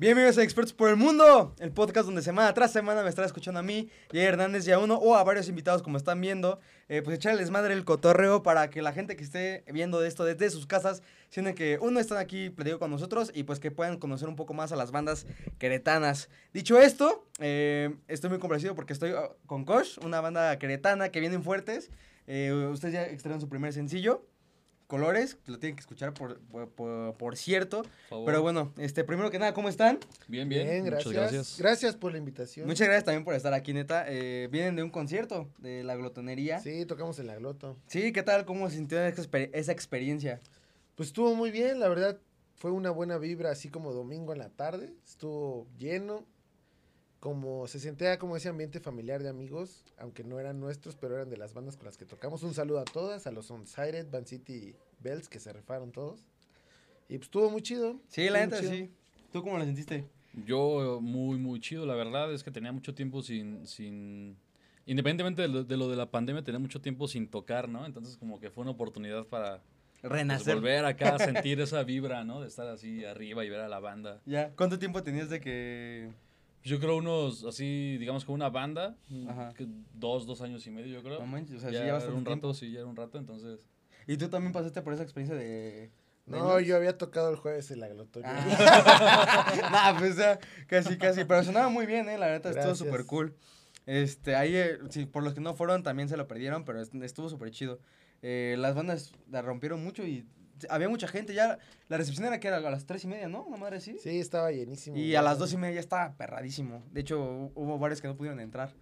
Bienvenidos 0.00 0.38
a 0.38 0.44
Expertos 0.44 0.72
por 0.72 0.90
el 0.90 0.94
Mundo, 0.94 1.56
el 1.58 1.72
podcast 1.72 2.06
donde 2.06 2.22
semana 2.22 2.54
tras 2.54 2.70
semana 2.70 3.02
me 3.02 3.08
estará 3.08 3.26
escuchando 3.26 3.58
a 3.58 3.64
mí, 3.64 3.90
y 4.12 4.18
a 4.20 4.22
Hernández 4.22 4.64
y 4.68 4.70
a 4.70 4.78
uno, 4.78 4.94
o 4.94 5.16
a 5.16 5.24
varios 5.24 5.48
invitados 5.48 5.82
como 5.82 5.96
están 5.96 6.20
viendo, 6.20 6.60
eh, 6.88 7.02
pues 7.02 7.16
echarles 7.16 7.50
madre 7.50 7.74
el 7.74 7.84
cotorreo 7.84 8.44
para 8.44 8.70
que 8.70 8.80
la 8.80 8.92
gente 8.92 9.16
que 9.16 9.24
esté 9.24 9.64
viendo 9.72 10.04
esto 10.04 10.24
desde 10.24 10.50
sus 10.50 10.66
casas, 10.66 11.02
sienten 11.30 11.56
que 11.56 11.80
uno 11.82 11.98
están 11.98 12.18
aquí 12.18 12.48
platico 12.48 12.78
con 12.78 12.92
nosotros 12.92 13.32
y 13.34 13.42
pues 13.42 13.58
que 13.58 13.72
puedan 13.72 13.98
conocer 13.98 14.28
un 14.28 14.36
poco 14.36 14.54
más 14.54 14.70
a 14.70 14.76
las 14.76 14.92
bandas 14.92 15.26
queretanas. 15.58 16.28
Dicho 16.52 16.78
esto, 16.78 17.26
eh, 17.40 17.92
estoy 18.06 18.30
muy 18.30 18.38
complacido 18.38 18.76
porque 18.76 18.92
estoy 18.92 19.10
oh, 19.10 19.36
con 19.46 19.64
Kosh, 19.64 19.98
una 20.04 20.20
banda 20.20 20.60
queretana 20.60 21.08
que 21.08 21.18
vienen 21.18 21.42
fuertes. 21.42 21.90
Eh, 22.28 22.52
ustedes 22.70 22.94
ya 22.94 23.02
extraen 23.02 23.40
su 23.40 23.48
primer 23.48 23.72
sencillo. 23.72 24.24
Colores, 24.88 25.36
lo 25.44 25.58
tienen 25.58 25.76
que 25.76 25.80
escuchar 25.80 26.14
por, 26.14 26.40
por, 27.18 27.36
cierto. 27.36 27.82
Pero 28.08 28.40
bueno, 28.40 28.72
este, 28.78 29.04
primero 29.04 29.30
que 29.30 29.38
nada, 29.38 29.52
¿cómo 29.52 29.68
están? 29.68 29.98
Bien, 30.28 30.48
bien. 30.48 30.66
Bien, 30.66 30.84
Muchas 30.84 31.12
gracias. 31.12 31.14
gracias. 31.14 31.58
gracias. 31.58 31.96
por 31.96 32.12
la 32.12 32.16
invitación. 32.18 32.66
Muchas 32.66 32.86
gracias 32.86 33.04
también 33.04 33.22
por 33.22 33.34
estar 33.34 33.52
aquí, 33.52 33.74
neta. 33.74 34.06
Eh, 34.08 34.48
vienen 34.50 34.76
de 34.76 34.82
un 34.82 34.88
concierto 34.88 35.46
de 35.58 35.84
la 35.84 35.94
glotonería. 35.94 36.60
Sí. 36.60 36.78
Sí, 36.78 36.86
tocamos 36.86 37.18
en 37.18 37.26
la 37.26 37.36
gloto. 37.36 37.76
¿qué 37.90 38.22
tal? 38.22 38.46
¿Cómo 38.46 38.70
se 38.70 38.76
sintió 38.76 38.98
esa, 39.04 39.22
exper- 39.22 39.50
esa 39.52 39.72
experiencia? 39.72 40.40
Pues 40.94 41.10
estuvo 41.10 41.34
muy 41.34 41.50
bien, 41.50 41.80
la 41.80 41.88
verdad. 41.88 42.18
Fue 42.54 42.70
una 42.70 42.90
buena 42.90 43.18
vibra, 43.18 43.50
así 43.50 43.68
como 43.68 43.92
domingo 43.92 44.32
en 44.32 44.38
la 44.38 44.48
tarde. 44.48 44.94
Estuvo 45.06 45.66
lleno. 45.76 46.24
Como 47.20 47.66
se 47.66 47.80
sentía 47.80 48.18
como 48.18 48.36
ese 48.36 48.48
ambiente 48.48 48.78
familiar 48.78 49.22
de 49.22 49.28
amigos, 49.28 49.84
aunque 49.98 50.22
no 50.22 50.38
eran 50.38 50.60
nuestros, 50.60 50.94
pero 50.94 51.16
eran 51.16 51.30
de 51.30 51.36
las 51.36 51.52
bandas 51.52 51.76
con 51.76 51.86
las 51.86 51.98
que 51.98 52.04
tocamos. 52.04 52.44
Un 52.44 52.54
saludo 52.54 52.78
a 52.78 52.84
todas, 52.84 53.26
a 53.26 53.32
los 53.32 53.50
Unsighted, 53.50 54.08
Van 54.10 54.24
City 54.24 54.76
Bells, 55.00 55.28
que 55.28 55.40
se 55.40 55.52
rifaron 55.52 55.90
todos. 55.90 56.26
Y 57.08 57.16
pues 57.16 57.26
estuvo 57.26 57.50
muy 57.50 57.62
chido. 57.62 58.00
Sí, 58.08 58.28
la 58.28 58.46
neta, 58.46 58.62
sí. 58.62 58.90
¿Tú 59.32 59.42
cómo 59.42 59.58
la 59.58 59.64
sentiste? 59.64 60.04
Yo 60.46 61.00
muy, 61.00 61.38
muy 61.38 61.60
chido. 61.60 61.86
La 61.86 61.94
verdad 61.94 62.32
es 62.32 62.44
que 62.44 62.50
tenía 62.50 62.72
mucho 62.72 62.94
tiempo 62.94 63.22
sin... 63.22 63.66
sin... 63.66 64.36
Independientemente 64.86 65.42
de 65.42 65.48
lo, 65.48 65.64
de 65.64 65.76
lo 65.76 65.90
de 65.90 65.96
la 65.96 66.10
pandemia, 66.10 66.42
tenía 66.42 66.58
mucho 66.58 66.80
tiempo 66.80 67.08
sin 67.08 67.28
tocar, 67.28 67.68
¿no? 67.68 67.84
Entonces 67.84 68.16
como 68.16 68.40
que 68.40 68.50
fue 68.50 68.62
una 68.62 68.70
oportunidad 68.70 69.26
para 69.26 69.60
pues, 70.00 70.12
Renacer. 70.12 70.54
volver 70.54 70.84
acá 70.84 71.16
a 71.16 71.18
sentir 71.18 71.60
esa 71.60 71.82
vibra, 71.82 72.24
¿no? 72.24 72.40
De 72.40 72.48
estar 72.48 72.66
así 72.68 73.04
arriba 73.04 73.44
y 73.44 73.50
ver 73.50 73.60
a 73.60 73.68
la 73.68 73.80
banda. 73.80 74.22
Ya. 74.24 74.50
¿Cuánto 74.56 74.78
tiempo 74.78 75.02
tenías 75.02 75.28
de 75.28 75.40
que...? 75.40 76.10
Yo 76.64 76.78
creo 76.80 76.96
unos, 76.96 77.44
así, 77.44 77.96
digamos 77.98 78.24
que 78.24 78.32
una 78.32 78.50
banda, 78.50 78.96
Ajá. 79.28 79.54
que 79.56 79.66
dos, 79.94 80.26
dos 80.26 80.40
años 80.42 80.66
y 80.66 80.70
medio, 80.70 80.88
yo 80.94 81.02
creo. 81.02 81.20
No 81.20 81.26
manches, 81.26 81.56
o 81.56 81.60
sea, 81.60 81.70
ya 81.70 81.78
sí 81.80 81.84
llevas 81.84 82.02
era 82.04 82.12
un 82.12 82.18
rato, 82.24 82.30
tiempo. 82.30 82.54
sí, 82.54 82.72
ya 82.72 82.80
era 82.80 82.88
un 82.88 82.96
rato, 82.96 83.16
entonces... 83.18 83.66
¿Y 84.06 84.16
tú 84.16 84.28
también 84.28 84.52
pasaste 84.52 84.82
por 84.82 84.92
esa 84.92 85.02
experiencia 85.02 85.36
de...? 85.36 85.90
No, 86.26 86.56
de- 86.56 86.64
yo 86.66 86.76
había 86.76 86.98
tocado 86.98 87.30
el 87.30 87.36
jueves 87.36 87.70
en 87.70 87.80
la. 87.80 87.88
Ah. 88.24 89.58
nah, 89.92 89.98
pues 89.98 90.16
ya, 90.16 90.38
casi, 90.66 90.98
casi. 90.98 91.24
Pero 91.24 91.42
sonaba 91.42 91.68
muy 91.70 91.86
bien, 91.86 92.06
¿eh? 92.08 92.18
La 92.18 92.28
neta, 92.28 92.50
estuvo 92.50 92.74
súper 92.74 93.06
cool. 93.06 93.34
Este, 93.86 94.36
ahí, 94.36 94.54
eh, 94.54 94.78
sí, 94.90 95.06
por 95.06 95.22
los 95.22 95.32
que 95.32 95.40
no 95.40 95.54
fueron, 95.54 95.82
también 95.82 96.08
se 96.10 96.18
lo 96.18 96.28
perdieron, 96.28 96.66
pero 96.66 96.82
est- 96.82 96.94
estuvo 96.96 97.30
súper 97.30 97.50
chido. 97.50 97.80
Eh, 98.20 98.56
las 98.58 98.74
bandas 98.74 99.12
la 99.30 99.40
rompieron 99.40 99.82
mucho 99.82 100.04
y 100.04 100.26
había 100.70 100.88
mucha 100.88 101.08
gente. 101.08 101.34
Ya, 101.34 101.58
la 101.88 101.96
recepción 101.96 102.26
era 102.26 102.40
que 102.40 102.48
era 102.48 102.56
a 102.58 102.60
las 102.70 102.86
tres 102.86 103.04
y 103.04 103.06
media, 103.06 103.28
¿no? 103.28 103.44
Una 103.44 103.56
madre 103.56 103.76
así. 103.78 103.96
Sí, 103.98 104.18
estaba 104.20 104.50
llenísimo. 104.52 104.96
Y 104.96 105.14
a 105.14 105.22
las 105.22 105.38
dos 105.38 105.52
y 105.52 105.56
media 105.56 105.74
ya 105.74 105.80
estaba 105.80 106.14
perradísimo. 106.16 106.82
De 106.92 107.00
hecho, 107.00 107.18
hu- 107.20 107.52
hubo 107.54 107.78
varios 107.78 108.00
que 108.00 108.08
no 108.08 108.16
pudieron 108.16 108.40
entrar. 108.40 108.72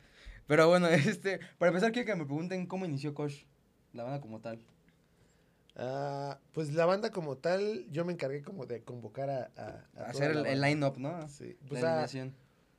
Pero 0.47 0.69
bueno, 0.69 0.87
este, 0.89 1.41
para 1.59 1.69
empezar, 1.71 1.93
quiero 1.93 2.07
que 2.07 2.15
me 2.15 2.25
pregunten 2.25 2.67
cómo 2.67 2.85
inició 2.87 3.15
Kosh, 3.15 3.45
la 3.93 4.05
banda 4.05 4.21
como 4.21 4.41
tal. 4.41 4.61
Ah, 5.79 6.39
pues 6.53 6.73
la 6.73 6.87
banda 6.87 7.11
como 7.11 7.37
tal, 7.37 7.87
yo 7.91 8.05
me 8.07 8.13
encargué 8.13 8.43
como 8.43 8.65
de 8.67 8.83
convocar 8.83 9.29
a... 9.29 9.51
a- 9.57 9.85
a 10.05 10.11
Hacer 10.11 10.35
la 10.35 10.49
el, 10.51 10.61
line-up, 10.63 10.97
¿no? 10.99 11.29
Sí, 11.29 11.57
La 11.63 11.69
pues 11.69 11.85
a, 11.85 11.89
alineación. 11.93 12.35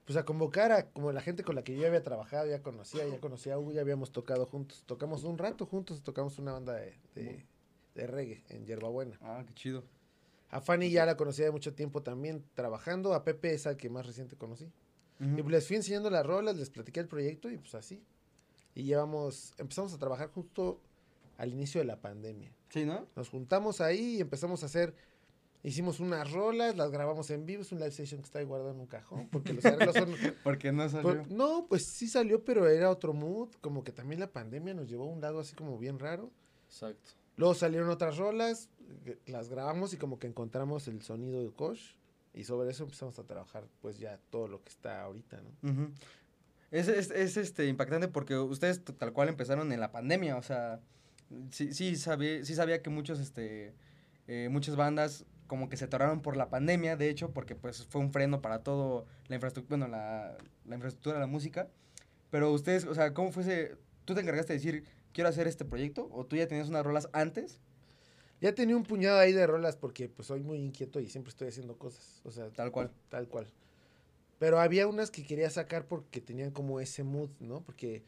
pues 0.05 0.17
a 0.17 0.25
convocar 0.25 0.71
a 0.71 0.89
como 0.89 1.11
la 1.11 1.21
gente 1.21 1.43
con 1.43 1.53
la 1.55 1.63
que 1.63 1.77
yo 1.77 1.85
había 1.85 2.01
trabajado, 2.01 2.47
ya 2.49 2.63
conocía, 2.63 3.07
ya 3.07 3.19
conocía 3.19 3.53
a 3.53 3.59
Hugo, 3.59 3.71
ya 3.71 3.81
habíamos 3.81 4.11
tocado 4.11 4.47
juntos. 4.47 4.83
Tocamos 4.87 5.23
un 5.25 5.37
rato 5.37 5.67
juntos, 5.67 6.01
tocamos 6.01 6.39
una 6.39 6.53
banda 6.53 6.73
de, 6.73 6.95
de, 7.13 7.45
de 8.01 8.07
reggae 8.07 8.43
en 8.49 8.65
Yerbabuena. 8.65 9.17
Ah, 9.21 9.43
qué 9.47 9.53
chido. 9.53 9.83
A 10.49 10.61
Fanny 10.61 10.89
ya 10.89 11.05
la 11.05 11.17
conocía 11.17 11.45
de 11.45 11.51
mucho 11.51 11.73
tiempo 11.73 12.01
también 12.03 12.43
trabajando, 12.53 13.13
a 13.13 13.23
Pepe 13.25 13.53
es 13.53 13.67
al 13.67 13.75
que 13.77 13.89
más 13.89 14.05
reciente 14.05 14.35
conocí. 14.37 14.71
Y 15.19 15.41
pues 15.41 15.47
les 15.47 15.67
fui 15.67 15.75
enseñando 15.75 16.09
las 16.11 16.23
rolas, 16.25 16.55
les 16.57 16.69
platiqué 16.69 16.99
el 16.99 17.07
proyecto 17.07 17.49
y 17.49 17.57
pues 17.57 17.73
así. 17.73 18.03
Y 18.75 18.83
llevamos, 18.83 19.53
empezamos 19.57 19.91
a 19.93 19.97
trabajar 19.97 20.29
justo 20.29 20.79
al 21.37 21.51
inicio 21.51 21.81
de 21.81 21.85
la 21.85 21.99
pandemia. 21.99 22.51
Sí, 22.69 22.85
¿no? 22.85 23.07
Nos 23.15 23.27
juntamos 23.29 23.81
ahí 23.81 24.17
y 24.17 24.21
empezamos 24.21 24.61
a 24.61 24.67
hacer, 24.67 24.93
hicimos 25.63 25.99
unas 25.99 26.31
rolas, 26.31 26.77
las 26.77 26.91
grabamos 26.91 27.31
en 27.31 27.47
vivo, 27.47 27.63
es 27.63 27.71
un 27.71 27.79
live 27.79 27.91
session 27.91 28.21
que 28.21 28.25
está 28.25 28.37
ahí 28.39 28.45
guardado 28.45 28.71
en 28.71 28.79
un 28.79 28.85
cajón, 28.85 29.27
porque 29.29 29.53
los 29.53 29.65
arreglos 29.65 29.95
son... 29.95 30.13
Porque 30.43 30.71
no 30.71 30.87
salió. 30.87 31.23
por- 31.23 31.31
no, 31.31 31.65
pues 31.67 31.83
sí 31.85 32.07
salió, 32.07 32.45
pero 32.45 32.67
era 32.69 32.91
otro 32.91 33.11
mood, 33.13 33.49
como 33.59 33.83
que 33.83 33.91
también 33.91 34.19
la 34.19 34.31
pandemia 34.31 34.75
nos 34.75 34.87
llevó 34.87 35.05
a 35.05 35.07
un 35.07 35.19
lado 35.19 35.39
así 35.39 35.55
como 35.55 35.79
bien 35.79 35.97
raro. 35.97 36.29
Exacto. 36.67 37.11
Luego 37.37 37.53
salieron 37.53 37.89
otras 37.89 38.17
rolas, 38.17 38.69
eh, 39.05 39.17
las 39.27 39.47
grabamos 39.47 39.93
y 39.93 39.97
como 39.97 40.19
que 40.19 40.27
encontramos 40.27 40.87
el 40.87 41.01
sonido 41.01 41.41
de 41.41 41.51
Kosh 41.51 41.93
y 42.33 42.43
sobre 42.43 42.71
eso 42.71 42.83
empezamos 42.83 43.17
a 43.19 43.23
trabajar 43.23 43.65
pues 43.81 43.97
ya 43.99 44.19
todo 44.29 44.47
lo 44.47 44.63
que 44.63 44.69
está 44.69 45.03
ahorita, 45.03 45.41
¿no? 45.41 45.91
Es, 46.71 46.87
es, 46.87 47.11
es, 47.11 47.37
este, 47.37 47.67
impactante 47.67 48.07
porque 48.07 48.37
ustedes 48.37 48.83
tal 48.83 49.13
cual 49.13 49.29
empezaron 49.29 49.71
en 49.71 49.79
la 49.79 49.91
pandemia, 49.91 50.35
o 50.35 50.41
sea, 50.41 50.81
sí, 51.51 51.73
sí, 51.73 51.95
sabía, 51.95 52.43
sí 52.43 52.55
sabía 52.55 52.81
que 52.81 52.89
muchos, 52.89 53.19
este, 53.19 53.73
eh, 54.27 54.49
muchas 54.51 54.75
bandas 54.75 55.25
como 55.45 55.69
que 55.69 55.77
se 55.77 55.85
atoraron 55.85 56.21
por 56.21 56.35
la 56.35 56.49
pandemia, 56.49 56.97
de 56.97 57.09
hecho, 57.09 57.31
porque 57.31 57.55
pues 57.55 57.85
fue 57.85 58.01
un 58.01 58.11
freno 58.11 58.41
para 58.41 58.63
todo 58.63 59.05
la 59.27 59.35
infraestructura, 59.35 59.77
bueno, 59.77 59.95
la, 59.95 60.37
la 60.65 60.75
infraestructura 60.75 61.19
la 61.19 61.27
música, 61.27 61.69
pero 62.29 62.51
ustedes, 62.51 62.85
o 62.85 62.93
sea, 62.93 63.13
¿cómo 63.13 63.31
fuese, 63.31 63.77
tú 64.05 64.13
te 64.13 64.21
encargaste 64.21 64.53
de 64.53 64.59
decir, 64.59 64.83
quiero 65.17 65.29
hacer 65.31 65.47
este 65.47 65.65
proyecto, 65.65 66.07
o 66.11 66.27
tú 66.27 66.35
ya 66.35 66.47
tenías 66.47 66.69
unas 66.69 66.85
rolas 66.85 67.09
antes, 67.11 67.59
Ya 68.39 68.53
tenía 68.53 68.77
un 68.77 68.83
puñado 68.83 69.17
ahí 69.17 69.33
de 69.33 69.47
rolas 69.47 69.75
porque 69.77 70.09
pues 70.09 70.27
soy 70.27 70.43
muy 70.43 70.59
inquieto 70.59 70.99
y 70.99 71.09
siempre 71.09 71.31
estoy 71.31 71.47
haciendo 71.47 71.75
cosas, 71.79 72.21
o 72.23 72.29
sea, 72.29 72.51
tal 72.51 72.71
cual. 72.71 72.91
tal 73.09 73.27
cual. 73.27 73.47
Pero 74.37 74.59
había 74.59 74.85
unas 74.87 75.09
que 75.09 75.23
quería 75.25 75.49
sacar 75.49 75.87
porque 75.87 76.21
tenían 76.21 76.51
como 76.51 76.79
ese 76.79 77.03
mood, 77.03 77.31
¿no? 77.39 77.61
Porque 77.63 78.03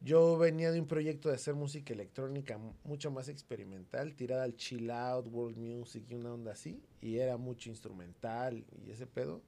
yo 0.00 0.38
venía 0.38 0.72
de 0.72 0.80
un 0.80 0.86
proyecto 0.86 1.28
de 1.28 1.34
hacer 1.34 1.54
música 1.54 1.92
electrónica 1.92 2.56
mu- 2.56 2.72
mucho 2.84 3.10
más 3.10 3.28
experimental, 3.28 4.14
tirada 4.14 4.44
al 4.44 4.56
chill 4.56 4.90
out, 4.90 5.28
world 5.30 5.58
music 5.58 6.04
y 6.08 6.14
una 6.14 6.32
onda 6.32 6.52
así, 6.52 6.82
y 7.02 7.18
era 7.18 7.36
mucho 7.36 7.68
instrumental 7.68 8.64
y 8.86 8.90
ese 8.90 9.06
pedo. 9.06 9.42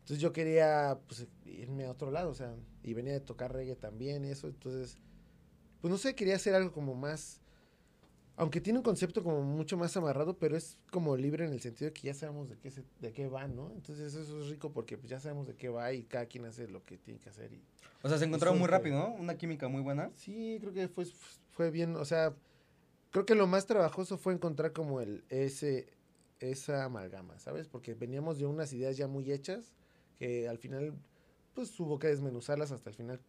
Entonces 0.00 0.20
yo 0.20 0.32
quería 0.32 0.98
pues 1.08 1.26
irme 1.44 1.84
a 1.84 1.90
otro 1.90 2.10
lado, 2.10 2.30
o 2.30 2.34
sea, 2.34 2.54
y 2.82 2.94
venía 2.94 3.12
de 3.12 3.20
tocar 3.20 3.52
reggae 3.52 3.74
también 3.76 4.24
eso, 4.24 4.48
entonces 4.48 4.98
pues 5.86 5.92
no 5.92 5.98
sé, 5.98 6.16
quería 6.16 6.34
hacer 6.34 6.52
algo 6.52 6.72
como 6.72 6.96
más 6.96 7.40
aunque 8.38 8.60
tiene 8.60 8.80
un 8.80 8.82
concepto 8.82 9.22
como 9.22 9.40
mucho 9.42 9.76
más 9.76 9.96
amarrado, 9.96 10.36
pero 10.36 10.56
es 10.56 10.78
como 10.90 11.16
libre 11.16 11.46
en 11.46 11.52
el 11.52 11.60
sentido 11.60 11.90
de 11.90 11.92
que 11.94 12.08
ya 12.08 12.14
sabemos 12.14 12.50
de 12.50 12.58
qué 12.58 12.72
se, 12.72 12.82
de 13.00 13.12
qué 13.12 13.28
va, 13.28 13.46
¿no? 13.46 13.70
Entonces 13.70 14.14
eso 14.14 14.40
es 14.40 14.48
rico 14.48 14.72
porque 14.72 14.98
pues, 14.98 15.08
ya 15.08 15.20
sabemos 15.20 15.46
de 15.46 15.54
qué 15.54 15.68
va 15.68 15.92
y 15.92 16.02
cada 16.02 16.26
quien 16.26 16.44
hace 16.44 16.66
lo 16.66 16.84
que 16.84 16.98
tiene 16.98 17.20
que 17.20 17.30
hacer 17.30 17.52
y 17.52 17.62
O 18.02 18.08
sea, 18.08 18.18
se 18.18 18.24
encontraron 18.24 18.58
muy 18.58 18.66
rápido, 18.66 18.98
¿no? 18.98 19.14
Una 19.14 19.38
química 19.38 19.68
muy 19.68 19.80
buena. 19.80 20.10
sí, 20.16 20.58
creo 20.60 20.72
que 20.72 20.88
fue 20.88 21.06
fue 21.52 21.70
bien, 21.70 21.94
o 21.94 22.04
sea, 22.04 22.34
creo 23.12 23.24
que 23.24 23.36
lo 23.36 23.46
más 23.46 23.66
trabajoso 23.66 24.18
fue 24.18 24.34
encontrar 24.34 24.72
como 24.72 25.00
el 25.00 25.22
ese 25.28 25.94
esa 26.40 26.82
amalgama, 26.82 27.38
¿sabes? 27.38 27.68
Porque 27.68 27.94
veníamos 27.94 28.38
de 28.38 28.46
unas 28.46 28.72
ideas 28.72 28.96
ya 28.96 29.06
muy 29.06 29.30
hechas 29.30 29.72
que 30.18 30.48
al 30.48 30.58
final 30.58 30.94
pues 31.54 31.78
hubo 31.78 32.00
que 32.00 32.08
desmenuzarlas 32.08 32.72
hasta 32.72 32.90
el 32.90 32.96
final 32.96 33.20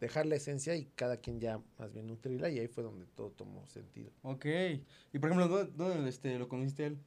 dejar 0.00 0.26
la 0.26 0.36
esencia 0.36 0.74
y 0.76 0.86
cada 0.96 1.18
quien 1.18 1.40
ya 1.40 1.60
más 1.78 1.92
bien 1.92 2.06
nutrirla 2.06 2.48
y 2.50 2.58
ahí 2.58 2.68
fue 2.68 2.82
donde 2.82 3.06
todo 3.06 3.30
tomó 3.30 3.66
sentido. 3.68 4.10
Ok. 4.22 4.46
Y 5.12 5.18
por 5.18 5.30
ejemplo, 5.30 5.48
¿dónde, 5.48 5.72
dónde, 5.76 6.08
este, 6.08 6.38
lo 6.38 6.48
conociste 6.48 6.86
él? 6.86 6.98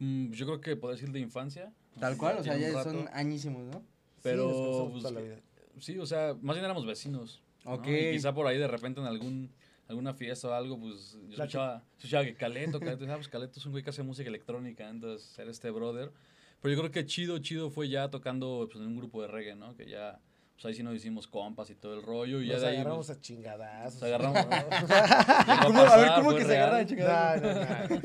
Mm, 0.00 0.32
yo 0.32 0.46
creo 0.46 0.60
que 0.60 0.76
podría 0.76 1.00
decir 1.00 1.12
de 1.12 1.20
infancia. 1.20 1.72
Tal 1.98 2.16
cual, 2.16 2.38
o 2.38 2.42
sea, 2.42 2.56
ya 2.56 2.82
son 2.82 3.08
añísimos, 3.12 3.62
¿no? 3.66 3.82
Pero, 4.22 4.50
sí, 4.50 4.88
pues, 4.90 5.02
toda 5.02 5.14
la 5.14 5.20
vida. 5.20 5.36
Sí, 5.78 5.98
o 5.98 6.06
sea, 6.06 6.36
más 6.42 6.56
bien 6.56 6.64
éramos 6.64 6.86
vecinos. 6.86 7.42
¿no? 7.64 7.72
Ok. 7.72 7.86
Y 7.86 8.12
quizá 8.12 8.34
por 8.34 8.46
ahí 8.46 8.58
de 8.58 8.68
repente 8.68 9.00
en 9.00 9.06
algún 9.06 9.50
alguna 9.90 10.14
fiesta 10.14 10.48
o 10.48 10.52
algo, 10.52 10.78
pues 10.78 11.18
yo 11.28 11.34
escuchaba, 11.34 11.82
escuchaba 11.96 12.24
que 12.24 12.34
Caleto, 12.36 12.78
Caleto, 12.78 13.04
ah, 13.10 13.16
pues 13.16 13.28
Caleto 13.28 13.58
es 13.58 13.66
un 13.66 13.72
güey 13.72 13.82
que 13.82 13.90
hace 13.90 14.04
música 14.04 14.28
electrónica, 14.28 14.88
entonces 14.88 15.36
era 15.36 15.50
este 15.50 15.68
brother. 15.70 16.12
Pero 16.60 16.74
yo 16.74 16.80
creo 16.80 16.92
que 16.92 17.06
chido, 17.06 17.38
chido 17.38 17.70
fue 17.70 17.88
ya 17.88 18.08
tocando 18.08 18.68
pues, 18.70 18.80
en 18.80 18.86
un 18.86 18.96
grupo 18.96 19.20
de 19.22 19.28
reggae, 19.28 19.56
¿no? 19.56 19.74
Que 19.74 19.88
ya, 19.88 20.20
pues 20.60 20.66
ahí 20.66 20.74
sí 20.74 20.82
nos 20.82 20.94
hicimos 20.94 21.26
compas 21.26 21.70
y 21.70 21.74
todo 21.74 21.94
el 21.94 22.02
rollo. 22.02 22.40
Y 22.42 22.48
ya 22.48 22.54
Nos 22.54 22.62
de 22.62 22.68
ahí, 22.68 22.74
agarramos 22.76 23.06
pues, 23.06 23.18
a 23.18 23.20
chingadazos. 23.20 24.02
nos 24.02 24.10
agarramos- 24.10 24.46
¿Cómo? 25.66 25.80
A 25.80 25.96
ver, 25.96 26.10
¿cómo 26.16 26.34
que 26.36 26.44
se 26.44 26.56
agarran 26.58 26.80
a 26.80 26.86
chingados? 26.86 27.42
No, 27.42 27.54
no, 27.54 27.94
no. 27.96 28.00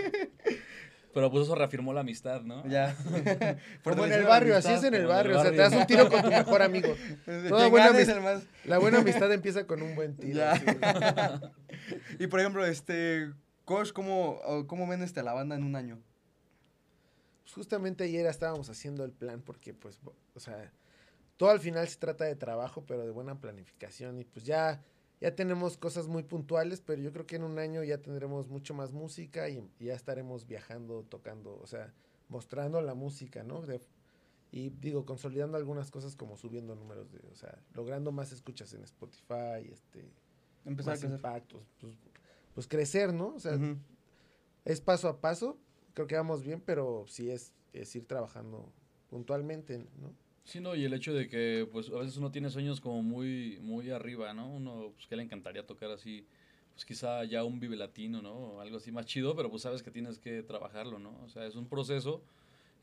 Pero 1.13 1.31
pues 1.31 1.43
eso 1.45 1.55
reafirmó 1.55 1.93
la 1.93 2.01
amistad, 2.01 2.41
¿no? 2.41 2.65
Ya. 2.67 2.93
Como 3.83 4.05
en 4.05 4.11
el 4.13 4.23
barrio, 4.25 4.57
así 4.57 4.67
amistad. 4.67 4.85
es 4.87 4.93
en 4.93 5.01
el 5.01 5.07
como 5.07 5.13
en 5.19 5.25
el 5.27 5.33
barrio. 5.33 5.39
O 5.39 5.41
sea, 5.41 5.51
te 5.51 5.57
das 5.57 5.73
un 5.73 5.87
tiro 5.87 6.09
con 6.09 6.21
tu 6.21 6.27
mejor 6.29 6.61
amigo. 6.61 6.93
Toda 7.47 7.67
buena 7.69 7.87
gane 7.87 8.01
es 8.01 8.09
amist- 8.09 8.15
el 8.17 8.21
más. 8.21 8.43
La 8.65 8.77
buena 8.79 8.97
amistad 8.99 9.31
empieza 9.31 9.65
con 9.65 9.81
un 9.81 9.95
buen 9.95 10.15
tiro. 10.17 10.39
Ya. 10.39 10.51
así. 10.51 10.65
Y 12.19 12.27
por 12.27 12.39
ejemplo, 12.41 12.65
este, 12.65 13.31
Kosh, 13.63 13.91
¿cómo, 13.93 14.41
cómo 14.67 14.87
ven 14.87 15.03
este, 15.03 15.21
a 15.21 15.23
la 15.23 15.31
banda 15.33 15.55
en 15.55 15.63
un 15.63 15.75
año? 15.77 15.99
pues, 17.43 17.53
justamente 17.53 18.03
ayer 18.03 18.25
estábamos 18.25 18.69
haciendo 18.69 19.03
el 19.05 19.11
plan 19.11 19.41
porque, 19.41 19.73
pues, 19.73 19.99
o 20.33 20.39
sea, 20.39 20.71
todo 21.37 21.49
al 21.49 21.59
final 21.59 21.87
se 21.87 21.97
trata 21.97 22.25
de 22.25 22.35
trabajo, 22.35 22.85
pero 22.85 23.05
de 23.05 23.11
buena 23.11 23.39
planificación. 23.39 24.19
Y 24.19 24.25
pues 24.25 24.45
ya, 24.45 24.83
ya 25.21 25.35
tenemos 25.35 25.77
cosas 25.77 26.07
muy 26.07 26.23
puntuales, 26.23 26.81
pero 26.81 27.01
yo 27.01 27.11
creo 27.11 27.25
que 27.25 27.35
en 27.35 27.43
un 27.43 27.59
año 27.59 27.83
ya 27.83 28.01
tendremos 28.01 28.47
mucho 28.47 28.73
más 28.73 28.91
música 28.91 29.49
y, 29.49 29.69
y 29.79 29.85
ya 29.85 29.93
estaremos 29.93 30.47
viajando, 30.47 31.03
tocando, 31.03 31.59
o 31.61 31.67
sea, 31.67 31.93
mostrando 32.29 32.81
la 32.81 32.93
música, 32.93 33.43
¿no? 33.43 33.61
De, 33.61 33.81
y 34.51 34.69
digo, 34.69 35.05
consolidando 35.05 35.57
algunas 35.57 35.91
cosas 35.91 36.15
como 36.15 36.37
subiendo 36.37 36.75
números 36.75 37.11
de, 37.11 37.19
o 37.31 37.35
sea, 37.35 37.59
logrando 37.73 38.11
más 38.11 38.31
escuchas 38.31 38.73
en 38.73 38.83
Spotify, 38.83 39.69
este, 39.71 40.05
Empezar 40.63 40.93
más 40.93 41.03
a 41.03 41.07
crecer. 41.07 41.15
impactos, 41.17 41.73
pues, 41.79 41.97
pues 42.53 42.67
crecer, 42.67 43.13
¿no? 43.13 43.35
O 43.35 43.39
sea, 43.39 43.59
es 44.63 44.81
paso 44.81 45.09
a 45.09 45.19
paso, 45.19 45.57
creo 45.93 46.07
que 46.07 46.15
vamos 46.15 46.43
bien, 46.43 46.61
pero 46.61 47.05
sí 47.07 47.29
es, 47.29 47.53
es 47.73 47.95
ir 47.95 48.07
trabajando 48.07 48.71
puntualmente, 49.09 49.77
¿no? 49.99 50.13
Sí, 50.45 50.59
no, 50.59 50.75
y 50.75 50.85
el 50.85 50.93
hecho 50.93 51.11
de 51.13 51.27
que, 51.27 51.67
pues, 51.71 51.89
a 51.89 51.97
veces 51.97 52.17
uno 52.17 52.31
tiene 52.31 52.51
sueños 52.51 52.79
como 52.79 53.01
muy, 53.01 53.57
muy 53.61 53.89
arriba, 53.89 54.31
¿no? 54.33 54.47
Uno, 54.47 54.91
pues, 54.95 55.07
que 55.07 55.15
le 55.15 55.23
encantaría 55.23 55.65
tocar 55.65 55.89
así, 55.89 56.27
pues, 56.73 56.85
quizá 56.85 57.23
ya 57.25 57.43
un 57.43 57.59
vive 57.59 57.75
latino, 57.75 58.21
¿no? 58.21 58.61
Algo 58.61 58.77
así 58.77 58.91
más 58.91 59.07
chido, 59.07 59.35
pero 59.35 59.49
pues 59.49 59.63
sabes 59.63 59.81
que 59.81 59.89
tienes 59.89 60.19
que 60.19 60.43
trabajarlo, 60.43 60.99
¿no? 60.99 61.19
O 61.25 61.29
sea, 61.29 61.47
es 61.47 61.55
un 61.55 61.67
proceso, 61.67 62.21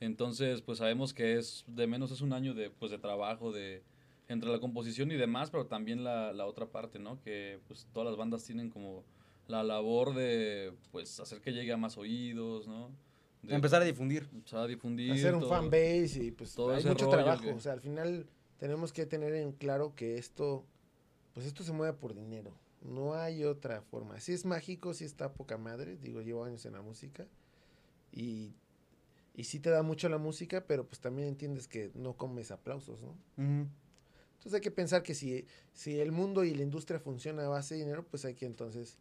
entonces, 0.01 0.61
pues, 0.63 0.79
sabemos 0.79 1.15
que 1.15 1.39
es, 1.39 1.65
de 1.69 1.87
menos 1.87 2.11
es 2.11 2.21
un 2.21 2.33
año 2.33 2.53
de, 2.55 2.71
pues, 2.71 2.91
de 2.91 2.99
trabajo, 2.99 3.53
de, 3.53 3.85
entre 4.29 4.51
la 4.51 4.59
composición 4.59 5.13
y 5.13 5.17
demás, 5.17 5.51
pero 5.51 5.67
también 5.67 6.03
la, 6.05 6.33
la 6.33 6.47
otra 6.47 6.67
parte, 6.67 6.99
¿no? 6.99 7.21
Que, 7.23 7.61
pues, 7.69 7.87
todas 7.93 8.09
las 8.09 8.17
bandas 8.17 8.45
tienen 8.45 8.71
como 8.71 9.05
la 9.47 9.63
labor 9.63 10.15
de, 10.15 10.73
pues, 10.91 11.21
hacer 11.21 11.41
que 11.41 11.53
llegue 11.53 11.73
a 11.73 11.77
más 11.77 11.97
oídos, 11.97 12.67
¿no? 12.67 12.91
De 13.43 13.55
Empezar 13.57 13.83
a 13.83 13.85
difundir. 13.85 14.29
empezar 14.33 14.61
a 14.61 14.67
difundir. 14.67 15.13
Hacer 15.13 15.35
un 15.35 15.41
todo. 15.41 15.51
fan 15.51 15.67
base 15.71 16.23
y 16.23 16.31
pues 16.31 16.55
todo 16.55 16.71
hay 16.71 16.85
mucho 16.85 17.07
rollo 17.07 17.11
trabajo. 17.17 17.43
que- 17.43 17.53
O 17.53 17.61
sea, 17.61 17.73
al 17.73 17.81
final 17.81 18.27
tenemos 18.59 18.93
que 18.93 19.05
tener 19.07 19.35
en 19.35 19.53
claro 19.53 19.95
que 19.97 20.17
esto, 20.17 20.65
pues 21.35 21.47
esto 21.47 21.65
se 21.65 21.73
mueve 21.73 21.93
por 21.97 22.15
dinero. 22.15 22.53
No 22.83 23.15
hay 23.15 23.45
otra 23.45 23.83
forma. 23.83 24.19
Si 24.21 24.33
es 24.33 24.45
mágico, 24.45 24.95
si 24.95 25.05
está 25.05 25.33
poca 25.35 25.57
madre. 25.59 25.97
Digo, 25.97 26.21
llevo 26.23 26.45
años 26.45 26.65
en 26.67 26.73
la 26.75 26.83
música. 26.83 27.27
Y, 28.13 28.55
y 29.35 29.45
sí 29.45 29.59
te 29.59 29.71
da 29.71 29.83
mucho 29.83 30.09
la 30.09 30.19
música, 30.19 30.65
pero 30.67 30.87
pues 30.87 31.01
también 31.01 31.29
entiendes 31.29 31.67
que 31.67 31.91
no 31.95 32.15
comes 32.17 32.51
aplausos, 32.51 33.01
¿no? 33.03 33.17
Entonces 33.37 34.55
hay 34.55 34.61
que 34.61 34.71
pensar 34.71 35.03
que 35.03 35.15
si, 35.15 35.47
si 35.73 35.99
el 36.01 36.13
mundo 36.13 36.45
y 36.45 36.55
la 36.55 36.63
industria 36.63 36.99
funciona 37.01 37.45
a 37.45 37.49
base 37.49 37.75
de 37.75 37.81
dinero, 37.81 38.05
pues 38.05 38.25
hay 38.25 38.35
que 38.35 38.45
entonces 38.47 38.99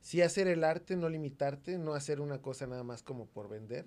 sí 0.00 0.22
hacer 0.22 0.48
el 0.48 0.64
arte, 0.64 0.96
no 0.96 1.08
limitarte, 1.08 1.78
no 1.78 1.94
hacer 1.94 2.20
una 2.20 2.40
cosa 2.40 2.66
nada 2.66 2.82
más 2.82 3.02
como 3.02 3.26
por 3.26 3.48
vender, 3.48 3.86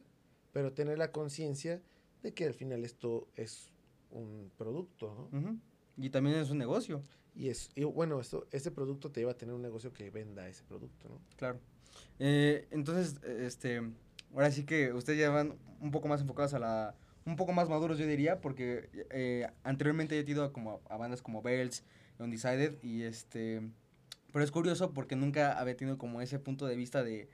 pero 0.51 0.73
tener 0.73 0.97
la 0.97 1.11
conciencia 1.11 1.81
de 2.21 2.33
que 2.33 2.45
al 2.45 2.53
final 2.53 2.85
esto 2.85 3.27
es 3.35 3.69
un 4.11 4.51
producto, 4.57 5.29
¿no? 5.31 5.59
Y 5.97 6.09
también 6.09 6.37
es 6.37 6.49
un 6.49 6.57
negocio, 6.57 7.01
Y 7.35 7.49
es 7.49 7.69
y 7.75 7.83
bueno, 7.83 8.19
esto, 8.19 8.47
ese 8.51 8.71
producto 8.71 9.11
te 9.11 9.19
lleva 9.19 9.31
a 9.33 9.37
tener 9.37 9.53
un 9.53 9.61
negocio 9.61 9.91
que 9.93 10.09
venda 10.09 10.47
ese 10.47 10.63
producto, 10.63 11.09
¿no? 11.09 11.19
claro. 11.35 11.59
Eh, 12.19 12.67
entonces, 12.71 13.21
este, 13.23 13.81
ahora 14.33 14.51
sí 14.51 14.65
que 14.65 14.93
ustedes 14.93 15.19
ya 15.19 15.29
van 15.29 15.57
un 15.79 15.91
poco 15.91 16.07
más 16.07 16.21
enfocados 16.21 16.53
a 16.53 16.59
la, 16.59 16.95
un 17.25 17.35
poco 17.35 17.53
más 17.53 17.69
maduros 17.69 17.97
yo 17.97 18.07
diría, 18.07 18.41
porque 18.41 18.89
eh, 19.11 19.47
anteriormente 19.63 20.17
he 20.17 20.29
ido 20.29 20.51
como 20.53 20.81
a, 20.89 20.93
a 20.93 20.97
bandas 20.97 21.21
como 21.21 21.41
Bells, 21.41 21.83
Undecided, 22.19 22.81
y 22.83 23.03
este, 23.03 23.61
pero 24.33 24.43
es 24.43 24.51
curioso 24.51 24.91
porque 24.91 25.15
nunca 25.15 25.57
había 25.57 25.77
tenido 25.77 25.97
como 25.97 26.19
ese 26.19 26.39
punto 26.39 26.65
de 26.65 26.75
vista 26.75 27.03
de, 27.03 27.29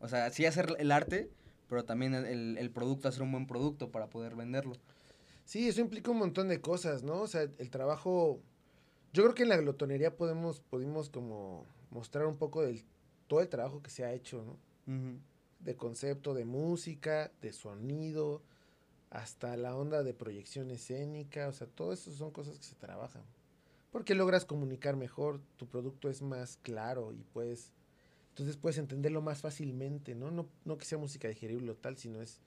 o 0.00 0.08
sea, 0.08 0.30
sí 0.30 0.46
hacer 0.46 0.76
el 0.78 0.92
arte, 0.92 1.28
pero 1.68 1.84
también 1.84 2.14
el- 2.14 2.56
el, 2.56 2.70
producto, 2.70 3.08
hacer 3.08 3.22
un 3.22 3.32
buen 3.32 3.48
producto 3.48 3.90
para 3.90 4.08
poder 4.08 4.36
venderlo. 4.36 4.74
Sí, 5.44 5.68
eso 5.68 5.80
implica 5.80 6.10
un 6.12 6.18
montón 6.18 6.48
de 6.48 6.60
cosas, 6.60 7.02
¿no? 7.02 7.20
O 7.20 7.26
sea, 7.26 7.42
el 7.42 7.70
trabajo. 7.70 8.40
Yo 9.12 9.24
creo 9.24 9.34
que 9.34 9.42
en 9.42 9.48
la 9.48 9.56
glotonería 9.56 10.16
podemos, 10.16 10.60
pudimos 10.60 11.10
como 11.10 11.66
mostrar 11.90 12.26
un 12.26 12.36
poco 12.36 12.62
del 12.62 12.84
todo 13.26 13.40
el 13.40 13.48
trabajo 13.48 13.82
que 13.82 13.90
se 13.90 14.04
ha 14.04 14.12
hecho, 14.12 14.42
¿no? 14.44 14.56
De 15.58 15.74
concepto, 15.74 16.32
de 16.32 16.44
música, 16.44 17.32
de 17.40 17.52
sonido, 17.52 18.42
hasta 19.10 19.56
la 19.56 19.74
onda 19.74 20.04
de 20.04 20.14
proyección 20.14 20.70
escénica, 20.70 21.48
o 21.48 21.52
sea, 21.52 21.66
todo 21.66 21.92
eso 21.92 22.12
son 22.12 22.30
cosas 22.30 22.58
que 22.58 22.64
se 22.64 22.76
trabajan. 22.76 23.22
Porque 23.96 24.14
logras 24.14 24.44
comunicar 24.44 24.94
mejor, 24.94 25.40
tu 25.56 25.66
producto 25.66 26.10
es 26.10 26.20
más 26.20 26.58
claro 26.58 27.14
y 27.14 27.24
puedes, 27.32 27.72
entonces 28.28 28.58
puedes 28.58 28.76
entenderlo 28.76 29.22
más 29.22 29.40
fácilmente, 29.40 30.14
¿no? 30.14 30.30
No, 30.30 30.46
no 30.66 30.76
que 30.76 30.84
sea 30.84 30.98
música 30.98 31.28
digerible 31.28 31.70
o 31.70 31.76
tal, 31.76 31.96
sino 31.96 32.20
es 32.20 32.42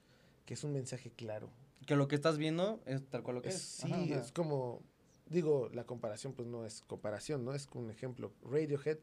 que 0.45 0.53
es 0.53 0.63
un 0.63 0.73
mensaje 0.73 1.09
claro. 1.09 1.49
Que 1.87 1.95
lo 1.95 2.07
que 2.07 2.13
estás 2.13 2.37
viendo 2.37 2.79
es 2.85 3.03
tal 3.09 3.23
cual 3.23 3.37
lo 3.37 3.41
que 3.41 3.49
Es- 3.49 3.55
es. 3.55 3.61
sí, 3.63 3.91
Ajá, 4.13 4.21
es 4.21 4.31
como, 4.31 4.83
digo, 5.25 5.69
la 5.73 5.85
comparación 5.85 6.33
pues 6.33 6.47
no 6.47 6.67
es 6.67 6.81
comparación, 6.83 7.43
¿no? 7.43 7.55
Es 7.55 7.67
un 7.73 7.89
ejemplo. 7.89 8.31
Radiohead, 8.43 8.99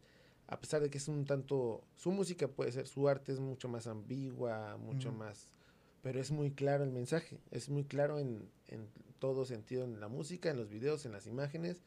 a 0.46 0.60
pesar 0.60 0.80
de 0.82 0.88
que 0.88 0.98
es 0.98 1.08
un 1.08 1.24
tanto, 1.24 1.82
su 1.96 2.12
música 2.12 2.46
puede 2.46 2.70
ser, 2.70 2.86
su 2.86 3.08
arte 3.08 3.32
es 3.32 3.40
mucho 3.40 3.68
más 3.68 3.88
ambigua, 3.88 4.76
mucho 4.76 5.10
más, 5.10 5.52
pero 6.00 6.20
es 6.20 6.30
muy 6.30 6.52
claro 6.52 6.84
el 6.84 6.92
mensaje, 6.92 7.40
es 7.50 7.68
muy 7.70 7.82
claro 7.82 8.20
en, 8.20 8.48
en 8.68 8.88
todo 9.18 9.44
sentido, 9.46 9.82
en 9.82 9.98
la 9.98 10.06
música, 10.06 10.48
en 10.48 10.58
los 10.58 10.68
videos, 10.70 11.04
en 11.06 11.10
las 11.10 11.26
imágenes, 11.26 11.82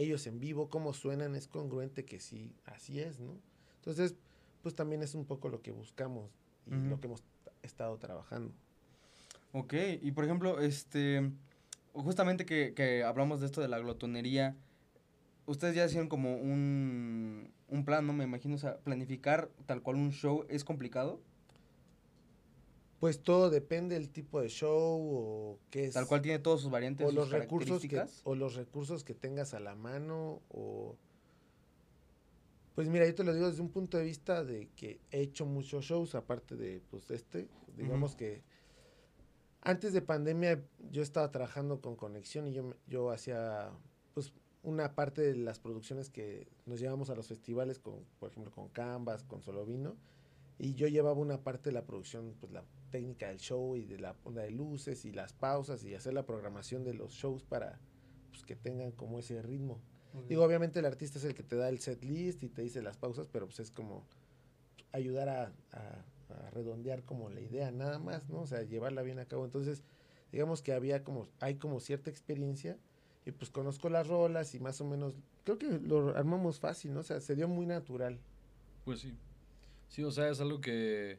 ellos 0.00 0.26
en 0.26 0.40
vivo, 0.40 0.68
cómo 0.68 0.92
suenan, 0.92 1.34
es 1.34 1.46
congruente 1.48 2.04
que 2.04 2.20
sí, 2.20 2.52
así 2.64 3.00
es, 3.00 3.20
¿no? 3.20 3.38
Entonces, 3.76 4.14
pues 4.62 4.74
también 4.74 5.02
es 5.02 5.14
un 5.14 5.24
poco 5.24 5.48
lo 5.48 5.62
que 5.62 5.72
buscamos 5.72 6.30
y 6.66 6.88
lo 6.88 7.00
que 7.00 7.06
hemos 7.06 7.22
estado 7.62 7.96
trabajando. 7.98 8.52
Ok, 9.52 9.74
y 10.00 10.12
por 10.12 10.24
ejemplo, 10.24 10.60
este, 10.60 11.30
justamente 11.92 12.46
que, 12.46 12.74
que 12.74 13.02
hablamos 13.02 13.40
de 13.40 13.46
esto 13.46 13.60
de 13.60 13.68
la 13.68 13.78
glotonería, 13.78 14.56
ustedes 15.46 15.74
ya 15.74 15.84
hicieron 15.84 16.08
como 16.08 16.36
un, 16.36 17.50
un 17.68 17.84
plan, 17.84 18.06
¿no? 18.06 18.12
Me 18.12 18.24
imagino, 18.24 18.54
o 18.54 18.58
sea, 18.58 18.78
planificar 18.78 19.50
tal 19.66 19.82
cual 19.82 19.96
un 19.96 20.12
show 20.12 20.44
es 20.48 20.64
complicado, 20.64 21.20
Pues 23.00 23.22
todo 23.22 23.48
depende 23.48 23.94
del 23.94 24.10
tipo 24.10 24.42
de 24.42 24.48
show 24.48 25.00
o 25.00 25.58
qué 25.70 25.86
es. 25.86 25.94
tal 25.94 26.06
cual 26.06 26.20
tiene 26.20 26.38
todas 26.38 26.60
sus 26.60 26.70
variantes, 26.70 27.06
o 27.06 27.08
sus 27.08 27.16
los 27.16 27.30
recursos 27.30 27.80
que 27.80 28.04
o 28.24 28.34
los 28.34 28.54
recursos 28.56 29.04
que 29.04 29.14
tengas 29.14 29.54
a 29.54 29.60
la 29.60 29.74
mano 29.74 30.42
o 30.50 30.96
pues 32.74 32.88
mira 32.88 33.06
yo 33.06 33.14
te 33.14 33.24
lo 33.24 33.32
digo 33.32 33.48
desde 33.48 33.62
un 33.62 33.70
punto 33.70 33.96
de 33.96 34.04
vista 34.04 34.44
de 34.44 34.68
que 34.76 35.00
he 35.10 35.20
hecho 35.20 35.46
muchos 35.46 35.86
shows 35.86 36.14
aparte 36.14 36.56
de 36.56 36.82
pues 36.90 37.10
este 37.10 37.48
digamos 37.74 38.14
que 38.16 38.42
antes 39.62 39.94
de 39.94 40.02
pandemia 40.02 40.62
yo 40.90 41.02
estaba 41.02 41.30
trabajando 41.30 41.80
con 41.80 41.96
conexión 41.96 42.46
y 42.48 42.52
yo 42.52 42.74
yo 42.86 43.10
hacía 43.10 43.70
pues 44.12 44.34
una 44.62 44.94
parte 44.94 45.22
de 45.22 45.36
las 45.36 45.58
producciones 45.58 46.10
que 46.10 46.48
nos 46.66 46.80
llevamos 46.80 47.08
a 47.08 47.14
los 47.14 47.28
festivales 47.28 47.78
con 47.78 48.04
por 48.18 48.30
ejemplo 48.30 48.52
con 48.52 48.68
Canvas 48.68 49.24
con 49.24 49.40
Solo 49.40 49.64
Vino 49.64 49.96
y 50.58 50.74
yo 50.74 50.86
llevaba 50.86 51.18
una 51.18 51.42
parte 51.42 51.70
de 51.70 51.72
la 51.72 51.86
producción 51.86 52.34
pues 52.38 52.52
la 52.52 52.62
técnica 52.90 53.28
del 53.28 53.38
show 53.38 53.76
y 53.76 53.84
de 53.84 53.98
la 53.98 54.16
onda 54.24 54.42
de 54.42 54.50
luces 54.50 55.04
y 55.04 55.12
las 55.12 55.32
pausas 55.32 55.84
y 55.84 55.94
hacer 55.94 56.12
la 56.14 56.26
programación 56.26 56.84
de 56.84 56.94
los 56.94 57.12
shows 57.12 57.42
para 57.44 57.78
pues, 58.30 58.44
que 58.44 58.56
tengan 58.56 58.92
como 58.92 59.18
ese 59.18 59.40
ritmo. 59.42 59.80
Digo, 60.28 60.44
obviamente 60.44 60.80
el 60.80 60.86
artista 60.86 61.18
es 61.18 61.24
el 61.24 61.34
que 61.34 61.42
te 61.44 61.54
da 61.56 61.68
el 61.68 61.78
set 61.78 62.04
list 62.04 62.42
y 62.42 62.48
te 62.48 62.62
dice 62.62 62.82
las 62.82 62.96
pausas, 62.96 63.28
pero 63.28 63.46
pues 63.46 63.60
es 63.60 63.70
como 63.70 64.04
ayudar 64.92 65.28
a, 65.28 65.52
a- 65.72 66.04
a 66.34 66.50
redondear 66.50 67.04
como 67.04 67.28
la 67.30 67.40
idea, 67.40 67.70
nada 67.72 67.98
más, 67.98 68.28
¿no? 68.28 68.40
O 68.42 68.46
sea, 68.46 68.62
llevarla 68.62 69.02
bien 69.02 69.18
a 69.18 69.26
cabo. 69.26 69.44
Entonces, 69.44 69.82
digamos 70.32 70.62
que 70.62 70.72
había 70.72 71.02
como, 71.04 71.26
hay 71.40 71.56
como 71.56 71.80
cierta 71.80 72.10
experiencia 72.10 72.76
y 73.26 73.32
pues 73.32 73.50
conozco 73.50 73.88
las 73.88 74.06
rolas 74.08 74.54
y 74.54 74.60
más 74.60 74.80
o 74.80 74.84
menos, 74.84 75.14
creo 75.44 75.58
que 75.58 75.66
lo 75.80 76.16
armamos 76.16 76.60
fácil, 76.60 76.94
¿no? 76.94 77.00
O 77.00 77.04
sea, 77.04 77.20
se 77.20 77.34
dio 77.36 77.48
muy 77.48 77.66
natural. 77.66 78.18
Pues 78.84 79.00
sí. 79.00 79.16
Sí, 79.88 80.04
o 80.04 80.10
sea, 80.12 80.28
es 80.30 80.40
algo 80.40 80.60
que 80.60 81.18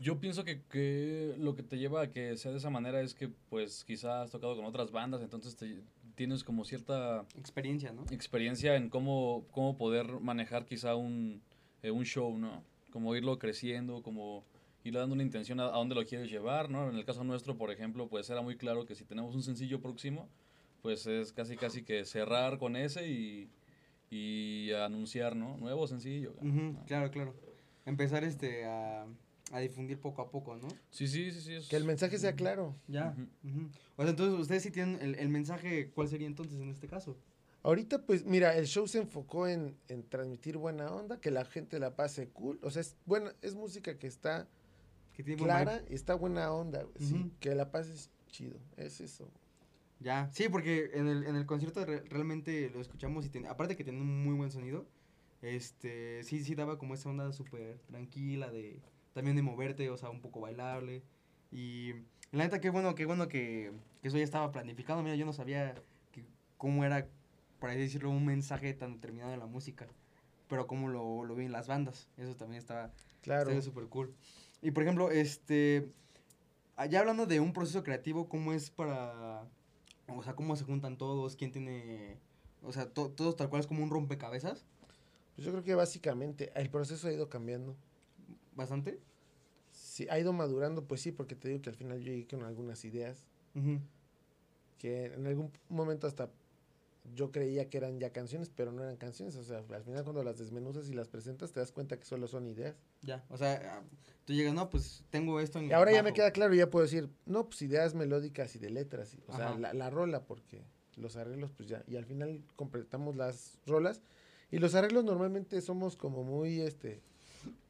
yo 0.00 0.18
pienso 0.20 0.44
que, 0.44 0.62
que 0.62 1.34
lo 1.38 1.54
que 1.54 1.62
te 1.62 1.78
lleva 1.78 2.02
a 2.02 2.10
que 2.10 2.36
sea 2.36 2.52
de 2.52 2.58
esa 2.58 2.70
manera 2.70 3.00
es 3.00 3.14
que 3.14 3.28
pues 3.48 3.84
quizás 3.84 4.24
has 4.26 4.30
tocado 4.30 4.56
con 4.56 4.64
otras 4.64 4.90
bandas, 4.90 5.22
entonces 5.22 5.56
te- 5.56 5.82
tienes 6.14 6.42
como 6.44 6.64
cierta 6.64 7.24
Experiencia, 7.36 7.92
¿no? 7.92 8.04
experiencia 8.10 8.76
en 8.76 8.88
cómo, 8.90 9.44
cómo 9.50 9.76
poder 9.76 10.06
manejar 10.20 10.64
quizá 10.66 10.94
un, 10.96 11.40
eh, 11.82 11.90
un 11.90 12.04
show, 12.04 12.36
¿no? 12.38 12.62
Como 12.90 13.14
irlo 13.14 13.38
creciendo, 13.38 14.02
como 14.02 14.44
irle 14.84 15.00
dando 15.00 15.14
una 15.14 15.22
intención 15.22 15.60
a, 15.60 15.66
a 15.66 15.76
dónde 15.78 15.94
lo 15.94 16.04
quieres 16.04 16.30
llevar, 16.30 16.70
¿no? 16.70 16.88
En 16.90 16.96
el 16.96 17.04
caso 17.04 17.22
nuestro, 17.24 17.56
por 17.56 17.70
ejemplo, 17.70 18.08
pues 18.08 18.28
era 18.30 18.42
muy 18.42 18.56
claro 18.56 18.84
que 18.86 18.94
si 18.94 19.04
tenemos 19.04 19.34
un 19.34 19.42
sencillo 19.42 19.80
próximo, 19.80 20.28
pues 20.82 21.06
es 21.06 21.32
casi 21.32 21.56
casi 21.56 21.82
que 21.82 22.04
cerrar 22.04 22.58
con 22.58 22.76
ese 22.76 23.08
y, 23.08 23.48
y 24.10 24.72
anunciar, 24.72 25.36
¿no? 25.36 25.56
Nuevo 25.56 25.86
sencillo. 25.86 26.34
Claro, 26.86 27.10
claro. 27.10 27.34
Empezar 27.84 28.24
este 28.24 28.64
a, 28.64 29.06
a 29.52 29.60
difundir 29.60 29.98
poco 29.98 30.22
a 30.22 30.30
poco, 30.30 30.56
¿no? 30.56 30.68
Sí, 30.90 31.08
sí, 31.08 31.30
sí, 31.32 31.40
sí. 31.40 31.54
es- 31.54 31.68
Que 31.68 31.76
el 31.76 31.84
mensaje 31.84 32.18
sea 32.18 32.34
claro. 32.34 32.74
Ya. 32.86 33.14
O 33.96 34.02
sea, 34.02 34.10
entonces 34.10 34.38
ustedes 34.38 34.62
sí 34.62 34.70
tienen 34.70 34.98
el, 35.00 35.14
el 35.14 35.28
mensaje, 35.28 35.90
¿cuál 35.94 36.08
sería 36.08 36.26
entonces 36.26 36.60
en 36.60 36.68
este 36.70 36.86
caso? 36.88 37.16
Ahorita, 37.62 38.02
pues, 38.06 38.24
mira, 38.24 38.56
el 38.56 38.66
show 38.66 38.86
se 38.86 38.98
enfocó 38.98 39.48
en, 39.48 39.76
en 39.88 40.02
transmitir 40.08 40.56
buena 40.56 40.92
onda, 40.92 41.20
que 41.20 41.30
la 41.30 41.44
gente 41.44 41.78
la 41.80 41.96
pase 41.96 42.28
cool. 42.28 42.58
O 42.62 42.70
sea, 42.70 42.82
es 42.82 42.96
buena, 43.04 43.32
es 43.42 43.54
música 43.54 43.98
que 43.98 44.06
está, 44.06 44.46
Que 45.12 45.22
tiene 45.24 45.40
buen 45.42 45.50
clara 45.50 45.82
y 45.90 45.94
está 45.94 46.14
buena 46.14 46.52
onda, 46.52 46.84
güey. 46.84 46.94
Sí, 47.08 47.32
que 47.40 47.54
la 47.54 47.70
pases 47.72 48.10
chido. 48.28 48.58
Es 48.76 49.00
eso. 49.00 49.28
Ya, 50.00 50.30
sí, 50.32 50.48
porque 50.48 50.90
en 50.94 51.08
el, 51.08 51.24
en 51.24 51.34
el 51.34 51.44
concierto 51.46 51.84
re- 51.84 52.04
realmente 52.08 52.70
lo 52.70 52.80
escuchamos 52.80 53.26
y 53.26 53.30
ten- 53.30 53.46
aparte 53.46 53.74
que 53.76 53.82
tiene 53.82 54.00
un 54.00 54.22
muy 54.22 54.34
buen 54.36 54.50
sonido, 54.52 54.86
este, 55.42 56.22
sí, 56.24 56.44
sí 56.44 56.54
daba 56.54 56.78
como 56.78 56.94
esa 56.94 57.08
onda 57.08 57.32
súper 57.32 57.78
tranquila 57.86 58.50
de, 58.50 58.80
también 59.18 59.34
de 59.36 59.42
moverte, 59.42 59.90
o 59.90 59.96
sea, 59.96 60.10
un 60.10 60.20
poco 60.20 60.38
bailable. 60.40 61.02
Y 61.50 61.92
la 62.30 62.44
neta, 62.44 62.60
qué 62.60 62.70
bueno, 62.70 62.94
qué 62.94 63.04
bueno 63.04 63.26
que, 63.26 63.72
que 64.00 64.06
eso 64.08 64.16
ya 64.16 64.22
estaba 64.22 64.52
planificado. 64.52 65.02
Mira, 65.02 65.16
yo 65.16 65.26
no 65.26 65.32
sabía 65.32 65.74
que, 66.12 66.24
cómo 66.56 66.84
era, 66.84 67.08
por 67.58 67.70
así 67.70 67.80
decirlo, 67.80 68.10
un 68.10 68.24
mensaje 68.24 68.72
tan 68.74 68.92
determinado 68.94 69.32
en 69.32 69.40
la 69.40 69.46
música, 69.46 69.88
pero 70.48 70.68
cómo 70.68 70.86
lo, 70.88 71.24
lo 71.24 71.34
vi 71.34 71.46
en 71.46 71.52
las 71.52 71.66
bandas. 71.66 72.08
Eso 72.16 72.36
también 72.36 72.60
estaba, 72.60 72.92
Claro. 73.22 73.60
Súper 73.60 73.86
cool. 73.88 74.14
Y 74.62 74.70
por 74.70 74.84
ejemplo, 74.84 75.10
este. 75.10 75.90
Ya 76.88 77.00
hablando 77.00 77.26
de 77.26 77.40
un 77.40 77.52
proceso 77.52 77.82
creativo, 77.82 78.28
¿cómo 78.28 78.52
es 78.52 78.70
para. 78.70 79.42
O 80.06 80.22
sea, 80.22 80.34
cómo 80.36 80.54
se 80.54 80.62
juntan 80.64 80.96
todos? 80.96 81.34
¿Quién 81.34 81.50
tiene. 81.50 82.18
O 82.62 82.72
sea, 82.72 82.88
to- 82.88 83.10
todos 83.10 83.34
tal 83.36 83.48
cual 83.48 83.60
es 83.60 83.66
como 83.66 83.82
un 83.82 83.90
rompecabezas? 83.90 84.64
Pues 85.34 85.44
yo 85.44 85.50
creo 85.52 85.64
que 85.64 85.74
básicamente 85.74 86.52
el 86.54 86.70
proceso 86.70 87.08
ha 87.08 87.12
ido 87.12 87.28
cambiando. 87.28 87.74
¿Bastante? 88.54 89.00
Sí, 89.98 90.06
ha 90.10 90.16
ido 90.20 90.32
madurando, 90.32 90.84
pues 90.84 91.00
sí, 91.00 91.10
porque 91.10 91.34
te 91.34 91.48
digo 91.48 91.60
que 91.60 91.70
al 91.70 91.74
final 91.74 91.98
yo 91.98 92.12
llegué 92.12 92.28
con 92.28 92.44
algunas 92.44 92.84
ideas 92.84 93.24
Ujú. 93.56 93.80
que 94.78 95.06
en 95.06 95.26
algún 95.26 95.50
momento 95.68 96.06
hasta 96.06 96.30
yo 97.16 97.32
creía 97.32 97.68
que 97.68 97.78
eran 97.78 97.98
ya 97.98 98.10
canciones, 98.12 98.48
pero 98.54 98.70
no 98.70 98.84
eran 98.84 98.96
canciones. 98.96 99.34
O 99.34 99.42
sea, 99.42 99.58
al 99.68 99.82
final 99.82 100.04
cuando 100.04 100.22
las 100.22 100.38
desmenuzas 100.38 100.88
y 100.88 100.92
las 100.92 101.08
presentas 101.08 101.50
te 101.50 101.58
das 101.58 101.72
cuenta 101.72 101.98
que 101.98 102.04
solo 102.04 102.28
son 102.28 102.46
ideas. 102.46 102.76
Ya. 103.02 103.24
O 103.28 103.36
sea, 103.36 103.82
tú 104.24 104.34
llegas, 104.34 104.54
no, 104.54 104.70
pues 104.70 105.02
tengo 105.10 105.40
esto 105.40 105.58
en 105.58 105.64
Y 105.66 105.72
ahora 105.72 105.90
ya 105.90 106.04
me 106.04 106.10
bajo". 106.10 106.14
queda 106.14 106.30
claro, 106.30 106.54
ya 106.54 106.70
puedo 106.70 106.84
decir, 106.84 107.08
no, 107.26 107.48
pues 107.48 107.60
ideas 107.62 107.96
melódicas 107.96 108.54
y 108.54 108.60
de 108.60 108.70
letras. 108.70 109.14
y- 109.14 109.22
o 109.26 109.34
sea, 109.34 109.48
Ajá. 109.48 109.58
la, 109.58 109.74
la 109.74 109.90
rola, 109.90 110.22
porque 110.26 110.62
los 110.94 111.16
arreglos, 111.16 111.50
pues 111.50 111.68
ya. 111.68 111.82
Y 111.88 111.96
al 111.96 112.04
final 112.04 112.44
completamos 112.54 113.16
las 113.16 113.58
rolas. 113.66 114.00
Y 114.52 114.58
los 114.58 114.76
arreglos 114.76 115.02
normalmente 115.04 115.60
somos 115.60 115.96
como 115.96 116.22
muy, 116.22 116.60
este, 116.60 117.02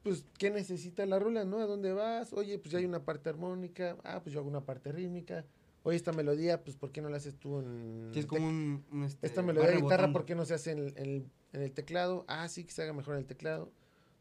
pues, 0.03 0.25
¿qué 0.39 0.51
necesita 0.51 1.05
la 1.07 1.19
rola, 1.19 1.45
no? 1.45 1.59
¿A 1.59 1.67
dónde 1.67 1.93
vas? 1.93 2.33
Oye, 2.33 2.59
pues 2.59 2.73
ya 2.73 2.79
hay 2.79 2.85
una 2.85 3.05
parte 3.05 3.29
armónica. 3.29 3.97
Ah, 4.05 4.21
pues 4.23 4.33
yo 4.33 4.41
hago 4.41 4.49
una 4.49 4.65
parte 4.65 4.93
rítmica. 4.93 5.45
Oye, 5.83 5.97
esta 5.97 6.13
melodía, 6.13 6.63
pues, 6.65 6.77
¿por 6.77 6.91
qué 6.93 7.01
no 7.01 7.09
la 7.09 7.17
haces 7.19 7.37
tú 7.37 7.59
en... 7.61 8.11
Sí, 8.13 8.21
es 8.21 8.27
tec- 8.27 8.29
como 8.29 8.47
un. 8.49 8.85
un, 8.91 9.05
este, 9.05 9.27
Esta 9.27 9.43
melodía 9.43 9.71
de 9.71 9.81
guitarra. 9.81 10.13
¿por 10.13 10.25
qué 10.25 10.35
no 10.35 10.45
se 10.45 10.55
hace 10.55 10.73
en 10.73 10.79
el, 10.79 10.87
en 10.97 11.05
el- 11.07 11.31
en 11.53 11.63
el 11.63 11.73
teclado? 11.73 12.25
Ah, 12.29 12.49
sí, 12.49 12.65
que 12.65 12.73
se 12.73 12.83
haga 12.83 12.93
mejor 12.93 13.15
en 13.15 13.21
el 13.21 13.27
teclado. 13.27 13.71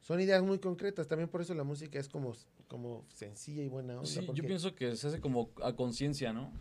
Son 0.01 0.19
ideas 0.21 0.41
muy 0.43 0.59
concretas. 0.59 1.07
También 1.07 1.29
por 1.29 1.41
eso 1.41 1.53
la 1.53 1.63
música 1.63 1.99
es 1.99 2.07
como, 2.07 2.33
como 2.67 3.03
sencilla 3.13 3.63
y 3.63 3.67
buena 3.67 3.95
onda. 3.95 4.07
Sí, 4.07 4.29
yo 4.33 4.43
pienso 4.45 4.75
que 4.75 4.95
se 4.95 5.07
hace 5.07 5.19
como 5.19 5.49
a 5.63 5.73
conciencia, 5.73 6.31
¿no? 6.31 6.51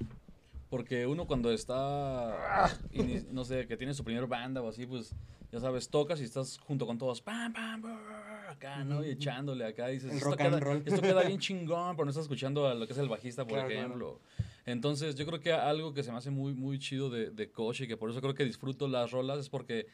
Porque 0.70 1.06
uno 1.06 1.26
cuando 1.28 1.52
está, 1.52 2.66
ini- 2.92 3.24
no 3.30 3.44
sé, 3.44 3.66
que 3.68 3.76
tiene 3.76 3.94
su 3.94 4.02
primer 4.02 4.26
banda 4.26 4.62
o 4.62 4.68
así, 4.68 4.84
pues, 4.86 5.14
ya 5.52 5.60
sabes, 5.60 5.88
tocas 5.88 6.20
y 6.20 6.24
estás 6.24 6.58
junto 6.58 6.86
con 6.86 6.98
todos, 6.98 7.20
pam, 7.22 7.52
pam, 7.52 7.80
brr, 7.82 8.15
acá, 8.48 8.84
¿no? 8.84 9.04
Y 9.04 9.10
echándole 9.10 9.64
acá, 9.64 9.88
dices, 9.88 10.10
El 10.10 10.16
esto 10.18 10.30
rock 10.30 10.40
and 10.40 10.50
queda, 10.50 10.60
roll. 10.60 10.82
esto 10.84 11.00
queda 11.02 11.22
bien 11.24 11.38
chingón, 11.40 11.96
pero 11.96 12.04
no 12.04 12.10
estás 12.10 12.24
escuchando 12.24 12.66
a 12.66 12.74
lo 12.74 12.86
que 12.86 12.92
es 12.92 12.98
el 12.98 13.08
bajista, 13.08 13.44
por 13.44 13.54
Claro, 13.54 13.68
claro. 13.68 13.80
ejemplo. 13.84 14.20
Entonces, 14.64 15.14
yo 15.14 15.26
creo 15.26 15.40
que 15.40 15.52
algo 15.52 15.92
que 15.94 16.02
se 16.02 16.10
me 16.12 16.18
hace 16.18 16.30
muy, 16.30 16.52
muy 16.54 16.78
chido 16.78 17.08
de, 17.10 17.30
de 17.30 17.50
Coach 17.50 17.82
y 17.82 17.86
que 17.86 17.96
por 17.96 18.10
eso 18.10 18.20
creo 18.20 18.34
que 18.34 18.44
disfruto 18.44 18.88
las 18.88 19.10
rolas 19.12 19.38
es 19.38 19.48
porque 19.48 19.86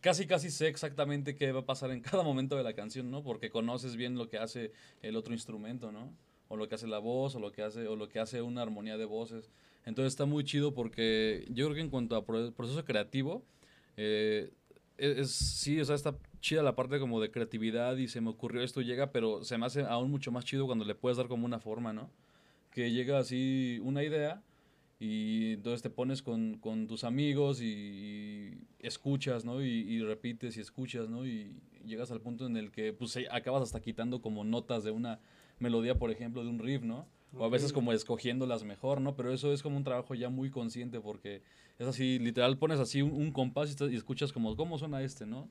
casi, 0.00 0.26
casi 0.26 0.50
sé 0.50 0.68
exactamente 0.68 1.34
qué 1.34 1.50
va 1.52 1.60
a 1.60 1.66
pasar 1.66 1.90
en 1.90 2.00
cada 2.02 2.22
momento 2.22 2.56
de 2.56 2.62
la 2.62 2.72
canción, 2.74 3.10
¿no? 3.10 3.22
Porque 3.22 3.50
conoces 3.50 3.96
bien 3.96 4.16
lo 4.16 4.28
que 4.28 4.38
hace 4.38 4.72
el 5.02 5.16
otro 5.16 5.32
instrumento, 5.34 5.90
¿no? 5.92 6.12
O 6.48 6.56
lo 6.56 6.68
que 6.68 6.74
hace 6.74 6.86
la 6.88 6.98
voz, 6.98 7.34
o 7.36 7.40
lo 7.40 7.52
que 7.52 7.62
hace, 7.62 7.86
o 7.86 7.94
lo 7.96 8.08
que 8.08 8.18
hace 8.18 8.42
una 8.42 8.62
armonía 8.62 8.96
de 8.96 9.04
voces. 9.04 9.50
Entonces 9.86 10.12
está 10.12 10.26
muy 10.26 10.44
chido 10.44 10.74
porque 10.74 11.46
yo 11.48 11.66
creo 11.66 11.74
que 11.76 11.80
en 11.80 11.90
cuanto 11.90 12.16
a 12.16 12.24
pro- 12.24 12.52
proceso 12.52 12.84
creativo, 12.84 13.44
eh, 13.96 14.50
es, 14.98 15.18
es- 15.18 15.30
sí, 15.30 15.80
o 15.80 15.84
sea, 15.84 15.94
está 15.94 16.14
chida 16.40 16.62
la 16.62 16.74
parte 16.74 16.98
como 16.98 17.20
de 17.20 17.30
creatividad 17.30 17.96
y 17.96 18.08
se 18.08 18.20
me 18.20 18.30
ocurrió 18.30 18.62
esto, 18.62 18.80
llega, 18.80 19.12
pero 19.12 19.44
se 19.44 19.58
me 19.58 19.66
hace 19.66 19.82
aún 19.82 20.10
mucho 20.10 20.32
más 20.32 20.44
chido 20.44 20.66
cuando 20.66 20.84
le 20.84 20.94
puedes 20.94 21.18
dar 21.18 21.28
como 21.28 21.46
una 21.46 21.60
forma, 21.60 21.92
¿no? 21.92 22.10
Que 22.70 22.90
llega 22.90 23.18
así 23.18 23.78
una 23.82 24.02
idea 24.02 24.42
y 24.98 25.54
entonces 25.54 25.82
te 25.82 25.90
pones 25.90 26.22
con, 26.22 26.58
con 26.58 26.86
tus 26.86 27.04
amigos 27.04 27.60
y, 27.60 27.66
y 27.66 28.58
escuchas, 28.80 29.44
¿no? 29.44 29.62
Y, 29.62 29.68
y 29.68 30.02
repites 30.02 30.56
y 30.56 30.60
escuchas, 30.60 31.08
¿no? 31.08 31.26
Y 31.26 31.56
llegas 31.84 32.10
al 32.10 32.20
punto 32.20 32.46
en 32.46 32.56
el 32.56 32.70
que 32.70 32.92
pues 32.92 33.16
eh, 33.16 33.26
acabas 33.30 33.62
hasta 33.62 33.80
quitando 33.80 34.20
como 34.20 34.44
notas 34.44 34.84
de 34.84 34.90
una 34.90 35.20
melodía, 35.58 35.98
por 35.98 36.10
ejemplo, 36.10 36.42
de 36.42 36.50
un 36.50 36.58
riff, 36.58 36.82
¿no? 36.82 37.06
O 37.36 37.44
a 37.44 37.48
veces 37.48 37.72
como 37.72 37.92
escogiéndolas 37.92 38.64
mejor, 38.64 39.00
¿no? 39.00 39.14
Pero 39.14 39.32
eso 39.32 39.52
es 39.52 39.62
como 39.62 39.76
un 39.76 39.84
trabajo 39.84 40.14
ya 40.14 40.30
muy 40.30 40.50
consciente 40.50 41.00
porque 41.00 41.42
es 41.78 41.86
así, 41.86 42.18
literal 42.18 42.58
pones 42.58 42.80
así 42.80 43.02
un, 43.02 43.12
un 43.12 43.30
compás 43.30 43.74
y, 43.80 43.84
y 43.92 43.96
escuchas 43.96 44.32
como, 44.32 44.56
¿cómo 44.56 44.78
suena 44.78 45.00
este, 45.02 45.26
no? 45.26 45.48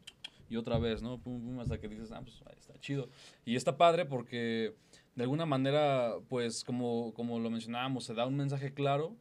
Y 0.50 0.56
otra 0.58 0.80
vez, 0.80 1.02
¿no? 1.02 1.20
Pum, 1.20 1.40
pum, 1.42 1.60
hasta 1.60 1.80
que 1.80 1.88
dices, 1.88 2.12
ah, 2.12 2.22
pues 2.24 2.42
está 2.58 2.74
chido. 2.80 3.08
Y 3.46 3.56
está 3.56 3.78
padre 3.78 4.06
porque 4.06 4.74
de 5.16 5.24
alguna 5.24 5.46
manera, 5.46 6.16
pues 6.28 6.64
como, 6.64 7.14
como 7.14 7.40
lo 7.40 7.50
mencionábamos, 7.50 8.04
se 8.06 8.14
da 8.14 8.26
un 8.26 8.36
mensaje 8.36 8.74
claro 8.74 9.16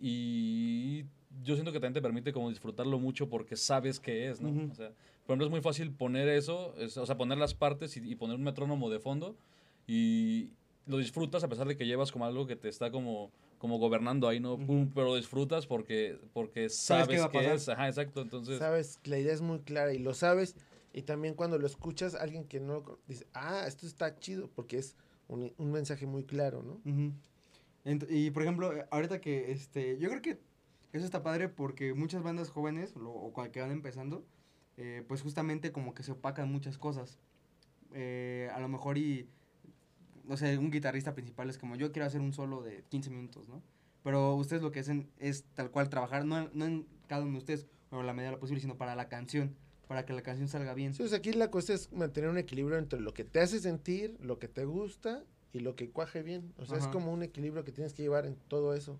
y 0.00 1.04
yo 1.44 1.54
siento 1.54 1.70
que 1.72 1.78
también 1.78 1.94
te 1.94 2.02
permite 2.02 2.32
como 2.32 2.50
disfrutarlo 2.50 2.98
mucho 2.98 3.28
porque 3.28 3.56
sabes 3.56 4.00
qué 4.00 4.28
es, 4.28 4.40
¿no? 4.40 4.48
Ujú. 4.50 4.72
O 4.72 4.74
sea, 4.74 4.88
por 5.24 5.34
ejemplo, 5.34 5.46
es 5.46 5.50
muy 5.50 5.60
fácil 5.60 5.92
poner 5.92 6.28
eso, 6.28 6.74
es- 6.76 6.96
o 6.96 7.06
sea, 7.06 7.16
poner 7.16 7.38
las 7.38 7.54
partes 7.54 7.96
y, 7.96 8.00
y 8.10 8.16
poner 8.16 8.36
un 8.36 8.42
metrónomo 8.42 8.90
de 8.90 8.98
fondo 8.98 9.36
y 9.86 10.50
lo 10.86 10.98
disfrutas 10.98 11.44
a 11.44 11.48
pesar 11.48 11.68
de 11.68 11.76
que 11.76 11.86
llevas 11.86 12.10
como 12.10 12.24
algo 12.26 12.46
que 12.46 12.56
te 12.56 12.68
está 12.68 12.90
como, 12.90 13.30
como 13.58 13.78
gobernando 13.78 14.26
ahí, 14.28 14.40
¿no? 14.40 14.56
Pum, 14.56 14.82
Ujú. 14.82 14.90
pero 14.94 15.14
disfrutas 15.14 15.66
porque, 15.66 16.18
porque 16.32 16.68
Sabes 16.68 17.06
qué 17.08 17.16
sabes 17.18 17.30
qué 17.32 17.38
pasar. 17.38 17.54
es. 17.54 17.68
Ajá, 17.68 17.88
exacto. 17.88 18.20
Entonces, 18.22 18.58
Sabes, 18.58 18.98
la 19.04 19.18
idea 19.18 19.32
es 19.32 19.40
muy 19.40 19.60
clara 19.60 19.94
y 19.94 19.98
lo 19.98 20.12
sabes. 20.14 20.56
Y 20.92 21.02
también 21.02 21.34
cuando 21.34 21.58
lo 21.58 21.66
escuchas, 21.66 22.14
alguien 22.14 22.44
que 22.46 22.60
no 22.60 22.80
lo 22.80 22.98
dice, 23.08 23.26
ah, 23.34 23.64
esto 23.66 23.86
está 23.86 24.18
chido, 24.18 24.50
porque 24.54 24.78
es 24.78 24.96
un, 25.28 25.52
un 25.56 25.72
mensaje 25.72 26.06
muy 26.06 26.24
claro, 26.24 26.62
¿no? 26.62 26.74
Ujú. 26.90 27.12
Ent- 27.84 28.06
y 28.10 28.30
por 28.30 28.42
ejemplo, 28.42 28.72
eh, 28.76 28.86
ahorita 28.90 29.20
que 29.20 29.50
este, 29.52 29.98
yo 29.98 30.08
creo 30.10 30.22
que 30.22 30.38
eso 30.92 31.04
está 31.04 31.22
padre 31.22 31.48
porque 31.48 31.94
muchas 31.94 32.22
bandas 32.22 32.50
jóvenes 32.50 32.94
lo- 32.96 33.10
o 33.12 33.32
que 33.50 33.60
van 33.60 33.70
empezando, 33.72 34.24
eh, 34.76 35.02
pues 35.08 35.22
justamente 35.22 35.72
como 35.72 35.94
que 35.94 36.02
se 36.02 36.12
opacan 36.12 36.50
muchas 36.52 36.76
cosas. 36.78 37.18
Eh, 37.92 38.50
a 38.54 38.60
lo 38.60 38.68
mejor 38.68 38.98
y, 38.98 39.28
no 40.24 40.36
sé, 40.36 40.56
un 40.58 40.70
guitarrista 40.70 41.14
principal 41.14 41.50
es 41.50 41.58
como 41.58 41.76
yo 41.76 41.92
quiero 41.92 42.06
hacer 42.06 42.20
un 42.20 42.32
solo 42.32 42.62
de 42.62 42.84
15 42.88 43.10
minutos, 43.10 43.48
¿no? 43.48 43.62
Pero 44.02 44.34
ustedes 44.34 44.62
lo 44.62 44.72
que 44.72 44.80
hacen 44.80 45.08
es 45.18 45.44
tal 45.54 45.70
cual 45.70 45.88
trabajar, 45.88 46.24
no, 46.24 46.48
no 46.52 46.64
en 46.66 46.86
cada 47.06 47.22
uno 47.22 47.32
de 47.32 47.38
ustedes, 47.38 47.66
o 47.90 48.02
la 48.02 48.12
medida 48.12 48.30
de 48.30 48.36
lo 48.36 48.40
posible, 48.40 48.60
sino 48.60 48.76
para 48.76 48.94
la 48.96 49.08
canción, 49.08 49.54
para 49.92 50.06
que 50.06 50.14
la 50.14 50.22
canción 50.22 50.48
salga 50.48 50.72
bien. 50.72 50.92
Entonces 50.92 51.12
aquí 51.12 51.34
la 51.34 51.50
cosa 51.50 51.74
es 51.74 51.92
mantener 51.92 52.30
un 52.30 52.38
equilibrio 52.38 52.78
entre 52.78 52.98
lo 52.98 53.12
que 53.12 53.24
te 53.24 53.40
hace 53.40 53.60
sentir, 53.60 54.16
lo 54.20 54.38
que 54.38 54.48
te 54.48 54.64
gusta 54.64 55.22
y 55.52 55.60
lo 55.60 55.76
que 55.76 55.90
cuaje 55.90 56.22
bien. 56.22 56.54
O 56.56 56.64
sea, 56.64 56.78
es 56.78 56.86
como 56.86 57.12
un 57.12 57.22
equilibrio 57.22 57.62
que 57.62 57.72
tienes 57.72 57.92
que 57.92 58.00
llevar 58.00 58.24
en 58.24 58.36
todo 58.48 58.72
eso. 58.72 58.98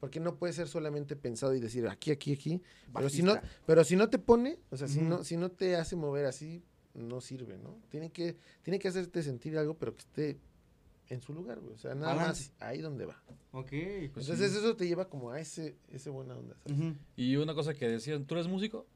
Porque 0.00 0.18
no 0.18 0.36
puede 0.36 0.54
ser 0.54 0.66
solamente 0.66 1.14
pensado 1.14 1.54
y 1.54 1.60
decir 1.60 1.86
aquí, 1.88 2.10
aquí, 2.10 2.32
aquí. 2.32 2.62
Pero 2.94 3.10
si, 3.10 3.22
no, 3.22 3.34
pero 3.66 3.84
si 3.84 3.96
no 3.96 4.08
te 4.08 4.18
pone, 4.18 4.58
o 4.70 4.78
sea, 4.78 4.88
si, 4.88 5.02
no, 5.02 5.24
si 5.24 5.36
no 5.36 5.50
te 5.50 5.76
hace 5.76 5.94
mover 5.94 6.24
así, 6.24 6.62
no 6.94 7.20
sirve, 7.20 7.58
¿no? 7.58 7.76
Tiene 7.90 8.10
que, 8.10 8.38
tiene 8.62 8.78
que 8.78 8.88
hacerte 8.88 9.22
sentir 9.22 9.58
algo, 9.58 9.74
pero 9.74 9.94
que 9.94 10.00
esté 10.00 10.38
en 11.10 11.20
su 11.20 11.34
lugar, 11.34 11.60
güey. 11.60 11.74
O 11.74 11.78
sea, 11.78 11.94
nada 11.94 12.14
Balance. 12.14 12.52
más 12.58 12.62
ahí 12.66 12.80
donde 12.80 13.04
va. 13.04 13.22
Ok. 13.52 13.68
Pues 14.14 14.26
Entonces 14.26 14.52
sí. 14.52 14.56
eso 14.56 14.74
te 14.74 14.88
lleva 14.88 15.10
como 15.10 15.32
a 15.32 15.38
ese, 15.38 15.76
ese 15.90 16.08
buena 16.08 16.34
onda, 16.34 16.56
y 17.14 17.36
una 17.36 17.52
cosa 17.52 17.74
que 17.74 17.86
decían, 17.86 18.24
¿tú 18.24 18.36
eres 18.36 18.48
músico? 18.48 18.86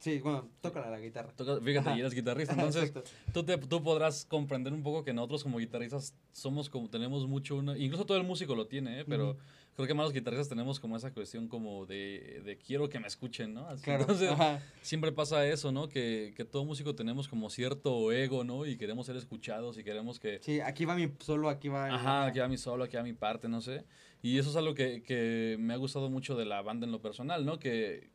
Sí, 0.00 0.18
bueno, 0.18 0.48
toca 0.62 0.88
la 0.88 0.98
guitarra. 0.98 1.30
Toca- 1.36 1.60
fíjate, 1.60 1.94
y 1.94 2.00
eres 2.00 2.14
guitarrista. 2.14 2.54
Entonces, 2.58 2.92
tú, 3.34 3.44
te, 3.44 3.58
tú 3.58 3.82
podrás 3.82 4.24
comprender 4.24 4.72
un 4.72 4.82
poco 4.82 5.04
que 5.04 5.12
nosotros 5.12 5.42
como 5.42 5.58
guitarristas 5.58 6.14
somos 6.32 6.70
como, 6.70 6.88
tenemos 6.88 7.26
mucho 7.26 7.56
una, 7.56 7.76
incluso 7.76 8.06
todo 8.06 8.16
el 8.16 8.24
músico 8.24 8.54
lo 8.54 8.66
tiene, 8.66 9.00
¿eh? 9.00 9.04
pero 9.06 9.36
creo 9.76 9.86
que 9.86 9.92
más 9.92 10.04
los 10.04 10.14
guitarristas 10.14 10.48
tenemos 10.48 10.80
como 10.80 10.96
esa 10.96 11.12
cuestión 11.12 11.48
como 11.48 11.84
de, 11.84 12.40
de 12.46 12.56
quiero 12.56 12.88
que 12.88 12.98
me 12.98 13.08
escuchen, 13.08 13.52
¿no? 13.52 13.66
Así, 13.68 13.84
Claro. 13.84 14.00
Entonces, 14.02 14.30
Ajá. 14.30 14.62
siempre 14.80 15.12
pasa 15.12 15.46
eso, 15.46 15.70
¿no? 15.70 15.90
Que, 15.90 16.32
que 16.34 16.46
todo 16.46 16.64
músico 16.64 16.94
tenemos 16.94 17.28
como 17.28 17.50
cierto 17.50 18.10
ego, 18.10 18.42
¿no? 18.42 18.64
Y 18.64 18.78
queremos 18.78 19.04
ser 19.04 19.16
escuchados 19.16 19.76
y 19.76 19.84
queremos 19.84 20.18
que, 20.18 20.38
Sí, 20.42 20.60
aquí 20.60 20.86
va 20.86 20.96
mi 20.96 21.10
solo, 21.18 21.50
aquí 21.50 21.68
va. 21.68 21.94
Ajá, 21.94 22.24
aquí 22.24 22.38
va 22.38 22.48
mi 22.48 22.56
solo, 22.56 22.84
aquí 22.84 22.96
va 22.96 23.02
mi 23.02 23.12
parte, 23.12 23.50
no 23.50 23.60
sé. 23.60 23.84
Y 24.22 24.38
eso 24.38 24.48
es 24.48 24.56
algo 24.56 24.72
que, 24.74 25.02
que 25.02 25.56
me 25.60 25.74
ha 25.74 25.76
gustado 25.76 26.08
mucho 26.08 26.36
de 26.36 26.46
la 26.46 26.62
banda 26.62 26.86
en 26.86 26.92
lo 26.92 27.02
personal, 27.02 27.44
¿no? 27.44 27.58
Que, 27.58 28.10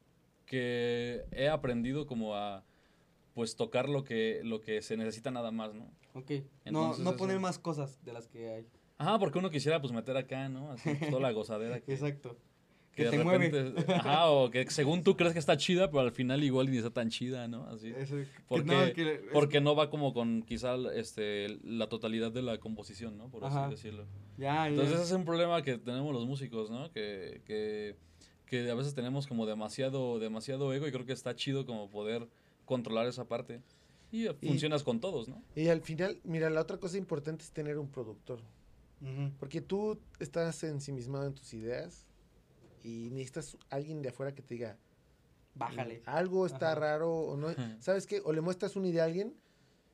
que 0.46 1.26
he 1.32 1.48
aprendido 1.50 2.06
como 2.06 2.36
a, 2.36 2.64
pues, 3.34 3.56
tocar 3.56 3.90
lo 3.90 4.04
que, 4.04 4.42
lo 4.44 4.62
que 4.62 4.82
se 4.82 4.96
necesita 4.98 5.32
nada 5.32 5.52
más, 5.52 5.74
¿no? 5.74 5.86
Ok. 6.14 6.30
No, 6.32 6.44
Entonces 6.66 7.04
no 7.04 7.10
eso- 7.12 7.18
poner 7.18 7.40
más 7.40 7.60
cosas 7.60 8.04
de 8.04 8.14
las 8.14 8.28
que 8.28 8.50
hay. 8.50 8.68
Ajá, 8.98 9.20
porque 9.20 9.40
uno 9.40 9.50
quisiera, 9.50 9.82
pues, 9.82 9.92
meter 9.92 10.16
acá, 10.16 10.48
¿no? 10.48 10.72
Así, 10.72 10.90
pues, 10.96 11.10
toda 11.10 11.22
la 11.22 11.32
gozadera. 11.32 11.82
Que... 11.82 11.92
Exacto. 11.94 12.38
que, 12.94 13.04
Que 13.04 13.10
de 13.10 13.18
te 13.18 13.24
mueve. 13.26 13.50
repente, 13.52 13.92
ajá, 13.92 14.30
o 14.30 14.50
que 14.50 14.70
según 14.72 15.04
tú 15.04 15.18
crees 15.18 15.34
que 15.34 15.40
está 15.40 15.58
chida, 15.58 15.90
pero 15.92 16.00
al 16.00 16.14
final 16.14 16.42
igual 16.46 16.72
ni 16.72 16.78
está 16.78 16.92
tan 16.92 17.10
chida, 17.10 17.46
¿no? 17.50 17.68
Así. 17.68 17.90
Eso, 17.90 18.16
que 18.16 18.26
Porque, 18.48 18.66
no, 18.72 18.94
que 18.94 19.30
porque 19.34 19.60
no 19.60 19.76
va 19.76 19.90
como 19.90 20.14
con 20.14 20.44
quizá 20.44 20.76
este, 20.94 21.58
la 21.64 21.90
totalidad 21.90 22.32
de 22.32 22.42
la 22.42 22.58
composición, 22.60 23.18
¿no? 23.18 23.28
Por 23.30 23.44
así 23.44 23.58
Ajá. 23.58 23.68
decirlo. 23.70 24.06
Ya, 24.38 24.54
ya. 24.54 24.68
Entonces 24.70 24.94
ese 24.96 25.04
es 25.04 25.12
un 25.12 25.26
problema 25.26 25.62
que 25.62 25.78
tenemos 25.78 26.14
los 26.14 26.26
músicos, 26.26 26.70
¿no? 26.72 26.90
Que, 26.94 27.42
que, 27.46 27.98
que 28.46 28.70
a 28.70 28.76
veces 28.76 28.94
tenemos 28.94 29.28
como 29.28 29.46
demasiado, 29.46 30.20
demasiado 30.20 30.74
ego 30.74 30.88
y 30.88 30.92
creo 30.92 31.06
que 31.06 31.14
está 31.14 31.36
chido 31.36 31.66
como 31.66 31.90
poder 31.90 32.28
controlar 32.66 33.08
esa 33.08 33.26
parte. 33.28 33.62
Y, 34.12 34.28
Y- 34.28 34.34
funcionas 34.48 34.84
con 34.84 35.00
todos, 35.00 35.28
¿no? 35.28 35.44
Y 35.56 35.68
al 35.68 35.82
final, 35.82 36.20
mira, 36.24 36.50
la 36.50 36.62
otra 36.62 36.78
cosa 36.78 36.98
importante 36.98 37.44
es 37.44 37.52
tener 37.52 37.78
un 37.78 37.90
productor. 37.90 38.40
Porque 39.40 39.62
tú 39.62 40.00
estás 40.20 40.64
ensimismado 40.64 41.28
en 41.28 41.34
tus 41.36 41.54
ideas 41.54 42.06
y 42.84 43.10
necesitas 43.12 43.56
alguien 43.70 44.02
de 44.02 44.10
afuera 44.10 44.34
que 44.34 44.42
te 44.42 44.56
diga, 44.56 44.78
Bájale. 45.54 46.02
algo 46.06 46.46
está 46.48 46.72
Ajá. 46.72 46.80
raro 46.80 47.12
o 47.14 47.38
no. 47.38 47.50
¿Sabes 47.80 48.08
qué? 48.08 48.22
O 48.26 48.34
le 48.34 48.42
muestras 48.42 48.76
una 48.76 48.88
idea 48.88 49.04
a 49.04 49.06
alguien 49.06 49.36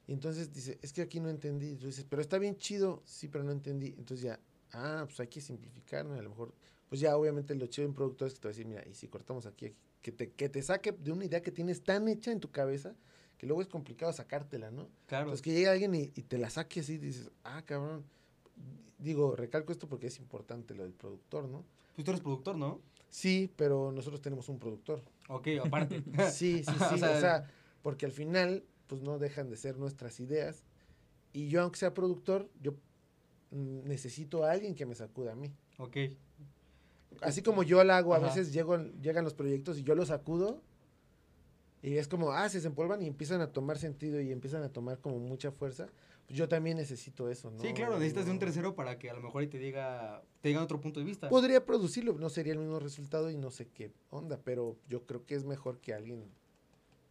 y 0.07 0.13
entonces 0.13 0.53
dice, 0.53 0.79
es 0.81 0.93
que 0.93 1.01
aquí 1.01 1.19
no 1.19 1.29
entendí. 1.29 1.71
Y 1.71 1.75
tú 1.77 1.87
dices, 1.87 2.05
pero 2.09 2.21
está 2.21 2.37
bien 2.37 2.55
chido, 2.57 3.01
sí, 3.05 3.27
pero 3.27 3.43
no 3.43 3.51
entendí. 3.51 3.87
Entonces 3.97 4.21
ya, 4.21 4.39
ah, 4.71 5.03
pues 5.05 5.19
hay 5.19 5.27
que 5.27 5.41
simplificar, 5.41 6.05
¿no? 6.05 6.13
A 6.15 6.21
lo 6.21 6.29
mejor, 6.29 6.53
pues 6.91 6.99
ya 6.99 7.15
obviamente 7.15 7.55
lo 7.55 7.67
chido 7.67 7.87
en 7.87 7.93
productor 7.93 8.27
es 8.27 8.33
que 8.33 8.41
te 8.41 8.47
va 8.47 8.49
a 8.49 8.53
decir, 8.53 8.65
mira, 8.67 8.83
y 8.85 8.93
si 8.93 9.07
cortamos 9.07 9.45
aquí, 9.45 9.67
aquí", 9.67 9.77
que 10.01 10.11
te, 10.11 10.31
que 10.33 10.49
te 10.49 10.61
saque 10.61 10.91
de 10.91 11.13
una 11.13 11.23
idea 11.23 11.41
que 11.41 11.49
tienes 11.53 11.81
tan 11.83 12.09
hecha 12.09 12.33
en 12.33 12.41
tu 12.41 12.51
cabeza 12.51 12.93
que 13.37 13.47
luego 13.47 13.61
es 13.61 13.69
complicado 13.69 14.11
sacártela, 14.11 14.71
¿no? 14.71 14.89
Claro. 15.07 15.27
Entonces 15.27 15.41
que 15.41 15.53
llegue 15.53 15.69
alguien 15.69 15.95
y, 15.95 16.11
y 16.13 16.23
te 16.23 16.37
la 16.37 16.49
saque 16.49 16.81
así, 16.81 16.97
dices, 16.97 17.31
ah, 17.45 17.61
cabrón. 17.65 18.03
Digo, 18.99 19.37
recalco 19.37 19.71
esto 19.71 19.87
porque 19.87 20.07
es 20.07 20.19
importante 20.19 20.75
lo 20.75 20.83
del 20.83 20.91
productor, 20.91 21.47
¿no? 21.47 21.63
Pues 21.95 22.03
tú 22.03 22.11
eres 22.11 22.19
productor, 22.21 22.57
¿no? 22.57 22.81
Sí, 23.09 23.49
pero 23.55 23.93
nosotros 23.93 24.21
tenemos 24.21 24.49
un 24.49 24.59
productor. 24.59 25.01
Ok, 25.29 25.47
aparte. 25.63 26.03
Sí, 26.33 26.61
sí, 26.65 26.65
sí. 26.65 26.71
O 26.71 26.75
o, 26.93 26.97
sea- 26.97 27.19
sea, 27.21 27.51
porque 27.81 28.05
al 28.05 28.11
final, 28.11 28.65
pues 28.87 29.01
no 29.01 29.17
dejan 29.17 29.49
de 29.49 29.55
ser 29.55 29.77
nuestras 29.77 30.19
ideas. 30.19 30.65
Y 31.31 31.47
yo, 31.47 31.61
aunque 31.61 31.79
sea 31.79 31.93
productor, 31.93 32.49
yo 32.61 32.73
mm, 33.51 33.87
necesito 33.87 34.43
a 34.43 34.51
alguien 34.51 34.75
que 34.75 34.85
me 34.85 34.93
sacuda 34.93 35.31
a 35.31 35.35
mí. 35.35 35.51
ok. 35.77 35.97
Así 37.19 37.41
como 37.41 37.63
yo 37.63 37.83
la 37.83 37.97
hago, 37.97 38.13
a 38.15 38.19
veces 38.19 38.53
llego, 38.53 38.77
llegan 39.01 39.23
los 39.25 39.33
proyectos 39.33 39.77
y 39.77 39.83
yo 39.83 39.95
los 39.95 40.07
sacudo. 40.07 40.61
Y 41.83 41.97
es 41.97 42.07
como, 42.07 42.31
ah, 42.31 42.47
se 42.47 42.57
desempolvan 42.59 43.01
y 43.01 43.07
empiezan 43.07 43.41
a 43.41 43.51
tomar 43.51 43.77
sentido 43.77 44.21
y 44.21 44.31
empiezan 44.31 44.63
a 44.63 44.69
tomar 44.69 44.99
como 44.99 45.17
mucha 45.19 45.51
fuerza. 45.51 45.87
Pues 46.27 46.37
yo 46.37 46.47
también 46.47 46.77
necesito 46.77 47.27
eso, 47.29 47.49
¿no? 47.51 47.59
Sí, 47.61 47.73
claro, 47.73 47.93
necesitas 47.95 48.25
de 48.25 48.31
un 48.31 48.39
tercero 48.39 48.75
para 48.75 48.97
que 48.99 49.09
a 49.09 49.13
lo 49.13 49.21
mejor 49.21 49.45
te 49.47 49.57
diga, 49.57 50.23
te 50.41 50.49
diga 50.49 50.63
otro 50.63 50.79
punto 50.79 50.99
de 50.99 51.05
vista. 51.05 51.27
Podría 51.27 51.65
producirlo, 51.65 52.13
no 52.13 52.29
sería 52.29 52.53
el 52.53 52.59
mismo 52.59 52.79
resultado 52.79 53.29
y 53.31 53.37
no 53.37 53.49
sé 53.51 53.67
qué 53.67 53.91
onda, 54.11 54.39
pero 54.43 54.77
yo 54.87 55.05
creo 55.05 55.25
que 55.25 55.35
es 55.35 55.43
mejor 55.43 55.79
que 55.79 55.93
alguien, 55.93 56.23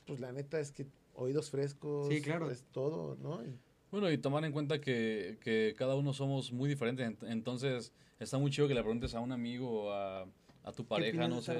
pues 0.06 0.20
la 0.20 0.32
neta 0.32 0.60
es 0.60 0.70
que 0.72 0.86
oídos 1.14 1.50
frescos, 1.50 2.08
Sí, 2.08 2.22
claro. 2.22 2.50
es 2.50 2.62
todo, 2.72 3.16
¿no? 3.20 3.44
Y- 3.44 3.58
Bueno, 3.90 4.10
y 4.10 4.18
tomar 4.18 4.44
en 4.44 4.52
cuenta 4.52 4.80
que, 4.80 5.38
que 5.40 5.74
cada 5.76 5.94
uno 5.96 6.12
somos 6.12 6.52
muy 6.52 6.68
diferentes. 6.68 7.06
ent- 7.08 7.28
Entonces, 7.30 7.92
está 8.18 8.38
muy 8.38 8.50
chido 8.50 8.68
que 8.68 8.74
le 8.74 8.82
preguntes 8.82 9.14
a 9.14 9.20
un 9.20 9.32
amigo 9.32 9.84
o 9.86 9.92
a, 9.92 10.22
a 10.64 10.72
tu 10.72 10.84
¿Qué 10.84 10.88
pareja, 10.88 11.28
no 11.28 11.40
sé, 11.40 11.56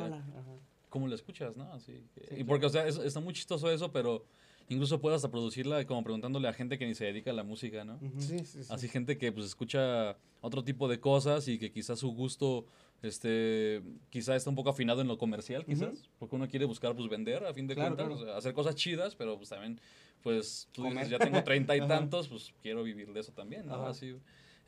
cómo 0.88 1.06
la 1.08 1.14
escuchas, 1.14 1.56
¿no? 1.56 1.72
Así 1.72 1.92
que- 2.14 2.20
Sí, 2.20 2.26
y 2.26 2.28
claro. 2.34 2.46
porque, 2.46 2.66
o 2.66 2.70
sea, 2.70 2.87
es- 2.87 2.99
está 2.99 3.20
muy 3.20 3.32
chistoso 3.34 3.70
eso, 3.70 3.90
pero 3.92 4.25
incluso 4.68 5.00
puedes 5.00 5.16
hasta 5.16 5.30
producirla 5.30 5.84
como 5.87 6.02
preguntándole 6.04 6.46
a 6.49 6.52
gente 6.52 6.78
que 6.78 6.87
ni 6.87 6.94
se 6.94 7.04
dedica 7.06 7.30
a 7.30 7.34
la 7.34 7.42
música, 7.42 7.84
¿no? 7.84 7.99
Sí, 8.18 8.38
sí, 8.40 8.62
sí. 8.64 8.68
Así 8.72 8.88
gente 8.88 9.18
que 9.18 9.32
pues 9.32 9.46
escucha 9.46 10.16
otro 10.40 10.62
tipo 10.62 10.87
de 10.88 11.00
cosas 11.00 11.49
y 11.49 11.58
que 11.58 11.70
quizás 11.72 11.99
su 11.99 12.12
gusto 12.12 12.66
este 13.02 13.82
quizá 14.10 14.37
está 14.37 14.50
un 14.50 14.56
poco 14.56 14.70
afinado 14.70 15.00
en 15.00 15.08
lo 15.08 15.16
comercial 15.16 15.64
quizás 15.64 16.06
porque 16.18 16.37
uno 16.37 16.46
quiere 16.49 16.66
buscar 16.66 16.94
pues 16.94 17.08
vender 17.08 17.44
a 17.46 17.54
fin 17.54 17.66
de 17.66 17.75
Claro, 17.75 17.96
cuentas 17.96 18.06
claro. 18.14 18.22
o 18.22 18.26
sea, 18.26 18.37
hacer 18.37 18.52
cosas 18.52 18.75
chidas 18.75 19.16
pero 19.16 19.37
pues 19.38 19.49
también 19.49 19.80
pues 20.22 20.68
tú 20.72 20.84
dices 20.84 21.08
ya 21.08 21.18
tengo 21.18 21.42
treinta 21.42 21.76
y 21.76 21.80
tantos 21.88 22.28
pues 22.28 22.52
quiero 22.62 22.82
vivir 22.82 23.12
de 23.12 23.20
eso 23.20 23.32
también 23.32 23.66
¿no? 23.66 23.86
Así 23.86 24.16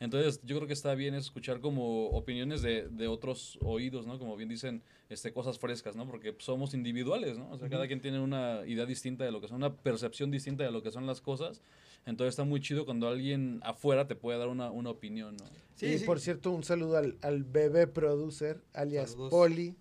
entonces 0.00 0.40
yo 0.42 0.56
creo 0.56 0.66
que 0.66 0.72
está 0.72 0.94
bien 0.94 1.14
escuchar 1.14 1.60
como 1.60 2.08
opiniones 2.08 2.60
de, 2.62 2.88
de 2.88 3.08
otros 3.08 3.58
oídos 3.62 4.06
no 4.06 4.18
como 4.18 4.36
bien 4.36 4.48
dicen 4.48 4.82
este 5.08 5.32
cosas 5.32 5.58
frescas 5.58 5.94
no 5.94 6.06
porque 6.06 6.34
somos 6.38 6.74
individuales 6.74 7.38
no 7.38 7.50
o 7.50 7.58
sea 7.58 7.68
cada 7.68 7.86
quien 7.86 8.00
tiene 8.00 8.18
una 8.18 8.62
idea 8.66 8.86
distinta 8.86 9.24
de 9.24 9.30
lo 9.30 9.40
que 9.40 9.48
son 9.48 9.58
una 9.58 9.74
percepción 9.74 10.30
distinta 10.30 10.64
de 10.64 10.72
lo 10.72 10.82
que 10.82 10.90
son 10.90 11.06
las 11.06 11.20
cosas 11.20 11.62
entonces 12.04 12.32
está 12.32 12.44
muy 12.44 12.60
chido 12.60 12.84
cuando 12.84 13.08
alguien 13.08 13.60
afuera 13.62 14.06
te 14.06 14.16
puede 14.16 14.38
dar 14.38 14.48
una, 14.48 14.70
una 14.70 14.90
opinión, 14.90 15.36
¿no? 15.36 15.44
Sí, 15.76 15.86
y 15.86 15.98
sí. 15.98 16.04
por 16.04 16.20
cierto, 16.20 16.50
un 16.50 16.64
saludo 16.64 16.96
al, 16.96 17.16
al 17.22 17.44
bebé 17.44 17.86
producer, 17.86 18.60
alias 18.72 19.12
Saludos. 19.12 19.30
Poli. 19.30 19.76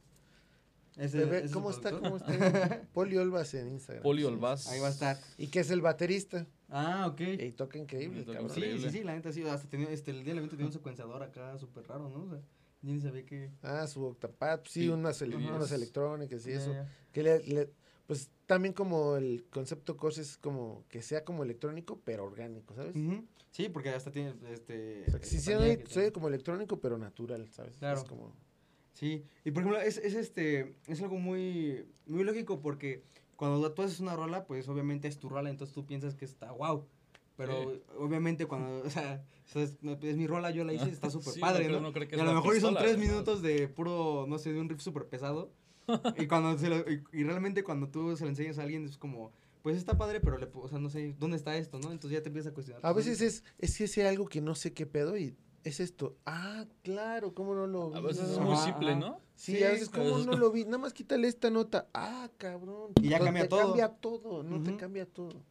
Ese- 0.97 1.17
Bebé, 1.19 1.45
ese 1.45 1.53
¿Cómo 1.53 1.69
el 1.69 1.75
está? 1.75 1.91
¿Cómo 1.91 2.17
está? 2.17 2.27
Poli 2.93 3.17
Olvas 3.17 3.53
en 3.53 3.69
Instagram. 3.69 4.03
Poli 4.03 4.21
Sí. 4.21 4.27
Olvaz. 4.27 4.67
Ahí 4.67 4.79
va 4.79 4.87
a 4.87 4.91
estar. 4.91 5.17
Y 5.37 5.47
que 5.47 5.59
es 5.61 5.71
el 5.71 5.81
baterista. 5.81 6.45
Ah, 6.69 7.07
ok. 7.11 7.21
Y 7.21 7.51
toca 7.51 7.77
increíble, 7.77 8.21
toca 8.23 8.39
cabrón. 8.39 8.53
Sí, 8.55 8.59
increíble. 8.61 8.91
sí, 8.91 8.97
sí, 8.99 9.03
la 9.03 9.13
neta 9.13 9.31
sí. 9.31 9.43
Hasta 9.43 9.67
tenía, 9.69 9.89
este, 9.89 10.11
el 10.11 10.17
día 10.23 10.31
del 10.33 10.39
evento 10.39 10.55
tenía 10.55 10.67
un 10.67 10.73
secuenciador 10.73 11.21
acá 11.23 11.57
súper 11.57 11.87
raro, 11.87 12.09
¿no? 12.09 12.23
O 12.23 12.29
sea, 12.29 12.39
ni 12.81 12.99
sabía 13.01 13.25
que. 13.25 13.51
Ah, 13.61 13.87
su 13.87 14.03
octapad, 14.03 14.61
sí, 14.65 14.81
Sí, 14.83 14.89
unas, 14.89 15.21
ajá. 15.21 15.35
unas 15.35 15.71
electrónicas 15.71 16.45
y 16.45 16.51
Ya, 16.51 16.57
eso. 16.57 16.73
ya. 16.73 16.89
Que 17.11 17.23
le, 17.23 17.39
le- 17.43 17.69
pues 18.07 18.29
también 18.45 18.73
como 18.73 19.15
el 19.15 19.45
concepto 19.49 19.95
COS 19.95 20.17
es 20.17 20.37
como 20.37 20.83
que 20.89 21.01
sea 21.01 21.23
como 21.23 21.43
electrónico, 21.43 22.01
pero 22.03 22.25
orgánico, 22.25 22.73
¿sabes? 22.75 22.95
Ujú. 22.95 23.23
Sí, 23.51 23.69
porque 23.69 23.89
hasta 23.89 24.11
tiene 24.11 24.33
este. 24.51 25.03
O 25.07 25.11
sea, 25.11 25.19
que 25.19 25.25
sí 25.25 25.39
se 25.39 25.55
oye 25.55 26.11
como 26.11 26.27
electrónico, 26.27 26.79
pero 26.79 26.97
natural, 26.97 27.47
¿sabes? 27.49 27.77
Claro. 27.77 27.99
Es 27.99 28.05
como... 28.05 28.33
Sí, 28.93 29.23
y 29.45 29.51
por 29.51 29.63
ejemplo, 29.63 29.81
es, 29.81 29.97
es 29.97 30.13
este, 30.15 30.75
es 30.87 31.01
algo 31.01 31.17
muy, 31.17 31.85
muy 32.05 32.23
lógico 32.23 32.61
porque 32.61 33.03
cuando 33.35 33.71
tú 33.73 33.81
haces 33.81 33.99
una 33.99 34.15
rola, 34.15 34.45
pues 34.45 34.67
obviamente 34.67 35.07
es 35.07 35.17
tu 35.17 35.29
rola, 35.29 35.49
entonces 35.49 35.73
tú 35.73 35.85
piensas 35.85 36.15
que 36.15 36.25
está 36.25 36.51
wow. 36.51 36.85
Pero 37.37 37.71
Sí. 37.73 37.81
obviamente 37.97 38.45
cuando, 38.45 38.83
o 38.85 38.89
sea, 38.89 39.23
es, 39.55 39.77
es 40.03 40.17
mi 40.17 40.27
rola, 40.27 40.51
yo 40.51 40.63
la 40.63 40.73
hice, 40.73 40.89
está 40.89 41.09
súper 41.09 41.33
Sí, 41.33 41.39
padre, 41.39 41.69
¿no? 41.69 41.79
uno 41.79 41.93
cree 41.93 42.07
que 42.07 42.15
y 42.15 42.19
es 42.19 42.21
a 42.21 42.25
lo 42.25 42.33
mejor 42.35 42.59
son 42.59 42.75
tres 42.75 42.97
¿no? 42.97 43.03
minutos 43.03 43.41
de 43.41 43.67
puro, 43.67 44.25
no 44.27 44.37
sé, 44.37 44.53
de 44.53 44.59
un 44.59 44.69
riff 44.69 44.81
súper 44.81 45.07
pesado. 45.07 45.51
y 46.17 46.27
cuando 46.27 46.57
se 46.59 46.69
lo, 46.69 46.79
y, 46.81 47.03
y 47.13 47.23
realmente 47.23 47.63
cuando 47.63 47.89
tú 47.89 48.15
se 48.15 48.25
lo 48.25 48.29
enseñas 48.29 48.59
a 48.59 48.63
alguien 48.63 48.85
es 48.85 48.97
como, 48.97 49.31
pues 49.63 49.77
está 49.77 49.97
padre, 49.97 50.19
pero 50.19 50.37
le, 50.37 50.47
o 50.53 50.67
sea, 50.67 50.77
no 50.79 50.89
sé, 50.89 51.15
¿dónde 51.17 51.37
está 51.37 51.57
esto, 51.57 51.79
no? 51.79 51.91
Entonces 51.91 52.19
ya 52.19 52.21
te 52.21 52.29
empiezas 52.29 52.51
a 52.51 52.53
cuestionar. 52.53 52.85
A 52.85 52.93
pues, 52.93 53.07
veces 53.07 53.21
es, 53.21 53.43
es 53.57 53.77
que 53.77 53.87
sea 53.87 54.09
algo 54.09 54.27
que 54.27 54.41
no 54.41 54.53
sé 54.53 54.73
qué 54.73 54.85
pedo 54.85 55.17
y 55.17 55.35
es 55.63 55.79
esto. 55.79 56.15
Ah, 56.25 56.65
claro, 56.83 57.33
¿cómo 57.33 57.53
no 57.55 57.67
lo 57.67 57.91
vi? 57.91 57.97
A 57.97 58.01
veces 58.01 58.29
es 58.29 58.39
muy 58.39 58.53
Ajá, 58.53 58.65
simple. 58.65 58.95
¿no? 58.95 59.19
Sí, 59.35 59.57
Sí, 59.57 59.63
a 59.63 59.69
veces 59.71 59.89
¿cómo 59.89 60.05
veces 60.05 60.25
no 60.27 60.33
lo 60.37 60.51
vi? 60.51 60.65
Nada 60.65 60.77
más 60.79 60.93
quítale 60.93 61.27
esta 61.27 61.49
nota. 61.49 61.87
Ah, 61.93 62.29
cabrón. 62.37 62.91
Y 63.01 63.09
ya 63.09 63.19
No, 63.19 63.25
cambia 63.25 63.43
te 63.43 63.49
todo. 63.49 63.59
cambia 63.67 63.89
todo, 63.89 64.43
no 64.43 64.63
te 64.63 64.75
cambia 64.77 65.05
todo. 65.05 65.41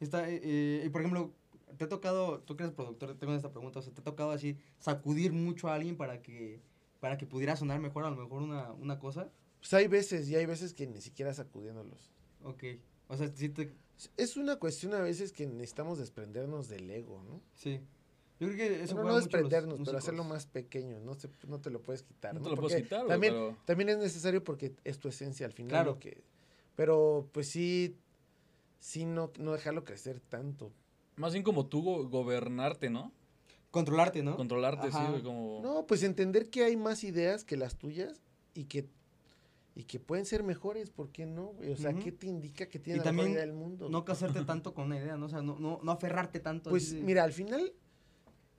Está, 0.00 0.28
eh, 0.30 0.40
eh, 0.42 0.82
y 0.86 0.88
por 0.88 1.00
ejemplo, 1.02 1.32
te 1.76 1.84
ha 1.84 1.88
tocado, 1.88 2.40
tú 2.40 2.56
que 2.56 2.62
eres 2.64 2.74
productor, 2.74 3.14
tengo 3.18 3.34
esta 3.34 3.50
pregunta, 3.50 3.80
o 3.80 3.82
sea, 3.82 3.92
te 3.92 4.00
ha 4.00 4.04
tocado 4.04 4.30
así 4.30 4.56
sacudir 4.78 5.32
mucho 5.32 5.68
a 5.68 5.74
alguien 5.74 5.96
para 5.96 6.22
que, 6.22 6.60
para 7.00 7.18
que 7.18 7.26
pudiera 7.26 7.56
sonar 7.56 7.80
mejor, 7.80 8.04
a 8.04 8.10
lo 8.10 8.16
mejor 8.16 8.42
una, 8.42 8.72
una 8.72 8.98
cosa. 8.98 9.28
Pues 9.58 9.74
hay 9.74 9.88
veces 9.88 10.28
y 10.28 10.36
hay 10.36 10.46
veces 10.46 10.72
que 10.72 10.86
ni 10.86 11.00
siquiera 11.00 11.34
sacudiéndolos. 11.34 12.10
Ok. 12.44 12.64
O 13.08 13.16
sea, 13.16 13.28
sí 13.34 13.48
te, 13.50 13.74
Es 14.16 14.36
una 14.38 14.56
cuestión 14.56 14.94
a 14.94 15.00
veces 15.00 15.32
que 15.32 15.46
necesitamos 15.46 15.98
desprendernos 15.98 16.68
del 16.68 16.90
ego, 16.90 17.22
¿no? 17.24 17.40
sí. 17.54 17.80
Yo 18.40 18.48
creo 18.48 18.56
que 18.56 18.82
eso 18.82 18.94
Bueno, 18.94 19.10
no 19.10 19.16
desprendernos, 19.16 19.78
pero 19.84 19.98
hacerlo 19.98 20.24
más 20.24 20.46
pequeño, 20.46 20.98
no, 21.00 21.14
se, 21.14 21.28
no 21.46 21.60
te 21.60 21.70
lo 21.70 21.82
puedes 21.82 22.02
quitar. 22.02 22.32
No 22.34 22.40
¿no? 22.40 22.44
te 22.44 22.50
lo 22.50 22.56
Porque 22.56 22.68
puedes 22.72 22.82
quitar, 22.84 23.06
también, 23.06 23.34
pero... 23.34 23.56
también 23.66 23.88
es 23.90 23.98
necesario 23.98 24.42
porque 24.42 24.74
es 24.82 24.98
tu 24.98 25.08
esencia 25.08 25.44
al 25.46 25.52
final. 25.52 25.68
Claro. 25.70 25.98
que, 26.00 26.22
pero 26.74 27.28
pues 27.32 27.48
sí, 27.48 27.96
sí 28.78 29.04
no, 29.04 29.30
no 29.38 29.52
dejarlo 29.52 29.84
crecer 29.84 30.20
tanto. 30.20 30.72
Más 31.16 31.32
bien 31.34 31.42
como 31.44 31.66
tú 31.66 31.82
go- 31.82 32.08
gobernarte, 32.08 32.88
¿no? 32.88 33.12
Controlarte, 33.70 34.22
¿no? 34.22 34.36
Controlarte, 34.36 34.88
Ajá. 34.88 35.04
sí, 35.04 35.10
güey, 35.10 35.22
como... 35.22 35.60
No, 35.62 35.86
pues 35.86 36.02
entender 36.02 36.48
que 36.50 36.64
hay 36.64 36.76
más 36.76 37.04
ideas 37.04 37.44
que 37.44 37.56
las 37.56 37.76
tuyas 37.76 38.22
y 38.54 38.64
que 38.64 38.88
y 39.76 39.84
que 39.84 40.00
pueden 40.00 40.26
ser 40.26 40.42
mejores, 40.42 40.90
¿por 40.90 41.10
qué 41.10 41.26
no? 41.26 41.54
O 41.72 41.76
sea. 41.76 41.94
¿qué 41.94 42.10
te 42.10 42.26
indica 42.26 42.66
que 42.68 42.78
Y 42.78 42.80
tiene 42.80 43.04
la 43.04 43.12
mejor 43.12 43.30
idea 43.30 43.40
del 43.42 43.52
mundo? 43.52 43.88
No 43.88 44.04
casarte 44.04 44.44
tanto 44.44 44.74
con 44.74 44.86
una 44.86 44.98
idea, 44.98 45.16
¿no? 45.16 45.26
O 45.26 45.28
sea, 45.28 45.42
no, 45.42 45.58
no, 45.60 45.78
no 45.82 45.92
aferrarte 45.92 46.40
tanto. 46.40 46.70
Pues 46.70 46.92
de- 46.92 47.00
mira, 47.00 47.22
al 47.22 47.32
final 47.32 47.72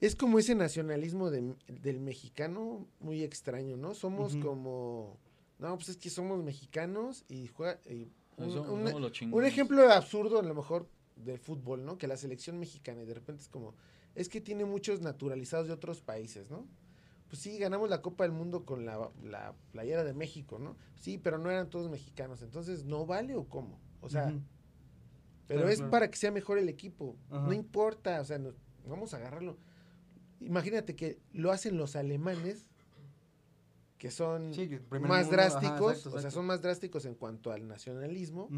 es 0.02 0.16
como 0.16 0.38
ese 0.40 0.56
nacionalismo 0.56 1.30
de- 1.32 1.56
del 1.68 2.00
mexicano 2.02 2.86
muy 3.00 3.24
extraño, 3.24 3.78
¿no? 3.78 3.94
Somos 3.94 4.36
como, 4.36 5.18
no, 5.60 5.76
pues 5.78 5.90
es 5.90 5.98
que 5.98 6.10
somos 6.10 6.44
mexicanos 6.44 7.24
y 7.30 7.48
juega... 7.48 7.80
y 7.90 8.12
un, 8.38 8.48
Eso- 8.50 9.42
ejemplo 9.44 9.90
absurdo 9.92 10.40
a 10.40 10.44
lo 10.44 10.56
mejor 10.56 10.88
del 11.16 11.38
fútbol, 11.38 11.86
¿no? 11.86 11.98
Que 11.98 12.08
la 12.08 12.18
selección 12.18 12.58
mexicana 12.60 13.04
y 13.04 13.06
de 13.06 13.14
repente 13.14 13.44
es 13.44 13.48
como, 13.48 13.76
es 14.16 14.28
que 14.28 14.42
tiene 14.42 14.66
muchos 14.66 15.02
naturalizados 15.02 15.68
de 15.68 15.74
otros 15.74 16.02
países, 16.02 16.50
¿no? 16.50 16.66
Pues 17.30 17.42
sí, 17.42 17.58
ganamos 17.60 17.90
la 17.90 18.02
Copa 18.02 18.24
del 18.24 18.34
Mundo 18.34 18.66
con 18.66 18.86
la, 18.86 19.10
la 19.24 19.54
playera 19.72 20.04
de 20.04 20.14
México, 20.14 20.58
¿no? 20.60 20.76
Sí, 20.96 21.18
pero 21.18 21.38
no 21.38 21.50
eran 21.52 21.70
todos 21.70 21.90
mexicanos, 21.90 22.42
entonces 22.42 22.84
¿no 22.86 23.06
vale 23.06 23.36
o 23.36 23.46
cómo? 23.48 23.80
O 24.02 24.10
sea, 24.10 24.34
pero 25.48 25.60
Claro, 25.62 25.70
es 25.70 25.78
claro. 25.78 25.92
para 25.92 26.10
que 26.10 26.18
sea 26.18 26.32
mejor 26.32 26.58
el 26.58 26.68
equipo. 26.70 27.16
Ajá. 27.30 27.46
No 27.46 27.54
importa, 27.54 28.20
o 28.22 28.26
sea, 28.26 28.40
no- 28.40 28.54
vamos 28.88 29.14
a 29.14 29.18
agarrarlo. 29.18 29.58
Imagínate 30.42 30.96
que 30.96 31.20
lo 31.34 31.52
hacen 31.52 31.78
los 31.78 31.96
alemanes, 31.96 32.66
que 33.98 34.10
son 34.12 34.54
Sí, 34.54 34.68
que 34.68 34.80
primer 34.80 35.08
más 35.10 35.28
mundo, 35.28 35.42
ajá, 35.42 35.50
drásticos, 35.60 35.92
exacto, 35.98 36.18
o 36.18 36.22
sea, 36.22 36.32
son 36.32 36.46
más 36.48 36.62
drásticos 36.62 37.06
en 37.06 37.16
cuanto 37.16 37.52
al 37.52 37.68
nacionalismo, 37.68 38.50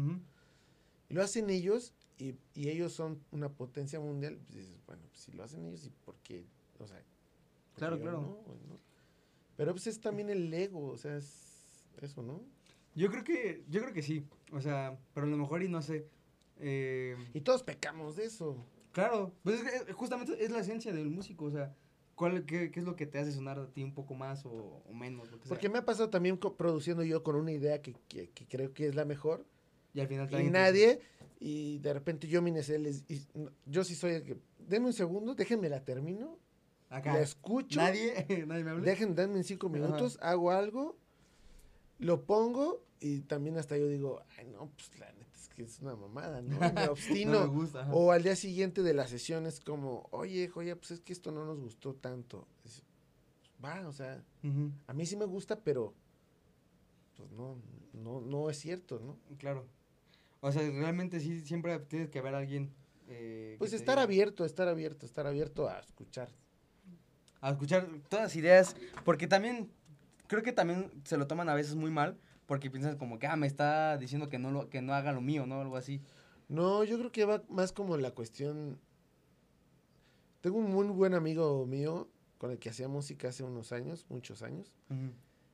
y 1.08 1.14
lo 1.14 1.22
hacen 1.22 1.50
ellos, 1.50 1.92
y, 2.18 2.34
y 2.54 2.68
ellos 2.70 2.92
son 2.92 3.22
una 3.30 3.50
potencia 3.50 4.00
mundial, 4.00 4.38
pues 4.46 4.56
dices, 4.58 4.80
bueno, 4.86 5.02
pues 5.10 5.20
si 5.20 5.32
lo 5.32 5.44
hacen 5.44 5.64
ellos, 5.66 5.84
¿y 5.84 5.90
por 5.90 6.16
qué? 6.22 6.46
O 6.78 6.86
sea, 6.86 6.96
¿por 6.96 7.04
qué 7.04 7.78
Claro, 7.78 8.00
claro. 8.00 8.20
no? 8.20 8.28
¿no? 8.68 8.80
Pero 9.56 9.72
pues 9.72 9.86
es 9.86 10.00
también 10.00 10.30
el 10.30 10.52
ego, 10.52 10.86
o 10.88 10.96
sea, 10.96 11.16
es 11.16 11.86
eso, 12.00 12.22
¿no? 12.22 12.40
Yo 12.94 13.10
creo 13.10 13.24
que, 13.24 13.64
yo 13.68 13.80
creo 13.82 13.92
que 13.92 14.02
sí. 14.02 14.24
O 14.52 14.60
sea, 14.60 14.98
pero 15.12 15.26
a 15.26 15.30
lo 15.30 15.36
mejor 15.36 15.62
y 15.62 15.68
no 15.68 15.82
sé. 15.82 16.06
eh, 16.58 17.16
Y 17.34 17.40
todos 17.40 17.62
pecamos 17.62 18.16
de 18.16 18.24
eso. 18.24 18.56
Claro, 18.94 19.34
pues 19.42 19.60
es 19.60 19.62
que, 19.70 19.90
eh, 19.90 19.92
justamente 19.92 20.42
es 20.42 20.50
la 20.50 20.60
esencia 20.60 20.92
del 20.94 21.10
músico, 21.10 21.44
o 21.46 21.50
sea, 21.50 21.74
¿cuál, 22.14 22.46
qué, 22.46 22.70
qué 22.70 22.80
es 22.80 22.86
lo 22.86 22.96
que 22.96 23.06
te 23.06 23.18
hace 23.18 23.32
sonar 23.32 23.58
a 23.58 23.66
ti 23.70 23.82
un 23.84 23.92
poco 23.92 24.14
más 24.14 24.46
o, 24.46 24.82
o 24.86 24.94
menos? 24.94 25.30
Lo 25.30 25.38
que 25.38 25.44
sea? 25.44 25.48
Porque 25.50 25.68
me 25.68 25.78
ha 25.78 25.84
pasado 25.84 26.08
también 26.08 26.38
produciendo 26.38 27.02
yo 27.02 27.22
con 27.22 27.36
una 27.36 27.52
idea 27.52 27.82
que, 27.82 27.94
que- 28.08 28.30
que 28.30 28.46
creo 28.46 28.72
que 28.72 28.86
es 28.86 28.94
la 28.94 29.04
mejor, 29.04 29.44
y 29.92 30.00
al 30.00 30.08
final 30.08 30.28
y 30.32 30.50
nadie, 30.50 31.00
y 31.40 31.78
de 31.80 31.92
repente 31.92 32.26
yo 32.26 32.40
me 32.40 32.50
les, 32.52 33.04
y 33.10 33.26
no, 33.34 33.50
yo 33.66 33.84
sí 33.84 33.94
soy 33.94 34.12
el 34.14 34.22
que, 34.22 34.38
denme 34.58 34.86
un 34.86 34.92
segundo, 34.94 35.34
déjenme 35.34 35.68
la 35.68 35.84
termino, 35.84 36.38
acá, 36.88 37.14
la 37.14 37.20
escucho, 37.20 37.80
nadie, 37.80 38.14
nadie 38.46 38.64
me 38.64 38.70
habla. 38.70 38.84
dejen, 38.84 39.14
denme 39.14 39.36
en 39.38 39.44
cinco 39.44 39.66
Ajá. 39.68 39.76
minutos, 39.76 40.18
hago 40.22 40.50
algo, 40.50 40.96
lo 41.98 42.24
pongo, 42.24 42.84
y 43.00 43.20
también 43.20 43.56
hasta 43.58 43.76
yo 43.76 43.86
digo, 43.88 44.22
ay 44.38 44.46
no, 44.46 44.70
pues 44.76 44.98
la 44.98 45.12
que 45.54 45.62
es 45.62 45.80
una 45.80 45.94
mamada, 45.96 46.42
¿no? 46.42 46.58
Me 46.60 46.68
no 46.68 46.72
me 46.74 46.88
obstino. 46.88 47.48
gusta. 47.48 47.88
O 47.92 48.12
al 48.12 48.22
día 48.22 48.36
siguiente 48.36 48.82
de 48.82 48.94
la 48.94 49.06
sesión 49.06 49.46
es 49.46 49.60
como, 49.60 50.08
oye, 50.10 50.48
joya, 50.48 50.76
pues 50.76 50.90
es 50.92 51.00
que 51.00 51.12
esto 51.12 51.30
no 51.30 51.44
nos 51.44 51.58
gustó 51.60 51.94
tanto. 51.94 52.46
Es- 52.64 52.82
va, 53.64 53.86
o 53.88 53.92
sea, 53.92 54.22
a 54.86 54.92
mí 54.92 55.06
sí 55.06 55.16
me 55.16 55.24
gusta, 55.24 55.60
pero 55.60 55.94
pues 57.16 57.30
no, 57.32 57.56
no, 57.92 58.20
no 58.20 58.50
es 58.50 58.58
cierto, 58.58 58.98
¿no? 59.00 59.16
Claro. 59.38 59.66
O 60.40 60.52
sea, 60.52 60.60
realmente 60.62 61.20
sí, 61.20 61.40
siempre 61.40 61.78
tienes 61.78 62.10
que 62.10 62.18
haber 62.18 62.34
alguien. 62.34 62.70
eh, 63.08 63.56
Pues 63.58 63.72
estar 63.72 63.98
abierto, 63.98 64.44
estar 64.44 64.68
abierto, 64.68 65.06
estar 65.06 65.26
abierto 65.26 65.68
a 65.68 65.78
escuchar. 65.78 66.28
a 67.40 67.50
escuchar 67.50 67.88
todas 68.08 68.24
las 68.24 68.36
ideas, 68.36 68.76
porque 69.04 69.26
también, 69.26 69.70
creo 70.26 70.42
que 70.42 70.52
también 70.52 70.90
se 71.04 71.16
lo 71.16 71.26
toman 71.26 71.48
a 71.48 71.54
veces 71.54 71.74
muy 71.74 71.90
mal, 71.90 72.18
porque 72.46 72.70
piensan 72.70 72.98
como 72.98 73.18
que, 73.18 73.26
ah, 73.26 73.36
me 73.36 73.46
está 73.46 73.96
diciendo 73.98 74.28
que 74.28 74.38
no, 74.38 74.50
lo, 74.50 74.68
que 74.68 74.82
no 74.82 74.94
haga 74.94 75.12
lo 75.12 75.20
mío, 75.20 75.46
¿no? 75.46 75.60
Algo 75.60 75.76
así. 75.76 76.00
No, 76.48 76.84
yo 76.84 76.98
creo 76.98 77.12
que 77.12 77.24
va 77.24 77.42
más 77.48 77.72
como 77.72 77.96
la 77.96 78.10
cuestión. 78.10 78.78
Tengo 80.40 80.58
un 80.58 80.70
muy 80.70 80.86
buen 80.88 81.14
amigo 81.14 81.64
mío 81.66 82.08
con 82.38 82.50
el 82.50 82.58
que 82.58 82.68
hacía 82.68 82.88
música 82.88 83.28
hace 83.28 83.42
unos 83.42 83.72
años, 83.72 84.04
muchos 84.10 84.42
años, 84.42 84.74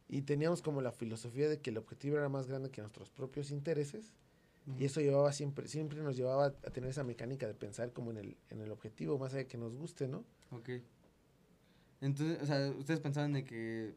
y 0.08 0.22
teníamos 0.22 0.60
como 0.60 0.82
la 0.82 0.90
filosofía 0.90 1.48
de 1.48 1.60
que 1.60 1.70
el 1.70 1.78
objetivo 1.78 2.16
era 2.16 2.28
más 2.28 2.48
grande 2.48 2.70
que 2.70 2.80
nuestros 2.80 3.10
propios 3.10 3.52
intereses. 3.52 4.12
Y 4.78 4.84
eso 4.84 5.00
llevaba 5.00 5.32
siempre, 5.32 5.68
siempre 5.68 6.00
nos 6.02 6.16
llevaba 6.16 6.46
a 6.46 6.70
tener 6.70 6.90
esa 6.90 7.02
mecánica 7.02 7.46
de 7.46 7.54
pensar 7.54 7.92
como 7.92 8.10
en 8.10 8.18
el, 8.18 8.36
en 8.50 8.60
el 8.60 8.70
objetivo, 8.70 9.18
más 9.18 9.32
allá 9.32 9.44
de 9.44 9.46
que 9.46 9.58
nos 9.58 9.74
guste, 9.74 10.06
¿no? 10.06 10.24
Ok. 10.50 10.70
Entonces, 12.00 12.42
o 12.42 12.46
sea, 12.46 12.70
ustedes 12.70 13.00
pensaban 13.00 13.32
de 13.32 13.44
que 13.44 13.94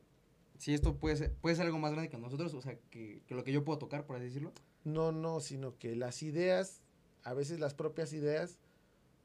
si 0.57 0.73
esto 0.73 0.97
puede 0.97 1.15
ser, 1.15 1.33
puede 1.33 1.55
ser 1.55 1.65
algo 1.65 1.79
más 1.79 1.91
grande 1.91 2.09
que 2.09 2.17
nosotros, 2.17 2.53
o 2.53 2.61
sea, 2.61 2.77
que, 2.89 3.21
que 3.27 3.35
lo 3.35 3.43
que 3.43 3.51
yo 3.51 3.63
puedo 3.63 3.79
tocar, 3.79 4.05
por 4.05 4.15
así 4.15 4.25
decirlo. 4.25 4.53
No, 4.83 5.11
no, 5.11 5.39
sino 5.39 5.77
que 5.77 5.95
las 5.95 6.23
ideas, 6.23 6.81
a 7.23 7.33
veces 7.33 7.59
las 7.59 7.73
propias 7.73 8.13
ideas, 8.13 8.59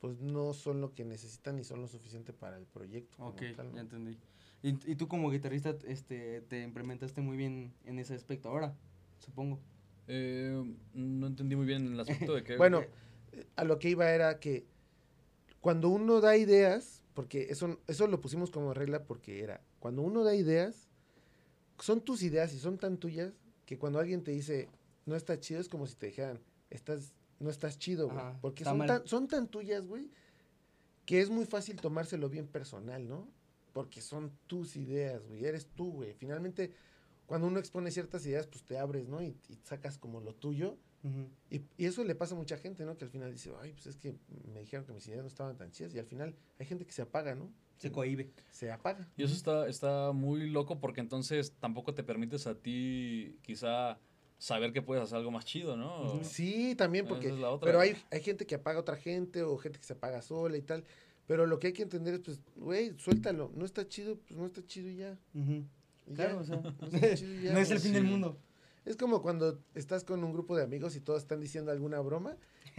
pues 0.00 0.20
no 0.20 0.54
son 0.54 0.80
lo 0.80 0.94
que 0.94 1.04
necesitan 1.04 1.56
ni 1.56 1.64
son 1.64 1.80
lo 1.80 1.88
suficiente 1.88 2.32
para 2.32 2.56
el 2.56 2.66
proyecto. 2.66 3.22
Ok, 3.24 3.42
tal, 3.56 3.70
¿no? 3.70 3.74
ya 3.74 3.80
entendí. 3.82 4.18
Y, 4.62 4.70
y 4.90 4.96
tú 4.96 5.08
como 5.08 5.30
guitarrista, 5.30 5.76
este, 5.86 6.40
te 6.42 6.62
implementaste 6.62 7.20
muy 7.20 7.36
bien 7.36 7.72
en 7.84 7.98
ese 7.98 8.14
aspecto 8.14 8.48
ahora, 8.48 8.74
supongo. 9.18 9.60
Eh, 10.08 10.64
no 10.94 11.26
entendí 11.26 11.54
muy 11.54 11.66
bien 11.66 11.92
el 11.92 12.00
aspecto 12.00 12.34
de 12.34 12.42
que... 12.44 12.56
Bueno, 12.56 12.82
a 13.56 13.64
lo 13.64 13.78
que 13.78 13.90
iba 13.90 14.10
era 14.10 14.40
que 14.40 14.66
cuando 15.60 15.88
uno 15.88 16.20
da 16.20 16.36
ideas, 16.36 17.02
porque 17.14 17.48
eso, 17.50 17.78
eso 17.86 18.06
lo 18.06 18.20
pusimos 18.20 18.50
como 18.50 18.74
regla 18.74 19.04
porque 19.04 19.42
era, 19.42 19.60
cuando 19.78 20.02
uno 20.02 20.24
da 20.24 20.34
ideas, 20.34 20.87
son 21.80 22.00
tus 22.00 22.22
ideas 22.22 22.52
y 22.52 22.58
son 22.58 22.78
tan 22.78 22.98
tuyas 22.98 23.32
que 23.66 23.78
cuando 23.78 23.98
alguien 23.98 24.22
te 24.22 24.30
dice, 24.30 24.68
no 25.06 25.16
está 25.16 25.38
chido, 25.38 25.60
es 25.60 25.68
como 25.68 25.86
si 25.86 25.94
te 25.94 26.06
dijeran, 26.06 26.40
estás, 26.70 27.12
no 27.38 27.50
estás 27.50 27.78
chido, 27.78 28.08
güey. 28.08 28.24
Porque 28.40 28.64
son 28.64 28.78
tan, 28.86 29.06
son 29.06 29.28
tan 29.28 29.48
tuyas, 29.48 29.86
güey, 29.86 30.10
que 31.04 31.20
es 31.20 31.30
muy 31.30 31.44
fácil 31.46 31.76
tomárselo 31.80 32.28
bien 32.28 32.46
personal, 32.46 33.06
¿no? 33.08 33.28
Porque 33.72 34.00
son 34.00 34.32
tus 34.46 34.76
ideas, 34.76 35.26
güey, 35.26 35.44
eres 35.44 35.66
tú, 35.66 35.92
güey. 35.92 36.14
Finalmente, 36.14 36.72
cuando 37.26 37.46
uno 37.46 37.58
expone 37.58 37.90
ciertas 37.90 38.24
ideas, 38.26 38.46
pues 38.46 38.64
te 38.64 38.78
abres, 38.78 39.08
¿no? 39.08 39.22
Y, 39.22 39.36
y 39.48 39.56
sacas 39.64 39.98
como 39.98 40.20
lo 40.20 40.34
tuyo. 40.34 40.76
Y, 41.48 41.62
y 41.78 41.86
eso 41.86 42.02
le 42.04 42.14
pasa 42.14 42.34
a 42.34 42.38
mucha 42.38 42.58
gente, 42.58 42.84
¿no? 42.84 42.98
Que 42.98 43.04
al 43.04 43.10
final 43.10 43.32
dice, 43.32 43.52
ay, 43.60 43.72
pues 43.72 43.86
es 43.86 43.96
que 43.96 44.16
me 44.52 44.60
dijeron 44.60 44.84
que 44.84 44.92
mis 44.92 45.06
ideas 45.06 45.22
no 45.22 45.28
estaban 45.28 45.56
tan 45.56 45.70
chidas. 45.70 45.94
Y 45.94 45.98
al 45.98 46.06
final 46.06 46.34
hay 46.58 46.66
gente 46.66 46.84
que 46.84 46.92
se 46.92 47.02
apaga, 47.02 47.34
¿no? 47.34 47.50
Se 47.78 47.90
cohibe. 47.90 48.30
Se 48.50 48.70
apaga. 48.70 49.08
Y 49.16 49.22
eso 49.22 49.34
está, 49.34 49.68
está 49.68 50.12
muy 50.12 50.50
loco 50.50 50.80
porque 50.80 51.00
entonces 51.00 51.52
tampoco 51.60 51.94
te 51.94 52.02
permites 52.02 52.46
a 52.46 52.54
ti 52.54 53.36
quizá 53.42 53.98
saber 54.38 54.72
que 54.72 54.82
puedes 54.82 55.02
hacer 55.02 55.18
algo 55.18 55.30
más 55.30 55.44
chido, 55.44 55.76
¿no? 55.76 56.22
Sí, 56.22 56.74
también 56.76 57.06
porque... 57.06 57.28
es 57.28 57.38
la 57.38 57.50
otra. 57.50 57.66
Pero 57.66 57.80
hay, 57.80 57.96
hay 58.10 58.20
gente 58.20 58.46
que 58.46 58.56
apaga 58.56 58.78
a 58.78 58.80
otra 58.82 58.96
gente 58.96 59.42
o 59.42 59.56
gente 59.58 59.78
que 59.78 59.84
se 59.84 59.94
apaga 59.94 60.22
sola 60.22 60.56
y 60.56 60.62
tal. 60.62 60.84
Pero 61.26 61.46
lo 61.46 61.58
que 61.58 61.68
hay 61.68 61.72
que 61.72 61.82
entender 61.82 62.14
es, 62.14 62.20
pues, 62.20 62.40
güey, 62.56 62.98
suéltalo. 62.98 63.52
No 63.54 63.64
está 63.64 63.86
chido, 63.86 64.16
pues 64.16 64.38
no 64.38 64.46
está 64.46 64.64
chido 64.66 64.88
y 64.88 64.96
ya. 64.96 65.18
Y 65.34 66.14
Claro, 66.14 66.36
ya. 66.36 66.40
o 66.40 66.44
sea, 66.44 66.56
No 66.80 66.86
está 66.96 67.14
chido 67.14 67.34
y 67.34 67.42
ya, 67.42 67.52
no 67.52 67.58
es 67.58 67.70
el 67.70 67.80
fin 67.80 67.92
del 67.92 68.04
mundo. 68.04 68.38
Es 68.86 68.96
como 68.96 69.20
cuando 69.20 69.58
estás 69.74 70.04
con 70.04 70.24
un 70.24 70.32
grupo 70.32 70.56
de 70.56 70.64
amigos 70.64 70.96
y 70.96 71.00
todos 71.00 71.20
están 71.22 71.40
diciendo 71.40 71.70
alguna 71.70 72.00
broma 72.00 72.36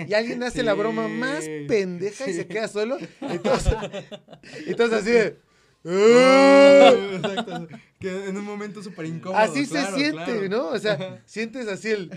y 0.07 0.13
alguien 0.13 0.41
hace 0.43 0.63
la 0.63 0.73
broma 0.73 1.07
más 1.07 1.43
Sí, 1.45 1.65
pendeja 1.67 2.29
y 2.29 2.33
se 2.33 2.47
queda 2.47 2.67
solo 2.67 2.97
y 2.99 3.37
todos 3.39 3.67
así 4.93 5.11
de... 5.11 5.37
"Ah". 5.85 6.91
Exacto. 7.15 7.67
Que 7.99 8.27
en 8.29 8.37
un 8.37 8.45
momento 8.45 8.81
súper 8.83 9.05
incómodo. 9.05 9.37
Así 9.41 9.65
claro, 9.67 9.87
se 9.91 9.95
siente, 9.95 10.23
claro. 10.23 10.49
¿no? 10.49 10.67
O 10.69 10.77
sea, 10.79 11.21
sientes 11.25 11.67
así 11.67 11.89
el... 11.91 12.11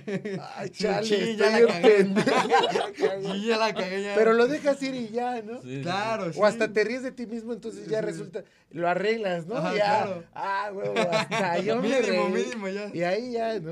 Ay, 0.57 0.71
chale, 0.71 1.07
sí, 1.07 1.37
ya 1.38 1.51
la 1.61 1.66
cagué. 1.66 1.88
pendejo". 1.90 2.31
Sí, 3.35 3.47
ya 3.47 3.57
la 3.59 3.75
cagué 3.75 4.03
ya. 4.03 4.14
Pero 4.14 4.33
lo 4.33 4.47
dejas 4.49 4.81
ir 4.83 4.95
y 4.95 5.09
ya, 5.11 5.42
¿no? 5.42 5.61
Sí. 5.62 5.81
Claro, 5.83 6.33
sí. 6.33 6.38
O 6.40 6.47
hasta 6.47 6.73
te 6.73 6.85
ríes 6.85 7.03
de 7.03 7.11
ti 7.12 7.27
mismo, 7.27 7.53
entonces 7.53 7.87
ya 7.88 8.01
Sí. 8.01 8.07
resulta... 8.07 8.45
Lo 8.71 8.88
arreglas, 8.88 9.47
¿no? 9.47 9.57
Ajá, 9.57 9.75
ya. 9.77 9.85
claro. 9.85 10.25
Ah, 10.35 10.71
huevo, 10.73 10.95
hasta 11.11 11.59
yo 11.62 11.77
me 11.83 11.88
Mínimo, 12.01 12.29
reí. 12.29 12.45
mínimo 12.45 12.68
ya. 12.68 12.90
Y 12.95 13.03
ahí 13.03 13.33
ya, 13.33 13.61
¿no? 13.61 13.71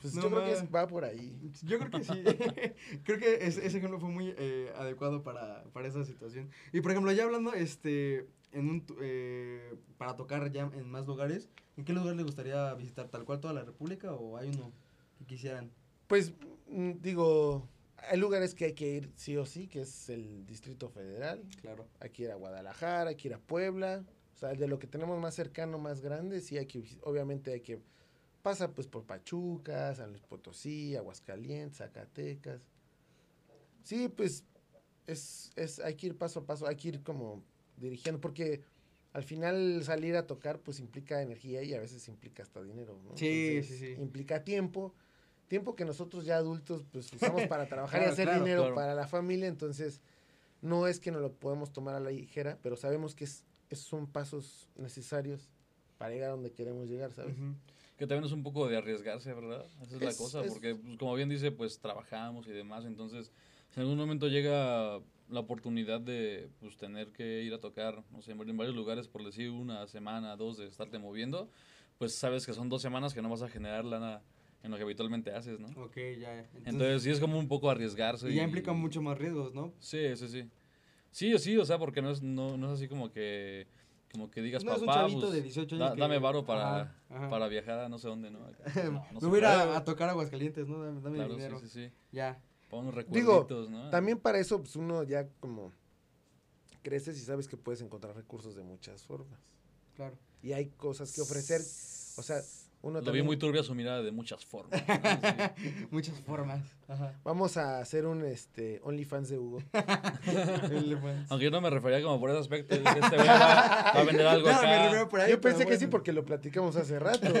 Pues 0.00 0.14
No 0.14 0.22
yo 0.22 0.30
creo 0.30 0.44
que 0.44 0.52
es- 0.52 0.64
va 0.74 0.86
por 0.86 1.04
ahí. 1.04 1.38
Yo 1.62 1.78
creo 1.78 1.90
que 1.90 2.04
sí. 2.04 2.12
creo 3.04 3.18
que 3.18 3.34
ese, 3.46 3.66
ese 3.66 3.78
ejemplo 3.78 3.98
fue 4.00 4.08
muy 4.08 4.34
eh, 4.38 4.72
adecuado 4.76 5.22
para, 5.22 5.64
para 5.72 5.88
esa 5.88 6.04
situación. 6.04 6.50
Y 6.72 6.80
por 6.80 6.90
ejemplo, 6.92 7.12
ya 7.12 7.24
hablando 7.24 7.52
este 7.52 8.26
en 8.52 8.68
un 8.68 8.86
eh, 9.00 9.74
para 9.98 10.16
tocar 10.16 10.50
ya 10.50 10.62
en 10.74 10.88
más 10.90 11.06
lugares, 11.06 11.48
¿en 11.76 11.84
qué 11.84 11.92
lugar 11.92 12.16
le 12.16 12.22
gustaría 12.22 12.72
visitar? 12.74 13.08
¿Tal 13.08 13.24
cual 13.24 13.40
toda 13.40 13.54
la 13.54 13.62
República 13.64 14.12
o 14.12 14.36
hay 14.36 14.48
uno 14.48 14.72
que 15.18 15.24
quisieran? 15.26 15.70
Pues 16.06 16.32
mm, 16.68 16.92
digo, 17.00 17.68
hay 18.08 18.18
lugares 18.18 18.54
que 18.54 18.64
hay 18.64 18.72
que 18.72 18.88
ir 18.88 19.12
sí 19.14 19.36
o 19.36 19.44
sí, 19.46 19.68
que 19.68 19.82
es 19.82 20.08
el 20.08 20.46
Distrito 20.46 20.88
Federal. 20.88 21.42
Claro. 21.60 21.86
Hay 22.00 22.10
que 22.10 22.22
ir 22.24 22.30
a 22.30 22.34
Guadalajara, 22.36 23.10
hay 23.10 23.16
que 23.16 23.28
ir 23.28 23.34
a 23.34 23.38
Puebla. 23.38 24.04
O 24.34 24.36
sea, 24.40 24.54
de 24.54 24.66
lo 24.66 24.78
que 24.78 24.86
tenemos 24.86 25.20
más 25.20 25.34
cercano, 25.34 25.78
más 25.78 26.00
grande, 26.00 26.40
sí 26.40 26.56
hay 26.56 26.66
que, 26.66 26.82
obviamente 27.02 27.52
hay 27.52 27.60
que 27.60 27.78
pasar 28.42 28.72
pues 28.72 28.86
por 28.86 29.04
Pachuca, 29.04 29.94
San 29.94 30.10
Luis 30.10 30.22
Potosí, 30.22 30.96
Aguascalientes, 30.96 31.78
Zacatecas. 31.78 32.62
Sí, 33.82 34.08
pues 34.08 34.44
es, 35.06 35.50
es, 35.56 35.80
hay 35.80 35.94
que 35.94 36.08
ir 36.08 36.16
paso 36.18 36.40
a 36.40 36.46
paso, 36.46 36.66
hay 36.66 36.76
que 36.76 36.88
ir 36.88 37.02
como 37.02 37.42
dirigiendo, 37.76 38.20
porque 38.20 38.62
al 39.12 39.22
final 39.24 39.82
salir 39.82 40.16
a 40.16 40.26
tocar 40.26 40.60
pues 40.60 40.78
implica 40.78 41.22
energía 41.22 41.62
y 41.62 41.74
a 41.74 41.80
veces 41.80 42.06
implica 42.08 42.42
hasta 42.42 42.62
dinero, 42.62 43.00
¿no? 43.04 43.16
Sí, 43.16 43.62
sí, 43.66 43.78
sí. 43.78 43.94
Implica 44.00 44.44
tiempo, 44.44 44.94
tiempo 45.48 45.74
que 45.74 45.84
nosotros 45.84 46.24
ya 46.24 46.36
adultos 46.36 46.84
pues 46.92 47.12
usamos 47.12 47.46
para 47.46 47.66
trabajar 47.68 48.02
y 48.02 48.04
hacer 48.06 48.26
claro, 48.26 48.44
dinero 48.44 48.60
claro. 48.62 48.74
para 48.76 48.94
la 48.94 49.08
familia, 49.08 49.48
entonces 49.48 50.00
no 50.62 50.86
es 50.86 51.00
que 51.00 51.10
no 51.10 51.20
lo 51.20 51.32
podemos 51.32 51.72
tomar 51.72 51.94
a 51.94 52.00
la 52.00 52.10
ligera, 52.10 52.58
pero 52.62 52.76
sabemos 52.76 53.14
que 53.14 53.24
es, 53.24 53.44
es- 53.70 53.80
son 53.80 54.06
pasos 54.06 54.68
necesarios 54.76 55.48
para 55.98 56.12
llegar 56.12 56.28
a 56.28 56.32
donde 56.32 56.52
queremos 56.52 56.86
llegar, 56.86 57.12
¿sabes? 57.12 57.36
Que 58.00 58.06
también 58.06 58.24
es 58.24 58.32
un 58.32 58.42
poco 58.42 58.66
de 58.66 58.78
arriesgarse, 58.78 59.30
¿verdad? 59.34 59.66
Esa 59.82 59.96
es, 59.96 60.02
la 60.02 60.14
cosa, 60.14 60.40
es- 60.40 60.50
porque 60.50 60.74
pues, 60.74 60.96
como 60.96 61.14
bien 61.14 61.28
dice, 61.28 61.52
pues 61.52 61.78
trabajamos 61.80 62.46
y 62.46 62.50
demás, 62.50 62.86
entonces 62.86 63.30
si 63.68 63.78
en 63.78 63.82
algún 63.82 63.98
momento 63.98 64.26
llega 64.26 65.00
la 65.28 65.40
oportunidad 65.40 66.00
de 66.00 66.48
pues 66.60 66.78
tener 66.78 67.08
que 67.12 67.42
ir 67.42 67.52
a 67.52 67.60
tocar, 67.60 68.02
no 68.10 68.22
sé, 68.22 68.32
en 68.32 68.56
varios 68.56 68.74
lugares, 68.74 69.06
por 69.06 69.22
decir 69.22 69.50
una 69.50 69.86
semana, 69.86 70.34
dos, 70.36 70.56
de 70.56 70.66
estarte 70.66 70.98
moviendo, 70.98 71.50
pues 71.98 72.14
sabes 72.14 72.46
que 72.46 72.54
son 72.54 72.70
dos 72.70 72.80
semanas 72.80 73.12
que 73.12 73.20
no 73.20 73.28
vas 73.28 73.42
a 73.42 73.50
generar 73.50 73.84
lana 73.84 74.22
en 74.62 74.70
lo 74.70 74.78
que 74.78 74.84
habitualmente 74.84 75.32
haces, 75.34 75.60
¿no? 75.60 75.66
Ok, 75.84 75.96
ya. 76.18 76.38
Entonces, 76.38 76.62
Entonces 76.64 77.02
sí 77.02 77.10
es 77.10 77.20
como 77.20 77.38
un 77.38 77.48
poco 77.48 77.68
arriesgarse. 77.68 78.30
y 78.30 78.36
ya 78.36 78.40
y- 78.40 78.46
implica 78.46 78.72
mucho 78.72 79.02
más 79.02 79.18
riesgos, 79.18 79.52
¿no? 79.52 79.74
Sí, 79.78 80.16
sí, 80.16 80.26
sí. 80.26 80.48
Sí, 81.10 81.38
sí, 81.38 81.58
o 81.58 81.66
sea, 81.66 81.76
porque 81.78 82.00
no 82.00 82.10
es, 82.10 82.22
no, 82.22 82.56
no 82.56 82.68
es 82.68 82.78
así 82.78 82.88
como 82.88 83.10
que 83.12 83.66
como 84.12 84.30
que 84.30 84.42
digas, 84.42 84.64
No, 84.64 84.74
es 84.74 84.80
un 84.80 84.86
papá, 84.86 85.00
chavito 85.02 85.20
pues, 85.20 85.32
de 85.32 85.42
18 85.42 85.76
da- 85.78 85.84
años 85.86 85.94
que- 85.96 86.00
dame 86.00 86.18
varo 86.18 86.44
para, 86.44 86.80
Ajá, 86.82 86.94
ajá. 87.10 87.30
para 87.30 87.48
viajar 87.48 87.78
a 87.80 87.88
no 87.88 87.98
sé 87.98 88.08
dónde, 88.08 88.30
¿no? 88.30 88.40
No, 88.92 89.06
no 89.12 89.20
Me 89.20 89.28
voy 89.28 89.36
a 89.36 89.38
ir 89.38 89.44
a, 89.46 89.84
tocar 89.84 90.08
Aguascalientes, 90.08 90.66
¿no? 90.68 90.82
Dame, 90.84 91.00
dame 91.00 91.16
Claro, 91.16 91.34
dinero. 91.34 91.58
sí, 91.60 91.68
sí, 91.68 91.86
sí. 91.88 91.92
Ya. 92.12 92.40
Para 92.68 92.82
unos 92.82 92.94
Digo, 93.08 93.32
recuerditos, 93.42 93.70
¿no? 93.70 93.90
También 93.90 94.18
para 94.18 94.38
eso, 94.38 94.58
pues 94.60 94.76
uno 94.76 95.02
ya 95.04 95.28
como 95.40 95.72
creces 96.82 97.16
y 97.18 97.20
sabes 97.24 97.46
que 97.48 97.56
puedes 97.56 97.80
encontrar 97.82 98.14
recursos 98.16 98.54
de 98.56 98.62
muchas 98.62 99.02
formas. 99.04 99.38
Claro. 99.94 100.16
Y 100.42 100.52
hay 100.52 100.66
cosas 100.70 101.12
que 101.12 101.20
ofrecer. 101.20 101.60
O 102.16 102.22
sea, 102.22 102.40
uno 102.82 103.00
Lo 103.00 103.12
vi 103.12 103.22
muy 103.22 103.36
turbia 103.36 103.62
su 103.62 103.74
mirada 103.74 104.02
de 104.02 104.10
muchas 104.10 104.44
formas. 104.44 104.82
Muchas 105.90 106.18
formas. 106.20 106.62
Ajá. 106.88 107.12
Vamos 107.24 107.56
a 107.56 107.78
hacer 107.78 108.06
un 108.06 108.24
este 108.24 108.80
OnlyFans 108.82 109.28
de 109.28 109.38
Hugo. 109.38 109.62
Aunque 111.28 111.44
yo 111.44 111.50
no 111.50 111.60
me 111.60 111.70
refería 111.70 112.02
como 112.02 112.18
por 112.18 112.30
ese 112.30 112.38
aspecto. 112.38 112.74
Este 112.74 113.16
va, 113.16 113.24
va 113.24 113.90
a 113.90 114.04
vender 114.04 114.26
algo 114.26 114.48
No, 114.48 114.56
acá. 114.56 114.66
me 114.66 114.82
refiero 114.84 115.08
por 115.08 115.20
ahí, 115.20 115.30
Yo 115.30 115.40
pensé 115.40 115.66
que 115.66 115.76
sí 115.76 115.86
porque 115.88 116.12
lo 116.12 116.24
platicamos 116.24 116.74
hace 116.76 116.98
rato. 116.98 117.28
No, 117.28 117.38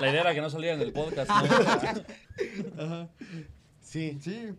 la 0.00 0.10
idea 0.10 0.20
era 0.20 0.34
que 0.34 0.40
no 0.40 0.50
saliera 0.50 0.74
en 0.76 0.82
el 0.82 0.92
podcast. 0.92 1.30
¿no? 1.30 2.84
Ajá. 2.84 3.08
Sí. 3.80 4.18
Sí, 4.20 4.50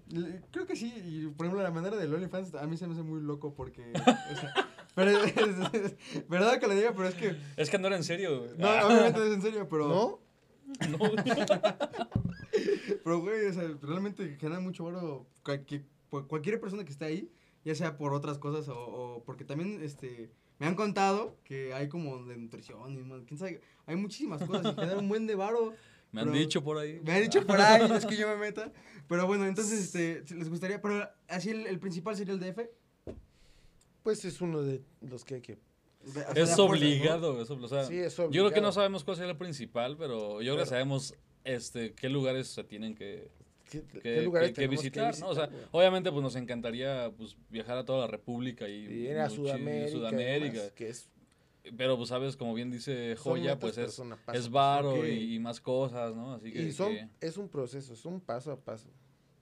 creo 0.52 0.66
que 0.66 0.76
sí. 0.76 0.94
Y 1.06 1.28
por 1.28 1.46
ejemplo, 1.46 1.62
la 1.62 1.72
manera 1.72 1.98
del 1.98 2.14
OnlyFans 2.14 2.56
a 2.56 2.66
mí 2.68 2.78
se 2.78 2.88
me 2.88 2.94
hace 2.94 3.04
muy 3.04 3.22
loco 3.22 3.54
porque. 3.54 3.92
o 3.92 4.36
sea, 4.40 4.54
pero 4.96 5.12
es, 5.12 5.36
es- 5.38 5.74
es- 6.16 6.28
verdad 6.30 6.60
que 6.60 6.68
lo 6.68 6.74
diga, 6.76 6.94
pero 6.96 7.08
es 7.08 7.16
que. 7.16 7.36
Es 7.58 7.70
que 7.70 7.78
no 7.78 7.88
era 7.88 7.98
en 7.98 8.04
serio. 8.04 8.40
güey. 8.40 8.58
No, 8.58 8.68
obviamente 8.88 9.20
no 9.20 9.26
es 9.26 9.34
en 9.34 9.42
serio, 9.42 9.68
pero. 9.70 9.88
¿No? 9.88 10.20
No. 10.90 10.98
Pero, 13.04 13.20
güey, 13.20 13.46
o 13.46 13.54
sea, 13.54 13.64
realmente 13.82 14.36
genera 14.40 14.60
mucho 14.60 14.86
varo 14.86 15.28
cualquier, 15.44 15.84
cualquier 16.10 16.60
persona 16.60 16.84
que 16.86 16.92
esté 16.92 17.06
ahí, 17.06 17.32
ya 17.64 17.76
sea 17.76 17.98
por 17.98 18.14
otras 18.14 18.38
cosas 18.40 18.68
o, 18.70 18.76
o 18.78 19.24
porque 19.24 19.44
también, 19.46 19.82
este, 19.84 20.32
me 20.60 20.66
han 20.68 20.76
contado 20.76 21.38
que 21.44 21.74
hay 21.74 21.88
como 21.88 22.24
de 22.26 22.38
nutrición 22.38 22.94
y 22.98 23.04
más, 23.04 23.22
quién 23.26 23.38
sabe, 23.38 23.62
hay 23.86 23.96
muchísimas 23.96 24.44
cosas 24.44 24.74
y 24.74 24.80
genera 24.80 24.98
un 25.00 25.10
buen 25.10 25.28
de 25.28 25.36
varo. 25.36 25.74
Me 26.12 26.22
han 26.22 26.32
dicho 26.32 26.64
por 26.64 26.78
ahí. 26.78 27.00
Me 27.04 27.12
han 27.14 27.22
dicho 27.24 27.46
por 27.46 27.60
ahí, 27.60 27.88
no 27.90 27.96
es 27.96 28.06
que 28.06 28.16
yo 28.18 28.28
me 28.28 28.38
meta. 28.38 28.72
Pero 29.08 29.28
bueno, 29.28 29.46
entonces, 29.46 29.80
este, 29.94 30.24
les 30.36 30.50
gustaría, 30.50 30.82
pero 30.82 31.08
así 31.28 31.50
el, 31.50 31.68
el 31.68 31.80
principal 31.80 32.16
sería 32.16 32.34
el 32.34 32.40
DF. 32.40 32.60
Pues 34.06 34.24
es 34.24 34.40
uno 34.40 34.62
de 34.62 34.84
los 35.02 35.26
que 35.26 35.34
hay 35.36 35.42
que. 35.42 35.58
Es 36.36 36.60
obligado. 36.60 37.42
es 37.42 37.50
ob- 37.50 37.64
o 37.64 37.68
sea, 37.68 37.86
Sí, 37.86 37.98
es 37.98 38.16
yo 38.16 38.28
creo 38.28 38.30
que 38.30 38.40
obligado. 38.44 38.62
no 38.62 38.72
sabemos 38.72 39.04
cuál 39.04 39.18
sería 39.18 39.32
el 39.32 39.38
principal, 39.38 39.98
pero 39.98 40.44
yo 40.44 40.54
creo 40.54 40.64
que 40.64 40.70
sabemos 40.70 41.16
este, 41.44 41.94
qué 41.96 42.08
lugares 42.08 42.48
se 42.50 42.64
tienen 42.64 42.94
que, 42.94 43.32
¿Qué, 43.72 43.82
que, 43.82 44.00
qué 44.02 44.22
lugares 44.22 44.50
que- 44.50 44.54
que 44.54 44.62
tenemos 44.62 44.84
visitar, 44.84 45.18
¿no? 45.20 45.30
O 45.30 45.34
sea, 45.34 45.48
güey? 45.48 45.64
obviamente 45.72 46.12
pues 46.12 46.22
nos 46.22 46.36
encantaría 46.36 47.12
pues 47.18 47.36
viajar 47.50 47.80
a 47.80 47.84
toda 47.86 48.02
la 48.02 48.08
república 48.08 48.70
y, 48.70 48.86
y 48.86 49.08
ir 49.08 49.18
a 49.18 49.28
Sudamérica. 49.28 49.88
y 49.88 49.92
Sudamérica. 49.92 50.54
demás, 50.60 50.72
que 50.74 50.90
es, 50.90 51.10
Pero 51.76 51.98
pues 51.98 52.10
sabes, 52.10 52.38
como 52.38 52.54
bien 52.54 52.70
dice 52.70 53.16
Joya, 53.16 53.58
pues 53.58 53.80
es, 53.80 54.00
es 54.34 54.52
varo 54.52 55.04
y, 55.08 55.34
y 55.34 55.40
más 55.40 55.60
cosas, 55.60 56.16
¿no? 56.16 56.34
Así 56.36 56.52
que, 56.54 56.62
Y 56.62 56.72
son, 56.72 56.94
que- 56.94 57.10
es 57.22 57.38
un 57.38 57.50
proceso, 57.50 57.94
es 57.94 58.06
un 58.06 58.22
paso 58.22 58.52
a 58.52 58.60
paso. 58.60 58.92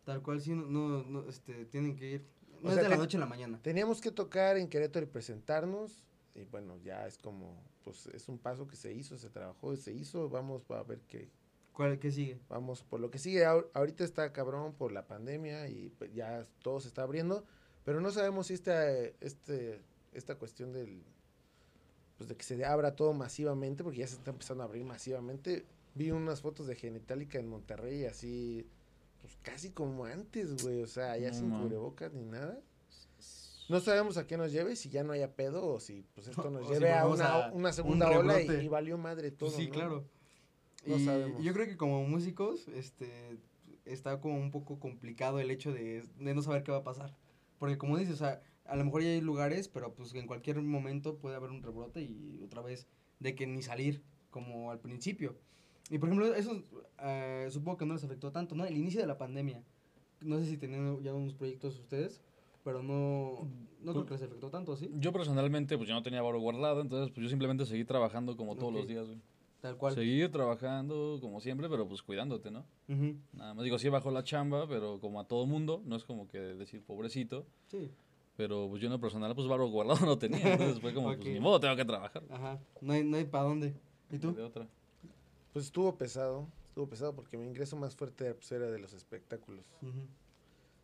Tal 0.05 0.21
cual, 0.21 0.39
sí, 0.39 0.51
no, 0.51 0.65
no, 0.65 1.03
no, 1.03 1.27
este, 1.27 1.65
tienen 1.65 1.97
que 1.97 2.09
ir. 2.11 2.25
No 2.63 2.69
es 2.69 2.75
sea, 2.75 2.83
de 2.83 2.89
la 2.89 2.97
noche 2.97 3.17
a 3.17 3.19
la 3.19 3.25
mañana. 3.25 3.59
Teníamos 3.61 4.01
que 4.01 4.11
tocar 4.11 4.57
en 4.57 4.67
Querétaro 4.67 5.05
y 5.05 5.09
presentarnos. 5.09 6.03
Y 6.35 6.45
bueno, 6.45 6.77
ya 6.83 7.05
es 7.05 7.17
como, 7.19 7.61
pues 7.83 8.07
es 8.07 8.27
un 8.27 8.39
paso 8.39 8.65
que 8.67 8.75
se 8.75 8.91
hizo, 8.93 9.17
se 9.17 9.29
trabajó, 9.29 9.75
se 9.75 9.91
hizo. 9.93 10.29
Vamos 10.29 10.63
a 10.71 10.81
ver 10.83 10.99
qué, 11.07 11.29
¿Cuál, 11.73 11.99
¿Qué 11.99 12.11
sigue? 12.11 12.39
vamos 12.49 12.83
por 12.83 12.99
lo 12.99 13.11
que 13.11 13.19
sigue. 13.19 13.45
Ahor- 13.45 13.69
Ahorita 13.73 14.03
está 14.03 14.31
cabrón 14.33 14.73
por 14.73 14.91
la 14.91 15.05
pandemia 15.07 15.67
y 15.69 15.89
pues, 15.89 16.13
ya 16.13 16.47
todo 16.61 16.79
se 16.79 16.87
está 16.87 17.03
abriendo, 17.03 17.43
pero 17.83 17.99
no 18.01 18.11
sabemos 18.11 18.47
si 18.47 18.53
esta, 18.55 18.89
este, 19.21 19.81
esta 20.13 20.35
cuestión 20.35 20.71
del, 20.71 21.03
pues 22.17 22.29
de 22.29 22.35
que 22.35 22.43
se 22.43 22.63
abra 22.65 22.95
todo 22.95 23.13
masivamente, 23.13 23.83
porque 23.83 23.99
ya 23.99 24.07
se 24.07 24.15
está 24.15 24.31
empezando 24.31 24.63
a 24.63 24.67
abrir 24.67 24.85
masivamente. 24.85 25.65
Vi 25.95 26.11
unas 26.11 26.41
fotos 26.41 26.65
de 26.67 26.75
Genitalica 26.75 27.37
en 27.39 27.47
Monterrey 27.47 28.05
así, 28.05 28.67
pues 29.23 29.37
casi 29.41 29.71
como 29.71 30.03
antes, 30.03 30.61
güey, 30.61 30.81
o 30.81 30.85
sea, 30.85 31.17
ya 31.17 31.29
No 31.29 31.33
sin 31.33 31.49
cubrebocas 31.49 32.11
ni 32.11 32.25
nada. 32.25 32.59
No 33.69 33.79
sabemos 33.79 34.17
a 34.17 34.27
qué 34.27 34.35
nos 34.35 34.51
lleve, 34.51 34.75
si 34.75 34.89
ya 34.89 35.05
no 35.05 35.13
haya 35.13 35.33
pedo 35.33 35.65
o 35.65 35.79
si 35.79 36.03
pues 36.13 36.27
esto 36.27 36.51
nos 36.51 36.67
si 36.67 36.73
lleve 36.73 36.91
a 36.91 37.07
una, 37.07 37.45
a 37.45 37.51
una 37.53 37.69
un 37.69 37.73
segunda 37.73 38.09
ola 38.09 38.41
y, 38.41 38.67
valió 38.67 38.97
madre 38.97 39.31
todo. 39.31 39.49
sí, 39.49 39.67
¿no? 39.67 39.71
claro. 39.71 40.09
No 40.85 40.97
y 40.97 41.05
sabemos. 41.05 41.41
yo 41.41 41.53
creo 41.53 41.65
que 41.65 41.77
como 41.77 42.03
músicos, 42.03 42.67
este, 42.67 43.39
está 43.85 44.19
como 44.19 44.35
un 44.35 44.51
poco 44.51 44.77
complicado 44.77 45.39
el 45.39 45.51
hecho 45.51 45.71
de, 45.71 46.03
de 46.19 46.33
no 46.35 46.41
saber 46.41 46.63
qué 46.63 46.73
va 46.73 46.79
a 46.79 46.83
pasar. 46.83 47.15
Porque 47.59 47.77
como 47.77 47.97
dices, 47.97 48.15
o 48.15 48.17
sea, 48.17 48.41
a 48.65 48.75
lo 48.75 48.83
mejor 48.83 49.03
ya 49.03 49.07
hay 49.07 49.21
lugares, 49.21 49.69
pero 49.69 49.93
pues 49.93 50.13
en 50.15 50.27
cualquier 50.27 50.61
momento 50.61 51.17
puede 51.17 51.37
haber 51.37 51.51
un 51.51 51.63
rebrote 51.63 52.01
y 52.01 52.41
otra 52.43 52.61
vez 52.61 52.87
de 53.21 53.35
que 53.35 53.47
ni 53.47 53.61
salir, 53.61 54.03
como 54.31 54.69
al 54.69 54.81
principio. 54.81 55.37
Y 55.89 55.97
por 55.97 56.09
ejemplo, 56.09 56.33
eso 56.33 56.63
eh, 56.99 57.47
supongo 57.49 57.77
que 57.77 57.85
no 57.85 57.93
les 57.93 58.03
afectó 58.03 58.31
tanto, 58.31 58.55
¿no? 58.55 58.65
El 58.65 58.77
inicio 58.77 59.01
de 59.01 59.07
la 59.07 59.17
pandemia. 59.17 59.63
No 60.21 60.39
sé 60.39 60.45
si 60.45 60.57
tenían 60.57 61.01
ya 61.03 61.13
unos 61.13 61.33
proyectos 61.33 61.77
ustedes, 61.79 62.21
pero 62.63 62.81
no, 62.81 63.47
no 63.81 63.91
creo 63.91 64.05
que 64.05 64.13
les 64.13 64.23
afectó 64.23 64.49
tanto, 64.49 64.77
¿sí? 64.77 64.89
yo 64.95 65.11
personalmente 65.11 65.75
pues 65.77 65.89
yo 65.89 65.95
no 65.95 66.01
tenía 66.01 66.21
varo 66.21 66.39
guardado, 66.39 66.81
entonces 66.81 67.11
pues 67.13 67.23
yo 67.23 67.29
simplemente 67.29 67.65
seguí 67.65 67.83
trabajando 67.83 68.37
como 68.37 68.55
todos 68.55 68.73
los 68.73 68.87
días, 68.87 69.05
güey. 69.05 69.19
Tal 69.59 69.77
cual. 69.77 69.93
Seguir 69.93 70.29
trabajando 70.29 71.19
como 71.21 71.39
siempre, 71.39 71.69
pero 71.69 71.87
pues 71.87 72.01
cuidándote, 72.01 72.51
¿no? 72.51 72.65
Ujú. 72.89 73.15
Nada 73.31 73.53
más 73.53 73.63
digo, 73.63 73.79
sí 73.79 73.87
bajó 73.87 74.11
la 74.11 74.23
chamba, 74.23 74.67
pero 74.67 74.99
como 74.99 75.21
a 75.21 75.25
todo 75.25 75.45
mundo, 75.45 75.81
no 75.85 75.95
es 75.95 76.03
como 76.03 76.27
que 76.27 76.37
decir 76.39 76.83
pobrecito, 76.83 77.45
Sí, 77.67 77.89
pero 78.35 78.67
pues 78.69 78.81
yo 78.81 78.87
en 78.87 78.93
lo 78.93 78.99
personal 78.99 79.33
pues 79.35 79.47
varo 79.47 79.67
guardado 79.67 80.05
no 80.05 80.17
tenía, 80.17 80.53
entonces 80.53 80.79
fue 80.79 80.93
como 80.93 81.07
pues 81.15 81.19
ni 81.25 81.39
modo, 81.39 81.59
tengo 81.59 81.75
que 81.75 81.85
trabajar. 81.85 82.23
ajá. 82.29 82.59
No 82.81 82.93
hay, 82.93 83.03
no 83.03 83.17
hay 83.17 83.25
para 83.25 83.45
dónde. 83.45 83.73
¿Y 84.11 84.19
tú? 84.19 84.33
De 84.33 84.43
otra. 84.43 84.67
Pues 85.53 85.65
estuvo 85.65 85.95
pesado, 85.97 86.47
estuvo 86.67 86.87
pesado 86.89 87.15
porque 87.15 87.37
mi 87.37 87.45
ingreso 87.45 87.75
más 87.77 87.95
fuerte 87.95 88.33
pues, 88.33 88.51
era 88.51 88.69
de 88.69 88.79
los 88.79 88.93
espectáculos. 88.93 89.71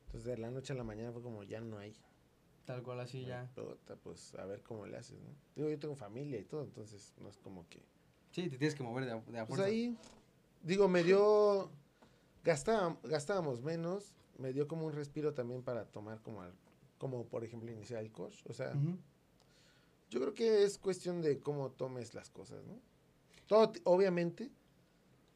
Entonces 0.06 0.26
de 0.26 0.38
la 0.38 0.50
noche 0.52 0.74
a 0.74 0.76
la 0.76 0.84
mañana 0.84 1.12
fue 1.12 1.22
como 1.22 1.44
ya 1.44 1.60
no 1.62 1.78
hay. 1.78 1.96
Tal 2.66 2.84
cual 2.84 3.00
así 3.00 3.26
ya. 3.26 3.50
Puta, 3.56 3.96
pues 3.96 4.36
a 4.36 4.46
ver 4.46 4.62
cómo 4.62 4.86
le 4.86 4.96
haces, 4.98 5.20
¿no? 5.20 5.30
Digo, 5.56 5.70
yo 5.70 5.80
tengo 5.80 5.96
familia 5.96 6.40
y 6.40 6.44
todo, 6.44 6.64
entonces 6.64 7.14
no 7.18 7.30
es 7.30 7.38
como 7.38 7.68
que... 7.68 7.82
Sí, 8.32 8.44
te 8.44 8.58
tienes 8.60 8.76
que 8.76 8.84
mover 8.84 9.06
de 9.06 9.12
a, 9.14 9.20
de 9.22 9.40
a 9.40 9.48
Pues 9.48 9.60
ahí, 9.60 9.98
digo, 10.62 10.88
me 10.88 11.04
dio... 11.04 11.72
Gastábamos, 12.44 13.00
gastábamos 13.04 13.62
menos, 13.64 14.14
me 14.38 14.54
dio 14.54 14.68
como 14.68 14.86
un 14.86 14.94
respiro 14.94 15.34
también 15.34 15.62
para 15.64 15.86
tomar 15.86 16.22
como, 16.22 16.42
al- 16.42 16.54
como 17.00 17.26
por 17.26 17.44
ejemplo 17.44 17.70
iniciar 17.72 18.02
el 18.04 18.12
coach. 18.12 18.42
O 18.48 18.54
sea, 18.54 18.74
yo 20.10 20.20
creo 20.20 20.34
que 20.34 20.64
es 20.64 20.78
cuestión 20.78 21.22
de 21.22 21.40
cómo 21.40 21.72
tomes 21.72 22.14
las 22.14 22.30
cosas, 22.30 22.64
¿no? 22.66 22.80
Todo, 23.48 23.74
obviamente, 23.84 24.52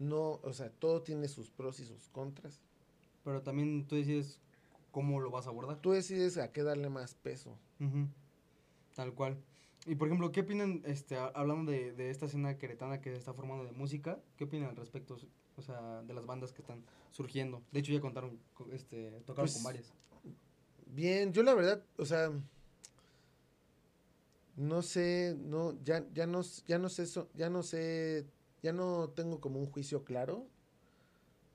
no, 0.03 0.39
o 0.43 0.53
sea, 0.53 0.69
todo 0.69 1.01
tiene 1.01 1.27
sus 1.27 1.49
pros 1.49 1.79
y 1.79 1.85
sus 1.85 2.09
contras. 2.09 2.61
Pero 3.23 3.41
también 3.41 3.87
tú 3.87 3.95
decides 3.95 4.39
cómo 4.91 5.19
lo 5.19 5.31
vas 5.31 5.47
a 5.47 5.49
abordar. 5.49 5.79
Tú 5.81 5.91
decides 5.91 6.37
a 6.37 6.51
qué 6.51 6.63
darle 6.63 6.89
más 6.89 7.15
peso. 7.15 7.57
Tal 8.95 9.13
cual. 9.13 9.37
Y 9.85 9.95
por 9.95 10.07
ejemplo, 10.07 10.31
¿qué 10.31 10.41
opinan, 10.41 10.81
este, 10.85 11.17
hablando 11.17 11.71
de, 11.71 11.91
de 11.93 12.09
esta 12.09 12.25
escena 12.27 12.57
queretana 12.57 13.01
que 13.01 13.11
se 13.11 13.17
está 13.17 13.33
formando 13.33 13.65
de 13.65 13.71
música? 13.71 14.19
¿Qué 14.37 14.45
opinan 14.45 14.69
al 14.69 14.75
respecto, 14.77 15.17
o 15.57 15.61
sea, 15.61 16.01
de 16.03 16.13
las 16.13 16.25
bandas 16.25 16.53
que 16.53 16.61
están 16.61 16.83
surgiendo? 17.11 17.61
De 17.71 17.79
hecho, 17.81 17.91
ya 17.91 17.99
contaron, 17.99 18.39
co- 18.53 18.69
este, 18.71 19.11
tocaron 19.21 19.45
Pues, 19.45 19.53
con 19.55 19.63
varias. 19.63 19.93
Bien, 20.85 21.33
yo 21.33 21.43
la 21.43 21.53
verdad, 21.53 21.83
o 21.97 22.05
sea, 22.05 22.31
no 24.55 24.81
sé, 24.83 25.35
no, 25.39 25.73
ya, 25.83 26.05
ya 26.13 26.27
no, 26.27 26.41
ya 26.67 26.77
no 26.77 26.87
sé, 26.89 27.05
ya 27.33 27.49
no 27.49 27.63
sé, 27.63 28.25
ya 28.63 28.73
no 28.73 29.09
tengo 29.09 29.39
como 29.39 29.59
un 29.59 29.67
juicio 29.67 30.03
claro, 30.03 30.47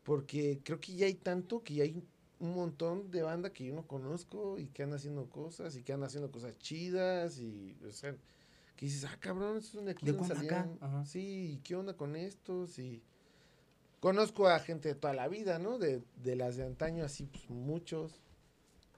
porque 0.05 0.61
creo 0.63 0.79
que 0.81 0.95
ya 0.95 1.07
hay 1.07 1.15
tanto, 1.15 1.65
que 1.65 1.75
ya 1.75 1.85
hay 1.85 2.03
un 2.39 2.55
montón 2.55 3.11
de 3.11 3.23
banda 3.23 3.53
que 3.53 3.65
yo 3.65 3.75
no 3.75 3.87
conozco 3.87 4.59
y 4.59 4.67
que 4.69 4.85
andan 4.85 4.99
haciendo 4.99 5.29
cosas 5.29 5.75
y 5.77 5.83
que 5.83 5.93
andan 5.93 6.07
haciendo 6.07 6.31
cosas 6.31 6.57
chidas 6.59 7.41
y, 7.41 7.77
o 7.87 7.91
sea, 7.91 8.15
que 8.77 8.87
dices, 8.87 9.05
ah, 9.05 9.17
cabrón, 9.19 9.61
son 9.61 9.87
de 9.87 9.93
aquí 9.93 10.07
¿De 10.07 10.13
donde 10.13 10.29
cuándo 10.29 10.47
acá? 10.47 10.63
salían". 10.63 10.79
Ajá. 10.81 11.05
Sí, 11.05 11.55
¿y 11.55 11.57
¿qué 11.59 11.75
onda 11.75 11.97
con 11.97 12.15
estos? 12.15 12.79
Y 12.79 13.03
conozco 14.01 14.47
a 14.47 14.61
gente 14.61 14.89
de 14.89 14.95
toda 14.95 15.15
la 15.15 15.27
vida, 15.29 15.59
¿no? 15.59 15.79
De, 15.79 16.03
de 16.23 16.37
las 16.37 16.57
de 16.57 16.65
antaño, 16.65 17.05
así, 17.05 17.25
pues, 17.27 17.51
muchos. 17.51 18.23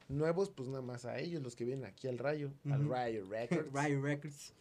Nuevos, 0.09 0.51
pues, 0.51 0.69
nada 0.69 0.83
más 0.83 1.07
a 1.07 1.19
ellos, 1.19 1.43
los 1.43 1.57
que 1.57 1.65
vienen 1.65 1.85
aquí 1.87 2.09
al 2.09 2.19
Rayo, 2.19 2.53
al. 2.69 2.89
Rayo 2.89 3.25
Records. 3.31 3.73
Riot 3.73 4.03
Records. 4.03 4.53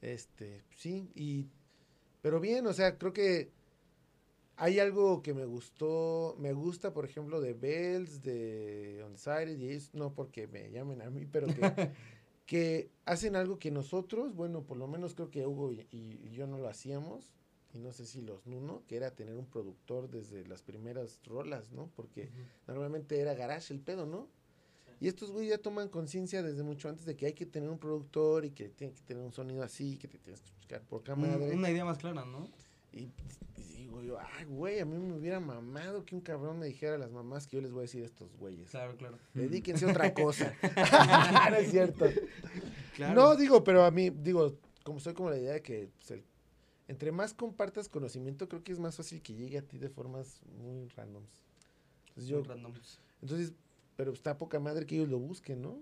Este, 0.00 0.62
sí, 0.76 1.10
y, 1.16 1.46
pero 2.28 2.40
bien, 2.40 2.66
o 2.66 2.74
sea, 2.74 2.98
creo 2.98 3.14
que 3.14 3.48
hay 4.56 4.80
algo 4.80 5.22
que 5.22 5.32
me 5.32 5.46
gustó, 5.46 6.36
me 6.38 6.52
gusta, 6.52 6.92
por 6.92 7.06
ejemplo, 7.06 7.40
de 7.40 7.54
Bells, 7.54 8.20
de 8.20 9.02
Undecided, 9.06 9.56
y 9.56 9.70
es, 9.70 9.94
no 9.94 10.12
porque 10.12 10.46
me 10.46 10.70
llamen 10.70 11.00
a 11.00 11.08
mí, 11.08 11.24
pero 11.24 11.46
que, 11.46 11.54
que 12.44 12.90
hacen 13.06 13.34
algo 13.34 13.58
que 13.58 13.70
nosotros, 13.70 14.34
bueno, 14.34 14.62
por 14.62 14.76
lo 14.76 14.86
menos 14.86 15.14
creo 15.14 15.30
que 15.30 15.46
Hugo 15.46 15.72
y, 15.72 15.86
y 15.90 16.30
yo 16.32 16.46
no 16.46 16.58
lo 16.58 16.68
hacíamos, 16.68 17.32
y 17.72 17.78
no 17.78 17.94
sé 17.94 18.04
si 18.04 18.20
los 18.20 18.46
Nuno, 18.46 18.82
que 18.86 18.96
era 18.96 19.14
tener 19.14 19.34
un 19.34 19.46
productor 19.46 20.10
desde 20.10 20.46
las 20.46 20.60
primeras 20.60 21.22
rolas, 21.24 21.72
¿no? 21.72 21.90
Porque 21.96 22.28
normalmente 22.66 23.18
era 23.20 23.32
garage 23.32 23.72
el 23.72 23.80
pedo, 23.80 24.04
¿no? 24.04 24.28
Y 25.00 25.08
estos 25.08 25.30
güeyes 25.30 25.56
ya 25.56 25.62
toman 25.62 25.88
conciencia 25.88 26.42
desde 26.42 26.62
mucho 26.62 26.90
antes 26.90 27.06
de 27.06 27.16
que 27.16 27.24
hay 27.24 27.32
que 27.32 27.46
tener 27.46 27.70
un 27.70 27.78
productor 27.78 28.44
y 28.44 28.50
que 28.50 28.68
tiene 28.68 28.92
que 28.92 29.00
tener 29.00 29.22
un 29.22 29.32
sonido 29.32 29.62
así, 29.62 29.96
que 29.96 30.08
te 30.08 30.18
tienes 30.18 30.42
que 30.42 30.57
por 30.88 31.02
Un- 31.10 31.20
madre. 31.20 31.54
Una 31.54 31.70
idea 31.70 31.84
más 31.84 31.98
clara, 31.98 32.24
¿no? 32.24 32.48
Y, 32.92 33.10
y 33.56 33.62
digo 33.76 34.02
yo, 34.02 34.18
ay, 34.18 34.44
güey, 34.46 34.80
a 34.80 34.84
mí 34.84 34.96
me 34.98 35.14
hubiera 35.16 35.40
mamado 35.40 36.04
que 36.04 36.14
un 36.14 36.20
cabrón 36.20 36.58
me 36.58 36.66
dijera 36.66 36.94
a 36.94 36.98
las 36.98 37.10
mamás 37.10 37.46
que 37.46 37.56
yo 37.56 37.62
les 37.62 37.70
voy 37.72 37.80
a 37.80 37.82
decir 37.82 38.02
a 38.02 38.06
estos 38.06 38.34
güeyes. 38.36 38.70
Claro, 38.70 38.96
claro. 38.96 39.18
Dedíquense 39.34 39.84
a 39.86 39.90
otra 39.90 40.12
cosa. 40.14 40.54
no 41.50 41.56
es 41.56 41.70
cierto. 41.70 42.06
Claro. 42.96 43.14
No, 43.14 43.36
digo, 43.36 43.62
pero 43.64 43.84
a 43.84 43.90
mí, 43.90 44.10
digo, 44.10 44.56
como 44.84 45.00
soy 45.00 45.14
como 45.14 45.30
la 45.30 45.38
idea 45.38 45.52
de 45.54 45.62
que 45.62 45.88
pues, 45.96 46.10
el- 46.12 46.24
entre 46.88 47.12
más 47.12 47.34
compartas 47.34 47.88
conocimiento, 47.88 48.48
creo 48.48 48.64
que 48.64 48.72
es 48.72 48.78
más 48.78 48.96
fácil 48.96 49.20
que 49.22 49.34
llegue 49.34 49.58
a 49.58 49.62
ti 49.62 49.78
de 49.78 49.90
formas 49.90 50.40
muy 50.58 50.88
randoms. 50.88 51.44
Entonces, 52.08 52.28
yo, 52.30 52.42
Randoms. 52.42 52.98
entonces 53.22 53.52
pero 53.96 54.12
está 54.12 54.38
poca 54.38 54.58
madre 54.60 54.86
que 54.86 54.94
ellos 54.94 55.08
lo 55.08 55.18
busquen, 55.18 55.60
¿no? 55.60 55.78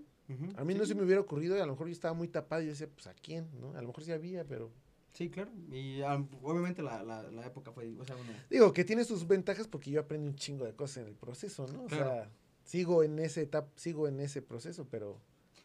A 0.57 0.63
mí 0.65 0.73
no 0.73 0.85
se 0.85 0.93
me 0.95 1.03
hubiera 1.03 1.21
ocurrido, 1.21 1.55
y 1.55 1.59
a 1.59 1.65
lo 1.65 1.71
mejor 1.73 1.87
yo 1.87 1.93
estaba 1.93 2.13
muy 2.13 2.27
tapado 2.27 2.61
y 2.61 2.65
yo 2.65 2.71
decía, 2.71 2.87
pues 2.93 3.07
a 3.07 3.13
quién, 3.13 3.47
¿no? 3.59 3.71
A 3.77 3.81
lo 3.81 3.87
mejor 3.87 4.03
sí 4.03 4.11
había, 4.11 4.43
pero... 4.45 4.71
Sí, 5.13 5.29
claro. 5.29 5.51
Y 5.71 6.01
obviamente 6.43 6.81
la, 6.83 7.01
la, 7.03 7.23
la 7.23 7.45
época 7.47 7.71
fue, 7.71 7.95
o 7.99 8.03
sea, 8.03 8.15
uno... 8.17 8.31
Digo, 8.49 8.73
que 8.73 8.83
tiene 8.83 9.03
sus 9.03 9.25
ventajas 9.27 9.67
porque 9.67 9.89
yo 9.89 10.01
aprendí 10.01 10.27
un 10.27 10.35
chingo 10.35 10.65
de 10.65 10.73
cosas 10.73 10.97
en 11.03 11.07
el 11.07 11.15
proceso, 11.15 11.65
¿no? 11.67 11.85
O 11.85 11.87
Claro. 11.87 12.05
sea, 12.05 12.29
sigo 12.63 13.03
en 13.03 13.17
ese 13.19 13.41
etapa, 13.43 13.69
sigo 13.77 14.07
en 14.07 14.19
ese 14.19 14.41
proceso, 14.41 14.85
pero 14.91 15.19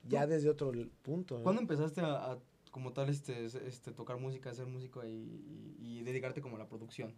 ya 0.09 0.27
desde 0.27 0.49
otro 0.49 0.73
punto. 1.03 1.37
¿no? 1.39 1.43
¿Cuándo 1.43 1.61
empezaste 1.61 2.01
a, 2.01 2.33
a, 2.33 2.39
como 2.71 2.93
tal, 2.93 3.09
este, 3.11 3.45
este, 3.45 3.91
tocar 3.93 4.17
música, 4.19 4.51
hacer 4.51 4.67
música 4.67 5.05
y, 5.07 5.11
y- 5.11 5.99
y 5.99 6.03
dedicarte 6.05 6.41
como 6.41 6.57
a 6.57 6.61
la 6.61 6.69
producción? 6.69 7.13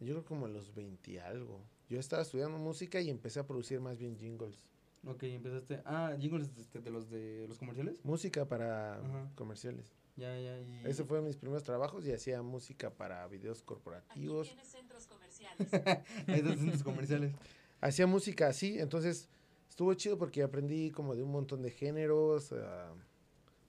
Yo 0.00 0.14
creo 0.14 0.24
como 0.24 0.46
a 0.46 0.48
los 0.48 0.74
20 0.74 1.10
y 1.12 1.18
algo. 1.18 1.60
Yo 1.88 1.98
estaba 1.98 2.22
estudiando 2.22 2.56
música 2.58 3.00
y 3.00 3.10
empecé 3.10 3.40
a 3.40 3.46
producir 3.46 3.80
más 3.80 3.98
bien 3.98 4.16
jingles. 4.16 4.64
Ok, 5.04 5.22
empezaste... 5.24 5.80
Ah, 5.84 6.16
jingles 6.18 6.50
este, 6.58 6.80
de 6.80 6.90
los 6.90 7.08
de 7.10 7.46
los 7.48 7.58
comerciales. 7.58 8.04
Música 8.04 8.46
para 8.46 8.96
Ajá. 8.96 9.30
comerciales. 9.34 9.94
Ya, 10.16 10.36
ya, 10.38 10.58
y... 10.58 10.82
Ese 10.84 11.04
fue 11.04 11.22
mis 11.22 11.36
primeros 11.36 11.62
trabajos 11.62 12.04
y 12.06 12.12
hacía 12.12 12.42
música 12.42 12.90
para 12.90 13.26
videos 13.28 13.58
Aquí 13.58 13.66
corporativos. 13.66 14.48
tienes 14.48 14.66
centros 14.66 15.06
comerciales. 15.06 15.72
Ahí 16.26 16.40
estás 16.40 16.60
en 16.60 16.72
tus 16.72 16.82
comerciales. 16.82 17.32
Hacía 17.80 18.06
música 18.08 18.48
así, 18.48 18.78
entonces 18.80 19.28
estuvo 19.68 19.94
chido 19.94 20.18
porque 20.18 20.42
aprendí 20.42 20.90
como 20.90 21.14
de 21.14 21.22
un 21.22 21.30
montón 21.30 21.62
de 21.62 21.70
géneros. 21.70 22.52
ah, 22.52 22.92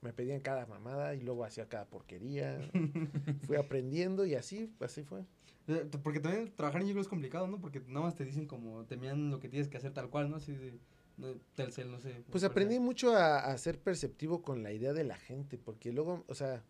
me 0.02 0.14
pedían 0.14 0.40
cada 0.40 0.66
mamada 0.66 1.14
y 1.14 1.22
luego 1.22 1.44
hacía 1.44 1.68
cada 1.68 1.86
porquería. 1.86 2.60
Fui 3.46 3.58
aprendiendo 3.58 4.26
y 4.26 4.36
así, 4.36 4.74
así 4.80 5.04
fue. 5.04 5.26
Eh, 5.68 5.88
Porque 6.02 6.20
también 6.20 6.52
trabajar 6.56 6.82
en 6.82 6.88
jingles 6.88 7.06
es 7.06 7.10
complicado, 7.10 7.48
¿no? 7.48 7.60
Porque 7.60 7.82
nada 7.82 8.06
más 8.06 8.16
te 8.16 8.26
dicen 8.26 8.48
como, 8.48 8.86
te 8.86 8.98
miran 8.98 9.30
lo 9.30 9.40
que 9.40 9.50
tienes 9.50 9.68
que 9.68 9.78
hacer 9.78 9.94
tal 9.94 10.10
cual, 10.10 10.30
¿no? 10.30 10.38
Así 10.38 10.54
de... 10.54 10.80
no, 11.20 11.36
Telcel, 11.56 11.92
no 11.92 12.00
sé. 12.00 12.24
Pues 12.32 12.44
aprendí 12.44 12.80
mucho 12.80 13.16
a, 13.16 13.40
a 13.40 13.58
ser 13.58 13.80
perceptivo 13.80 14.42
con 14.42 14.64
la 14.64 14.72
idea 14.72 14.94
de 14.94 15.04
la 15.04 15.18
gente, 15.18 15.58
porque 15.58 15.92
luego, 15.92 16.24
o 16.28 16.36
sea, 16.36 16.64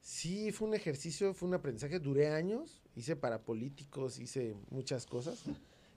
sí 0.00 0.52
fue 0.52 0.68
un 0.68 0.74
ejercicio, 0.74 1.34
fue 1.34 1.48
un 1.48 1.54
aprendizaje, 1.54 1.98
duré 1.98 2.28
años, 2.28 2.82
hice 2.94 3.16
para 3.16 3.42
políticos, 3.42 4.18
hice 4.18 4.54
muchas 4.70 5.06
cosas. 5.06 5.44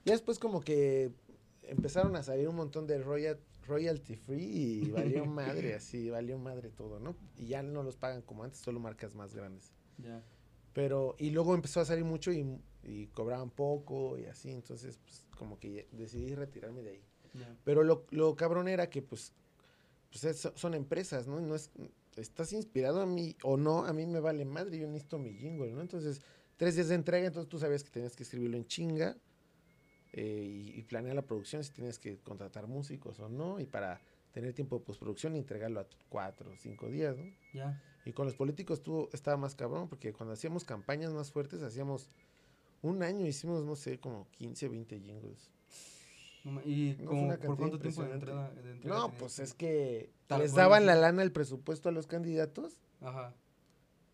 Ya 0.04 0.14
después 0.14 0.40
como 0.40 0.62
que 0.62 1.12
empezaron 1.64 2.16
a 2.16 2.24
salir 2.24 2.48
un 2.48 2.56
montón 2.56 2.88
de 2.88 2.98
royal, 2.98 3.40
royalty 3.68 4.16
free 4.16 4.44
y 4.44 4.92
valió 4.92 5.26
madre, 5.26 5.76
así, 5.76 6.10
valió 6.10 6.38
madre 6.38 6.70
todo, 6.70 7.00
¿no? 7.00 7.16
Y 7.38 7.48
ya 7.48 7.64
no 7.64 7.84
los 7.84 7.96
pagan 7.96 8.22
como 8.22 8.44
antes, 8.44 8.60
solo 8.60 8.80
marcas 8.80 9.16
más 9.16 9.36
grandes. 9.36 9.72
Ya. 9.98 10.24
Pero, 10.74 11.16
y 11.20 11.30
luego 11.30 11.54
empezó 11.54 11.82
a 11.82 11.86
salir 11.86 12.06
mucho 12.06 12.32
y, 12.32 12.46
y 12.84 13.08
cobraban 13.08 13.50
poco 13.50 14.18
y 14.18 14.26
así, 14.26 14.52
entonces, 14.52 15.00
pues, 15.04 15.26
como 15.38 15.60
que 15.60 15.88
decidí 15.92 16.34
retirarme 16.34 16.82
de 16.82 16.90
ahí. 16.92 17.04
Pero 17.64 17.84
lo, 17.84 18.06
lo 18.12 18.36
cabrón 18.36 18.68
era 18.68 18.90
que, 18.90 19.02
pues, 19.02 19.34
pues 20.12 20.24
es- 20.26 20.52
son 20.56 20.74
empresas, 20.74 21.28
¿no? 21.28 21.40
No 21.40 21.56
es, 21.56 21.72
estás 22.18 22.52
inspirado 22.54 23.02
a 23.02 23.06
mí 23.06 23.36
o 23.44 23.58
no, 23.58 23.86
a 23.86 23.94
mí 23.94 24.06
me 24.06 24.20
vale 24.20 24.46
madre, 24.46 24.78
yo 24.78 24.88
necesito 24.88 25.18
mi 25.18 25.34
jingle, 25.34 25.72
¿no? 25.72 25.82
Entonces, 25.82 26.22
tres 26.58 26.76
días 26.76 26.90
de 26.90 26.96
entrega, 26.96 27.28
entonces 27.28 27.50
tú 27.50 27.58
sabías 27.60 27.84
que 27.84 27.90
tenías 27.92 28.16
que 28.16 28.24
escribirlo 28.24 28.58
en 28.58 28.66
chinga 28.68 29.18
eh, 30.14 30.72
y, 30.76 30.80
y 30.80 30.84
planear 30.84 31.16
la 31.16 31.22
producción, 31.22 31.64
si 31.64 31.72
tienes 31.72 31.98
que 31.98 32.18
contratar 32.20 32.68
músicos 32.68 33.20
o 33.20 33.30
no, 33.30 33.60
y 33.60 33.66
para 33.66 34.02
tener 34.34 34.54
tiempo 34.54 34.78
de 34.80 34.86
postproducción 34.86 35.36
y 35.36 35.40
entregarlo 35.40 35.80
a 35.80 35.88
cuatro 36.10 36.52
o 36.52 36.56
cinco 36.58 36.90
días, 36.90 37.18
¿no? 37.18 37.24
Ya. 37.54 37.82
Y 38.06 38.14
con 38.14 38.26
los 38.26 38.36
políticos 38.36 38.82
tú 38.82 39.10
estaba 39.14 39.38
más 39.38 39.56
cabrón, 39.56 39.88
porque 39.88 40.12
cuando 40.12 40.34
hacíamos 40.34 40.64
campañas 40.66 41.14
más 41.14 41.32
fuertes, 41.32 41.62
hacíamos 41.62 42.10
un 42.82 43.04
año, 43.04 43.26
hicimos, 43.28 43.64
no 43.64 43.76
sé, 43.76 44.00
como 44.00 44.28
15, 44.32 44.68
20 44.68 45.00
jingles. 45.00 45.50
¿Y 46.66 46.96
No, 47.00 47.06
como, 47.06 47.38
por 47.38 47.58
cuánto 47.58 47.80
tiempo 47.80 48.04
de 48.04 48.14
entrega? 48.14 48.50
de 48.52 48.72
entrega 48.72 48.96
No, 48.96 49.12
pues 49.14 49.40
es 49.40 49.54
que 49.54 50.10
Tal 50.28 50.42
les 50.42 50.54
daban 50.54 50.86
la 50.86 50.96
lana, 50.96 51.22
el 51.24 51.32
presupuesto 51.32 51.90
a 51.90 51.92
los 51.92 52.08
candidatos 52.08 52.80
Ajá. 53.00 53.34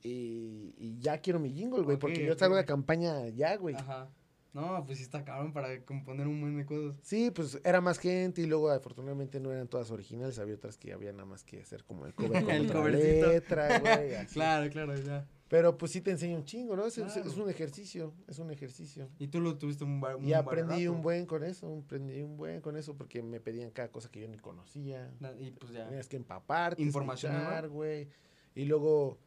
y, 0.04 0.74
y 0.78 0.98
ya 1.00 1.20
quiero 1.20 1.40
mi 1.40 1.52
jingle, 1.52 1.82
güey, 1.84 1.98
porque 1.98 2.26
yo 2.26 2.36
salgo 2.38 2.56
de 2.56 2.62
ok. 2.62 2.68
campaña 2.68 3.28
ya, 3.30 3.56
güey. 3.58 3.76
Ajá. 3.76 4.10
No, 4.54 4.84
pues 4.86 4.98
sí 4.98 5.04
está 5.04 5.24
cabrón 5.24 5.54
para 5.54 5.84
componer 5.86 6.26
un 6.28 6.42
buen 6.42 6.58
de 6.58 6.66
cosas. 6.66 6.96
Sí, 7.04 7.30
pues 7.30 7.60
era 7.64 7.80
más 7.80 8.00
gente 8.00 8.42
y 8.42 8.48
luego 8.48 8.72
afortunadamente 8.72 9.40
no 9.40 9.52
eran 9.52 9.68
todas 9.68 9.92
originales, 9.92 10.40
había 10.40 10.56
otras 10.56 10.78
que 10.78 10.94
había 10.94 11.12
nada 11.12 11.26
más 11.26 11.44
que 11.44 11.62
hacer 11.62 11.84
como 11.84 12.06
el 12.08 12.16
cover 12.16 12.44
con 12.44 12.50
El 12.56 12.66
otra 12.66 12.80
covercito. 12.80 13.28
letra, 13.28 13.80
güey, 13.80 14.16
así. 14.16 14.34
Claro, 14.34 14.70
claro, 14.72 14.96
ya. 14.98 15.28
Pero 15.50 15.78
pues 15.78 15.94
sí 15.94 16.02
te 16.02 16.12
enseña 16.12 16.36
un 16.36 16.44
chingo, 16.44 16.76
¿no? 16.76 16.86
Es, 16.86 16.98
es- 16.98 17.14
Claro. 17.14 17.30
es 17.30 17.38
un 17.38 17.50
ejercicio, 17.50 18.14
es 18.28 18.38
un 18.40 18.52
ejercicio. 18.52 19.10
Y 19.18 19.28
tú 19.30 19.40
lo 19.40 19.58
tuviste 19.58 19.86
un, 19.86 20.04
un 20.04 20.24
Y 20.26 20.34
aprendí 20.34 20.88
un 20.88 21.02
buen 21.02 21.26
con 21.26 21.44
eso, 21.44 21.82
aprendí 21.86 22.22
un 22.22 22.36
buen 22.36 22.60
con 22.60 22.76
eso 22.76 22.96
porque 22.96 23.22
me 23.24 23.40
pedían 23.40 23.72
cada 23.72 23.90
cosa 23.90 24.10
que 24.12 24.20
yo 24.20 24.28
ni 24.28 24.38
conocía. 24.38 25.10
Y 25.40 25.52
pues 25.52 25.72
ya. 25.72 25.86
Tenías 25.88 26.08
que 26.10 26.18
empaparte, 26.18 26.82
Información 26.82 27.70
güey. 27.70 28.10
Y 28.56 28.66
luego, 28.66 29.20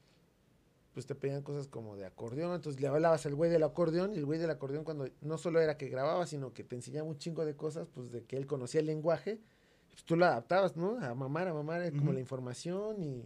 pues 0.92 1.06
te 1.06 1.14
pedían 1.14 1.42
cosas 1.42 1.68
como 1.68 1.96
de 1.96 2.04
acordeón. 2.04 2.54
Entonces 2.54 2.82
le 2.82 2.88
hablabas 2.88 3.24
al 3.24 3.34
güey 3.34 3.50
del 3.50 3.62
acordeón. 3.62 4.12
Y 4.12 4.18
el 4.18 4.26
güey 4.26 4.38
del 4.38 4.50
acordeón, 4.50 4.84
cuando 4.84 5.08
no 5.22 5.38
solo 5.38 5.58
era 5.60 5.78
que 5.78 5.88
grababa, 5.88 6.26
sino 6.26 6.52
que 6.52 6.64
te 6.64 6.76
enseñaba 6.76 7.08
un 7.08 7.16
chingo 7.16 7.46
de 7.46 7.56
cosas, 7.56 7.88
pues 7.88 8.10
de 8.10 8.24
que 8.24 8.36
él 8.36 8.46
conocía 8.46 8.80
el 8.80 8.86
lenguaje. 8.86 9.40
Pues 9.90 10.04
tú 10.04 10.16
lo 10.16 10.26
adaptabas, 10.26 10.76
¿no? 10.76 10.98
A 11.00 11.14
mamar, 11.14 11.48
a 11.48 11.54
mamar, 11.54 11.82
eh, 11.82 11.92
como 11.92 12.12
la 12.12 12.20
información. 12.20 13.02
Y 13.02 13.24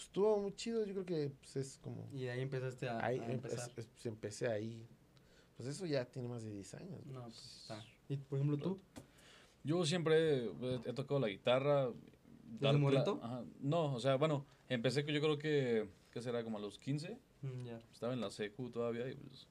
pues 0.00 0.06
estuvo 0.06 0.38
muy 0.40 0.54
chido. 0.54 0.84
Yo 0.86 0.92
creo 0.94 1.04
que 1.04 1.30
pues, 1.40 1.56
es 1.56 1.78
como. 1.78 2.08
Y 2.12 2.22
de 2.22 2.30
ahí 2.30 2.40
empezaste 2.40 2.88
a, 2.88 3.04
ahí 3.04 3.18
a 3.18 3.24
em- 3.26 3.32
empezar. 3.32 3.58
es- 3.70 3.78
es- 3.78 3.86
pues, 3.86 4.06
empecé 4.06 4.48
ahí. 4.48 4.86
Pues 5.58 5.68
eso 5.68 5.84
ya 5.84 6.06
tiene 6.06 6.26
más 6.26 6.42
de 6.42 6.52
10 6.52 6.72
años. 6.74 7.04
No, 7.06 7.22
pues 7.24 7.60
está. 7.62 7.84
Y 8.08 8.16
por 8.16 8.38
ejemplo 8.38 8.56
tú. 8.56 8.80
Yo 9.62 9.84
siempre 9.84 10.46
he, 10.46 10.80
he 10.86 10.92
tocado 10.94 11.20
la 11.20 11.28
guitarra. 11.28 11.90
cla- 12.58 12.78
morrito? 12.78 13.20
Ajá. 13.22 13.44
No, 13.60 13.92
o 13.94 14.00
sea, 14.00 14.16
bueno, 14.16 14.46
empecé 14.70 15.04
que 15.04 15.12
yo 15.12 15.20
creo 15.20 15.38
que, 15.38 15.86
¿qué 16.12 16.22
será? 16.22 16.42
Como 16.42 16.56
a 16.56 16.60
los 16.62 16.78
15. 16.78 17.18
Mm, 17.42 17.64
ya. 17.66 17.78
Estaba 17.92 18.14
en 18.14 18.20
la 18.22 18.30
secu 18.30 18.70
todavía 18.70 19.06
y 19.10 19.14
pues, 19.16 19.46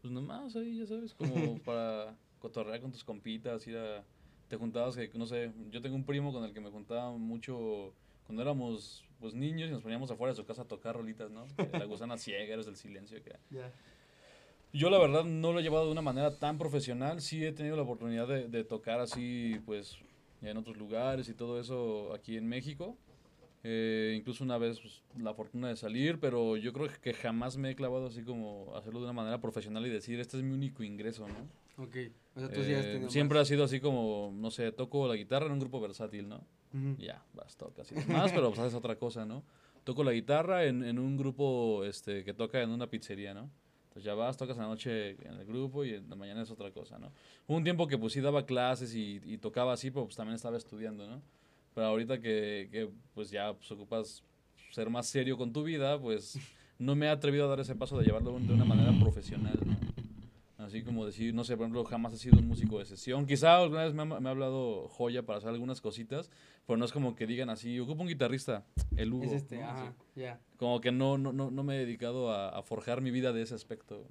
pues 0.00 0.10
nomás 0.10 0.56
ahí, 0.56 0.78
ya 0.78 0.86
sabes, 0.86 1.12
como 1.12 1.24
para 1.64 2.16
cotorrear 2.38 2.80
con 2.80 2.92
tus 2.92 3.04
compitas, 3.04 3.66
ir 3.66 3.76
a... 3.76 4.04
Te 4.48 4.56
juntabas, 4.56 4.96
que 4.96 5.10
no 5.14 5.26
sé, 5.26 5.52
yo 5.70 5.82
tengo 5.82 5.96
un 5.96 6.04
primo 6.04 6.32
con 6.32 6.44
el 6.44 6.52
que 6.54 6.60
me 6.60 6.70
juntaba 6.70 7.10
mucho 7.10 7.92
cuando 8.26 8.42
éramos 8.42 9.04
pues 9.20 9.34
niños 9.34 9.68
y 9.68 9.72
nos 9.72 9.82
poníamos 9.82 10.10
afuera 10.10 10.32
de 10.32 10.36
su 10.36 10.44
casa 10.44 10.62
a 10.62 10.68
tocar 10.68 10.94
rolitas, 10.96 11.30
¿no? 11.30 11.46
La 11.72 11.84
gusana 11.84 12.16
ciega, 12.18 12.54
eres 12.54 12.66
del 12.66 12.76
silencio, 12.76 13.22
que... 13.22 13.32
Ya. 13.50 13.72
Yo 14.72 14.90
la 14.90 14.98
verdad 14.98 15.24
no 15.24 15.52
lo 15.52 15.60
he 15.60 15.62
llevado 15.62 15.86
de 15.86 15.92
una 15.92 16.02
manera 16.02 16.36
tan 16.38 16.58
profesional, 16.58 17.20
sí 17.22 17.44
he 17.44 17.52
tenido 17.52 17.76
la 17.76 17.82
oportunidad 17.82 18.28
de, 18.28 18.48
de 18.48 18.64
tocar 18.64 19.00
así, 19.00 19.58
pues, 19.64 19.96
en 20.42 20.56
otros 20.56 20.76
lugares 20.76 21.28
y 21.28 21.34
todo 21.34 21.58
eso 21.60 22.12
aquí 22.12 22.36
en 22.36 22.46
México. 22.46 22.96
Eh, 23.68 24.14
incluso 24.16 24.44
una 24.44 24.58
vez 24.58 24.78
pues, 24.78 25.02
la 25.18 25.34
fortuna 25.34 25.68
de 25.68 25.76
salir, 25.76 26.20
pero 26.20 26.56
yo 26.56 26.72
creo 26.72 26.88
que 27.02 27.12
jamás 27.14 27.56
me 27.56 27.70
he 27.70 27.74
clavado 27.74 28.06
así 28.06 28.22
como 28.22 28.72
hacerlo 28.76 29.00
de 29.00 29.06
una 29.06 29.12
manera 29.12 29.40
profesional 29.40 29.84
y 29.86 29.90
decir, 29.90 30.20
este 30.20 30.36
es 30.36 30.42
mi 30.42 30.52
único 30.52 30.84
ingreso, 30.84 31.26
¿no? 31.26 31.82
Ok. 31.82 31.96
O 32.36 32.40
sea, 32.40 32.48
tú 32.48 32.60
Eh, 32.62 33.06
siempre 33.08 33.40
ha 33.40 33.44
sido 33.44 33.64
así 33.64 33.80
como, 33.80 34.32
no 34.36 34.50
sé, 34.52 34.70
toco 34.70 35.08
la 35.08 35.16
guitarra 35.16 35.46
en 35.46 35.52
un 35.52 35.58
grupo 35.58 35.80
versátil, 35.80 36.28
¿no? 36.28 36.44
Ujú. 36.76 36.96
Ya, 36.98 37.24
vas, 37.32 37.56
tocas 37.56 37.90
y 37.90 37.94
demás, 37.94 38.30
pero 38.34 38.48
pues 38.48 38.60
haces 38.60 38.74
otra 38.74 38.96
cosa, 38.96 39.24
¿no? 39.24 39.42
Toco 39.84 40.04
la 40.04 40.12
guitarra 40.12 40.64
en, 40.64 40.84
en 40.84 40.98
un 40.98 41.16
grupo 41.16 41.84
este, 41.84 42.24
que 42.24 42.34
toca 42.34 42.60
en 42.60 42.70
una 42.70 42.88
pizzería, 42.88 43.32
¿no? 43.32 43.48
Entonces 43.84 44.04
ya 44.04 44.14
vas, 44.14 44.36
tocas 44.36 44.56
en 44.56 44.62
la 44.64 44.68
noche 44.68 45.12
en 45.26 45.34
el 45.34 45.46
grupo 45.46 45.84
y 45.84 45.94
en 45.94 46.10
la 46.10 46.16
mañana 46.16 46.42
es 46.42 46.50
otra 46.50 46.70
cosa, 46.70 46.98
¿no? 46.98 47.12
Hubo 47.46 47.56
un 47.56 47.64
tiempo 47.64 47.86
que 47.86 47.96
pues 47.96 48.12
sí 48.12 48.20
daba 48.20 48.44
clases 48.44 48.94
y, 48.94 49.22
y 49.24 49.38
tocaba 49.38 49.72
así, 49.72 49.90
pero 49.90 50.04
pues 50.04 50.16
también 50.16 50.34
estaba 50.34 50.56
estudiando, 50.58 51.08
¿no? 51.08 51.22
Pero 51.74 51.86
ahorita 51.86 52.20
que, 52.20 52.68
que 52.70 52.90
pues 53.14 53.30
ya 53.30 53.54
pues, 53.54 53.70
ocupas 53.70 54.22
ser 54.70 54.90
más 54.90 55.06
serio 55.06 55.38
con 55.38 55.52
tu 55.52 55.62
vida, 55.62 55.98
pues 55.98 56.38
no 56.78 56.94
me 56.94 57.06
he 57.06 57.08
atrevido 57.08 57.46
a 57.46 57.48
dar 57.48 57.60
ese 57.60 57.74
paso 57.74 57.96
de 57.98 58.04
llevarlo 58.04 58.38
de 58.38 58.52
una 58.52 58.64
manera 58.64 58.92
profesional, 59.00 59.58
¿no? 59.64 59.85
Así 60.66 60.82
como 60.82 61.06
decir, 61.06 61.32
no 61.32 61.44
sé, 61.44 61.56
por 61.56 61.64
ejemplo, 61.64 61.84
jamás 61.84 62.12
he 62.14 62.18
sido 62.18 62.38
un 62.38 62.48
músico 62.48 62.78
de 62.80 62.84
sesión. 62.86 63.24
Quizá 63.26 63.56
alguna 63.56 63.84
vez 63.84 63.94
me 63.94 64.02
ha, 64.02 64.04
me 64.04 64.28
ha 64.28 64.32
hablado 64.32 64.88
Joya 64.88 65.22
para 65.24 65.38
hacer 65.38 65.50
algunas 65.50 65.80
cositas, 65.80 66.28
pero 66.66 66.76
no 66.76 66.84
es 66.84 66.92
como 66.92 67.14
que 67.14 67.26
digan 67.26 67.50
así, 67.50 67.78
ocupa 67.78 68.02
un 68.02 68.08
guitarrista, 68.08 68.64
el 68.96 69.12
Hugo. 69.12 69.24
Es 69.24 69.32
este, 69.32 69.58
¿no? 69.58 69.68
ajá, 69.68 69.94
ya. 70.16 70.40
Como 70.56 70.80
que 70.80 70.90
no, 70.90 71.18
no, 71.18 71.32
no, 71.32 71.50
no 71.52 71.62
me 71.62 71.76
he 71.76 71.78
dedicado 71.78 72.32
a, 72.32 72.48
a 72.48 72.62
forjar 72.62 73.00
mi 73.00 73.10
vida 73.12 73.32
de 73.32 73.42
ese 73.42 73.54
aspecto. 73.54 74.06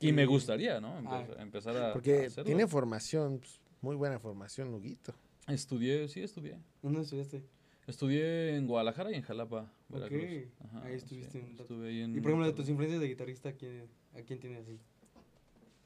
Y 0.00 0.12
me 0.12 0.24
gustaría, 0.26 0.80
¿no? 0.80 0.98
Empe- 0.98 1.36
ah, 1.38 1.42
empezar 1.42 1.76
a, 1.76 1.90
a 1.90 1.92
Porque 1.92 2.24
hacerlo. 2.26 2.44
tiene 2.44 2.66
formación. 2.66 3.38
pues, 3.38 3.60
Muy 3.82 3.94
buena 3.94 4.18
formación, 4.18 4.72
Huguito. 4.74 5.14
Estudié, 5.46 6.08
sí, 6.08 6.22
estudié. 6.22 6.56
¿Dónde 6.82 7.02
estudiaste? 7.02 7.44
Estudié 7.86 8.56
en 8.56 8.66
Guadalajara 8.66 9.10
y 9.10 9.16
en 9.16 9.22
Jalapa, 9.22 9.70
Veracruz. 9.88 10.22
Ok, 10.22 10.64
Ajá, 10.64 10.84
ahí 10.86 10.94
estuviste 10.94 11.32
sí, 11.32 11.46
rato. 11.50 11.62
estuve 11.64 11.88
ahí 11.88 12.00
en 12.00 12.16
Y 12.16 12.20
por 12.20 12.30
ejemplo, 12.30 12.46
de 12.46 12.52
tus 12.52 12.68
influencias 12.68 13.00
de 13.00 13.08
guitarrista, 13.08 13.48
¿a 13.50 13.52
quién, 13.52 13.88
a 14.16 14.22
quién 14.22 14.38
tienes 14.40 14.62
así? 14.62 14.78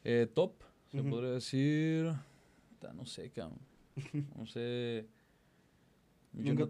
Eh, 0.09 0.29
top, 0.33 0.53
se 0.93 1.03
podría 1.03 1.31
decir. 1.33 2.13
No 2.95 3.05
sé, 3.05 3.29
cabrón. 3.31 3.59
No 4.37 4.47
sé. 4.47 5.05
Nunca 6.33 6.65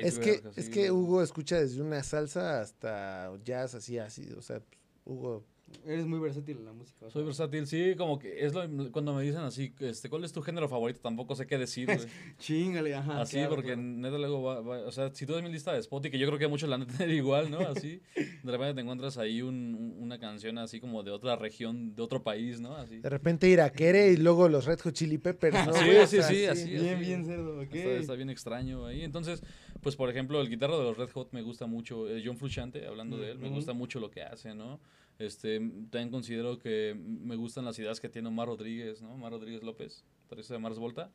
Es 0.00 0.18
que, 0.18 0.42
es 0.56 0.68
que. 0.68 0.90
Hugo 0.90 1.22
escucha 1.22 1.58
desde 1.58 1.80
una 1.80 2.02
salsa 2.02 2.60
hasta 2.60 3.32
jazz, 3.44 3.74
así, 3.74 3.98
así. 3.98 4.30
O 4.36 4.42
sea, 4.42 4.60
Hugo. 5.06 5.42
Eres 5.86 6.06
muy 6.06 6.20
versátil 6.20 6.58
en 6.58 6.64
la 6.66 6.72
música. 6.72 7.08
Soy 7.10 7.24
versátil, 7.24 7.66
sí, 7.66 7.94
como 7.96 8.18
que 8.18 8.44
es 8.44 8.52
lo, 8.54 8.92
cuando 8.92 9.14
me 9.14 9.22
dicen 9.22 9.40
así, 9.40 9.74
este, 9.80 10.08
¿cuál 10.10 10.22
es 10.22 10.32
tu 10.32 10.42
género 10.42 10.68
favorito? 10.68 11.00
Tampoco 11.00 11.34
sé 11.34 11.46
qué 11.46 11.56
decir. 11.58 11.88
Chingale, 12.38 12.94
ajá. 12.94 13.22
Así, 13.22 13.36
claro, 13.36 13.50
porque 13.54 13.72
claro. 13.72 13.82
neta 13.82 14.18
luego 14.18 14.42
va, 14.42 14.60
va- 14.60 14.86
o 14.86 14.92
sea, 14.92 15.12
si 15.14 15.24
tú 15.26 15.32
ves 15.34 15.42
mi 15.42 15.50
lista 15.50 15.72
de 15.72 15.80
Spotify, 15.80 16.12
que 16.12 16.18
yo 16.18 16.26
creo 16.26 16.38
que 16.38 16.46
muchos 16.46 16.68
la 16.68 16.76
han 16.76 16.86
de 16.86 16.92
tener 16.92 17.10
igual, 17.14 17.50
¿no? 17.50 17.60
Así, 17.60 18.00
de 18.14 18.50
repente 18.52 18.74
te 18.74 18.80
encuentras 18.82 19.18
ahí 19.18 19.40
un- 19.42 19.74
un- 19.74 19.96
una 20.02 20.18
canción 20.18 20.58
así 20.58 20.78
como 20.78 21.02
de 21.02 21.10
otra 21.10 21.36
región, 21.36 21.94
de 21.96 22.02
otro 22.02 22.22
país, 22.22 22.60
¿no? 22.60 22.76
Así. 22.76 22.98
De 22.98 23.08
repente 23.08 23.48
Iraquere 23.48 24.12
y 24.12 24.16
luego 24.18 24.48
los 24.48 24.66
Red 24.66 24.80
Hot 24.80 24.92
Chili 24.94 25.18
Peppers, 25.18 25.66
¿no? 25.66 25.72
Sí, 25.72 25.86
sí, 26.06 26.22
sí, 26.22 26.44
así. 26.46 26.70
Bien, 26.70 27.00
bien 27.00 27.24
cerdo, 27.24 27.60
ok. 27.60 27.74
Está, 27.74 27.90
está 27.96 28.14
bien 28.14 28.30
extraño 28.30 28.84
ahí. 28.86 29.02
Entonces, 29.02 29.42
pues 29.82 29.96
por 29.96 30.08
ejemplo, 30.08 30.40
el 30.40 30.48
guitarro 30.48 30.78
de 30.78 30.84
los 30.84 30.96
Red 30.96 31.10
Hot 31.10 31.32
me 31.32 31.42
gusta 31.42 31.66
mucho. 31.66 32.08
eh, 32.08 32.22
John 32.24 32.36
Frusciante, 32.36 32.86
hablando 32.86 33.16
de 33.18 33.32
él, 33.32 33.38
me 33.38 33.48
gusta 33.50 33.72
mucho 33.72 34.00
lo 34.00 34.10
que 34.10 34.22
hace, 34.22 34.54
¿no? 34.54 34.80
Este, 35.18 35.58
también 35.90 36.10
considero 36.10 36.58
que 36.58 36.96
me 36.98 37.36
gustan 37.36 37.64
las 37.64 37.78
ideas 37.78 38.00
que 38.00 38.08
tiene 38.08 38.28
Omar 38.28 38.48
Rodríguez, 38.48 39.02
¿no? 39.02 39.12
Omar 39.14 39.32
Rodríguez 39.32 39.62
López, 39.62 40.04
guitarrista 40.22 40.54
de 40.54 40.60
Mars 40.60 40.78
Volta. 40.78 41.10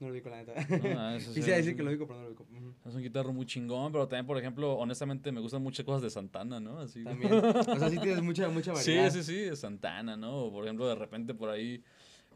No 0.00 0.08
lo 0.08 0.14
digo, 0.14 0.28
la 0.28 0.36
neta. 0.42 0.54
¿no? 0.54 0.98
Ah, 1.00 1.16
ese 1.16 1.32
Quisiera 1.34 1.56
decir 1.56 1.76
que 1.76 1.82
lo 1.82 1.90
digo, 1.90 2.06
pero 2.06 2.18
no 2.18 2.24
lo 2.24 2.30
digo. 2.30 2.46
Es 2.84 2.94
un 2.94 3.00
guitarro 3.02 3.32
muy 3.32 3.46
chingón, 3.46 3.92
pero 3.92 4.06
también, 4.08 4.26
por 4.26 4.36
ejemplo, 4.38 4.74
honestamente 4.74 5.30
me 5.32 5.40
gustan 5.40 5.62
muchas 5.62 5.84
cosas 5.86 6.02
de 6.02 6.10
Santana, 6.10 6.58
¿no? 6.60 6.80
Así. 6.80 7.04
También. 7.04 7.32
O 7.32 7.78
sea, 7.78 7.88
sí 7.90 7.98
tienes 7.98 8.22
mucha, 8.22 8.48
mucha 8.48 8.74
Sí, 8.76 8.90
variedad. 8.92 9.10
sí, 9.12 9.22
sí, 9.22 9.36
de 9.36 9.56
Santana, 9.56 10.16
¿no? 10.16 10.36
O, 10.46 10.52
por 10.52 10.64
ejemplo, 10.64 10.86
de 10.88 10.94
repente 10.96 11.32
por 11.32 11.48
ahí 11.48 11.82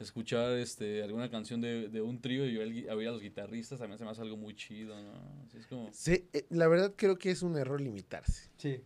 escuchar 0.01 0.53
este 0.59 1.03
alguna 1.03 1.31
canción 1.31 1.61
de, 1.61 1.89
de 1.89 2.01
un 2.01 2.21
trío 2.21 2.47
y 2.49 2.57
oír, 2.57 2.91
oír 2.91 3.09
a 3.09 3.13
los 3.13 3.21
guitarristas 3.23 3.79
también 3.79 3.99
se 3.99 4.05
me 4.05 4.11
hace 4.11 4.21
algo 4.23 4.37
muy 4.37 4.55
chido, 4.55 5.01
¿no? 5.03 5.13
Así 5.45 5.59
es 5.59 5.67
como... 5.67 5.91
Sí, 5.93 6.29
eh, 6.33 6.47
la 6.51 6.69
verdad 6.69 6.95
creo 6.97 7.19
que 7.19 7.31
es 7.31 7.43
un 7.43 7.57
error 7.57 7.81
limitarse. 7.81 8.51
Sí, 8.57 8.81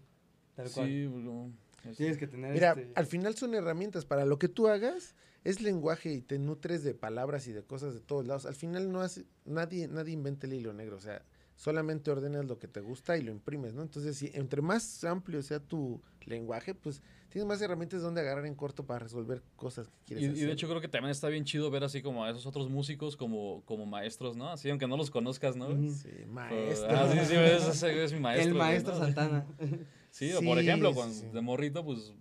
tal 0.55 0.71
cual. 0.71 0.89
Sí, 0.89 1.09
pues, 1.11 1.25
como, 1.25 1.53
es- 1.91 1.97
Tienes 1.97 2.19
que 2.19 2.27
tener 2.27 2.53
Mira, 2.53 2.71
este... 2.73 2.93
al 2.95 3.07
final 3.07 3.35
son 3.35 3.55
herramientas 3.55 4.05
para 4.05 4.25
lo 4.25 4.39
que 4.39 4.49
tú 4.49 4.69
hagas. 4.69 5.15
Es 5.45 5.61
lenguaje 5.61 6.13
y 6.13 6.21
te 6.23 6.39
nutres 6.39 6.85
de 6.85 6.95
palabras 6.95 7.49
y 7.49 7.53
de 7.53 7.65
cosas 7.65 7.95
de 7.95 8.01
todos 8.01 8.25
lados. 8.27 8.47
Al 8.47 8.55
final 8.55 8.93
no 8.93 9.01
hace, 9.01 9.25
nadie, 9.45 9.89
nadie 9.89 10.13
inventa 10.13 10.47
el 10.47 10.53
hilo 10.53 10.73
negro. 10.73 10.97
O 10.97 11.01
sea, 11.01 11.25
solamente 11.57 12.13
ordenas 12.13 12.47
lo 12.47 12.61
que 12.61 12.69
te 12.69 12.81
gusta 12.81 13.19
y 13.19 13.23
lo 13.23 13.33
imprimes, 13.33 13.75
¿no? 13.75 13.83
Entonces, 13.83 14.17
si 14.17 14.31
entre 14.35 14.63
más 14.63 15.03
amplio 15.03 15.43
sea 15.43 15.59
tu 15.59 16.01
lenguaje, 16.27 16.75
pues 16.75 17.03
tienes 17.29 17.47
más 17.49 17.61
herramientas 17.63 18.03
donde 18.03 18.21
agarrar 18.21 18.47
en 18.47 18.55
corto 18.55 18.85
para 18.85 18.99
resolver 19.01 19.43
cosas 19.57 19.89
que 20.07 20.15
Y, 20.15 20.17
quieres 20.19 20.25
y 20.25 20.33
hacer. 20.33 20.47
de 20.49 20.53
hecho 20.53 20.69
creo 20.69 20.81
que 20.81 20.89
también 20.89 21.11
está 21.11 21.29
bien 21.29 21.45
chido 21.45 21.71
ver 21.71 21.85
así 21.85 22.03
como 22.03 22.25
a 22.25 22.31
esos 22.31 22.47
otros 22.47 22.69
músicos 22.69 23.17
como, 23.17 23.63
como 23.65 23.87
maestros, 23.87 24.37
¿no? 24.37 24.49
Así, 24.49 24.69
aunque 24.71 24.87
no 24.87 24.97
los 24.97 25.11
conozcas, 25.11 25.57
¿no? 25.57 25.69
Sí, 25.91 26.09
Pero- 26.13 26.33
maestro. 26.33 26.89
ah, 26.91 27.09
sí, 27.13 27.19
sí, 27.25 27.35
es, 27.37 28.13
mi 28.13 28.21
maestro. 28.21 28.49
el 28.51 28.55
maestro 28.59 28.95
¿no? 28.95 29.01
Santana. 29.01 29.47
Sí, 30.11 30.31
o 30.35 30.43
por 30.43 30.59
ejemplo, 30.59 30.93
sí, 31.11 31.25
de 31.33 31.41
morrito, 31.41 31.83
pues, 31.83 32.13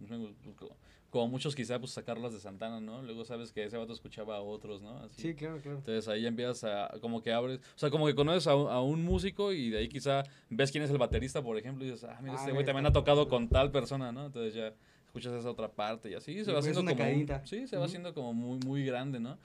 como, 1.12 1.28
muchos 1.28 1.54
quizá, 1.56 1.78
pues 1.78 1.92
sacarlas 1.92 2.34
de 2.34 2.40
Santana, 2.40 2.80
¿no? 2.82 3.04
Luego 3.04 3.24
sabes 3.26 3.52
que 3.52 3.64
ese 3.66 3.78
vato 3.78 3.94
escuchaba 3.94 4.38
a 4.38 4.42
otros, 4.42 4.82
¿no? 4.82 4.98
Así. 4.98 5.22
Sí, 5.22 5.36
claro, 5.36 5.60
claro. 5.62 5.78
Entonces 5.78 6.08
ahí 6.08 6.26
empiezas 6.26 6.64
a, 6.64 6.90
como 7.02 7.22
que 7.22 7.32
abres, 7.32 7.60
o 7.60 7.78
sea, 7.78 7.90
como 7.92 8.08
que 8.08 8.16
conoces 8.16 8.48
a, 8.48 8.56
un- 8.56 8.70
a 8.72 8.82
un 8.82 9.04
músico 9.04 9.52
y 9.54 9.70
de 9.70 9.78
ahí 9.80 9.88
quizá 9.90 10.24
ves 10.50 10.72
quién 10.72 10.84
es 10.84 10.90
el 10.90 10.98
baterista, 10.98 11.44
por 11.44 11.58
ejemplo, 11.58 11.86
y 11.86 11.92
dices, 11.92 12.06
ah, 12.06 12.18
mira, 12.22 12.34
Ah, 12.34 12.38
este 12.40 12.52
güey 12.52 12.66
también 12.66 12.86
ha 12.88 12.92
tocado 12.94 13.28
con 13.28 13.48
tal 13.50 13.70
persona, 13.72 14.12
¿no? 14.12 14.26
Entonces 14.26 14.54
ya 14.56 14.74
escuchas 15.06 15.34
esa 15.34 15.52
otra 15.52 15.70
parte 15.70 16.10
y 16.10 16.14
así 16.14 16.44
se 16.46 16.50
Y 16.50 16.54
va 16.54 16.60
haciendo 16.60 16.80
una 16.82 16.96
como, 16.96 17.10
un- 17.12 17.28
sí, 17.46 17.68
se 17.68 17.76
va 17.78 17.86
haciendo 17.86 18.14
como 18.14 18.34
muy, 18.34 18.60
muy 18.66 18.86
grande, 18.86 19.20
¿no? 19.20 19.38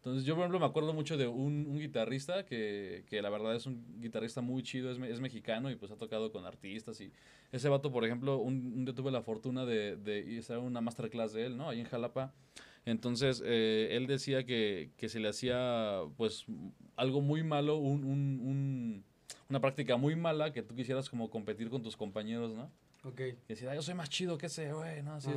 Entonces 0.00 0.24
yo, 0.24 0.34
por 0.34 0.42
ejemplo, 0.44 0.58
me 0.58 0.64
acuerdo 0.66 0.94
mucho 0.94 1.18
de 1.18 1.26
un, 1.28 1.66
un 1.68 1.78
guitarrista 1.78 2.46
que, 2.46 3.04
que 3.06 3.20
la 3.20 3.28
verdad 3.28 3.54
es 3.54 3.66
un 3.66 4.00
guitarrista 4.00 4.40
muy 4.40 4.62
chido, 4.62 4.90
es, 4.90 4.98
es 4.98 5.20
mexicano 5.20 5.70
y 5.70 5.76
pues 5.76 5.92
ha 5.92 5.96
tocado 5.96 6.32
con 6.32 6.46
artistas 6.46 6.98
y 7.02 7.12
ese 7.52 7.68
vato, 7.68 7.92
por 7.92 8.06
ejemplo, 8.06 8.38
un, 8.38 8.72
un 8.74 8.84
día 8.86 8.94
tuve 8.94 9.10
la 9.10 9.20
fortuna 9.20 9.66
de, 9.66 9.96
de 9.96 10.38
hacer 10.38 10.56
una 10.56 10.80
masterclass 10.80 11.34
de 11.34 11.44
él, 11.46 11.56
¿no? 11.58 11.68
Ahí 11.68 11.80
en 11.80 11.86
Jalapa. 11.86 12.32
Entonces, 12.86 13.42
eh, 13.44 13.88
él 13.92 14.06
decía 14.06 14.44
que, 14.46 14.90
que 14.96 15.10
se 15.10 15.20
le 15.20 15.28
hacía, 15.28 16.00
pues, 16.16 16.46
algo 16.96 17.20
muy 17.20 17.42
malo, 17.42 17.76
un, 17.76 18.04
un- 18.04 18.40
un- 18.42 19.04
una 19.50 19.60
práctica 19.60 19.96
muy 19.98 20.16
mala 20.16 20.52
que 20.52 20.62
tú 20.62 20.74
quisieras 20.74 21.10
como 21.10 21.28
competir 21.28 21.68
con 21.68 21.82
tus 21.82 21.96
compañeros, 21.96 22.54
¿no? 22.54 22.70
Ok. 23.02 23.14
Que 23.16 23.36
decía, 23.48 23.70
"Ah, 23.70 23.74
yo 23.74 23.80
soy 23.82 23.94
más 23.94 24.10
chido 24.10 24.36
que 24.36 24.46
ese, 24.46 24.72
güey, 24.72 25.02
¿no? 25.02 25.14
Así 25.14 25.30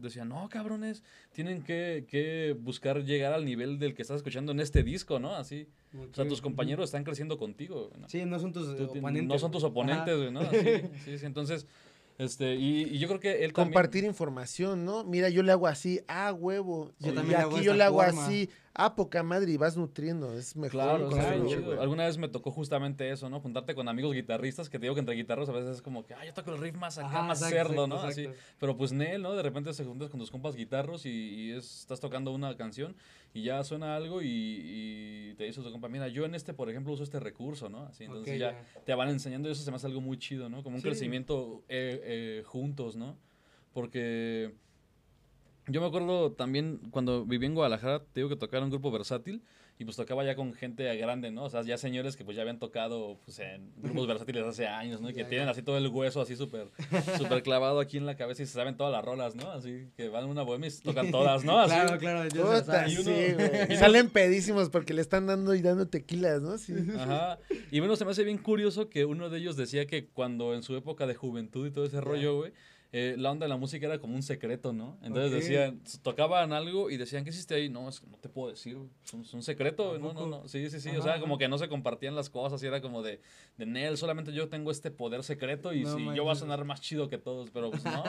decía- 0.00 0.24
no, 0.24 0.48
cabrones, 0.48 1.02
tienen 1.32 1.62
que, 1.62 2.04
que 2.08 2.56
buscar 2.60 3.02
llegar 3.04 3.32
al 3.32 3.44
nivel 3.44 3.78
del 3.80 3.94
que 3.94 4.02
estás 4.02 4.18
escuchando 4.18 4.52
en 4.52 4.60
este 4.60 4.82
disco, 4.84 5.18
¿no? 5.18 5.34
Así. 5.34 5.66
O 5.94 6.14
sea, 6.14 6.28
tus 6.28 6.40
compañeros 6.40 6.84
están 6.86 7.02
creciendo 7.02 7.36
contigo, 7.38 7.90
¿no? 7.98 8.08
Sí, 8.08 8.24
no 8.24 8.38
son 8.38 8.52
tus 8.52 8.76
Tú 8.76 8.84
oponentes. 8.84 9.28
no 9.28 9.38
son 9.38 9.50
tus 9.50 9.64
oponentes, 9.64 10.16
güey, 10.16 10.30
¿no? 10.30 10.40
Así, 10.40 10.56
sí, 11.04 11.18
sí, 11.18 11.26
entonces, 11.26 11.66
este, 12.18 12.54
y, 12.54 12.82
y 12.84 12.98
yo 12.98 13.08
creo 13.08 13.20
que 13.20 13.44
él 13.44 13.52
también- 13.52 13.72
Compartir 13.74 14.04
información, 14.04 14.84
¿no? 14.84 15.02
Mira, 15.04 15.28
yo 15.28 15.42
le 15.42 15.50
hago 15.52 15.66
así, 15.66 16.00
ah, 16.08 16.32
huevo. 16.32 16.92
Yo 17.00 17.10
y 17.12 17.14
también 17.14 17.38
le 17.38 17.44
hago 17.44 17.56
aquí 17.56 17.64
yo 17.64 17.74
le 17.74 17.82
hago 17.84 18.02
forma. 18.02 18.26
así, 18.26 18.48
ah, 18.78 18.94
poca 18.94 19.22
madre, 19.22 19.52
y 19.52 19.56
vas 19.58 19.76
nutriendo. 19.76 20.32
Es 20.32 20.56
mejor. 20.56 20.70
Claro. 21.10 21.80
Alguna 21.80 22.06
vez 22.06 22.16
me 22.16 22.28
tocó 22.28 22.50
justamente 22.50 23.10
eso, 23.10 23.28
¿no? 23.28 23.40
Juntarte 23.40 23.74
con 23.74 23.88
amigos 23.88 24.14
guitarristas, 24.14 24.70
que 24.70 24.78
te 24.78 24.84
digo 24.86 24.94
que 24.94 25.00
entre 25.00 25.14
guitarros 25.14 25.48
a 25.48 25.52
veces 25.52 25.76
es 25.76 25.82
como 25.82 26.06
que, 26.06 26.14
ah, 26.14 26.24
yo 26.24 26.32
toco 26.32 26.52
el 26.54 26.58
riff 26.60 26.76
más 26.76 26.96
acá, 26.96 27.08
Ajá, 27.08 27.22
más 27.22 27.38
exacto, 27.42 27.56
cerdo, 27.68 27.84
exacto, 27.84 28.02
¿no? 28.02 28.08
Así. 28.08 28.28
Pero 28.58 28.76
pues 28.76 28.92
Nel, 28.92 29.20
¿no? 29.20 29.34
De 29.34 29.42
repente 29.42 29.74
se 29.74 29.84
juntas 29.84 30.08
con 30.08 30.20
tus 30.20 30.30
compas 30.30 30.54
guitarros 30.56 31.04
y, 31.04 31.10
y 31.10 31.50
es- 31.50 31.80
estás 31.80 32.00
tocando 32.00 32.32
una 32.32 32.56
canción 32.56 32.96
y 33.34 33.42
ya 33.42 33.62
suena 33.64 33.96
algo 33.96 34.22
y, 34.22 34.28
y 34.30 35.34
te 35.34 35.44
dice 35.44 35.60
tu 35.60 35.70
compa, 35.70 35.88
mira, 35.88 36.08
yo 36.08 36.24
en 36.24 36.34
este, 36.34 36.54
por 36.54 36.70
ejemplo, 36.70 36.92
uso 36.92 37.02
este 37.02 37.20
recurso, 37.20 37.68
¿no? 37.68 37.82
Así, 37.82 38.04
entonces 38.04 38.38
ya, 38.38 38.64
te 38.86 38.94
van 38.94 39.08
enseñando 39.10 39.48
y 39.48 39.52
eso 39.52 39.62
se 39.62 39.70
me 39.70 39.76
hace 39.76 39.86
algo 39.88 40.00
muy 40.00 40.18
chido, 40.18 40.48
¿no? 40.48 40.62
Como 40.62 40.76
un 40.76 40.82
Sí. 40.82 40.88
crecimiento 40.88 41.64
eh, 41.68 42.00
eh, 42.04 42.42
juntos, 42.46 42.96
¿no? 42.96 43.16
Porque 43.72 44.54
yo 45.68 45.80
me 45.80 45.86
acuerdo 45.86 46.32
también 46.32 46.80
cuando 46.90 47.24
viví 47.24 47.46
en 47.46 47.54
Guadalajara, 47.54 48.00
te 48.00 48.20
digo 48.20 48.28
que 48.28 48.36
tocaba 48.36 48.64
un 48.64 48.70
grupo 48.70 48.90
versátil 48.90 49.42
y 49.80 49.84
pues 49.84 49.96
tocaba 49.96 50.24
ya 50.24 50.34
con 50.34 50.54
gente 50.54 50.92
grande, 50.96 51.30
¿no? 51.30 51.44
O 51.44 51.50
sea, 51.50 51.62
ya 51.62 51.78
señores 51.78 52.16
que 52.16 52.24
pues 52.24 52.34
ya 52.36 52.42
habían 52.42 52.58
tocado 52.58 53.16
pues, 53.24 53.38
en 53.38 53.70
grupos 53.80 54.08
versátiles 54.08 54.44
hace 54.44 54.66
años, 54.66 55.00
¿no? 55.00 55.08
Y 55.08 55.12
que 55.14 55.20
Ya, 55.20 55.28
tienen 55.28 55.46
ya. 55.46 55.52
así 55.52 55.62
todo 55.62 55.78
el 55.78 55.86
hueso 55.86 56.20
así 56.20 56.34
súper 56.34 56.66
súper 57.16 57.44
clavado 57.44 57.78
aquí 57.78 57.96
en 57.96 58.04
la 58.04 58.16
cabeza 58.16 58.42
y 58.42 58.46
se 58.46 58.54
saben 58.54 58.76
todas 58.76 58.92
las 58.92 59.04
rolas, 59.04 59.36
¿no? 59.36 59.48
Así 59.52 59.86
que 59.96 60.08
van 60.08 60.24
a 60.24 60.26
una 60.26 60.42
bohemia 60.42 60.66
y 60.66 60.70
se 60.72 60.82
tocan 60.82 61.12
todas, 61.12 61.44
¿no? 61.44 61.60
Así. 61.60 61.74
Claro, 61.74 61.96
claro. 61.98 62.24
la 62.24 62.28
Puta, 62.60 62.88
y 62.88 62.96
sí. 62.96 63.76
Salen 63.76 64.10
pedísimos 64.10 64.68
porque 64.68 64.94
le 64.94 65.00
están 65.00 65.26
dando 65.28 65.54
y 65.54 65.62
dando 65.62 65.86
tequilas, 65.86 66.42
¿no? 66.42 66.58
Sí. 66.58 66.74
Ajá. 66.98 67.38
Y 67.70 67.78
bueno, 67.78 67.94
se 67.94 68.04
me 68.04 68.10
hace 68.10 68.24
bien 68.24 68.38
curioso 68.38 68.88
que 68.88 69.04
uno 69.04 69.30
de 69.30 69.38
ellos 69.38 69.56
decía 69.56 69.86
que 69.86 70.06
cuando 70.08 70.54
en 70.54 70.64
su 70.64 70.74
época 70.76 71.06
de 71.06 71.14
juventud 71.14 71.68
y 71.68 71.70
todo 71.70 71.84
ese 71.84 72.00
rollo, 72.00 72.36
güey, 72.38 72.52
eh, 72.92 73.16
la 73.18 73.30
onda 73.30 73.44
de 73.44 73.50
la 73.50 73.56
música 73.58 73.86
era 73.86 73.98
como 73.98 74.14
un 74.14 74.22
secreto, 74.22 74.72
¿no? 74.72 74.96
Entonces 75.02 75.30
decían, 75.32 75.80
tocaban 76.02 76.52
algo 76.54 76.88
y 76.90 76.96
decían, 76.96 77.22
¿qué 77.24 77.30
hiciste 77.30 77.54
ahí? 77.54 77.68
No, 77.68 77.88
es 77.88 78.00
que 78.00 78.06
no 78.06 78.16
te 78.16 78.28
puedo 78.30 78.48
decir. 78.50 78.78
Es 79.04 79.12
un, 79.12 79.20
es 79.22 79.34
un 79.34 79.42
secreto, 79.42 79.94
¿A 79.94 79.98
no, 79.98 80.12
no, 80.14 80.26
no. 80.26 80.48
Sí, 80.48 80.70
sí, 80.70 80.80
sí. 80.80 80.88
Ajá, 80.88 80.98
o 80.98 81.02
sea, 81.02 81.20
como 81.20 81.36
que 81.36 81.48
no 81.48 81.58
se 81.58 81.68
compartían 81.68 82.14
las 82.16 82.30
cosas 82.30 82.62
y 82.62 82.66
era 82.66 82.80
como 82.80 83.02
de, 83.02 83.20
de 83.58 83.66
Nel, 83.66 83.98
solamente 83.98 84.32
yo 84.32 84.48
tengo 84.48 84.70
este 84.70 84.90
poder 84.90 85.22
secreto 85.22 85.74
y 85.74 85.82
No 85.84 85.96
si 85.96 86.04
yo 86.16 86.24
voy 86.24 86.32
a 86.32 86.36
sonar 86.36 86.64
más 86.64 86.80
chido 86.80 87.08
que 87.08 87.18
todos, 87.18 87.50
pero 87.50 87.70
pues 87.70 87.84
no. 87.84 88.02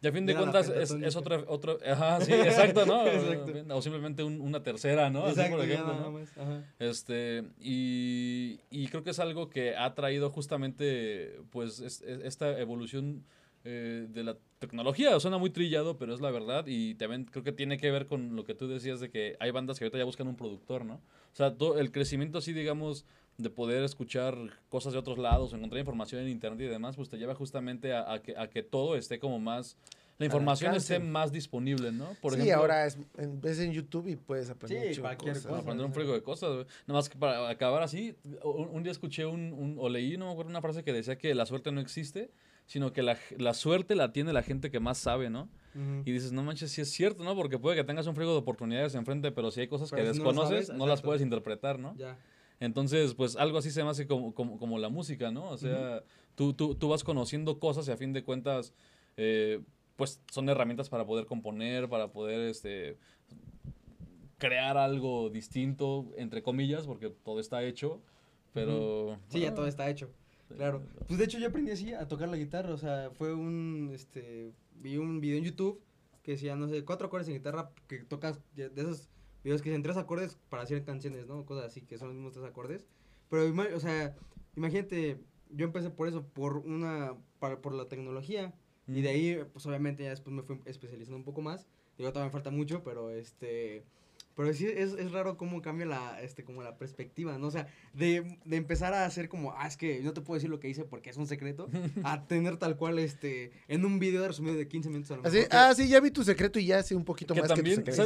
Y 0.00 0.06
a 0.06 0.12
fin 0.12 0.26
de 0.26 0.36
cuentas 0.36 0.68
es, 0.68 0.92
es 0.92 1.16
otro, 1.16 1.44
otro, 1.48 1.76
ajá, 1.84 2.20
sí, 2.20 2.32
exacto, 2.32 2.86
¿no? 2.86 3.04
Exacto. 3.08 3.74
O 3.76 3.82
simplemente 3.82 4.22
un- 4.22 4.40
una 4.40 4.62
tercera, 4.62 5.10
¿no? 5.10 5.24
Así, 5.24 5.32
Exacto, 5.32 5.56
por 5.56 5.66
ya 5.66 5.72
ejemplo, 5.74 5.92
nada 5.94 6.04
¿no? 6.06 6.12
más. 6.12 6.38
Ajá. 6.38 6.62
Este, 6.78 7.42
y, 7.60 8.60
y 8.70 8.86
creo 8.88 9.02
que 9.02 9.10
es 9.10 9.18
algo 9.18 9.50
que 9.50 9.74
ha 9.76 9.94
traído 9.96 10.30
justamente, 10.30 11.40
pues, 11.50 11.80
es- 11.80 12.00
es- 12.02 12.20
esta 12.22 12.60
evolución 12.60 13.24
eh, 13.64 14.06
de 14.08 14.24
la 14.24 14.36
tecnología. 14.58 15.18
Suena 15.20 15.38
muy 15.38 15.50
trillado, 15.50 15.96
pero 15.98 16.14
es 16.14 16.20
la 16.20 16.30
verdad. 16.30 16.64
Y 16.66 16.94
también 16.94 17.24
creo 17.24 17.44
que 17.44 17.52
tiene 17.52 17.78
que 17.78 17.90
ver 17.90 18.06
con 18.06 18.34
lo 18.36 18.44
que 18.44 18.54
tú 18.54 18.68
decías 18.68 19.00
de 19.00 19.10
que 19.10 19.36
hay 19.40 19.50
bandas 19.50 19.78
que 19.78 19.84
ahorita 19.84 19.98
ya 19.98 20.04
buscan 20.04 20.26
un 20.28 20.36
productor, 20.36 20.84
¿no? 20.84 20.94
O 20.94 21.36
sea, 21.36 21.54
to- 21.56 21.78
el 21.78 21.92
crecimiento 21.92 22.38
así, 22.38 22.52
digamos, 22.52 23.04
de 23.36 23.50
poder 23.50 23.84
escuchar 23.84 24.36
cosas 24.68 24.92
de 24.92 24.98
otros 24.98 25.18
lados, 25.18 25.52
encontrar 25.52 25.78
información 25.78 26.22
en 26.22 26.28
internet 26.28 26.60
y 26.66 26.68
demás, 26.70 26.96
pues 26.96 27.08
te 27.08 27.16
lleva 27.18 27.34
justamente 27.34 27.92
a, 27.92 28.12
a 28.12 28.22
que, 28.22 28.36
a 28.36 28.48
que 28.48 28.62
todo 28.62 28.96
esté 28.96 29.18
como 29.18 29.38
más... 29.38 29.76
La 30.18 30.26
información 30.26 30.74
esté 30.74 30.98
más 30.98 31.30
disponible, 31.30 31.92
¿no? 31.92 32.08
Por 32.20 32.32
sí, 32.32 32.40
ejemplo, 32.40 32.56
ahora 32.62 32.86
es, 32.86 32.98
en, 33.18 33.40
ves 33.40 33.60
en 33.60 33.72
YouTube 33.72 34.08
y 34.08 34.16
puedes 34.16 34.50
aprender 34.50 34.92
Sí, 34.92 35.00
cualquier 35.00 35.34
cosas. 35.34 35.46
cosa. 35.46 35.60
aprender 35.62 35.86
un 35.86 35.92
frigo 35.94 36.12
de 36.12 36.22
cosas. 36.24 36.66
Nada 36.88 36.98
más 36.98 37.08
que 37.08 37.16
para 37.16 37.48
acabar 37.48 37.84
así, 37.84 38.16
un, 38.42 38.66
un 38.72 38.82
día 38.82 38.90
escuché 38.90 39.24
un, 39.26 39.52
un- 39.52 39.76
o 39.78 39.88
leí, 39.88 40.16
no 40.16 40.26
me 40.26 40.32
acuerdo, 40.32 40.50
una 40.50 40.60
frase 40.60 40.82
que 40.82 40.92
decía 40.92 41.16
que 41.18 41.32
la 41.36 41.46
suerte 41.46 41.70
no 41.70 41.80
existe, 41.80 42.32
sino 42.68 42.92
que 42.92 43.02
la, 43.02 43.16
la 43.38 43.54
suerte 43.54 43.94
la 43.96 44.12
tiene 44.12 44.34
la 44.34 44.42
gente 44.42 44.70
que 44.70 44.78
más 44.78 44.98
sabe, 44.98 45.30
¿no? 45.30 45.48
Y 46.04 46.10
dices, 46.10 46.32
no 46.32 46.42
manches, 46.42 46.72
sí 46.72 46.80
es 46.80 46.90
cierto, 46.90 47.22
¿no? 47.22 47.36
Porque 47.36 47.56
puede 47.56 47.76
que 47.76 47.84
tengas 47.84 48.06
un 48.08 48.16
frigo 48.16 48.32
de 48.32 48.38
oportunidades 48.38 48.96
enfrente, 48.96 49.30
pero 49.30 49.52
si 49.52 49.60
hay 49.60 49.68
cosas 49.68 49.90
Pero 49.90 50.02
que 50.02 50.12
si 50.12 50.18
desconoces, 50.18 50.70
no 50.70 50.86
las 50.86 51.00
puedes 51.00 51.22
interpretar, 51.22 51.78
¿no? 51.78 51.94
Ya. 51.96 52.18
Entonces, 52.58 53.14
pues 53.14 53.36
algo 53.36 53.58
así 53.58 53.70
se 53.70 53.84
me 53.84 53.90
hace 53.90 54.06
como, 54.06 54.34
como, 54.34 54.58
como 54.58 54.78
la 54.78 54.88
música, 54.88 55.30
¿no? 55.30 55.48
O 55.48 55.56
sea, 55.56 56.02
tú, 56.34 56.52
tú, 56.52 56.74
tú 56.74 56.88
vas 56.88 57.04
conociendo 57.04 57.58
cosas 57.60 57.86
y 57.88 57.92
a 57.92 57.96
fin 57.96 58.12
de 58.12 58.24
cuentas, 58.24 58.74
eh, 59.16 59.60
pues 59.96 60.20
son 60.30 60.48
herramientas 60.48 60.88
para 60.90 61.06
poder 61.06 61.26
componer, 61.26 61.88
para 61.88 62.08
poder 62.08 62.40
este, 62.50 62.98
crear 64.36 64.76
algo 64.76 65.30
distinto, 65.30 66.06
entre 66.16 66.42
comillas, 66.42 66.86
porque 66.86 67.08
todo 67.08 67.38
está 67.40 67.62
hecho, 67.62 68.02
pero... 68.52 69.18
Sí, 69.28 69.40
ya 69.40 69.54
todo 69.54 69.68
está 69.68 69.88
hecho. 69.88 70.10
Claro. 70.56 70.82
Pues 71.06 71.18
de 71.18 71.24
hecho 71.24 71.38
yo 71.38 71.48
aprendí 71.48 71.70
así 71.70 71.92
a 71.92 72.08
tocar 72.08 72.28
la 72.28 72.36
guitarra, 72.36 72.72
o 72.72 72.78
sea, 72.78 73.10
fue 73.12 73.34
un, 73.34 73.90
este, 73.92 74.52
vi 74.74 74.96
un 74.96 75.20
video 75.20 75.38
en 75.38 75.44
YouTube 75.44 75.80
que 76.22 76.32
decía, 76.32 76.56
no 76.56 76.68
sé, 76.68 76.84
cuatro 76.84 77.06
acordes 77.06 77.28
en 77.28 77.34
guitarra 77.34 77.70
que 77.86 77.98
tocas, 77.98 78.40
de 78.54 78.70
esos 78.76 79.08
videos 79.44 79.62
que 79.62 79.70
dicen 79.70 79.82
tres 79.82 79.96
acordes 79.96 80.36
para 80.48 80.62
hacer 80.62 80.84
canciones, 80.84 81.26
¿no? 81.26 81.44
Cosas 81.46 81.66
así, 81.66 81.82
que 81.82 81.98
son 81.98 82.08
los 82.08 82.16
mismos 82.16 82.32
tres 82.34 82.44
acordes. 82.44 82.86
Pero, 83.30 83.54
o 83.74 83.80
sea, 83.80 84.14
imagínate, 84.56 85.20
yo 85.50 85.66
empecé 85.66 85.90
por 85.90 86.08
eso, 86.08 86.26
por 86.26 86.58
una, 86.58 87.14
para, 87.38 87.60
por 87.60 87.74
la 87.74 87.88
tecnología. 87.88 88.54
Y 88.86 89.02
de 89.02 89.08
ahí, 89.10 89.44
pues 89.52 89.66
obviamente 89.66 90.02
ya 90.02 90.10
después 90.10 90.34
me 90.34 90.42
fui 90.42 90.60
especializando 90.64 91.16
un 91.16 91.24
poco 91.24 91.42
más. 91.42 91.66
Digo, 91.98 92.10
todavía 92.10 92.28
me 92.28 92.32
falta 92.32 92.50
mucho, 92.50 92.82
pero 92.82 93.10
este... 93.10 93.84
Pero 94.38 94.54
sí 94.54 94.68
es, 94.68 94.92
es 94.92 95.10
raro 95.10 95.36
cómo 95.36 95.60
cambia 95.62 95.84
la, 95.84 96.22
este, 96.22 96.44
como 96.44 96.62
la 96.62 96.78
perspectiva, 96.78 97.36
¿no? 97.38 97.48
O 97.48 97.50
sea, 97.50 97.66
de, 97.92 98.38
de 98.44 98.56
empezar 98.56 98.94
a 98.94 99.04
hacer 99.04 99.28
como, 99.28 99.52
ah, 99.58 99.66
es 99.66 99.76
que 99.76 100.00
no 100.00 100.12
te 100.12 100.20
puedo 100.20 100.36
decir 100.36 100.48
lo 100.48 100.60
que 100.60 100.68
hice 100.68 100.84
porque 100.84 101.10
es 101.10 101.16
un 101.16 101.26
secreto, 101.26 101.68
a 102.04 102.24
tener 102.28 102.56
tal 102.56 102.76
cual, 102.76 103.00
este, 103.00 103.50
en 103.66 103.84
un 103.84 103.98
video 103.98 104.24
resumido 104.28 104.54
de 104.54 104.68
15 104.68 104.90
minutos 104.90 105.10
a 105.10 105.16
lo 105.16 105.24
Así, 105.26 105.38
mejor, 105.38 105.50
ah, 105.50 105.74
sí, 105.74 105.88
ya 105.88 105.98
vi 105.98 106.12
tu 106.12 106.22
secreto 106.22 106.60
y 106.60 106.66
ya 106.66 106.80
sé 106.84 106.94
un 106.94 107.04
poquito 107.04 107.34
que 107.34 107.40
más 107.40 107.48
también, 107.52 107.82
que 107.82 107.90
tu 107.90 108.02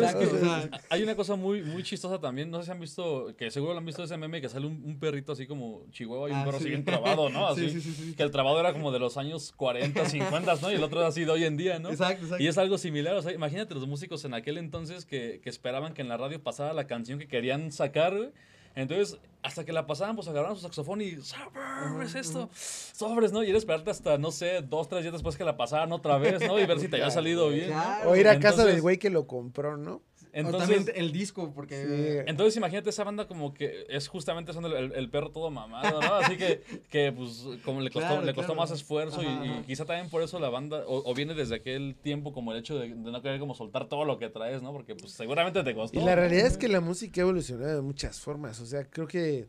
Hay 0.89 1.03
una 1.03 1.15
cosa 1.17 1.37
muy, 1.37 1.63
muy 1.65 1.83
chistosa 1.83 2.19
también, 2.19 2.51
no 2.51 2.61
sé 2.61 2.65
si 2.65 2.71
han 2.71 2.81
visto, 2.81 3.37
que 3.37 3.51
seguro 3.51 3.75
lo 3.75 3.81
han 3.81 3.85
visto 3.85 4.03
ese 4.03 4.17
meme 4.17 4.41
que 4.41 4.49
sale 4.49 4.67
un, 4.67 4.83
un 4.87 4.99
perrito 4.99 5.33
así 5.33 5.47
como 5.47 5.85
chihuahua 5.91 6.31
y 6.31 6.33
un 6.33 6.39
Ah, 6.39 6.45
perro 6.47 6.59
sí. 6.61 6.65
así 6.65 6.69
bien 6.71 6.85
trabado, 6.87 7.29
¿no? 7.29 7.43
Sí, 7.55 7.67
Así, 7.67 7.81
sí, 7.83 7.93
sí, 7.93 8.05
sí. 8.05 8.15
Que 8.15 8.23
el 8.23 8.31
trabado 8.31 8.59
era 8.59 8.73
como 8.73 8.91
de 8.91 8.99
los 9.01 9.19
años 9.19 9.53
40, 9.55 10.07
50, 10.09 10.55
¿no? 10.63 10.73
Y 10.73 10.77
el 10.77 10.83
otro 10.83 11.01
era 11.01 11.09
así 11.09 11.27
de 11.27 11.31
hoy 11.31 11.45
en 11.45 11.59
día, 11.59 11.79
¿no? 11.79 11.91
Exacto, 11.91 12.23
exacto. 12.25 12.43
Y 12.43 12.47
es 12.47 12.57
algo 12.57 12.79
similar, 12.79 13.17
o 13.17 13.21
sea, 13.21 13.33
imagínate 13.33 13.75
los 13.75 13.87
músicos 13.87 14.25
en 14.25 14.33
aquel 14.33 14.57
entonces 14.57 15.05
que, 15.05 15.41
que 15.43 15.51
esperaban 15.51 15.93
que 15.93 16.01
en 16.01 16.09
la 16.09 16.17
radio 16.23 16.43
pasara 16.43 16.73
la 16.73 16.87
canción 16.87 17.19
que 17.19 17.29
querían 17.29 17.71
sacar, 17.73 18.17
güey. 18.17 18.31
Entonces, 18.75 19.19
hasta 19.43 19.65
que 19.67 19.73
la 19.73 19.87
pasaban, 19.87 20.17
pues 20.17 20.29
agarraban 20.29 20.57
su 20.57 20.63
saxofón 20.63 21.03
y 21.03 21.17
sobres 21.21 22.15
esto, 22.15 22.49
sobres, 22.55 23.33
¿no? 23.33 23.43
Y 23.43 23.51
era 23.51 23.59
esperarte 23.59 23.91
hasta, 23.91 24.17
no 24.17 24.31
sé, 24.31 24.63
dos, 24.63 24.89
tres 24.89 25.03
días 25.03 25.13
después 25.13 25.37
que 25.37 25.45
la 25.45 25.57
pasaran 25.59 25.93
otra 25.93 26.17
vez, 26.17 26.41
¿no? 26.47 26.59
Y 26.59 26.65
ver 26.65 26.79
si 26.81 26.89
te 26.89 26.97
había 26.97 27.11
salido 27.11 27.51
bien. 27.51 27.71
O 28.07 28.17
ir 28.17 28.29
a 28.29 28.35
casa 28.41 28.49
Entonces- 28.51 28.67
del 28.67 28.81
güey 28.81 28.99
que 28.99 29.11
lo 29.11 29.27
compró, 29.27 29.77
¿no? 29.77 30.01
O 30.35 30.39
Entonces, 30.39 30.77
también 30.77 30.97
el 30.97 31.13
disco, 31.13 31.53
porque... 31.55 32.23
Sí. 32.25 32.25
entonces 32.31 32.57
imagínate 32.57 32.89
esa 32.89 33.05
banda 33.05 33.29
como 33.29 33.53
que 33.53 33.85
es 33.91 34.09
justamente 34.09 34.55
son 34.55 34.65
el, 34.65 34.73
el- 34.73 34.93
el 34.93 35.11
perro 35.11 35.31
todo 35.31 35.51
mamado, 35.51 36.01
¿no? 36.01 36.15
Así 36.15 36.39
que, 36.39 36.63
que 36.91 37.13
pues 37.13 37.45
como 37.65 37.83
le 37.83 37.91
costó, 37.91 38.09
Claro, 38.09 38.23
le 38.25 38.33
costó 38.35 38.55
claro. 38.55 38.61
más 38.63 38.71
esfuerzo 38.71 39.23
y- 39.23 39.27
Ajá, 39.27 39.45
y, 39.45 39.49
ajá. 39.51 39.63
quizá 39.67 39.85
también 39.85 40.09
por 40.09 40.23
eso 40.23 40.39
la 40.41 40.49
banda, 40.49 40.85
o, 40.87 41.11
o 41.11 41.15
viene 41.15 41.35
desde 41.35 41.57
aquel 41.57 41.95
tiempo 41.97 42.33
como 42.33 42.53
el 42.53 42.59
hecho 42.61 42.79
de, 42.79 42.89
de 42.89 42.95
no 42.95 43.21
querer 43.21 43.39
como 43.41 43.55
soltar 43.55 43.89
todo 43.89 44.07
lo 44.07 44.19
que 44.19 44.31
traes, 44.31 44.63
¿no? 44.63 44.73
Porque 44.73 44.95
pues 44.95 45.13
seguramente 45.13 45.63
te 45.63 45.75
costó. 45.75 45.99
Y 46.01 46.03
la 46.03 46.17
realidad 46.17 46.47
es 46.47 46.57
que 46.57 46.69
la 46.69 46.81
música 46.81 47.21
ha 47.21 47.25
evolucionado 47.25 47.77
de 47.77 47.83
muchas 47.83 48.19
formas. 48.19 48.59
O 48.61 48.65
sea, 48.67 48.85
creo 48.89 49.07
que. 49.07 49.49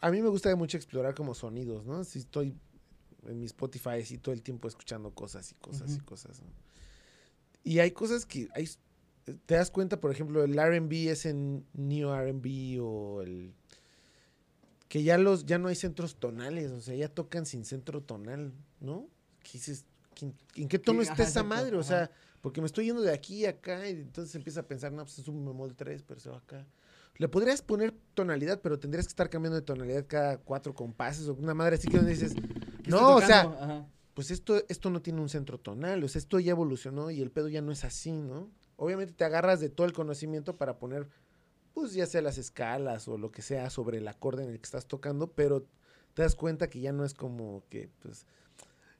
A 0.00 0.10
mí 0.10 0.20
me 0.20 0.28
gusta 0.28 0.54
mucho 0.56 0.76
explorar 0.76 1.14
como 1.14 1.34
sonidos, 1.34 1.86
¿no? 1.86 2.02
Si 2.04 2.18
estoy 2.18 2.54
en 3.26 3.38
mi 3.38 3.46
Spotify 3.46 4.02
y 4.10 4.18
todo 4.18 4.34
el 4.34 4.42
tiempo 4.42 4.66
escuchando 4.68 5.10
cosas 5.12 5.52
y 5.52 5.54
cosas 5.54 5.94
y 5.96 6.00
cosas, 6.00 6.40
¿no? 6.42 6.48
Y 7.64 7.78
hay 7.78 7.90
cosas 7.92 8.26
que. 8.26 8.48
Hay, 8.54 8.68
te 9.46 9.54
das 9.54 9.70
cuenta, 9.70 10.00
por 10.00 10.10
ejemplo, 10.10 10.42
el 10.42 10.54
RB 10.54 11.08
es 11.08 11.26
en 11.26 11.64
New 11.74 12.10
RB 12.14 12.82
o 12.82 13.22
el. 13.22 13.54
Que 14.88 15.02
ya 15.02 15.16
los 15.16 15.46
ya 15.46 15.58
no 15.58 15.68
hay 15.68 15.74
centros 15.74 16.16
tonales, 16.16 16.70
o 16.70 16.80
sea, 16.80 16.94
ya 16.94 17.08
tocan 17.08 17.46
sin 17.46 17.64
centro 17.64 18.02
tonal, 18.02 18.52
¿no? 18.80 19.08
¿Qué 19.42 19.52
dices? 19.54 19.86
¿En, 20.20 20.34
en 20.54 20.68
qué 20.68 20.78
tono 20.78 21.00
está 21.00 21.22
esa 21.22 21.42
madre? 21.42 21.76
O 21.76 21.82
sea, 21.82 22.10
porque 22.42 22.60
me 22.60 22.66
estoy 22.66 22.86
yendo 22.86 23.00
de 23.00 23.12
aquí 23.12 23.46
a 23.46 23.50
acá 23.50 23.88
y 23.88 23.92
entonces 23.92 24.34
empieza 24.34 24.60
a 24.60 24.62
pensar, 24.64 24.92
no, 24.92 25.02
pues 25.04 25.18
es 25.18 25.28
un 25.28 25.46
bemol 25.46 25.74
3, 25.74 26.02
pero 26.02 26.20
se 26.20 26.28
va 26.28 26.38
acá. 26.38 26.66
Le 27.16 27.28
podrías 27.28 27.62
poner 27.62 27.94
tonalidad, 28.14 28.60
pero 28.60 28.78
tendrías 28.78 29.06
que 29.06 29.10
estar 29.10 29.30
cambiando 29.30 29.56
de 29.56 29.62
tonalidad 29.62 30.06
cada 30.06 30.38
cuatro 30.38 30.74
compases 30.74 31.28
o 31.28 31.34
una 31.34 31.54
madre 31.54 31.76
así 31.76 31.88
que 31.88 31.96
donde 31.96 32.12
dices, 32.12 32.34
¿Qué 32.34 32.90
no, 32.90 33.16
o 33.16 33.20
sea? 33.20 33.42
Ajá. 33.42 33.86
Pues 34.14 34.30
esto, 34.30 34.62
esto 34.68 34.90
no 34.90 35.02
tiene 35.02 35.20
un 35.20 35.28
centro 35.28 35.58
tonal, 35.58 36.02
o 36.04 36.08
sea, 36.08 36.18
esto 36.18 36.38
ya 36.38 36.50
evolucionó 36.50 37.10
y 37.10 37.20
el 37.20 37.30
pedo 37.30 37.48
ya 37.48 37.62
no 37.62 37.72
es 37.72 37.84
así, 37.84 38.12
¿no? 38.12 38.50
Obviamente 38.76 39.12
te 39.14 39.24
agarras 39.24 39.60
de 39.60 39.68
todo 39.68 39.86
el 39.86 39.92
conocimiento 39.92 40.56
para 40.56 40.78
poner, 40.78 41.08
pues 41.72 41.94
ya 41.94 42.06
sea 42.06 42.20
las 42.20 42.38
escalas 42.38 43.08
o 43.08 43.16
lo 43.16 43.30
que 43.30 43.42
sea 43.42 43.70
sobre 43.70 43.98
el 43.98 44.08
acorde 44.08 44.44
en 44.44 44.50
el 44.50 44.58
que 44.58 44.64
estás 44.64 44.86
tocando, 44.86 45.32
pero 45.32 45.66
te 46.14 46.22
das 46.22 46.34
cuenta 46.34 46.68
que 46.68 46.80
ya 46.80 46.92
no 46.92 47.04
es 47.04 47.14
como 47.14 47.64
que, 47.70 47.88
pues, 48.00 48.26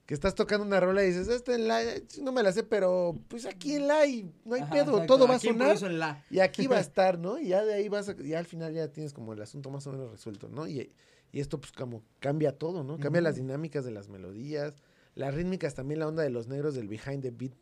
que 0.06 0.14
estás 0.14 0.34
tocando 0.34 0.66
una 0.66 0.80
rola 0.80 1.04
y 1.04 1.08
dices, 1.08 1.28
esta 1.28 1.54
en 1.54 1.68
la, 1.68 1.80
no 2.22 2.32
me 2.32 2.42
la 2.42 2.52
sé, 2.52 2.62
pero 2.64 3.18
pues 3.28 3.46
aquí 3.46 3.74
en 3.74 3.86
la 3.86 4.06
y 4.06 4.32
no 4.44 4.54
hay 4.54 4.62
Ajá, 4.62 4.72
pedo, 4.72 4.92
exacto. 4.92 5.06
todo 5.06 5.28
va 5.28 5.36
a 5.36 5.38
sonar. 5.38 5.76
eso 5.76 5.86
en 5.86 5.98
la. 5.98 6.24
Y 6.30 6.40
aquí 6.40 6.66
va 6.66 6.76
a 6.76 6.80
estar, 6.80 7.18
¿no? 7.18 7.38
Y 7.38 7.48
ya 7.48 7.64
de 7.64 7.74
ahí 7.74 7.88
vas 7.88 8.08
a, 8.08 8.16
ya 8.16 8.38
al 8.38 8.46
final 8.46 8.72
ya 8.72 8.88
tienes 8.88 9.12
como 9.12 9.32
el 9.32 9.42
asunto 9.42 9.70
más 9.70 9.86
o 9.86 9.92
menos 9.92 10.10
resuelto, 10.10 10.48
¿no? 10.48 10.66
Y, 10.66 10.92
y 11.30 11.40
esto 11.40 11.60
pues 11.60 11.72
como 11.72 12.02
cambia 12.18 12.58
todo, 12.58 12.82
¿no? 12.82 12.98
Cambia 12.98 13.20
las 13.22 13.36
dinámicas 13.36 13.84
de 13.84 13.92
las 13.92 14.08
melodías, 14.08 14.82
las 15.14 15.34
rítmicas 15.34 15.74
también, 15.74 16.00
la 16.00 16.08
onda 16.08 16.22
de 16.22 16.30
los 16.30 16.48
negros 16.48 16.74
del 16.74 16.88
behind 16.88 17.22
the 17.22 17.30
beat 17.30 17.52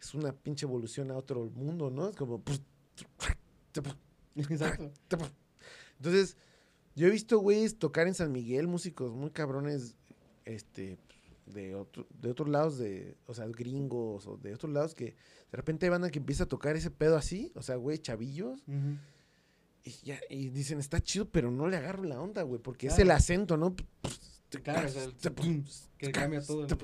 es 0.00 0.14
una 0.14 0.32
pinche 0.32 0.66
evolución 0.66 1.10
a 1.10 1.16
otro 1.16 1.44
mundo, 1.50 1.90
¿no? 1.90 2.08
Es 2.08 2.16
como... 2.16 2.40
pues, 2.42 2.60
Exacto. 4.36 4.90
Entonces, 5.98 6.36
yo 6.94 7.06
he 7.06 7.10
visto 7.10 7.38
güeyes 7.38 7.78
tocar 7.78 8.06
en 8.06 8.14
San 8.14 8.32
Miguel, 8.32 8.66
músicos 8.66 9.12
muy 9.14 9.30
cabrones, 9.30 9.94
este, 10.44 10.98
de, 11.46 11.74
otro, 11.74 12.06
de 12.20 12.30
otros 12.30 12.48
lados, 12.48 12.78
de, 12.78 13.16
o 13.26 13.34
sea, 13.34 13.46
gringos 13.46 14.26
o 14.26 14.36
de 14.36 14.54
otros 14.54 14.72
lados 14.72 14.94
que 14.94 15.04
de 15.06 15.56
repente 15.56 15.86
hay 15.86 15.90
banda 15.90 16.10
que 16.10 16.18
empieza 16.18 16.44
a 16.44 16.48
tocar 16.48 16.76
ese 16.76 16.90
pedo 16.90 17.16
así, 17.16 17.52
o 17.54 17.62
sea, 17.62 17.76
güey, 17.76 17.98
chavillos, 17.98 18.62
Ujú. 18.66 18.96
y, 19.84 19.90
ya, 20.04 20.18
y 20.30 20.48
dicen, 20.48 20.78
está 20.80 21.00
chido, 21.00 21.28
pero 21.30 21.50
no 21.50 21.68
le 21.68 21.76
agarro 21.76 22.04
la 22.04 22.20
onda, 22.20 22.42
güey, 22.42 22.60
porque 22.60 22.86
es 22.88 22.94
Claro. 22.94 23.04
el 23.04 23.10
acento, 23.16 23.56
¿no? 23.56 23.74
Claro, 24.60 24.86
o 24.86 24.90
sea, 24.90 25.08
que 25.98 26.12
cambia 26.12 26.42
todo. 26.42 26.64
el. 26.66 26.76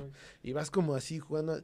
Y 0.43 0.53
vas 0.53 0.71
como 0.71 0.95
así 0.95 1.19
jugando. 1.19 1.63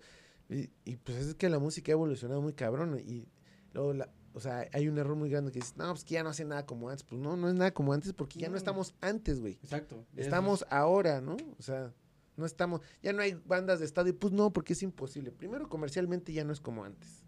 Y, 0.48 0.70
y, 0.84 0.96
pues 0.96 1.18
es 1.18 1.34
que 1.34 1.48
la 1.48 1.58
música 1.58 1.92
ha 1.92 1.94
evolucionado 1.94 2.42
muy 2.42 2.52
cabrón. 2.52 2.98
Y 2.98 3.26
luego, 3.72 3.94
la, 3.94 4.10
o 4.34 4.40
sea, 4.40 4.68
hay 4.72 4.88
un 4.88 4.98
error 4.98 5.16
muy 5.16 5.30
grande 5.30 5.52
que 5.52 5.60
dices, 5.60 5.76
no, 5.76 5.88
pues 5.90 6.04
que 6.04 6.14
ya 6.14 6.22
no 6.22 6.28
hace 6.30 6.44
nada 6.44 6.66
como 6.66 6.90
antes. 6.90 7.04
Pues 7.04 7.20
no, 7.20 7.36
no 7.36 7.48
es 7.48 7.54
nada 7.54 7.72
como 7.72 7.92
antes 7.92 8.12
porque 8.12 8.38
ya 8.38 8.48
no 8.48 8.52
No. 8.52 8.58
estamos 8.58 8.94
antes, 9.00 9.40
güey. 9.40 9.54
Exacto. 9.62 10.04
Estamos 10.16 10.66
ahora, 10.70 11.20
¿no? 11.20 11.36
O 11.58 11.62
sea, 11.62 11.92
no 12.36 12.44
estamos, 12.46 12.80
ya 13.02 13.12
no 13.12 13.22
hay 13.22 13.34
bandas 13.46 13.78
de 13.78 13.86
estadio. 13.86 14.18
Pues 14.18 14.32
no, 14.32 14.52
porque 14.52 14.72
es 14.74 14.82
imposible. 14.82 15.30
Primero, 15.32 15.68
comercialmente 15.68 16.32
ya 16.32 16.44
no 16.44 16.52
es 16.52 16.60
como 16.60 16.84
antes. 16.84 17.24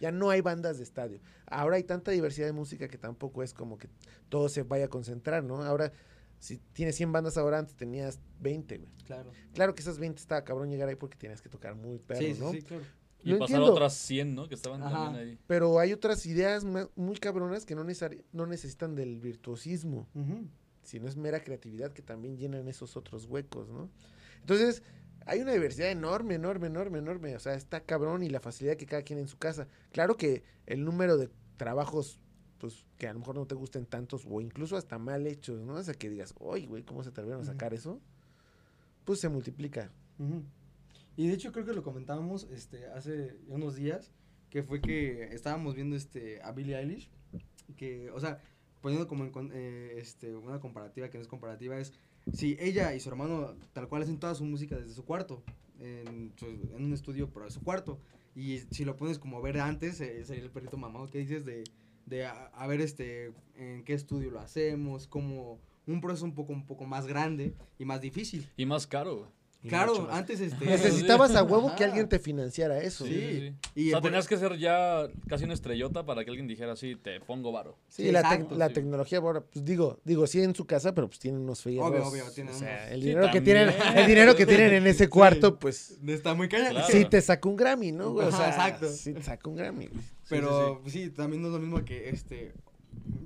Ya 0.00 0.12
no 0.12 0.30
hay 0.30 0.40
bandas 0.40 0.78
de 0.78 0.84
estadio. 0.84 1.20
Ahora 1.46 1.76
hay 1.76 1.82
tanta 1.84 2.10
diversidad 2.10 2.46
de 2.46 2.52
música 2.52 2.88
que 2.88 2.98
tampoco 2.98 3.42
es 3.42 3.52
como 3.52 3.76
que 3.78 3.88
todo 4.28 4.48
se 4.48 4.62
vaya 4.62 4.86
a 4.86 4.88
concentrar, 4.88 5.44
¿no? 5.44 5.62
Ahora, 5.62 5.92
si 6.38 6.58
tienes 6.72 6.96
100 6.96 7.12
bandas 7.12 7.36
ahora, 7.38 7.58
antes 7.58 7.74
tenías 7.76 8.20
20, 8.40 8.78
güey. 8.78 8.90
Claro. 9.06 9.30
Claro 9.54 9.74
que 9.74 9.82
esas 9.82 9.98
20 9.98 10.20
estaba 10.20 10.44
cabrón 10.44 10.70
llegar 10.70 10.88
ahí 10.88 10.94
porque 10.96 11.16
tenías 11.16 11.40
que 11.42 11.48
tocar 11.48 11.74
muy 11.74 11.98
perro, 11.98 12.20
Sí, 12.20 12.34
sí, 12.34 12.40
¿no? 12.40 12.50
sí, 12.52 12.62
claro. 12.62 12.84
Y 13.22 13.30
Lo 13.30 13.38
pasar 13.38 13.56
entiendo. 13.56 13.72
otras 13.72 13.94
100, 13.94 14.34
¿no? 14.34 14.48
Que 14.48 14.54
estaban 14.54 14.82
Ajá. 14.82 15.04
también 15.06 15.28
ahí. 15.28 15.38
Pero 15.46 15.78
hay 15.78 15.92
otras 15.94 16.26
ideas 16.26 16.64
muy 16.94 17.16
cabronas 17.16 17.64
que 17.64 17.74
no, 17.74 17.82
necesari- 17.82 18.22
no 18.32 18.46
necesitan 18.46 18.94
del 18.94 19.18
virtuosismo, 19.18 20.06
Ujú. 20.14 20.46
sino 20.82 21.08
es 21.08 21.16
mera 21.16 21.40
creatividad 21.42 21.92
que 21.92 22.02
también 22.02 22.36
llenan 22.36 22.68
esos 22.68 22.98
otros 22.98 23.24
huecos, 23.24 23.70
¿no? 23.70 23.88
Entonces, 24.40 24.82
hay 25.24 25.40
una 25.40 25.52
diversidad 25.52 25.90
enorme, 25.90 26.34
enorme, 26.34 26.66
enorme, 26.66 26.98
enorme. 26.98 27.34
O 27.34 27.40
sea, 27.40 27.54
está 27.54 27.80
cabrón 27.80 28.22
y 28.22 28.28
la 28.28 28.40
facilidad 28.40 28.76
que 28.76 28.84
cada 28.84 29.00
quien 29.02 29.18
en 29.18 29.28
su 29.28 29.38
casa. 29.38 29.68
Claro 29.90 30.18
que 30.18 30.42
el 30.66 30.84
número 30.84 31.16
de 31.16 31.30
trabajos, 31.56 32.20
pues, 32.64 32.86
que 32.96 33.06
a 33.06 33.12
lo 33.12 33.18
mejor 33.18 33.34
no 33.36 33.46
te 33.46 33.54
gusten 33.54 33.84
tantos 33.84 34.24
o 34.26 34.40
incluso 34.40 34.78
hasta 34.78 34.98
mal 34.98 35.26
hechos, 35.26 35.60
¿no? 35.62 35.74
O 35.74 35.82
sea, 35.82 35.92
que 35.92 36.08
digas, 36.08 36.34
oye, 36.38 36.66
güey, 36.66 36.82
¿cómo 36.82 37.02
se 37.02 37.10
atrevieron 37.10 37.42
a 37.42 37.44
sacar 37.44 37.74
eso? 37.74 38.00
Pues 39.04 39.20
se 39.20 39.28
multiplica. 39.28 39.90
Ujú. 40.18 40.42
Y 41.16 41.28
de 41.28 41.34
hecho 41.34 41.52
creo 41.52 41.66
que 41.66 41.74
lo 41.74 41.82
comentábamos 41.82 42.44
este 42.50 42.86
hace 42.86 43.36
unos 43.48 43.76
días 43.76 44.10
que 44.48 44.62
fue 44.62 44.80
que 44.80 45.24
estábamos 45.34 45.74
viendo 45.74 45.94
este 45.94 46.40
a 46.42 46.52
Billie 46.52 46.76
Eilish 46.78 47.10
que 47.76 48.10
o 48.10 48.18
sea 48.18 48.40
poniendo 48.80 49.06
como 49.06 49.24
en 49.26 49.50
eh, 49.52 49.94
este 49.98 50.34
una 50.34 50.58
comparativa 50.58 51.10
que 51.10 51.18
no 51.18 51.22
es 51.22 51.28
comparativa 51.28 51.78
es 51.78 51.92
si 52.32 52.56
ella 52.58 52.94
y 52.94 53.00
su 53.00 53.10
hermano 53.10 53.54
tal 53.74 53.88
cual 53.88 54.02
hacen 54.02 54.18
toda 54.18 54.34
su 54.34 54.44
música 54.44 54.76
desde 54.76 54.94
su 54.94 55.04
cuarto 55.04 55.42
en, 55.80 56.32
su- 56.36 56.46
en 56.46 56.84
un 56.84 56.92
estudio 56.94 57.30
pero 57.30 57.44
de 57.44 57.50
su 57.52 57.60
cuarto 57.62 58.00
y 58.34 58.58
si 58.70 58.84
lo 58.84 58.96
pones 58.96 59.18
como 59.20 59.40
ver 59.42 59.60
antes 59.60 60.00
eh, 60.00 60.24
sería 60.24 60.42
el 60.44 60.50
perrito 60.50 60.76
mamado 60.76 61.06
que 61.08 61.18
dices 61.18 61.44
de 61.44 61.62
de 62.06 62.26
a, 62.26 62.46
a 62.54 62.66
ver 62.66 62.80
este 62.80 63.32
en 63.56 63.84
qué 63.84 63.94
estudio 63.94 64.30
lo 64.30 64.40
hacemos 64.40 65.06
como 65.06 65.58
un 65.86 66.00
proceso 66.00 66.24
un 66.24 66.34
poco 66.34 66.52
un 66.52 66.66
poco 66.66 66.84
más 66.86 67.06
grande 67.06 67.54
y 67.78 67.84
más 67.84 68.00
difícil 68.00 68.48
Y 68.56 68.66
más 68.66 68.86
caro, 68.86 69.30
y 69.62 69.68
Claro, 69.68 70.08
antes 70.10 70.40
este. 70.40 70.62
Necesitabas 70.66 71.34
a 71.36 71.42
huevo 71.42 71.74
que 71.74 71.84
alguien 71.84 72.06
te 72.06 72.18
financiara 72.18 72.80
eso. 72.82 73.06
Sí, 73.06 73.14
Sí, 73.14 73.20
sí, 73.20 73.40
sí. 73.48 73.54
Y 73.80 73.88
o 73.88 73.90
sea, 73.92 74.00
por- 74.02 74.10
tenías 74.10 74.28
que 74.28 74.36
ser 74.36 74.58
ya 74.58 75.08
casi 75.26 75.44
una 75.44 75.54
estrellota 75.54 76.04
para 76.04 76.22
que 76.22 76.28
alguien 76.30 76.46
dijera, 76.46 76.76
sí, 76.76 76.96
te 76.96 77.18
pongo 77.20 77.50
varo. 77.50 77.78
Sí, 77.88 78.12
la, 78.12 78.68
tecnología 78.74 79.18
ahora, 79.20 79.40
pues 79.40 79.64
digo, 79.64 80.00
digo, 80.04 80.26
sí 80.26 80.42
en 80.42 80.54
su 80.54 80.66
casa, 80.66 80.94
pero 80.94 81.08
pues 81.08 81.18
tienen 81.18 81.40
unos 81.40 81.62
fierros. 81.62 81.88
Obvio, 81.90 82.06
obvio, 82.06 82.30
tienen 82.34 82.54
o 82.54 82.58
sea, 82.58 82.76
unos- 82.82 82.92
el 82.92 83.00
Sí, 83.00 83.06
dinero 83.08 83.30
que 83.32 83.40
tienen, 83.40 83.70
el 83.96 84.06
dinero 84.06 84.36
que 84.36 84.44
tienen 84.44 84.74
en 84.74 84.86
ese 84.86 85.04
Sí. 85.04 85.08
cuarto, 85.10 85.58
pues 85.58 85.98
Está 86.06 86.34
muy 86.34 86.46
cañón. 86.50 86.72
Claro. 86.72 86.86
sí 86.90 87.06
te 87.06 87.22
saca 87.22 87.48
un 87.48 87.56
Grammy, 87.56 87.90
¿no? 87.92 88.12
güey? 88.12 88.26
O 88.26 88.28
Ajá, 88.28 88.36
sea, 88.36 88.48
exacto. 88.50 88.88
Sí 88.92 89.14
te 89.14 89.22
saca 89.22 89.48
un 89.48 89.56
Grammy. 89.56 89.86
güey. 89.86 90.02
Pero 90.28 90.82
sí, 90.86 91.10
también 91.10 91.42
no 91.42 91.48
es 91.48 91.54
lo 91.54 91.60
mismo 91.60 91.84
que 91.84 92.08
este. 92.10 92.52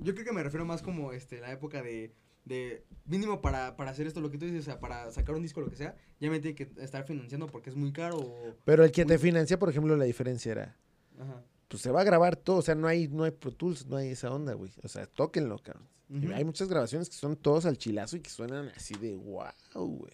Yo 0.01 0.13
creo 0.13 0.25
que 0.25 0.31
me 0.33 0.43
refiero 0.43 0.65
más 0.65 0.81
como 0.81 1.13
este 1.13 1.39
la 1.39 1.51
época 1.51 1.81
de. 1.81 2.13
de 2.45 2.83
mínimo 3.05 3.41
para, 3.41 3.75
para 3.75 3.91
hacer 3.91 4.07
esto, 4.07 4.21
lo 4.21 4.29
que 4.31 4.37
tú 4.37 4.45
dices, 4.45 4.61
o 4.61 4.65
sea, 4.65 4.79
para 4.79 5.11
sacar 5.11 5.35
un 5.35 5.41
disco, 5.41 5.61
lo 5.61 5.69
que 5.69 5.75
sea, 5.75 5.95
ya 6.19 6.29
me 6.29 6.39
tiene 6.39 6.55
que 6.55 6.69
estar 6.81 7.05
financiando 7.05 7.47
porque 7.47 7.69
es 7.69 7.75
muy 7.75 7.91
caro. 7.91 8.17
o- 8.17 8.55
Pero 8.65 8.83
el 8.83 8.91
que 8.91 9.05
te 9.05 9.17
financia, 9.19 9.57
por 9.59 9.69
ejemplo, 9.69 9.95
la 9.95 10.05
diferencia 10.05 10.51
era, 10.51 10.77
Ajá. 11.19 11.43
pues 11.67 11.81
se 11.81 11.91
va 11.91 12.01
a 12.01 12.03
grabar 12.03 12.35
todo, 12.35 12.57
o 12.57 12.61
sea, 12.61 12.75
no 12.75 12.87
hay, 12.87 13.07
no 13.07 13.23
hay 13.23 13.31
Pro 13.31 13.51
Tools, 13.51 13.85
no 13.85 13.97
hay 13.97 14.09
esa 14.09 14.31
onda, 14.33 14.53
güey. 14.53 14.71
O 14.83 14.87
sea, 14.87 15.05
tóquenlo, 15.05 15.59
cabrón. 15.59 15.87
Y 16.09 16.25
Ujú. 16.25 16.33
Hay 16.35 16.43
muchas 16.43 16.67
grabaciones 16.69 17.07
que 17.09 17.15
son 17.15 17.35
todos 17.35 17.65
al 17.65 17.77
chilazo 17.77 18.17
y 18.17 18.21
que 18.21 18.29
suenan 18.31 18.69
así 18.75 18.95
de 18.95 19.15
wow, 19.15 19.51
güey. 19.73 20.13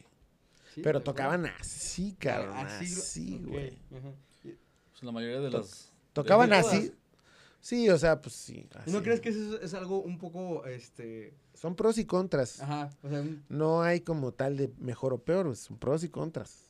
Sí, 0.74 0.82
Pero 0.84 1.02
tocaban 1.02 1.46
así, 1.46 2.16
cabrón, 2.20 2.58
así, 2.58 3.40
güey. 3.46 3.78
Pues 4.42 5.04
la 5.04 5.12
mayoría 5.14 5.40
de 5.40 5.50
las... 5.52 5.94
Tocaban 6.16 6.54
así. 6.54 6.92
Sí, 7.60 7.90
o 7.90 7.98
sea, 7.98 8.22
pues 8.22 8.36
sí. 8.36 8.68
¿Y 8.86 8.92
no 8.92 9.02
crees 9.04 9.20
que 9.22 9.30
eso 9.30 9.60
es, 9.60 9.74
algo 9.74 10.00
un 10.02 10.18
poco, 10.20 10.66
este, 10.66 11.34
Son 11.56 11.76
pros 11.76 11.98
y 11.98 12.06
contras. 12.06 12.62
ajá, 12.62 12.90
o 13.04 13.10
sea, 13.10 13.22
un- 13.22 13.44
No 13.50 13.82
hay 13.82 14.02
como 14.02 14.32
tal 14.32 14.56
de 14.56 14.72
mejor 14.80 15.14
o 15.14 15.18
peor, 15.18 15.56
son 15.56 15.78
pros 15.78 16.04
y 16.04 16.10
contras. 16.10 16.70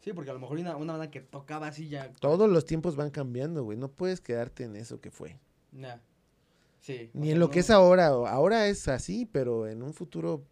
sí, 0.00 0.12
porque 0.12 0.30
a 0.30 0.32
lo 0.34 0.38
mejor 0.38 0.58
una, 0.58 0.76
una 0.76 0.92
banda 0.92 1.10
que 1.10 1.20
tocaba 1.20 1.66
así 1.66 1.88
ya, 1.88 2.12
Todos 2.20 2.48
los 2.48 2.64
tiempos 2.64 2.94
van 2.96 3.10
cambiando, 3.10 3.64
güey. 3.64 3.76
No 3.76 3.88
puedes 3.88 4.20
quedarte 4.20 4.62
en 4.64 4.76
eso 4.76 5.00
que 5.00 5.10
fue. 5.10 5.38
nah, 5.72 5.96
sí. 6.80 7.10
Ni 7.12 7.32
en 7.32 7.40
lo 7.40 7.46
no- 7.46 7.50
que 7.50 7.58
es 7.60 7.70
ahora. 7.70 8.06
Ahora 8.06 8.68
es 8.68 8.86
así, 8.88 9.26
pero 9.26 9.66
en 9.66 9.82
un 9.82 9.92
futuro 9.92 10.44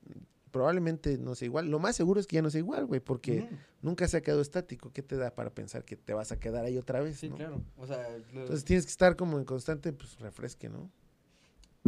probablemente 0.54 1.18
no 1.18 1.34
sea 1.34 1.46
igual. 1.46 1.68
Lo 1.68 1.80
más 1.80 1.96
seguro 1.96 2.20
es 2.20 2.28
que 2.28 2.36
ya 2.36 2.42
no 2.42 2.48
sea 2.48 2.60
igual, 2.60 2.86
güey, 2.86 3.00
porque 3.00 3.44
nunca 3.82 4.06
se 4.06 4.18
ha 4.18 4.20
quedado 4.22 4.40
estático. 4.40 4.92
¿Qué 4.92 5.02
te 5.02 5.16
da 5.16 5.34
para 5.34 5.50
pensar 5.50 5.84
que 5.84 5.96
te 5.96 6.14
vas 6.14 6.30
a 6.30 6.38
quedar 6.38 6.64
ahí 6.64 6.78
otra 6.78 7.00
vez? 7.00 7.18
Sí, 7.18 7.28
no? 7.28 7.34
claro, 7.34 7.60
o 7.76 7.84
sea, 7.88 8.08
lo- 8.32 8.42
Entonces 8.42 8.64
tienes 8.64 8.84
que 8.86 8.90
estar 8.90 9.16
como 9.16 9.36
en 9.40 9.44
constante, 9.44 9.92
pues 9.92 10.16
refresque, 10.20 10.68
¿no? 10.68 10.92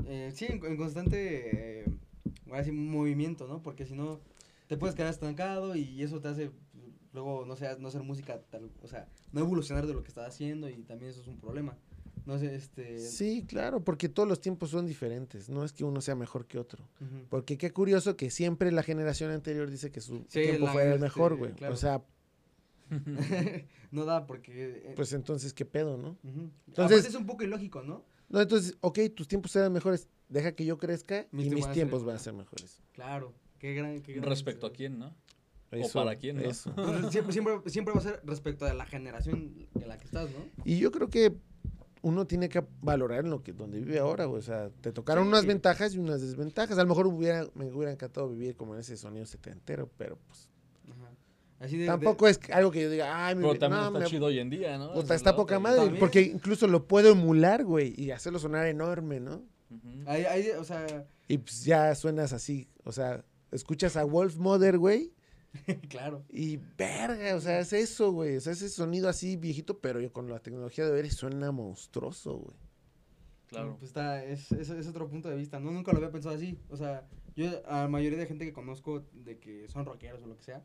Eh, 0.05 0.33
sí, 0.35 0.47
en, 0.47 0.65
en 0.65 0.77
constante, 0.77 1.85
eh, 1.85 1.87
movimiento, 2.73 3.47
¿no? 3.47 3.63
Porque 3.63 3.87
si 3.87 3.95
no, 3.95 4.19
te 4.67 4.77
puedes 4.77 4.97
quedar 4.97 5.11
estancado 5.11 5.77
y 5.77 6.03
eso 6.03 6.21
te 6.21 6.27
hace, 6.27 6.51
luego, 7.13 7.45
no 7.47 7.55
sé, 7.55 7.69
no 7.79 7.87
hacer 7.87 8.03
música 8.03 8.41
tal, 8.51 8.69
o 8.83 8.89
sea, 8.89 9.07
no 9.31 9.43
evolucionar 9.43 9.87
de 9.87 9.95
lo 9.95 10.03
que 10.03 10.09
estás 10.09 10.27
haciendo 10.27 10.69
y 10.69 10.83
también 10.83 11.13
eso 11.13 11.21
es 11.21 11.29
un 11.29 11.39
problema. 11.39 11.77
No 12.27 12.39
sé, 12.39 12.55
este... 12.57 12.99
Sí, 12.99 13.45
claro, 13.47 13.83
porque 13.85 14.09
todos 14.09 14.29
los 14.29 14.41
tiempos 14.41 14.71
son 14.71 14.85
diferentes. 14.87 15.49
No 15.49 15.65
es 15.65 15.73
que 15.73 15.85
uno 15.85 16.01
sea 16.01 16.17
mejor 16.17 16.47
que 16.47 16.59
otro. 16.59 16.85
Porque 17.31 17.57
qué 17.57 17.71
curioso 17.71 18.17
que 18.17 18.31
siempre 18.31 18.73
la 18.73 18.83
generación 18.83 19.31
anterior 19.31 19.71
dice 19.71 19.91
que 19.93 20.01
su 20.01 20.19
Sí, 20.29 20.43
tiempo 20.43 20.67
la- 20.67 20.73
fue 20.73 20.83
el 20.83 20.89
este, 20.95 21.01
mejor, 21.03 21.37
güey. 21.37 21.53
claro. 21.53 21.73
O 21.73 21.77
sea, 21.77 22.03
no 23.91 24.05
da 24.05 24.27
porque... 24.27 24.83
eh, 24.87 24.93
pues 24.97 25.13
entonces, 25.13 25.53
¿qué 25.53 25.65
pedo, 25.65 25.97
no? 25.97 26.17
entonces- 26.25 26.99
Aparte 26.99 27.09
es 27.09 27.15
un 27.15 27.27
poco 27.27 27.45
ilógico, 27.45 27.83
¿no? 27.83 28.05
No, 28.29 28.41
entonces, 28.41 28.77
ok, 28.81 28.99
tus 29.15 29.29
tiempos 29.29 29.55
eran 29.55 29.73
mejores. 29.73 30.09
Deja 30.29 30.51
que 30.53 30.65
yo 30.65 30.79
crezca 30.79 31.29
Mis 31.31 31.47
y 31.47 31.51
mis 31.51 31.71
tiempos 31.71 32.05
van 32.05 32.17
a 32.17 32.19
ser 32.19 32.33
mejores. 32.33 32.81
Claro, 32.93 33.33
qué 33.59 33.75
gran... 33.75 34.01
Qué 34.03 34.15
gran 34.15 34.25
Respecto 34.29 34.67
a 34.67 34.69
este- 34.71 34.77
quién, 34.79 34.99
¿no? 34.99 35.15
Eso, 35.71 35.99
para 36.05 36.17
quién, 36.17 36.37
¿no? 36.37 36.43
Eso. 36.43 36.73
Pues 36.75 37.11
siempre, 37.13 37.33
siempre, 37.33 37.61
siempre 37.67 37.93
va 37.95 38.01
a 38.01 38.03
ser 38.03 38.21
respecto 38.25 38.65
a 38.67 38.73
la 38.75 38.87
generación 38.87 39.69
en 39.75 39.89
la 39.89 39.99
que 39.99 40.05
estás, 40.05 40.29
¿no? 40.31 40.39
Y 40.65 40.79
yo 40.79 40.91
creo 40.91 41.09
que 41.11 41.37
uno 42.07 42.27
tiene 42.27 42.49
que 42.49 42.65
valorar 42.81 43.25
en 43.25 43.31
lo 43.31 43.43
que 43.43 43.53
donde 43.53 43.79
vive 43.81 43.99
ahora, 43.99 44.25
güey. 44.27 44.39
O 44.39 44.43
sea, 44.43 44.71
te 44.81 44.93
tocaron 44.93 45.25
Sí. 45.25 45.29
unas 45.29 45.47
ventajas 45.47 45.95
y 45.95 45.99
unas 45.99 46.21
desventajas. 46.21 46.79
A 46.79 46.83
lo 46.83 46.89
mejor 46.89 47.07
hubiera, 47.07 47.47
me 47.55 47.67
hubiera 47.73 47.91
encantado 47.93 48.29
vivir 48.29 48.57
como 48.57 48.75
en 48.75 48.81
ese 48.81 48.97
sonido 48.97 49.27
setentero, 49.27 49.91
pero 49.97 50.17
pues 50.27 50.49
Ajá. 50.89 51.11
Así 51.59 51.77
de, 51.77 51.83
de- 51.83 51.89
tampoco 51.89 52.29
es 52.29 52.39
algo 52.53 52.71
que 52.71 52.83
yo 52.83 52.91
diga, 52.91 53.27
ay, 53.27 53.35
mi 53.35 53.43
Pero 53.43 53.59
también 53.59 53.81
no, 53.83 53.87
está 53.89 53.99
me- 54.01 54.07
chido 54.07 54.27
hoy 54.27 54.39
en 54.39 54.51
día, 54.51 54.79
¿no? 54.79 54.95
es 55.01 55.11
está 55.11 55.35
poca 55.35 55.59
madre, 55.59 55.79
También. 55.81 55.99
porque 56.01 56.21
incluso 56.23 56.67
lo 56.69 56.87
puedo 56.87 57.11
emular, 57.13 57.65
güey, 57.65 57.95
y 58.01 58.11
hacerlo 58.13 58.39
sonar 58.39 58.67
enorme, 58.67 59.21
¿no? 59.21 59.43
Ujú. 59.71 59.89
Hay, 60.07 60.25
hay, 60.25 60.51
o 60.51 60.63
sea, 60.65 61.07
Y 61.29 61.39
pues 61.39 61.65
ya 61.65 61.93
suenas 61.97 62.33
así, 62.33 62.69
o 62.85 62.93
sea, 62.93 63.25
escuchas 63.51 63.97
a 63.97 64.05
Wolf 64.05 64.37
Mother, 64.37 64.79
güey, 64.79 65.13
claro. 65.89 66.25
y 66.29 66.59
verga, 66.79 67.35
o 67.35 67.41
sea, 67.41 67.61
es 67.61 67.73
eso, 67.73 68.13
güey, 68.13 68.37
o 68.37 68.41
sea, 68.41 68.53
ese 68.53 68.69
sonido 68.69 69.09
así 69.09 69.37
viejito, 69.37 69.79
pero 69.79 70.01
yo 70.01 70.13
con 70.13 70.29
la 70.31 70.41
tecnología 70.41 70.85
de 70.85 70.93
ver 70.93 71.11
suena 71.11 71.53
monstruoso, 71.53 72.39
güey. 72.39 72.57
Claro. 73.49 73.77
Pues 73.79 73.91
está, 73.91 74.25
es, 74.25 74.51
es, 74.53 74.71
es 74.71 74.89
otro 74.89 75.09
punto 75.09 75.29
de 75.29 75.37
vista, 75.37 75.61
¿no? 75.61 75.71
Nunca 75.71 75.93
lo 75.93 75.99
había 75.99 76.11
pensado 76.11 76.35
así. 76.35 76.59
O 76.69 76.77
sea, 76.77 77.07
yo 77.37 77.49
a 77.67 77.83
la 77.83 77.89
mayoría 77.89 78.19
de 78.19 78.27
gente 78.27 78.45
que 78.45 78.53
conozco 78.53 79.05
de 79.13 79.39
que 79.39 79.69
son 79.69 79.85
rockeros 79.85 80.23
o 80.23 80.27
lo 80.27 80.37
que 80.37 80.43
sea, 80.43 80.65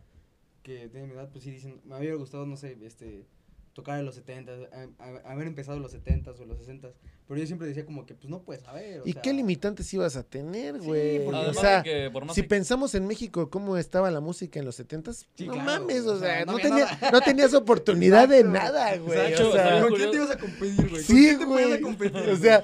que 0.64 0.90
tienen 0.90 1.10
mi 1.10 1.16
edad, 1.16 1.30
pues 1.32 1.44
sí 1.44 1.52
dicen, 1.52 1.82
me 1.86 1.96
había 1.96 2.16
gustado, 2.16 2.46
no 2.46 2.58
sé, 2.58 2.78
este, 2.82 3.26
tocar 3.74 4.00
en 4.00 4.06
los 4.06 4.16
70, 4.16 4.52
a- 4.52 5.04
a- 5.04 5.32
haber 5.32 5.48
empezado 5.48 5.78
en 5.78 5.84
los 5.84 5.92
70 5.92 6.32
o 6.32 6.46
los 6.46 6.58
60 6.60 6.90
pero 7.28 7.40
yo 7.40 7.48
siempre 7.48 7.66
decía 7.66 7.86
como 7.86 8.06
que, 8.06 8.14
pues 8.14 8.30
no 8.30 8.42
puedes 8.42 8.62
saber, 8.64 9.00
o 9.00 9.04
¿Y 9.08 9.14
sea, 9.14 9.22
qué 9.22 9.32
limitantes 9.32 9.94
ibas 9.94 10.18
a 10.18 10.24
tener, 10.24 10.76
Sí, 10.82 10.86
güey? 10.86 11.24
porque- 11.24 11.40
o 11.40 11.54
sea, 11.54 11.78
de 11.78 11.84
que 11.84 12.10
por 12.12 12.26
más 12.26 12.36
si 12.36 12.42
que- 12.42 12.48
pensamos 12.50 12.94
en 12.94 13.08
México 13.08 13.50
cómo 13.50 13.78
estaba 13.78 14.12
la 14.12 14.20
música 14.20 14.60
en 14.60 14.66
los 14.66 14.76
70s, 14.78 15.28
Sí, 15.36 15.46
no 15.48 15.54
claro, 15.54 15.66
mames, 15.82 16.06
o 16.08 16.16
o 16.16 16.20
sea, 16.20 16.44
sea, 16.44 16.46
no 16.46 16.58
tenías, 16.58 16.90
no 17.14 17.22
tenías 17.22 17.54
oportunidad 17.54 18.28
de 18.28 18.44
nada, 18.44 18.98
güey. 18.98 19.18
o 19.34 19.52
sea, 19.54 19.82
¿Con 19.82 19.94
quién 19.96 20.12
te 20.12 20.18
ibas 20.18 20.32
a 20.32 20.38
competir, 20.38 20.76
güey? 20.76 20.90
¿Con 20.92 21.00
Sí, 21.04 21.14
quién 21.14 21.40
te 21.40 21.46
podías 21.46 21.68
güey. 21.70 21.80
a 21.80 21.82
competir, 21.82 22.30
O 22.32 22.36
sea, 22.36 22.64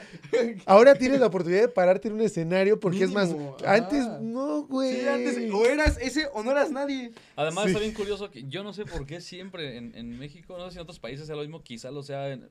ahora 0.65 0.95
tienes 0.95 1.21
la 1.21 1.27
oportunidad 1.27 1.61
de 1.61 1.69
pararte 1.69 2.09
en 2.09 2.15
un 2.15 2.21
escenario 2.21 2.77
porque 2.77 3.05
es 3.05 3.11
más. 3.11 3.33
Antes 3.65 4.05
no, 4.21 4.63
güey. 4.63 4.99
sí, 4.99 5.07
antes 5.07 5.53
o 5.53 5.65
eras 5.65 5.97
ese 6.01 6.27
o 6.33 6.43
no 6.43 6.51
eras 6.51 6.71
nadie. 6.71 7.11
Además 7.37 7.63
Sí. 7.65 7.69
está 7.69 7.79
bien 7.79 7.93
curioso 7.93 8.29
que 8.31 8.43
yo 8.49 8.63
no 8.65 8.73
sé 8.73 8.83
por 8.85 9.05
qué 9.05 9.21
siempre 9.21 9.77
en, 9.77 9.95
en 9.95 10.19
México, 10.19 10.57
no 10.57 10.65
sé 10.65 10.71
si 10.71 10.77
en 10.77 10.81
otros 10.81 10.96
países 10.99 11.27
sea 11.27 11.35
lo 11.35 11.41
mismo, 11.43 11.61
quizá 11.63 11.91
lo 11.91 12.03
sea, 12.03 12.31
en- 12.31 12.49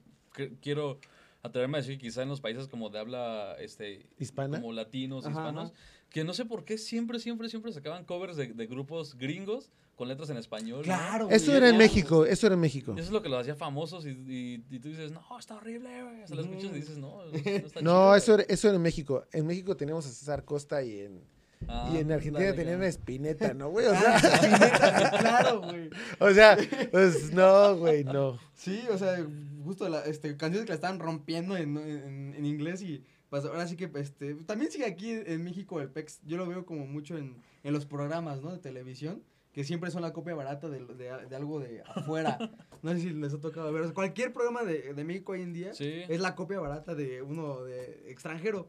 quiero 0.61 0.99
atreverme 1.43 1.79
a 1.79 1.81
decir 1.81 1.99
quizá 1.99 2.23
en 2.23 2.29
los 2.29 2.41
países 2.41 2.67
como 2.69 2.91
de 2.91 2.99
habla 2.99 3.57
este 3.61 4.07
¿Hispana? 4.19 4.61
como 4.61 4.73
latinos, 4.73 5.25
Ajá, 5.27 5.31
hispanos, 5.41 5.71
ajá. 5.71 5.81
que 6.11 6.25
no 6.25 6.35
sé 6.35 6.45
por 6.45 6.65
qué 6.65 6.77
siempre, 6.79 7.19
siempre, 7.21 7.49
siempre 7.49 7.73
sacaban 7.73 8.05
covers 8.05 8.37
de, 8.37 8.49
de 8.49 8.67
grupos 8.67 9.17
gringos 9.17 9.71
con 9.95 10.09
letras 10.09 10.29
en 10.29 10.37
español. 10.37 10.79
¿no? 10.79 10.83
Claro, 10.85 11.31
Eso 11.31 11.57
era 11.57 11.71
en. 11.71 11.79
México, 11.79 12.27
eso 12.27 12.47
era 12.47 12.55
en 12.55 12.61
México. 12.61 12.93
Eso 12.93 13.03
es 13.03 13.11
lo 13.11 13.23
que 13.23 13.29
los 13.31 13.41
hacía 13.41 13.55
famosos 13.55 14.05
y, 14.05 14.11
y- 14.11 14.65
y 14.71 14.79
tú 14.79 14.89
dices, 14.89 15.11
no, 15.13 15.23
está 15.39 15.57
horrible, 15.57 16.03
güey. 16.03 16.23
O 16.23 16.27
sea, 16.27 16.37
lo 16.37 16.43
escuchas 16.43 16.71
y 16.71 16.75
dices, 16.75 16.99
no, 16.99 17.25
no 17.33 17.33
está 17.33 17.81
No, 17.81 17.93
chido, 17.93 18.15
eso 18.17 18.33
güey". 18.35 18.45
era, 18.45 18.55
eso 18.55 18.69
era 18.69 18.77
en 18.77 18.83
México. 18.83 19.25
En 19.33 19.47
México 19.47 19.75
teníamos 19.77 20.05
a 20.07 20.11
César 20.11 20.45
Costa 20.45 20.83
y 20.83 21.01
en, 21.01 21.23
Ah, 21.69 21.91
y 21.93 21.99
en 21.99 22.13
Argentina 22.13 22.55
tenían 22.55 22.81
a 22.81 22.85
ya. 22.85 22.89
Espineta, 22.89 23.55
¿no, 23.55 23.71
güey? 23.71 23.87
O 23.87 23.93
Ah, 23.95 24.19
sea, 24.21 25.11
claro, 25.19 25.63
güey. 25.63 25.91
o 26.19 26.31
sea, 26.31 26.57
pues 26.91 27.33
no, 27.33 27.77
güey, 27.77 28.05
no. 28.05 28.39
Sí, 28.55 28.83
o 28.91 28.99
sea, 28.99 29.25
justo 29.65 29.89
la, 29.89 30.01
este, 30.05 30.37
canciones 30.37 30.65
que 30.67 30.71
la 30.73 30.77
estaban 30.77 30.99
rompiendo 31.01 31.57
en, 31.57 31.77
en, 31.77 32.35
en 32.37 32.47
inglés 32.47 32.83
y 32.83 33.03
pues 33.31 33.45
ahora 33.45 33.67
sí 33.67 33.77
que 33.77 33.91
este, 33.97 34.35
también 34.47 34.71
sigue 34.71 34.85
aquí 34.87 35.11
en 35.11 35.43
México 35.43 35.81
el 35.81 35.89
PEX, 35.91 36.21
yo 36.25 36.37
lo 36.37 36.47
veo 36.47 36.65
como 36.65 36.87
mucho 36.87 37.17
en, 37.19 37.37
en 37.65 37.73
los 37.73 37.85
programas, 37.85 38.41
¿no? 38.43 38.53
De 38.53 38.59
televisión, 38.59 39.23
que 39.53 39.65
siempre 39.65 39.91
son 39.91 40.03
la 40.03 40.13
copia 40.13 40.35
barata 40.35 40.69
de, 40.69 40.85
de, 40.85 41.27
de 41.29 41.37
algo 41.37 41.61
de 41.61 41.83
afuera. 41.83 42.39
No 42.83 42.93
sé 42.93 43.01
si 43.01 43.11
les 43.11 43.33
ha 43.35 43.41
tocado 43.41 43.73
ver, 43.73 43.83
o 43.83 43.85
sea, 43.87 43.95
cualquier 43.95 44.33
programa 44.33 44.63
de, 44.63 44.93
de 44.95 45.03
México 45.03 45.33
hoy 45.33 45.43
en 45.43 45.53
día 45.55 45.73
Sí. 45.75 46.03
es 46.09 46.21
la 46.21 46.37
copia 46.37 46.61
barata 46.61 46.95
de 46.95 47.21
uno 47.23 47.65
de 47.65 48.05
extranjero. 48.13 48.69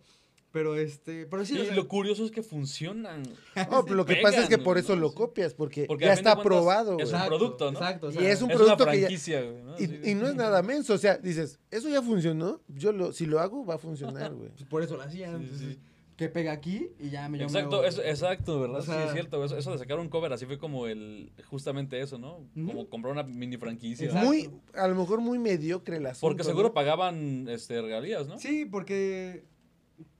Pero 0.51 0.75
este, 0.75 1.25
pero 1.25 1.45
sí, 1.45 1.55
Y 1.55 1.61
o 1.61 1.65
sea, 1.65 1.75
lo 1.75 1.87
curioso 1.87 2.25
es 2.25 2.31
que 2.31 2.41
funcionan. 2.41 3.23
No, 3.69 3.83
pero 3.83 3.95
lo 3.95 4.05
que 4.05 4.15
pasa 4.17 4.41
es 4.43 4.49
que 4.49 4.57
por 4.57 4.77
eso 4.77 4.95
¿no? 4.95 5.01
lo 5.01 5.13
copias, 5.13 5.53
porque, 5.53 5.85
Porque 5.85 6.05
ya 6.05 6.13
está 6.13 6.31
aprobado, 6.31 6.97
es 6.99 7.11
un 7.11 7.25
producto, 7.27 7.71
¿no? 7.71 7.79
Exacto, 7.79 8.07
o 8.07 8.11
Y 8.11 8.25
es 8.25 8.41
un 8.41 8.51
es 8.51 8.57
producto 8.57 8.83
una 8.83 8.91
que 8.93 9.01
ya- 9.01 9.07
franquicia, 9.07 9.41
güey, 9.41 9.63
¿no? 9.63 9.75
Y, 10.09 10.15
no 10.15 10.27
es 10.27 10.35
nada 10.35 10.61
menso, 10.63 10.93
o 10.93 10.97
sea, 10.97 11.17
dices, 11.17 11.59
eso 11.69 11.89
ya 11.89 12.01
funcionó, 12.01 12.61
yo 12.69 12.91
lo, 12.93 13.11
si 13.11 13.25
lo 13.25 13.39
hago 13.39 13.65
va 13.65 13.75
a 13.75 13.77
funcionar, 13.77 14.33
güey. 14.33 14.49
pues 14.51 14.63
por 14.69 14.81
eso 14.81 14.95
lo 14.95 15.03
hacían. 15.03 15.39
Sí, 15.39 15.43
entonces, 15.43 15.67
sí. 15.73 15.79
Que 16.15 16.29
pega 16.29 16.51
aquí 16.51 16.89
y 16.99 17.11
ya 17.11 17.29
me 17.29 17.39
Exacto, 17.43 17.83
eso, 17.83 18.01
exacto, 18.01 18.59
¿verdad? 18.59 18.79
O 18.79 18.81
sí, 18.81 18.91
es 19.05 19.13
cierto. 19.13 19.43
Eso, 19.45 19.55
eso 19.55 19.71
de 19.71 19.77
sacar 19.77 19.99
un 19.99 20.09
cover 20.09 20.33
así 20.33 20.47
fue 20.47 20.57
como 20.57 20.87
el. 20.87 21.31
Justamente 21.45 22.01
eso, 22.01 22.17
¿no? 22.17 22.39
Como 22.55 22.89
comprar 22.89 23.13
una 23.13 23.21
mini 23.21 23.57
franquicia. 23.57 24.07
Exacto. 24.07 24.25
Muy, 24.27 24.49
a 24.73 24.87
lo 24.87 24.95
mejor 24.95 25.21
muy 25.21 25.37
mediocre 25.37 25.97
asunto. 25.97 26.17
Porque 26.21 26.43
seguro 26.43 26.69
¿no? 26.69 26.73
pagaban 26.73 27.47
este, 27.49 27.79
regalías, 27.83 28.27
¿no? 28.27 28.39
Sí, 28.39 28.65
porque 28.65 29.45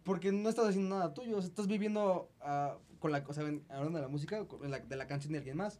porque 0.08 0.32
no 0.32 0.49
estás 0.49 0.70
haciendo 0.70 0.95
nada 0.95 1.14
tuyo, 1.14 1.38
o 1.38 1.41
sea, 1.41 1.49
estás 1.49 1.68
viviendo 1.68 2.32
ah, 2.41 2.78
con 2.99 3.12
la, 3.12 3.24
o 3.28 3.34
sea, 3.34 3.43
hablando 3.70 3.97
de 3.99 4.01
la 4.01 4.08
música, 4.08 4.45
con 4.47 4.72
la- 4.72 4.80
de 4.80 4.95
la 4.95 5.05
canción 5.05 5.34
de 5.34 5.39
alguien 5.39 5.58
más. 5.58 5.80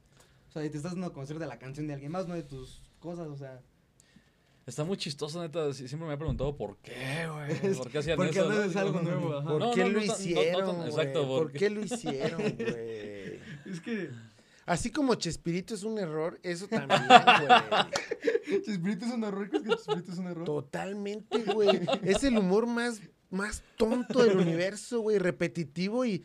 O 0.50 0.52
sea, 0.52 0.64
y 0.64 0.70
te 0.70 0.78
estás 0.78 0.92
dando 0.94 1.08
a 1.08 1.14
conocer 1.14 1.40
de 1.40 1.48
la 1.48 1.58
canción 1.58 1.88
de 1.88 1.94
alguien 1.94 2.12
más, 2.12 2.28
no 2.28 2.36
de 2.36 2.44
tus 2.44 2.84
cosas, 3.00 3.28
o 3.28 3.38
sea. 3.38 3.62
Está 4.66 4.84
muy 4.84 4.98
chistoso, 4.98 5.42
neta. 5.42 5.74
Siempre 5.74 6.08
me 6.08 6.14
he 6.14 6.18
preguntado 6.18 6.56
por 6.58 6.76
qué, 6.80 7.26
güey. 7.32 7.74
¿Por 7.78 7.90
qué 7.90 7.98
hacían 8.00 8.18
Porque 8.18 8.40
eso? 8.40 8.50
no 8.50 8.56
no? 8.56 8.64
es 8.64 8.76
algo 8.76 9.02
nuevo. 9.02 9.44
¿Por 9.44 9.60
No, 9.62 9.72
qué 9.72 9.84
no, 9.86 9.90
lo 9.92 10.04
hicieron, 10.04 10.86
exacto, 10.86 11.26
¿Por 11.28 11.44
porque- 11.44 11.58
qué 11.60 11.70
lo 11.70 11.82
hicieron, 11.82 12.42
güey? 12.58 13.40
Es 13.66 13.82
que 13.84 14.10
Así 14.66 14.92
como 14.92 15.16
Chespirito 15.16 15.74
es 15.74 15.84
un 15.84 15.98
error, 15.98 16.38
eso 16.44 16.68
también, 16.70 17.00
güey. 17.08 18.62
Chespirito 18.66 19.06
es 19.06 19.12
un 19.14 19.24
error, 19.24 19.50
¿crees 19.50 19.64
que 19.64 19.70
Chespirito 19.70 20.12
es 20.12 20.18
un 20.18 20.28
error? 20.28 20.44
Totalmente, 20.44 21.44
güey. 21.54 21.80
Es 22.04 22.22
el 22.26 22.38
humor 22.38 22.68
más, 22.68 23.00
más 23.30 23.64
tonto 23.78 24.24
del 24.24 24.38
universo, 24.38 25.02
güey. 25.02 25.18
Repetitivo 25.20 26.06
y 26.06 26.24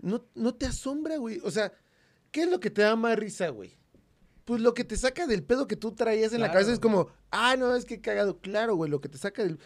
no, 0.00 0.24
no 0.34 0.54
te 0.54 0.66
asombra, 0.66 1.16
güey. 1.16 1.40
O 1.44 1.50
sea, 1.50 1.72
¿qué 2.30 2.42
es 2.42 2.50
lo 2.50 2.60
que 2.60 2.70
te 2.70 2.82
da 2.82 2.96
más 2.96 3.16
risa, 3.18 3.48
güey? 3.48 3.76
Pues 4.44 4.60
lo 4.60 4.74
que 4.74 4.84
te 4.84 4.96
saca 4.96 5.26
del 5.26 5.42
pedo 5.42 5.66
que 5.66 5.74
tú 5.76 5.92
traías 5.92 6.32
en 6.32 6.40
la 6.40 6.52
cabeza 6.52 6.72
es 6.72 6.78
como, 6.78 7.08
ah, 7.32 7.56
no, 7.56 7.74
es 7.74 7.84
que 7.84 8.00
cagado. 8.00 8.38
Claro, 8.40 8.76
güey, 8.76 8.90
lo 8.90 9.00
que 9.00 9.08
te 9.08 9.18
saca 9.18 9.42
del... 9.42 9.58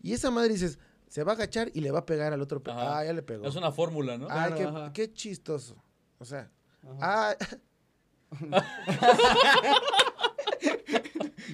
Y 0.00 0.12
esa 0.12 0.30
madre 0.30 0.50
dices, 0.52 0.78
se 1.08 1.24
va 1.24 1.32
a 1.32 1.34
agachar 1.34 1.70
y 1.74 1.80
le 1.80 1.90
va 1.90 2.00
a 2.00 2.06
pegar 2.06 2.32
al 2.32 2.40
otro. 2.40 2.62
pe-. 2.62 2.70
Ah, 2.72 3.02
ya 3.04 3.12
le 3.12 3.22
pegó. 3.22 3.44
Es 3.46 3.56
una 3.56 3.72
fórmula, 3.72 4.16
¿no? 4.16 4.28
Ah, 4.30 4.52
Claro, 4.54 4.92
qué, 4.92 5.08
qué 5.08 5.12
chistoso. 5.12 5.82
O 6.18 6.24
sea, 6.24 6.52
Ajá. 7.00 7.30
ah, 7.30 7.36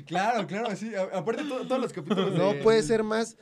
Claro, 0.06 0.46
claro, 0.46 0.74
sí. 0.76 0.92
Aparte, 1.12 1.44
to- 1.44 1.66
todos 1.66 1.80
los 1.80 1.92
capítulos. 1.92 2.34
no 2.34 2.52
de- 2.54 2.62
puede 2.62 2.82
ser 2.82 3.02
más... 3.02 3.36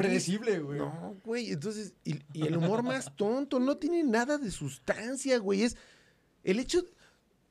Predecible, 0.00 0.58
güey. 0.60 0.78
No, 0.78 1.16
güey, 1.24 1.50
entonces, 1.52 1.94
y, 2.04 2.16
y 2.32 2.46
el 2.46 2.56
humor 2.56 2.82
más 2.82 3.14
tonto, 3.16 3.58
no 3.58 3.76
tiene 3.76 4.02
nada 4.02 4.38
de 4.38 4.50
sustancia, 4.50 5.38
güey. 5.38 5.62
Es 5.62 5.76
el 6.44 6.58
hecho, 6.60 6.84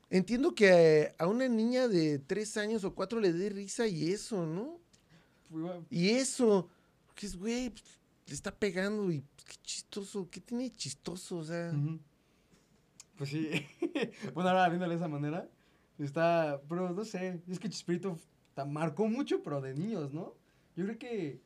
entiendo 0.10 0.54
que 0.56 1.14
a 1.18 1.28
una 1.28 1.48
niña 1.48 1.88
de 1.88 2.20
tres 2.20 2.58
años 2.58 2.84
o 2.84 2.94
cuatro 2.96 3.20
le 3.20 3.34
dé 3.34 3.50
risa 3.50 3.88
y 3.88 4.12
eso, 4.12 4.46
¿no? 4.46 4.80
Y 5.90 6.10
eso, 6.10 6.70
que 7.16 7.26
es, 7.26 7.36
güey, 7.38 7.70
pues, 7.70 7.84
le 8.28 8.34
está 8.34 8.52
pegando 8.54 9.12
y 9.12 9.22
pues, 9.22 9.46
qué 9.48 9.56
chistoso, 9.64 10.30
¿qué 10.30 10.42
tiene 10.42 10.72
chistoso? 10.72 11.38
O 11.38 11.44
sea. 11.44 11.72
Pues 13.18 13.30
sí. 13.30 13.50
bueno, 14.34 14.50
ahora 14.50 14.68
viéndole 14.70 14.96
de 14.96 15.00
esa 15.00 15.08
manera, 15.08 15.50
está. 16.00 16.62
Pero 16.68 16.90
no 16.90 17.06
sé. 17.06 17.42
Es 17.48 17.60
que 17.60 17.70
Chespirito 17.70 18.18
ta- 18.54 18.66
marcó 18.66 19.08
mucho, 19.08 19.42
pero 19.42 19.62
de 19.62 19.74
niños, 19.74 20.14
¿no? 20.14 20.34
Yo 20.76 20.84
creo 20.86 20.98
que. 20.98 21.42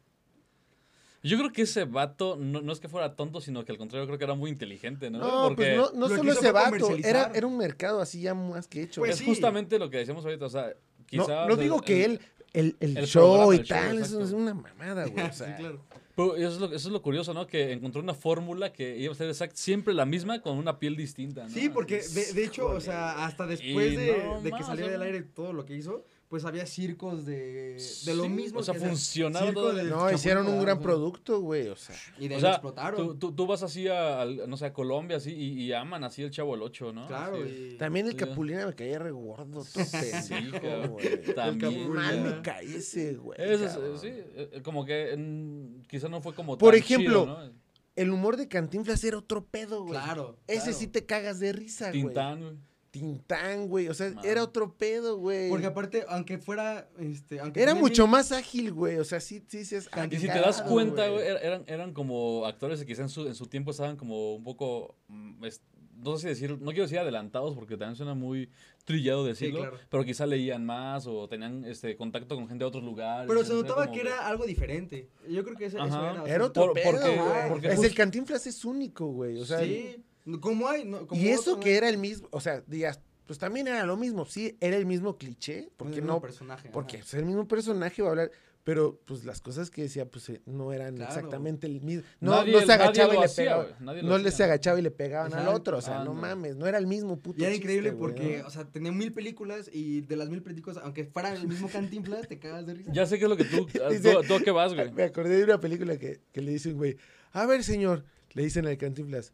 Yo 1.22 1.38
creo 1.38 1.52
que 1.52 1.64
ese 1.64 1.86
vato 1.86 2.38
no, 2.40 2.62
no 2.62 2.72
es 2.72 2.80
que 2.80 2.88
fuera 2.88 3.16
tonto, 3.16 3.42
sino 3.42 3.66
que 3.66 3.72
al 3.74 3.78
contrario 3.78 4.06
creo 4.08 4.18
que 4.18 4.24
era 4.24 4.36
muy 4.36 4.50
inteligente, 4.52 5.10
¿no? 5.10 5.20
no, 5.20 5.48
Porque 5.50 5.76
pues 5.76 5.94
no, 5.94 6.08
no 6.08 6.16
solo 6.16 6.32
ese 6.32 6.52
vato, 6.52 6.96
era, 7.04 7.32
era 7.34 7.46
un 7.46 7.58
mercado 7.58 8.00
así 8.02 8.22
ya 8.22 8.34
más 8.34 8.68
que 8.68 8.84
hecho. 8.84 9.02
Pues 9.02 9.12
es 9.12 9.18
sí. 9.18 9.26
justamente 9.26 9.78
lo 9.80 9.90
que 9.90 9.98
decíamos 9.98 10.24
ahorita, 10.24 10.46
o 10.46 10.50
sea, 10.50 10.68
no, 10.68 10.74
quizás... 11.06 11.48
no 11.48 11.56
digo 11.58 11.78
el- 11.78 11.84
que 11.84 12.06
el- 12.06 12.12
él, 12.54 12.76
el, 12.80 12.92
el 12.92 12.98
el 12.98 13.06
show 13.06 13.32
programa, 13.34 13.56
y 13.56 13.58
el 13.60 13.66
show, 13.66 13.78
tal, 13.78 13.98
eso 14.00 14.24
es 14.24 14.32
una 14.32 14.54
mamada, 14.54 15.06
güey. 15.08 15.26
O 15.28 15.34
sea, 15.34 15.48
sí, 15.48 15.54
claro. 15.62 15.82
Pero 16.16 16.36
eso 16.36 16.48
es, 16.50 16.58
lo, 16.60 16.66
eso 16.68 16.76
es 16.88 16.92
lo 16.92 17.02
curioso, 17.02 17.34
¿no? 17.34 17.48
Que 17.48 17.72
encontró 17.72 18.02
una 18.02 18.14
fórmula 18.14 18.74
que 18.74 18.98
iba 18.98 19.14
a 19.14 19.16
ser 19.16 19.30
exact, 19.30 19.56
siempre 19.56 19.94
la 19.94 20.06
misma 20.06 20.42
con 20.42 20.58
una 20.58 20.80
piel 20.80 20.96
distinta, 20.98 21.44
¿no? 21.44 21.50
Sí, 21.50 21.70
porque 21.70 22.02
de, 22.02 22.34
de 22.34 22.44
hecho, 22.44 22.68
o 22.68 22.82
sea, 22.82 23.26
hasta 23.26 23.46
después 23.46 23.94
Y 23.94 23.96
de, 23.96 24.24
no 24.26 24.42
de 24.42 24.52
que 24.52 24.64
salió 24.64 24.86
o 24.86 24.90
sea, 24.90 24.98
del 24.98 25.02
aire 25.02 25.22
todo 25.22 25.54
lo 25.54 25.66
que 25.66 25.76
hizo, 25.76 26.04
pues 26.30 26.46
había 26.46 26.66
circos 26.68 27.26
de, 27.26 27.84
de 28.06 28.14
lo 28.14 28.30
mismo. 28.30 28.60
o 28.60 28.64
sea, 28.64 28.76
que 28.76 28.80
funcionaba 28.82 29.52
todo. 29.52 29.74
del 29.74 29.90
no, 29.90 30.12
hicieron 30.12 30.48
un 30.48 30.62
gran 30.62 30.80
producto, 30.80 31.42
güey. 31.42 31.68
O 31.70 31.76
sea, 31.76 31.96
Y 32.20 32.28
de 32.28 32.36
O 32.36 32.38
ahí 32.38 32.42
sea, 32.42 32.50
lo 32.52 32.56
explotaron. 32.56 32.98
tú, 33.08 33.16
tú, 33.16 33.32
tú 33.34 33.48
vas 33.48 33.64
así 33.64 33.88
a, 33.88 34.26
no 34.48 34.56
sé, 34.56 34.68
a 34.68 34.74
Colombia 34.74 35.18
así 35.18 35.32
y, 35.34 35.64
y 35.64 35.74
aman 35.74 36.04
así 36.04 36.22
el 36.22 36.30
Chavo 36.30 36.54
el 36.54 36.62
8, 36.62 36.94
¿no? 36.94 37.08
claro. 37.08 37.44
Y- 37.46 37.76
también 37.78 38.06
el 38.06 38.12
Sí. 38.12 38.18
Capulina 38.20 38.66
me 38.68 38.76
caía 38.76 39.00
re 39.00 39.10
gordo, 39.12 39.64
todo 39.74 39.86
pendejo, 39.92 40.88
güey. 40.90 41.24
También. 41.34 41.74
Qué 41.74 41.90
mal 41.90 42.22
me 42.22 42.42
caía 42.44 42.78
ese, 42.78 43.16
güey. 43.16 43.38
Cabrón. 43.38 44.00
sí, 44.00 44.08
eh, 44.12 44.62
como 44.64 44.86
que 44.86 45.16
mm, 45.18 45.82
quizá 45.88 46.10
no 46.10 46.22
fue 46.22 46.36
como 46.36 46.58
Por 46.60 46.74
tan 46.76 46.80
ejemplo, 46.80 47.24
chido, 47.24 47.26
¿no? 47.48 47.60
El 47.96 48.12
humor 48.12 48.38
de 48.38 48.48
Cantinflas 48.48 49.04
era 49.04 49.18
otro 49.18 49.44
pedo, 49.44 49.82
güey. 49.84 50.00
Claro. 50.00 50.38
Ese 50.48 50.62
claro. 50.66 50.78
sí 50.78 50.88
te 50.88 51.06
cagas 51.06 51.40
de 51.40 51.52
risa, 51.54 51.90
güey. 51.90 52.04
Tintán, 52.04 52.40
güey. 52.42 52.69
Tintán, 52.92 53.68
güey. 53.68 53.88
O 53.88 53.94
sea, 53.94 54.10
Man. 54.10 54.26
era 54.26 54.44
otro 54.44 54.74
pedo, 54.76 55.18
güey. 55.18 55.50
Porque 55.50 55.68
aparte, 55.68 56.06
aunque 56.08 56.38
fuera. 56.38 56.90
Este, 56.98 57.40
aunque 57.40 57.62
Era 57.62 57.76
mucho 57.76 58.08
más 58.08 58.32
ágil, 58.32 58.72
güey. 58.74 58.98
O 58.98 59.04
sea, 59.04 59.20
sí, 59.20 59.44
sí, 59.48 59.64
sí. 59.66 59.76
Es, 59.76 59.90
Y 60.12 60.16
si 60.18 60.28
te 60.28 60.40
das 60.40 60.62
cuenta, 60.62 61.08
güey, 61.10 61.24
er- 61.28 61.40
eran, 61.44 61.64
eran 61.68 61.94
como 61.94 62.46
actores 62.46 62.80
que 62.80 62.86
quizá 62.86 63.04
en 63.04 63.10
su, 63.10 63.28
en 63.28 63.36
su 63.36 63.46
tiempo 63.48 63.72
estaban 63.72 63.96
como 63.98 64.36
un 64.36 64.44
poco, 64.44 64.96
mm, 65.08 65.46
es- 65.46 65.62
no 65.98 66.16
sé 66.16 66.22
si 66.22 66.28
decir, 66.30 66.52
no 66.62 66.68
quiero 66.72 66.84
decir 66.84 66.98
adelantados 67.00 67.56
porque 67.56 67.76
también 67.76 67.96
suena 67.98 68.14
muy 68.14 68.50
trillado 68.86 69.26
decirlo, 69.26 69.60
claro. 69.60 69.78
pero 69.90 70.06
quizá 70.06 70.26
leían 70.26 70.66
más 70.66 71.06
o 71.08 71.28
tenían 71.28 71.66
este 71.66 71.98
contacto 71.98 72.36
con 72.36 72.48
gente 72.48 72.64
de 72.64 72.68
otros 72.70 72.84
lugares. 72.86 73.28
Pero 73.28 73.44
se 73.44 73.54
notaba 73.54 73.84
como 73.86 73.94
que 73.94 74.02
era 74.02 74.26
algo 74.26 74.46
diferente. 74.46 75.10
Yo 75.28 75.44
creo 75.44 75.58
que 75.58 75.66
eso, 75.66 75.78
eso 75.78 75.88
era. 76.10 76.24
Era 76.26 76.46
otro 76.46 76.68
por- 76.68 76.74
pedo, 76.74 76.92
porque- 76.92 77.18
güey. 77.18 77.50
porque 77.50 77.68
Es 77.68 77.84
el 77.84 77.94
Cantinflas 77.94 78.48
es 78.48 78.64
único, 78.66 79.08
güey. 79.08 79.38
O 79.42 79.46
sea, 79.46 79.60
sí. 79.60 79.98
Como 80.42 80.68
hay. 80.68 80.86
no, 80.86 81.08
como 81.08 81.20
y 81.22 81.30
eso 81.30 81.60
que 81.60 81.72
¿no? 81.72 81.78
era 81.78 81.90
el 81.90 81.98
mismo, 81.98 82.28
o 82.32 82.40
sea, 82.42 82.62
digas, 82.68 83.00
pues 83.26 83.38
también 83.40 83.68
era 83.68 83.86
lo 83.86 83.96
mismo. 83.98 84.26
Sí, 84.26 84.58
era 84.60 84.76
el 84.78 84.86
mismo 84.86 85.18
cliché. 85.18 85.70
Porque 85.78 85.96
El 85.96 86.02
mismo 86.02 86.16
no, 86.16 86.22
personaje. 86.22 86.70
porque 86.72 86.98
ajá. 86.98 87.06
es 87.06 87.14
el 87.14 87.26
mismo 87.26 87.48
personaje, 87.48 88.02
va 88.02 88.08
a 88.08 88.12
hablar. 88.12 88.32
Pero, 88.66 89.00
pues, 89.06 89.24
las 89.24 89.40
cosas 89.42 89.72
que 89.72 89.84
decía, 89.84 90.06
pues, 90.06 90.30
eh, 90.30 90.42
no 90.46 90.74
eran 90.74 90.96
Claro. 90.96 91.12
exactamente 91.12 91.66
el 91.66 91.82
mismo. 91.82 92.04
No, 92.20 92.32
Nadie- 92.34 92.52
no 92.52 92.60
se 92.62 92.74
agachaba 92.74 93.16
y 93.16 93.18
le 93.18 93.26
hacía, 93.26 93.44
pegaba. 93.46 93.68
No 93.80 93.94
le 94.18 94.28
hacía. 94.28 94.32
se 94.32 94.44
agachaba 94.44 94.80
y 94.80 94.82
le 94.84 94.92
pegaban 94.92 95.34
al 95.34 95.48
otro. 95.48 95.78
O 95.78 95.82
sea, 95.82 96.02
Ah, 96.02 96.04
no, 96.04 96.14
no. 96.14 96.22
mames. 96.22 96.56
No 96.56 96.68
era 96.68 96.78
el 96.78 96.86
mismo 96.86 97.18
puto 97.20 97.40
Y 97.40 97.46
era 97.46 97.52
chiste, 97.54 97.64
increíble 97.66 97.94
porque, 97.94 98.40
¿no? 98.42 98.48
o 98.48 98.52
sea, 98.52 98.66
tenía 98.66 98.92
mil 98.92 99.14
películas 99.14 99.70
y 99.74 100.02
de 100.02 100.16
las 100.18 100.30
mil 100.30 100.44
películas, 100.44 100.78
aunque 100.84 101.06
fuera 101.06 101.34
el 101.34 101.48
mismo 101.48 101.70
Cantinflas, 101.70 102.28
te 102.28 102.38
cagas 102.38 102.66
de 102.68 102.74
risa. 102.76 102.92
Ya 102.94 103.06
sé 103.06 103.18
que 103.18 103.24
es 103.26 103.30
lo 103.30 103.38
que 103.38 103.46
tú, 103.46 103.66
a- 103.84 103.90
Dice- 103.90 104.14
tú, 104.14 104.24
tú 104.28 104.34
a 104.36 104.40
qué 104.42 104.52
vas, 104.52 104.74
güey. 104.76 104.92
Me 104.92 105.04
acordé 105.04 105.38
de 105.38 105.44
una 105.46 105.60
película 105.60 105.98
que, 105.98 106.20
que 106.32 106.42
le 106.42 106.52
dice 106.52 106.70
un 106.70 106.78
güey, 106.78 106.98
a 107.32 107.46
ver, 107.46 107.64
señor, 107.64 108.04
le 108.34 108.44
dicen 108.44 108.68
al 108.68 108.78
Cantinflas, 108.78 109.34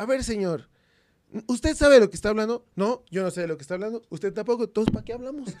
a 0.00 0.06
ver, 0.06 0.24
señor, 0.24 0.68
¿usted 1.46 1.76
sabe 1.76 1.94
de 1.94 2.00
lo 2.00 2.08
que 2.10 2.16
está 2.16 2.30
hablando? 2.30 2.64
No, 2.74 3.04
yo 3.10 3.22
no 3.22 3.30
sé 3.30 3.42
de 3.42 3.48
lo 3.48 3.56
que 3.56 3.62
está 3.62 3.74
hablando. 3.74 4.02
¿Usted 4.08 4.32
tampoco? 4.32 4.68
¿Todos 4.68 4.88
para 4.90 5.04
qué 5.04 5.12
hablamos? 5.12 5.54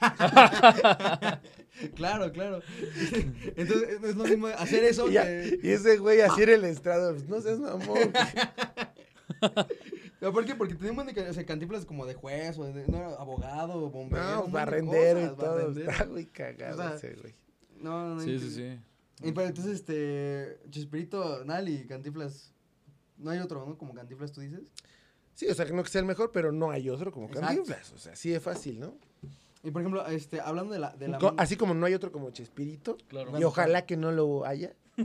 Claro, 1.94 2.30
claro. 2.32 2.60
Entonces, 3.56 4.02
es 4.02 4.16
lo 4.16 4.24
mismo 4.24 4.48
hacer 4.48 4.84
eso 4.84 5.08
y, 5.08 5.12
ya- 5.14 5.24
que... 5.24 5.60
y 5.62 5.70
ese 5.70 5.96
güey 5.96 6.20
así 6.20 6.42
en 6.42 6.50
el 6.50 6.64
estrado, 6.64 7.14
pues, 7.14 7.26
no 7.28 7.40
seas 7.40 7.58
mamón. 7.58 7.98
¿Pero 10.20 10.32
¿Por 10.32 10.44
qué? 10.44 10.54
Porque 10.54 10.74
de, 10.74 10.90
o 11.28 11.32
sea, 11.32 11.46
Cantinflas 11.46 11.86
como 11.86 12.04
de 12.04 12.14
juez, 12.14 12.58
o 12.58 12.64
de, 12.64 12.86
no, 12.86 12.98
era 12.98 13.14
abogado, 13.14 13.88
bombero. 13.88 14.22
No, 14.22 14.48
barrendero 14.48 15.22
y 15.24 15.28
todo. 15.36 15.54
barrendero. 15.56 15.90
Está 15.90 16.04
muy 16.04 16.26
cagado 16.26 16.74
O 16.74 16.76
sea, 16.88 16.96
ese 16.96 17.14
güey. 17.14 17.34
No, 17.80 18.08
no, 18.08 18.14
no. 18.16 18.20
Sí, 18.20 18.38
sí, 18.38 18.50
sí. 18.50 18.78
Y 19.26 19.32
pero 19.32 19.46
entonces, 19.46 19.76
este, 19.76 20.58
Chespirito, 20.70 21.44
Nali, 21.46 21.86
Cantinflas, 21.86 22.52
no 23.20 23.30
hay 23.30 23.38
otro, 23.38 23.64
¿no? 23.66 23.78
Como 23.78 23.94
Cantinflas, 23.94 24.32
tú 24.32 24.40
dices. 24.40 24.60
Sí, 25.34 25.46
o 25.46 25.54
sea, 25.54 25.64
que 25.64 25.72
no 25.72 25.82
que 25.82 25.88
sea 25.90 26.00
el 26.00 26.06
mejor, 26.06 26.32
pero 26.32 26.52
no 26.52 26.70
hay 26.70 26.90
otro 26.90 27.12
como 27.12 27.26
Exacto. 27.26 27.46
Cantinflas. 27.46 27.92
O 27.92 27.98
sea, 27.98 28.16
sí 28.16 28.32
es 28.32 28.42
fácil, 28.42 28.80
¿no? 28.80 28.94
Y 29.62 29.70
por 29.70 29.82
ejemplo, 29.82 30.06
este, 30.06 30.40
hablando 30.40 30.72
de 30.72 30.80
la... 30.80 30.90
De 30.96 31.08
la 31.08 31.18
Co- 31.18 31.34
Así 31.36 31.56
como 31.56 31.74
no 31.74 31.86
hay 31.86 31.94
otro 31.94 32.10
como 32.12 32.30
Chespirito. 32.30 32.96
Claro. 33.08 33.38
Y 33.38 33.44
ojalá 33.44 33.84
que 33.86 33.96
no 33.96 34.10
lo 34.10 34.44
haya. 34.46 34.74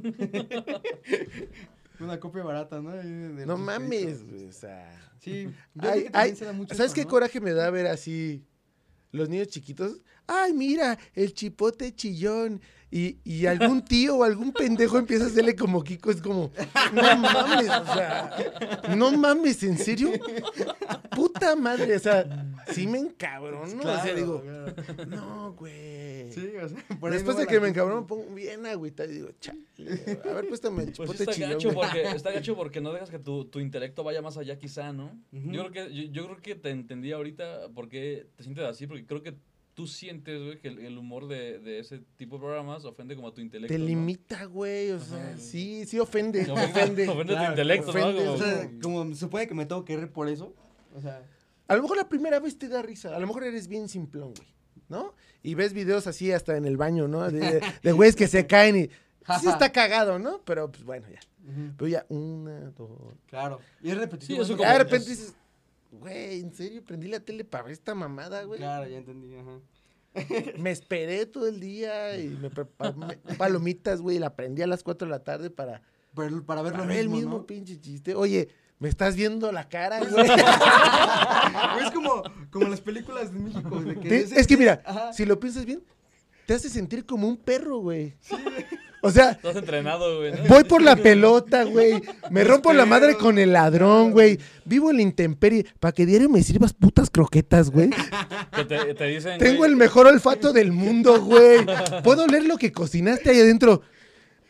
Una 1.99 2.20
copia 2.20 2.43
barata, 2.43 2.82
¿no? 2.82 2.91
De- 2.91 3.45
No 3.45 3.57
mames, 3.57 4.24
güey, 4.30 4.45
o 4.45 4.51
sea... 4.51 5.01
Sí. 5.20 5.49
Yo 5.74 5.89
Ay, 5.89 5.89
creo 5.89 5.93
que 5.93 5.99
ay, 6.07 6.11
también 6.11 6.36
se 6.36 6.45
da 6.45 6.53
mucho 6.53 6.76
¿Sabes 6.76 6.91
eso, 6.91 6.95
qué 6.95 7.03
¿no? 7.05 7.09
coraje 7.09 7.39
me 7.41 7.53
da 7.53 7.70
ver 7.72 7.88
así 7.88 8.43
los 9.11 9.30
niños 9.30 9.47
chiquitos? 9.47 10.01
Ay, 10.28 10.53
mira, 10.53 10.99
el 11.13 11.34
chipote 11.34 11.95
chillón. 11.95 12.61
Y, 12.98 13.18
y 13.26 13.46
algún 13.46 13.84
tío 13.84 14.16
o 14.16 14.24
algún 14.24 14.54
pendejo 14.54 14.98
empieza 14.98 15.26
a 15.26 15.28
hacerle 15.28 15.54
como 15.54 15.84
Kiko. 15.84 16.12
Es 16.12 16.22
como, 16.22 16.50
no 16.93 17.18
mames, 17.18 17.70
o 17.70 17.93
sea, 17.93 18.38
no 18.96 19.12
mames, 19.18 19.62
¿en 19.64 19.78
serio? 19.78 20.12
Puta 21.14 21.58
madre, 21.58 21.93
o 21.93 22.00
sea, 22.00 22.46
sí 22.72 22.88
me 22.88 23.00
encabrono. 23.00 23.64
o 23.64 23.68
sea, 23.68 24.02
Claro, 24.02 24.16
digo, 24.16 24.41
claro. 24.41 25.06
no, 25.08 25.54
güey. 25.56 26.32
Sí, 26.32 26.50
o 26.56 26.70
sea, 26.70 26.78
Después 27.12 27.36
de 27.36 27.48
que 27.48 27.60
me 27.60 27.68
encabrono, 27.68 28.00
me 28.04 28.08
pongo 28.08 28.34
bien 28.34 28.66
agüita 28.66 29.04
y 29.04 29.10
digo, 29.10 29.30
chale. 29.41 29.60
A 30.24 30.34
ver, 30.34 30.48
préstame 30.48 30.84
el 30.84 30.93
Pues 30.93 31.10
chipote 31.12 31.18
sí 31.18 31.24
está 31.24 31.34
chillón. 31.34 31.52
gacho, 31.52 31.74
porque, 31.74 32.02
está 32.16 32.32
gacho 32.32 32.56
porque 32.56 32.80
no 32.80 32.93
dejas 32.93 33.10
que 33.10 33.20
tu, 33.20 33.43
tu 33.43 33.60
intelecto 33.60 34.06
vaya 34.06 34.22
más 34.22 34.38
allá 34.38 34.58
quizá, 34.58 34.93
¿no? 34.93 35.12
Yo, 35.34 35.70
creo 35.70 35.72
que, 35.72 35.93
yo, 35.93 36.04
yo 36.14 36.26
creo 36.28 36.38
que 36.38 36.56
te 36.56 36.70
entendí 36.70 37.12
ahorita 37.12 37.68
por 37.74 37.89
qué 37.89 38.28
te 38.38 38.43
sientes 38.43 38.64
así, 38.64 38.88
porque 38.88 39.06
creo 39.06 39.22
que 39.22 39.36
tú 39.76 39.86
sientes, 39.88 40.41
güey, 40.41 40.59
que 40.59 40.69
el, 40.69 40.80
el 40.80 40.97
humor 40.97 41.28
de, 41.28 41.59
de 41.59 41.80
ese 41.80 41.99
tipo 42.17 42.38
de 42.38 42.41
programas 42.45 42.84
ofende 42.86 43.15
como 43.15 43.28
a 43.28 43.34
tu 43.34 43.41
intelecto, 43.41 43.71
Te 43.73 43.78
¿no? 43.78 43.86
ofende, 43.86 44.45
güey, 44.45 44.89
o 44.91 44.99
sea, 44.99 45.17
Ajá. 45.32 45.38
sí, 45.38 45.86
sí 45.86 45.99
ofende, 45.99 46.41
ofende. 46.51 47.07
Ofende, 47.07 47.36
tu 47.36 47.43
intelecto, 47.43 47.89
ofende, 47.91 48.23
¿no? 48.26 48.34
O 48.34 48.38
Como- 48.38 48.45
sea, 48.45 48.71
como 48.82 49.05
se 49.13 49.19
supone 49.19 49.47
que 49.47 49.53
me 49.53 49.65
tengo 49.67 49.86
que 49.86 49.95
reír 49.97 50.09
por 50.11 50.28
eso. 50.30 50.53
O 50.95 51.01
sea, 51.01 51.21
A 51.67 51.76
lo 51.76 51.82
mejor 51.84 51.97
la 51.97 52.09
primera 52.09 52.39
vez 52.39 52.57
te 52.57 52.67
da 52.69 52.82
risa, 52.82 53.15
a 53.15 53.19
lo 53.19 53.28
mejor 53.28 53.43
eres 53.43 53.67
bien 53.67 53.88
simplón, 53.89 54.34
güey, 54.34 54.47
¿no? 54.89 55.13
Y 55.43 55.53
ves 55.55 55.73
videos 55.73 56.07
así 56.07 56.32
hasta 56.32 56.55
en 56.57 56.65
el 56.65 56.78
baño, 56.78 57.07
¿no? 57.07 57.30
De, 57.30 57.61
de 57.84 57.91
güeyes 57.91 58.15
que 58.15 58.28
se 58.28 58.47
caen 58.47 58.78
y 58.78 58.84
sí 59.41 59.47
está 59.47 59.71
cagado, 59.71 60.17
¿no? 60.19 60.39
Pero 60.45 60.71
pues 60.71 60.84
bueno, 60.84 61.07
ya. 61.11 61.19
Pero 61.78 61.88
ya, 61.88 62.05
una, 62.09 62.71
dos. 62.71 62.89
claro. 63.28 63.59
Y 63.84 63.91
es 63.91 63.97
repetitivo. 63.97 64.38
Sí, 64.38 64.41
eso 64.41 64.53
¿no? 64.53 64.57
como- 64.57 64.69
Ya 64.69 64.73
de 64.73 64.80
repente 64.86 65.11
es- 65.11 65.17
dices, 65.19 65.36
güey, 66.00 66.39
¿en 66.41 66.54
serio 66.54 66.84
prendí 66.84 67.08
la 67.08 67.20
tele 67.20 67.43
para 67.46 67.64
ver 67.66 67.74
esta 67.74 67.96
mamada, 67.96 68.43
güey? 68.43 68.60
Claro, 68.60 68.88
ya 68.88 68.98
entendí, 68.98 69.36
ajá. 69.36 69.60
Me 70.58 70.72
esperé 70.72 71.26
todo 71.26 71.48
el 71.48 71.60
día 71.60 72.18
y 72.18 72.30
me 72.30 72.50
preparé 72.50 73.18
palomitas, 73.38 74.00
güey, 74.02 74.16
y 74.16 74.20
la 74.20 74.34
prendí 74.36 74.62
a 74.62 74.68
las 74.68 74.82
4 74.84 75.08
de 75.08 75.12
la 75.12 75.24
tarde 75.24 75.50
para, 75.50 75.82
Pero 76.16 76.41
para 76.46 76.62
ver 76.62 76.72
para 76.74 76.84
lo 76.86 76.89
ver 76.89 77.00
el 77.00 77.10
mismo, 77.10 77.46
pinche 77.46 77.80
chiste. 77.80 78.16
Oye, 78.16 78.48
¿Me 78.78 78.89
estás 78.89 79.16
viendo 79.16 79.54
la 79.54 79.70
cara, 79.70 80.00
güey? 80.10 80.26
Es 81.82 81.91
como, 81.93 82.24
como 82.52 82.68
las 82.68 82.82
películas 82.82 83.34
de 83.34 83.39
México. 83.39 83.80
de 83.82 83.96
que 84.00 84.10
Te- 84.10 84.18
ese- 84.22 84.38
es 84.39 84.46
que 84.48 84.58
mira, 84.58 84.82
Ajá. 84.86 85.14
si 85.14 85.26
lo 85.26 85.39
piensas 85.39 85.66
bien, 85.66 85.82
te 86.46 86.54
hace 86.56 86.70
sentir 86.70 87.06
como 87.06 87.26
un 87.28 87.38
perro, 87.38 87.78
güey. 87.80 88.16
O 89.02 89.12
sea, 89.12 89.32
Estás 89.32 89.56
entrenado, 89.56 90.18
güey. 90.18 90.32
¿no? 90.32 90.43
voy 90.48 90.64
por 90.64 90.82
la 90.82 90.96
pelota, 91.04 91.64
güey. 91.64 92.02
Me 92.32 92.43
rompo 92.43 92.74
la 92.74 92.86
madre 92.86 93.16
con 93.16 93.38
el 93.38 93.54
ladrón, 93.54 94.12
güey. 94.12 94.39
Vivo 94.66 94.89
en 94.89 94.98
la 94.98 95.02
intemperie. 95.04 95.66
Para 95.80 95.91
que 95.91 96.06
diario 96.06 96.30
me 96.30 96.41
sirvas 96.41 96.74
putas 96.74 97.10
croquetas, 97.10 97.70
güey. 97.70 97.91
Que 98.56 98.66
te, 98.66 98.93
te 98.93 99.06
dicen. 99.06 99.38
Tengo 99.38 99.58
güey, 99.58 99.72
el 99.72 99.78
mejor 99.78 100.08
olfato 100.08 100.54
del 100.54 100.72
mundo, 100.72 101.22
güey. 101.22 101.66
Puedo 102.04 102.24
oler 102.24 102.46
lo 102.46 102.58
que 102.58 102.72
cocinaste 102.72 103.30
ahí 103.30 103.39
adentro. 103.41 103.82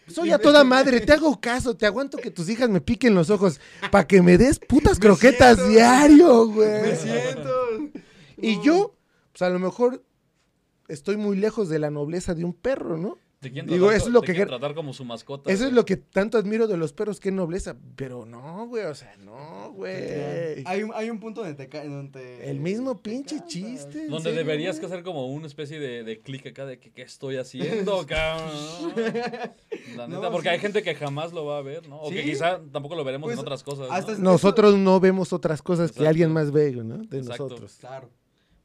Soy 0.08 0.32
a 0.32 0.38
toda 0.38 0.64
madre, 0.64 1.02
te 1.02 1.14
hago 1.14 1.42
caso, 1.42 1.76
te 1.76 1.88
aguanto 1.88 2.18
que 2.20 2.30
tus 2.30 2.48
hijas 2.50 2.70
me 2.70 2.80
piquen 2.80 3.16
los 3.16 3.32
ojos 3.32 3.60
para 3.92 4.06
que 4.06 4.22
me 4.22 4.38
des 4.38 4.60
putas 4.60 5.00
Me 5.00 5.02
croquetas 5.02 5.56
siento, 5.56 5.72
diario, 5.72 6.48
güey. 6.48 6.82
Me 6.84 6.96
siento. 6.96 7.52
Y 8.38 8.62
yo, 8.62 8.96
pues 9.32 9.42
a 9.42 9.50
lo 9.50 9.58
mejor 9.58 10.04
estoy 10.88 11.18
muy 11.18 11.38
lejos 11.38 11.70
de 11.70 11.80
la 11.80 11.90
nobleza 11.90 12.36
de 12.36 12.46
un 12.46 12.54
perro, 12.54 12.98
¿no? 12.98 13.18
Te 13.46 13.52
quieren 13.52 13.70
Digo, 13.70 13.86
tratar, 13.86 13.98
eso 13.98 14.08
es 14.08 14.14
lo 14.14 14.22
te 14.22 14.26
que 14.28 14.34
quieren 14.34 14.48
tratar 14.50 14.74
como 14.76 14.92
su 14.94 15.06
mascota. 15.06 15.52
Eso 15.52 15.66
es 15.68 15.72
lo 15.74 15.86
que 15.86 15.98
tanto 15.98 16.38
admiro 16.38 16.68
de 16.68 16.78
los 16.78 16.94
perros, 16.94 17.20
qué 17.20 17.32
nobleza. 17.32 17.76
Pero 17.96 18.26
no, 18.26 18.66
güey, 18.68 18.86
o 18.86 18.96
sea, 18.96 19.16
no, 19.18 19.72
güey. 19.74 20.64
Hay 20.66 20.82
un, 20.84 20.92
hay 20.96 21.10
un 21.12 21.20
punto 21.20 21.42
donde 21.42 21.56
te 21.56 21.70
cae. 21.70 21.88
Donde 21.88 22.20
te- 22.20 22.50
El 22.50 22.60
mismo 22.60 22.96
te 22.98 23.10
pinche 23.10 23.40
chiste. 23.48 24.06
¿en 24.06 24.10
Donde 24.10 24.24
serio, 24.32 24.38
deberías 24.40 24.78
güey? 24.80 24.88
hacer 24.92 25.04
como 25.04 25.28
una 25.28 25.46
especie 25.48 25.80
de, 25.80 26.04
de 26.04 26.20
clic 26.22 26.48
acá 26.48 26.66
de 26.66 26.80
que 26.80 26.92
qué 26.92 27.04
estoy 27.04 27.38
haciendo, 27.38 28.06
cabrón. 28.08 28.94
La 29.96 30.08
No, 30.08 30.16
neta, 30.18 30.32
porque 30.32 30.50
sí. 30.50 30.54
hay 30.54 30.60
gente 30.60 30.82
que 30.84 30.96
jamás 30.96 31.32
lo 31.34 31.46
va 31.46 31.60
a 31.60 31.62
ver, 31.62 31.88
¿no? 31.88 32.00
O 32.02 32.10
que 32.10 32.24
quizá 32.24 32.60
tampoco 32.72 32.96
lo 32.96 33.04
veremos 33.04 33.28
Pues, 33.28 33.36
en 33.38 33.40
otras 33.42 33.64
cosas. 33.64 33.88
hasta 33.92 34.14
¿no? 34.14 34.32
Nosotros 34.32 34.76
no 34.78 35.00
vemos 35.00 35.32
otras 35.34 35.62
cosas 35.62 35.92
que 35.92 36.08
alguien 36.08 36.32
más 36.32 36.52
ve, 36.52 36.72
¿no? 36.72 36.98
De 36.98 37.20
Exacto. 37.20 37.44
nosotros. 37.44 37.78
Claro. 37.80 38.10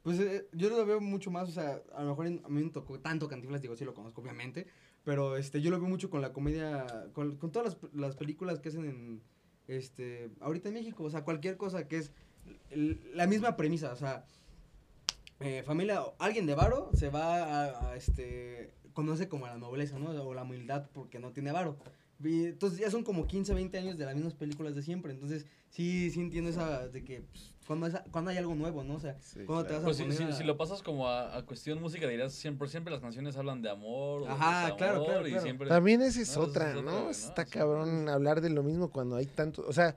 Pues 0.03 0.19
eh, 0.19 0.47
yo 0.53 0.69
lo 0.69 0.85
veo 0.85 0.99
mucho 0.99 1.29
más, 1.29 1.49
o 1.49 1.51
sea, 1.51 1.81
a 1.93 2.03
lo 2.03 2.09
mejor 2.09 2.27
a 2.27 2.49
mí 2.49 2.63
me 2.63 2.69
tocó 2.71 2.99
tanto 2.99 3.27
Cantinflas, 3.27 3.61
digo, 3.61 3.75
sí 3.75 3.85
lo 3.85 3.93
conozco 3.93 4.21
obviamente, 4.21 4.65
pero 5.03 5.37
este, 5.37 5.61
yo 5.61 5.69
lo 5.69 5.79
veo 5.79 5.89
mucho 5.89 6.09
con 6.09 6.21
la 6.21 6.33
comedia, 6.33 7.09
con, 7.13 7.37
con 7.37 7.51
todas 7.51 7.77
las, 7.81 7.93
las 7.93 8.15
películas 8.15 8.59
que 8.59 8.69
hacen 8.69 8.85
en, 8.85 9.21
este, 9.67 10.31
ahorita 10.39 10.69
en 10.69 10.75
México, 10.75 11.03
o 11.03 11.09
sea, 11.09 11.23
cualquier 11.23 11.57
cosa 11.57 11.87
que 11.87 11.97
es 11.97 12.11
la 13.13 13.27
misma 13.27 13.55
premisa, 13.55 13.91
o 13.91 13.95
sea, 13.95 14.25
eh, 15.39 15.63
familia, 15.63 16.01
alguien 16.19 16.45
de 16.45 16.55
varo 16.55 16.89
se 16.93 17.09
va 17.09 17.43
a, 17.43 17.91
a, 17.91 17.95
este, 17.95 18.73
conoce 18.93 19.27
como 19.27 19.47
la 19.47 19.57
nobleza, 19.57 19.97
¿no? 19.99 20.09
O 20.09 20.33
la 20.33 20.43
humildad 20.43 20.87
porque 20.93 21.19
no 21.19 21.31
tiene 21.31 21.51
varo. 21.51 21.77
Entonces 22.23 22.79
ya 22.79 22.91
son 22.91 23.03
como 23.03 23.25
15, 23.27 23.53
20 23.53 23.77
años 23.77 23.97
de 23.97 24.05
las 24.05 24.15
mismas 24.15 24.33
películas 24.33 24.75
de 24.75 24.81
siempre. 24.81 25.11
Entonces, 25.13 25.45
sí, 25.69 26.09
sí 26.11 26.19
entiendo 26.21 26.49
esa 26.49 26.87
de 26.87 27.03
que 27.03 27.21
pues, 27.21 27.51
cuando, 27.65 27.87
es- 27.87 27.95
cuando 28.11 28.31
hay 28.31 28.37
algo 28.37 28.53
nuevo, 28.55 28.83
¿no? 28.83 28.95
O 28.95 28.99
sea, 28.99 29.17
Sí, 29.21 29.39
cuando 29.45 29.65
te 29.65 29.73
vas 29.73 29.83
Pues 29.83 29.95
a 29.95 29.99
si, 29.99 30.03
poner 30.03 30.17
si- 30.17 30.23
a- 30.25 30.33
si 30.33 30.43
lo 30.43 30.57
pasas 30.57 30.83
como 30.83 31.07
a, 31.07 31.37
a 31.37 31.45
cuestión 31.45 31.81
música, 31.81 32.07
dirías 32.07 32.33
siempre, 32.33 32.67
siempre 32.67 32.91
las 32.91 33.01
canciones 33.01 33.35
hablan 33.37 33.61
de 33.61 33.69
amor. 33.69 34.21
O 34.23 34.25
de 34.25 34.31
Ajá, 34.31 34.61
desamor, 34.63 34.77
claro, 34.77 35.05
claro, 35.05 35.27
y 35.27 35.31
claro. 35.31 35.43
siempre- 35.43 35.67
También 35.69 36.01
esa 36.01 36.21
es 36.21 36.35
No, 36.35 36.43
otra, 36.43 36.71
es 36.71 36.77
otra, 36.77 36.91
¿no? 36.91 37.03
¿no? 37.05 37.09
Está 37.09 37.45
Sí. 37.45 37.51
cabrón 37.51 38.09
hablar 38.09 38.41
de 38.41 38.49
lo 38.49 38.63
mismo 38.63 38.89
cuando 38.91 39.15
hay 39.15 39.25
tanto, 39.25 39.63
o 39.67 39.73
sea, 39.73 39.95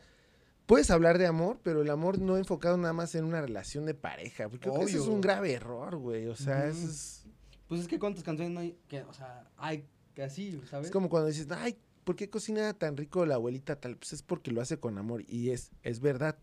puedes 0.67 0.91
hablar 0.91 1.19
de 1.19 1.27
amor, 1.27 1.59
pero 1.63 1.83
el 1.83 1.91
amor 1.91 2.19
no 2.21 2.39
enfocado 2.39 2.77
nada 2.79 2.93
más 2.95 3.15
en 3.15 3.25
una 3.25 3.41
relación 3.43 3.85
de 3.85 3.95
pareja, 3.95 4.49
porque 4.49 4.71
creo 4.71 4.79
que 4.79 4.85
eso 4.87 4.99
es 5.03 5.09
un 5.09 5.21
grave 5.21 5.53
error, 5.53 5.97
güey, 5.97 6.27
o 6.29 6.37
sea, 6.37 6.61
Ujú. 6.69 6.79
eso 6.79 6.87
es, 6.89 7.27
Pues 7.69 7.81
es 7.81 7.89
que 7.89 7.99
cuántas 7.99 8.23
canciones 8.23 8.53
no 8.55 8.61
hay 8.61 8.79
que, 8.89 9.03
o 9.03 9.13
sea, 9.13 9.51
hay 9.57 9.85
que 10.15 10.23
así, 10.23 10.61
¿sabes? 10.71 10.87
es 10.87 10.93
como 10.93 11.09
cuando 11.09 11.29
dices, 11.29 11.49
ay, 11.51 11.77
¿por 12.05 12.17
qué 12.17 12.29
cocina 12.31 12.73
tan 12.75 12.97
rico 12.97 13.25
la 13.27 13.35
abuelita 13.37 13.77
tal? 13.81 13.97
Pues 13.97 14.13
es 14.13 14.23
porque 14.23 14.51
lo 14.51 14.61
hace 14.61 14.79
con 14.79 14.99
amor 14.99 15.23
y 15.27 15.51
es, 15.51 15.71
es 15.83 16.01
verdad. 16.01 16.39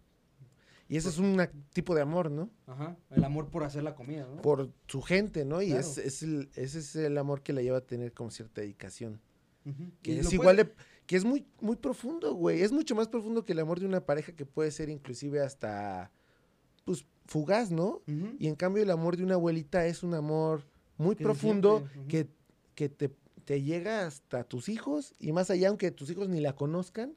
Y 0.87 0.97
ese 0.97 1.07
es 1.07 1.19
un 1.19 1.39
tipo 1.71 1.95
de 1.95 2.01
amor, 2.01 2.29
¿no? 2.29 2.49
Ajá, 2.67 2.97
el 3.11 3.23
amor 3.23 3.49
por 3.49 3.63
hacer 3.63 3.81
la 3.83 3.95
comida, 3.95 4.27
¿no? 4.27 4.41
Por 4.41 4.71
su 4.87 5.01
gente, 5.01 5.45
¿no? 5.45 5.61
Y 5.61 5.67
Claro. 5.67 5.79
es, 5.81 5.97
es 5.97 6.23
el, 6.23 6.49
ese 6.55 6.79
es 6.79 6.95
el 6.97 7.17
amor 7.17 7.41
que 7.43 7.53
la 7.53 7.61
lleva 7.61 7.77
a 7.77 7.85
tener 7.85 8.11
como 8.13 8.29
cierta 8.29 8.59
dedicación. 8.61 9.21
Que 10.01 10.19
es 10.19 10.25
puede- 10.25 10.35
igual 10.35 10.57
de, 10.57 10.73
que 11.05 11.15
es 11.15 11.23
muy, 11.23 11.45
muy 11.61 11.75
profundo, 11.77 12.33
güey. 12.33 12.61
Es 12.61 12.71
mucho 12.73 12.93
más 12.95 13.07
profundo 13.07 13.45
que 13.45 13.53
el 13.53 13.59
amor 13.59 13.79
de 13.79 13.85
una 13.85 14.05
pareja 14.05 14.33
que 14.33 14.45
puede 14.45 14.71
ser 14.71 14.89
inclusive 14.89 15.39
hasta, 15.39 16.11
pues, 16.83 17.05
fugaz, 17.25 17.71
¿no? 17.71 18.01
Y 18.39 18.47
en 18.47 18.55
cambio 18.55 18.83
el 18.83 18.89
amor 18.91 19.15
de 19.15 19.23
una 19.23 19.35
abuelita 19.35 19.85
es 19.85 20.03
un 20.03 20.13
amor 20.13 20.65
muy 20.97 21.15
Que 21.15 21.23
profundo 21.23 21.87
que, 22.09 22.27
que 22.75 22.89
te, 22.89 23.11
te 23.45 23.61
llega 23.61 24.05
hasta 24.05 24.43
tus 24.43 24.69
hijos 24.69 25.13
y 25.19 25.31
más 25.31 25.49
allá, 25.49 25.69
aunque 25.69 25.91
tus 25.91 26.09
hijos 26.09 26.29
ni 26.29 26.39
la 26.39 26.55
conozcan. 26.55 27.15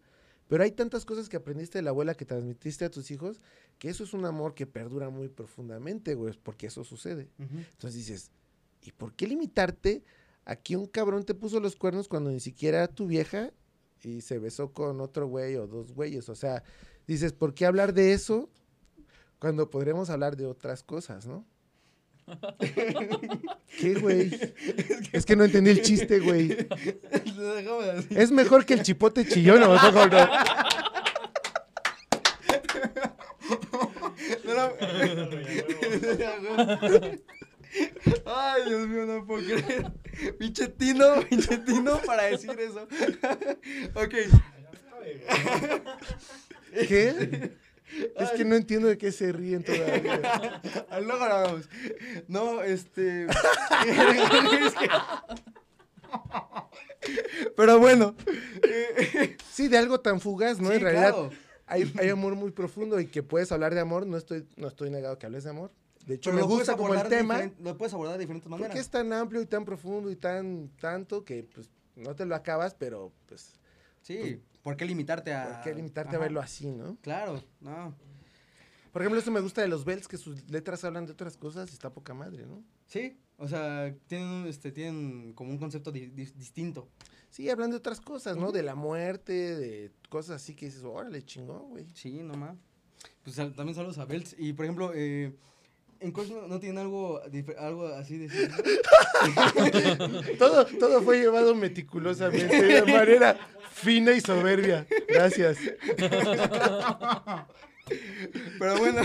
Pero 0.48 0.62
hay 0.62 0.72
tantas 0.72 1.04
cosas 1.04 1.28
que 1.28 1.38
aprendiste 1.38 1.78
de 1.78 1.82
la 1.82 1.90
abuela 1.90 2.14
que 2.14 2.26
transmitiste 2.26 2.84
a 2.84 2.90
tus 2.90 3.10
hijos 3.10 3.40
que 3.78 3.88
eso 3.88 4.04
es 4.04 4.12
un 4.14 4.24
amor 4.24 4.54
que 4.54 4.66
perdura 4.66 5.10
muy 5.10 5.28
profundamente, 5.28 6.14
güey, 6.14 6.38
porque 6.42 6.66
eso 6.66 6.84
sucede. 6.84 7.30
Entonces 7.38 7.94
dices, 7.94 8.30
¿y 8.82 8.92
por 8.92 9.14
qué 9.14 9.26
limitarte 9.26 10.04
a 10.44 10.56
que 10.56 10.76
un 10.76 10.86
cabrón 10.86 11.24
te 11.24 11.34
puso 11.34 11.60
los 11.60 11.76
cuernos 11.76 12.08
cuando 12.08 12.30
ni 12.30 12.40
siquiera 12.40 12.78
era 12.78 12.88
tu 12.88 13.06
vieja 13.06 13.52
y 14.02 14.20
se 14.20 14.38
besó 14.38 14.72
con 14.72 15.00
otro 15.00 15.26
güey 15.26 15.56
o 15.56 15.66
dos 15.66 15.92
güeyes? 15.92 16.28
O 16.28 16.34
sea, 16.34 16.62
dices, 17.06 17.32
¿por 17.32 17.54
qué 17.54 17.66
hablar 17.66 17.94
de 17.94 18.12
eso 18.12 18.48
cuando 19.38 19.70
podremos 19.70 20.10
hablar 20.10 20.36
de 20.36 20.46
otras 20.46 20.82
cosas, 20.82 21.26
no? 21.26 21.44
¿Qué, 23.78 23.94
güey? 23.94 24.30
Es 25.12 25.26
que 25.26 25.36
no 25.36 25.44
entendí 25.44 25.70
el 25.70 25.82
chiste, 25.82 26.20
güey. 26.20 26.56
Es 28.10 28.30
mejor 28.30 28.64
que 28.64 28.74
el 28.74 28.82
chipote 28.82 29.26
chillón, 29.26 29.62
¿o 29.62 29.74
no? 29.74 30.06
no? 30.06 30.30
Ay, 38.26 38.62
Dios 38.66 38.88
mío, 38.88 39.06
no 39.06 39.26
puedo 39.26 39.44
creer. 39.44 39.92
Pinche 40.38 40.68
tino, 40.68 41.20
pinche 41.28 41.58
tino 41.58 41.98
para 42.06 42.24
decir 42.24 42.58
eso. 42.58 42.86
ok. 43.94 44.14
¿Qué? 46.88 47.52
Es 48.16 48.30
que 48.30 48.44
no 48.44 48.54
entiendo 48.56 48.88
de 48.88 48.98
qué 48.98 49.12
se 49.12 49.32
ríen 49.32 49.62
todavía. 49.64 50.60
Luego 51.02 51.26
lo 51.26 51.34
hablamos. 51.34 51.68
No, 52.28 52.62
este. 52.62 53.26
Es 53.26 54.74
que- 54.74 54.88
Pero 57.56 57.78
bueno. 57.78 58.14
Sí, 59.52 59.68
de 59.68 59.78
algo 59.78 60.00
tan 60.00 60.20
fugaz, 60.20 60.58
¿no? 60.60 60.70
sí, 60.70 60.74
en 60.76 60.80
realidad, 60.80 61.12
claro. 61.14 61.30
hay, 61.66 61.92
hay 62.00 62.08
amor 62.08 62.34
muy 62.34 62.50
profundo 62.50 62.98
y 62.98 63.06
que 63.06 63.22
puedes 63.22 63.52
hablar 63.52 63.72
de 63.72 63.80
amor. 63.80 64.04
No 64.04 64.16
estoy, 64.16 64.48
no 64.56 64.66
estoy 64.66 64.90
negado 64.90 65.16
que 65.16 65.26
hables 65.26 65.44
de 65.44 65.50
amor. 65.50 65.70
De 66.06 66.16
hecho, 66.16 66.30
Pero 66.32 66.42
me 66.42 66.52
gusta 66.54 66.76
como 66.76 66.92
el 66.92 67.08
tema 67.08 67.50
Lo 67.60 67.76
puedes 67.78 67.94
abordar 67.94 68.14
de 68.14 68.20
diferentes 68.20 68.50
maneras. 68.50 68.70
porque 68.70 68.80
es 68.80 68.90
tan 68.90 69.12
amplio 69.12 69.40
y 69.40 69.46
tan 69.46 69.64
profundo 69.64 70.10
y 70.10 70.16
tan 70.16 70.70
tanto 70.80 71.24
que 71.24 71.44
pues 71.54 71.70
no 71.94 72.14
te 72.16 72.26
lo 72.26 72.34
acabas, 72.34 72.74
pero 72.74 73.12
pues 73.28 73.52
Sí, 74.02 74.40
¿por 74.64 74.76
qué 74.76 74.84
limitarte 74.84 75.32
a. 75.32 75.44
¿por 75.52 75.60
qué 75.62 75.74
limitarte 75.76 76.16
a 76.16 76.18
verlo 76.18 76.40
así, 76.40 76.66
no? 76.68 76.96
Claro, 77.02 77.40
no. 77.60 77.94
Por 78.92 79.02
ejemplo, 79.02 79.20
eso 79.20 79.30
me 79.30 79.40
gusta 79.40 79.60
de 79.62 79.68
los 79.68 79.84
Bells, 79.84 80.08
que 80.08 80.16
sus 80.16 80.48
letras 80.50 80.82
hablan 80.84 81.06
de 81.06 81.12
otras 81.12 81.36
cosas 81.36 81.70
y 81.70 81.72
está 81.74 81.90
poca 81.92 82.14
madre, 82.14 82.46
¿no? 82.46 82.62
Sí, 82.86 83.16
o 83.38 83.46
sea, 83.48 83.94
tienen, 84.06 84.46
este, 84.46 84.72
tienen 84.72 85.32
como 85.34 85.50
un 85.50 85.58
concepto 85.58 85.90
di- 85.92 86.10
dis- 86.10 86.32
distinto. 86.34 86.88
Sí, 87.30 87.50
hablan 87.50 87.70
de 87.70 87.76
otras 87.76 88.00
cosas, 88.00 88.36
¿no? 88.36 88.50
De 88.52 88.62
la 88.62 88.74
muerte, 88.76 89.32
de 89.56 89.90
cosas 90.08 90.36
así 90.42 90.54
que 90.54 90.66
dices, 90.66 90.84
órale, 90.84 91.22
chingón, 91.24 91.70
güey. 91.70 91.86
Sí, 91.94 92.22
nomás. 92.22 92.56
Pues 93.24 93.34
también 93.36 93.74
saludos 93.74 93.98
a 93.98 94.04
Belts. 94.04 94.36
Y 94.38 94.52
por 94.52 94.64
ejemplo, 94.64 94.92
eh, 94.94 95.34
en 96.00 96.12
Cosmo 96.12 96.42
no 96.48 96.58
tienen 96.60 96.78
algo, 96.78 97.20
algo 97.58 97.86
así 97.88 98.18
de. 98.18 98.28
Todo, 100.38 100.64
todo 100.66 101.02
fue 101.02 101.18
llevado 101.20 101.54
meticulosamente, 101.54 102.62
de 102.62 102.82
manera 102.82 103.38
fina 103.72 104.12
y 104.12 104.20
soberbia. 104.20 104.86
Gracias. 105.08 105.56
Pero 108.58 108.78
bueno. 108.78 109.02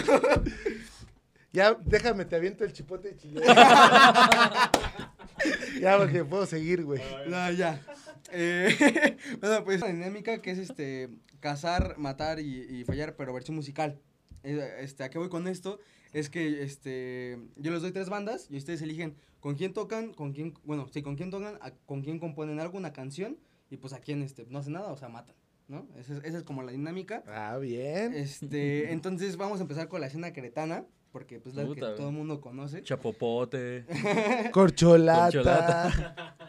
Ya, 1.51 1.75
déjame, 1.83 2.25
te 2.25 2.35
aviento 2.35 2.63
el 2.63 2.73
chipote 2.73 3.15
chillón. 3.17 3.43
ya, 5.81 5.97
porque 5.97 6.23
puedo 6.23 6.45
seguir, 6.45 6.83
güey. 6.83 7.01
No, 7.27 7.51
ya. 7.51 7.81
Eh, 8.31 9.17
bueno, 9.41 9.63
pues 9.63 9.81
una 9.81 9.91
dinámica 9.91 10.41
que 10.41 10.51
es 10.51 10.59
este 10.59 11.09
cazar, 11.39 11.97
matar 11.97 12.39
y, 12.39 12.65
y 12.69 12.83
fallar, 12.83 13.15
pero 13.15 13.33
versión 13.33 13.55
musical. 13.55 13.99
Eh, 14.43 14.77
Este, 14.81 15.03
¿a 15.03 15.09
qué 15.09 15.17
voy 15.17 15.29
con 15.29 15.47
esto? 15.47 15.79
Es 16.13 16.29
que 16.29 16.63
este 16.63 17.37
yo 17.55 17.71
les 17.71 17.81
doy 17.81 17.91
tres 17.91 18.09
bandas 18.09 18.47
y 18.49 18.57
ustedes 18.57 18.81
eligen 18.81 19.15
con 19.39 19.55
quién 19.55 19.73
tocan, 19.73 20.13
con 20.13 20.33
quién, 20.33 20.53
bueno, 20.63 20.87
sí, 20.91 21.01
con 21.01 21.15
quién 21.15 21.29
tocan, 21.31 21.55
a- 21.61 21.71
con 21.85 22.01
quién 22.01 22.19
componen 22.19 22.59
algo, 22.59 22.77
una 22.77 22.91
canción, 22.91 23.37
y 23.69 23.77
pues 23.77 23.93
a 23.93 23.99
quién 23.99 24.21
este, 24.23 24.45
no 24.49 24.59
hace 24.59 24.69
nada, 24.71 24.91
o 24.91 24.97
sea, 24.97 25.07
matan, 25.07 25.35
¿no? 25.67 25.87
Esa 25.97 26.13
es, 26.17 26.23
esa 26.25 26.37
es 26.39 26.43
como 26.43 26.61
la 26.63 26.71
dinámica. 26.71 27.23
Ah, 27.27 27.57
bien. 27.57 28.13
Este, 28.13 28.91
entonces 28.91 29.37
vamos 29.37 29.59
a 29.59 29.61
empezar 29.61 29.87
con 29.87 30.01
la 30.01 30.07
escena 30.07 30.33
queretana, 30.33 30.83
porque 31.11 31.39
pues 31.39 31.55
la 31.55 31.61
que 31.63 31.67
Puta, 31.69 31.95
todo 31.95 32.09
el 32.09 32.15
mundo 32.15 32.41
conoce. 32.41 32.81
Chapopote. 32.83 33.85
Corcholata. 34.51 35.31
Corcholata. 35.31 36.35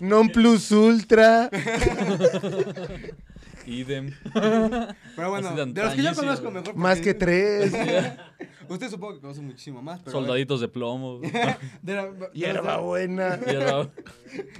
Non 0.00 0.28
plus 0.30 0.70
ultra. 0.70 1.50
Idem. 3.68 4.10
Pero 5.16 5.30
bueno, 5.30 5.54
de 5.54 5.66
de 5.66 5.82
los 5.82 5.94
que 5.94 6.02
yo 6.02 6.14
conozco 6.14 6.50
mejor. 6.50 6.74
Más 6.76 7.00
que 7.00 7.14
porque- 7.14 7.68
tres. 7.70 7.72
Usted 8.68 8.88
supongo 8.90 9.14
que 9.14 9.20
conoce 9.20 9.40
muchísimo 9.40 9.80
más, 9.82 10.00
pero. 10.00 10.12
Soldaditos 10.12 10.60
de 10.60 10.68
plomo. 10.68 11.20
de 11.20 11.30
la- 11.32 11.58
de 11.82 11.94
los- 12.18 12.32
Hierbabuena. 12.32 13.38
Y 13.46 13.50
era- 13.50 13.90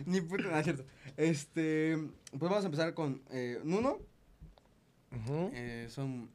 Ni 0.07 0.21
puta, 0.21 0.59
es 0.59 0.65
cierto. 0.65 0.85
Este. 1.17 1.97
Pues 2.31 2.43
vamos 2.51 2.63
a 2.65 2.67
empezar 2.67 2.95
con 2.95 3.23
eh, 3.31 3.61
Nuno. 3.65 3.99
Eh, 5.53 5.87
son. 5.91 6.31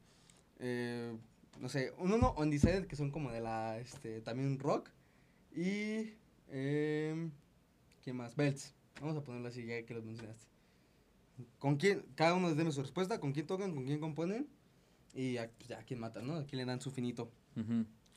eh, 0.58 1.16
no 1.60 1.68
sé, 1.68 1.92
un 1.98 2.12
Uno 2.12 2.34
Undecided, 2.36 2.86
que 2.86 2.96
son 2.96 3.10
como 3.10 3.30
de 3.32 3.40
la. 3.40 3.78
Este, 3.78 4.20
también 4.20 4.58
rock. 4.58 4.90
Y. 5.54 6.12
Eh, 6.48 7.28
¿Quién 8.02 8.16
más? 8.16 8.36
Belts. 8.36 8.74
Vamos 9.00 9.16
a 9.16 9.22
ponerlo 9.24 9.48
así, 9.48 9.64
ya 9.66 9.82
que 9.84 9.94
los 9.94 10.04
mencionaste. 10.04 10.46
¿Con 11.58 11.76
quién? 11.76 12.04
Cada 12.14 12.34
uno 12.34 12.54
déme 12.54 12.72
su 12.72 12.80
respuesta. 12.82 13.18
¿Con 13.20 13.32
quién 13.32 13.46
tocan? 13.46 13.74
¿Con 13.74 13.84
quién 13.84 14.00
componen? 14.00 14.48
Y 15.14 15.36
a, 15.36 15.48
pues, 15.50 15.68
ya, 15.68 15.78
¿a 15.78 15.82
quién 15.84 16.00
matan, 16.00 16.26
no? 16.26 16.34
¿A 16.36 16.44
quién 16.44 16.58
le 16.58 16.64
dan 16.64 16.80
su 16.80 16.90
finito? 16.90 17.30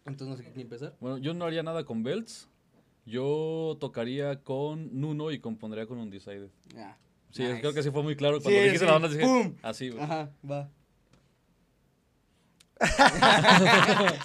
Entonces 0.05 0.27
no 0.27 0.35
sé 0.35 0.43
quién 0.43 0.61
empezar. 0.61 0.95
Bueno, 0.99 1.17
yo 1.17 1.33
no 1.33 1.45
haría 1.45 1.63
nada 1.63 1.83
con 1.85 2.03
Belts. 2.03 2.49
Yo 3.05 3.77
tocaría 3.79 4.43
con 4.43 4.99
Nuno 4.99 5.31
y 5.31 5.39
compondría 5.39 5.85
con 5.87 5.97
Undecided. 5.99 6.49
Ya. 6.75 6.97
Sí, 7.31 7.43
Nice. 7.43 7.59
creo 7.59 7.73
que 7.73 7.83
sí 7.83 7.91
fue 7.91 8.03
muy 8.03 8.15
claro. 8.15 8.37
Sí, 8.39 8.43
Cuando 8.43 8.61
dijiste 8.61 8.79
sí. 8.79 8.85
la 8.85 8.91
banda 8.93 9.07
dije, 9.09 9.21
¡Pum! 9.23 9.55
así, 9.61 9.89
güey. 9.89 10.03
Ajá, 10.03 10.31
va. 10.49 10.69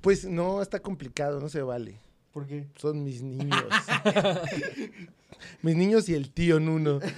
Pues 0.00 0.24
no, 0.24 0.62
está 0.62 0.80
complicado, 0.80 1.40
no 1.40 1.48
se 1.48 1.60
vale. 1.60 1.98
¿Por 2.32 2.46
qué? 2.46 2.68
Son 2.76 3.02
mis 3.02 3.20
niños. 3.22 3.64
mis 5.62 5.76
niños 5.76 6.08
y 6.08 6.14
el 6.14 6.30
tío 6.30 6.60
Nuno. 6.60 7.00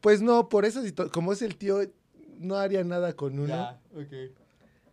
pues 0.00 0.22
no, 0.22 0.48
por 0.48 0.64
eso, 0.64 0.82
como 1.12 1.32
es 1.32 1.42
el 1.42 1.56
tío, 1.56 1.78
no 2.38 2.56
haría 2.56 2.84
nada 2.84 3.14
con 3.14 3.36
Nuno. 3.36 3.48
Ya, 3.48 3.80
ok. 3.94 4.32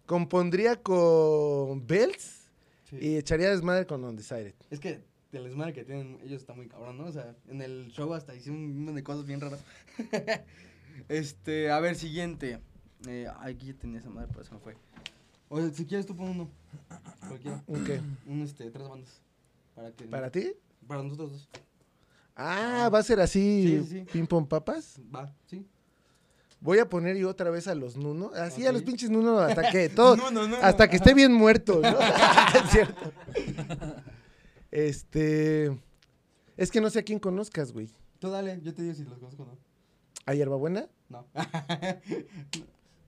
Compondría 0.05 0.75
con 0.75 1.85
Bells 1.87 2.41
Sí. 2.89 2.97
y 3.01 3.15
echaría 3.15 3.49
desmadre 3.49 3.87
con 3.87 4.03
Undecided. 4.03 4.53
Es 4.69 4.79
que 4.79 5.01
el 5.31 5.43
desmadre 5.45 5.73
que 5.73 5.83
tienen 5.83 6.19
ellos 6.23 6.41
está 6.41 6.53
muy 6.53 6.67
cabrón, 6.67 6.97
¿no? 6.97 7.05
O 7.05 7.11
sea, 7.11 7.35
en 7.47 7.61
el 7.61 7.89
show 7.91 8.13
hasta 8.13 8.35
hicieron 8.35 8.61
un 8.61 8.75
montón 8.77 8.95
de 8.95 9.03
cosas 9.03 9.25
bien 9.25 9.41
raras. 9.41 9.63
este, 11.09 11.71
a 11.71 11.79
ver, 11.79 11.95
siguiente. 11.95 12.59
Eh, 13.07 13.27
ay, 13.39 13.55
aquí 13.55 13.67
ya 13.67 13.73
tenía 13.73 13.99
esa 13.99 14.09
madre, 14.09 14.29
pero 14.31 14.43
se 14.43 14.53
me 14.53 14.59
fue. 14.59 14.75
O 15.49 15.59
sea, 15.59 15.69
si 15.71 15.85
quieres 15.85 16.05
tú 16.05 16.15
pon 16.15 16.29
uno. 16.29 16.49
Cualquiera. 17.27 17.63
¿Un 17.67 17.83
qué? 17.83 18.01
Un, 18.27 18.41
este, 18.41 18.69
tres 18.69 18.87
bandas. 18.87 19.21
Para 19.75 19.91
que... 19.91 20.05
¿Para 20.05 20.31
ti? 20.31 20.53
Para 20.87 21.03
nosotros 21.03 21.31
dos. 21.31 21.49
Ah, 22.35 22.89
va 22.93 22.99
a 22.99 23.03
ser 23.03 23.19
así, 23.19 23.83
Sí, 23.83 23.87
sí, 23.89 24.05
ping 24.11 24.25
pong 24.25 24.47
papas. 24.47 24.99
Va, 25.13 25.31
¿sí? 25.45 25.65
Voy 26.59 26.79
a 26.79 26.87
poner 26.87 27.17
yo 27.17 27.29
otra 27.29 27.49
vez 27.49 27.67
a 27.67 27.75
los 27.75 27.97
Nuno. 27.97 28.31
Así 28.35 28.65
a 28.65 28.71
los 28.71 28.83
pinches 28.83 29.09
Nuno 29.09 29.37
hasta 29.39 29.69
que 29.69 29.89
todo, 29.89 30.15
hasta 30.61 30.89
que 30.89 30.95
esté 30.95 31.13
bien 31.13 31.33
muerto, 31.33 31.81
¿no? 31.81 31.89
es 32.63 32.71
cierto. 32.71 33.11
Este, 34.71 35.77
es 36.55 36.71
que 36.71 36.81
no 36.81 36.89
sé 36.89 36.99
a 36.99 37.03
quién 37.03 37.19
conozcas, 37.19 37.73
güey. 37.73 37.89
Tú 38.19 38.29
dale, 38.29 38.59
yo 38.63 38.73
te 38.73 38.81
digo 38.81 38.93
si 38.95 39.03
los 39.03 39.19
conozco 39.19 39.43
o 39.43 39.45
no. 39.47 39.57
¿A 40.25 40.33
Hierbabuena? 40.33 40.87
No. 41.09 41.27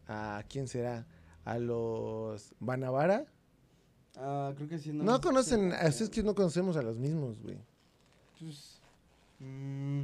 ¿A 0.07 0.43
quién 0.49 0.67
será? 0.67 1.07
¿A 1.45 1.57
los 1.57 2.53
Banavara? 2.59 3.25
Ah, 4.17 4.53
creo 4.55 4.69
que 4.69 4.79
sí. 4.79 4.91
No, 4.91 5.19
conocen, 5.21 5.71
sí, 5.71 5.77
a 5.79 5.89
ustedes 5.89 6.09
que 6.09 6.23
no 6.23 6.33
conocemos 6.35 6.77
a 6.77 6.81
los 6.81 6.97
mismos, 6.97 7.39
güey. 7.41 7.57
Pues. 8.39 8.79
mm, 9.39 10.01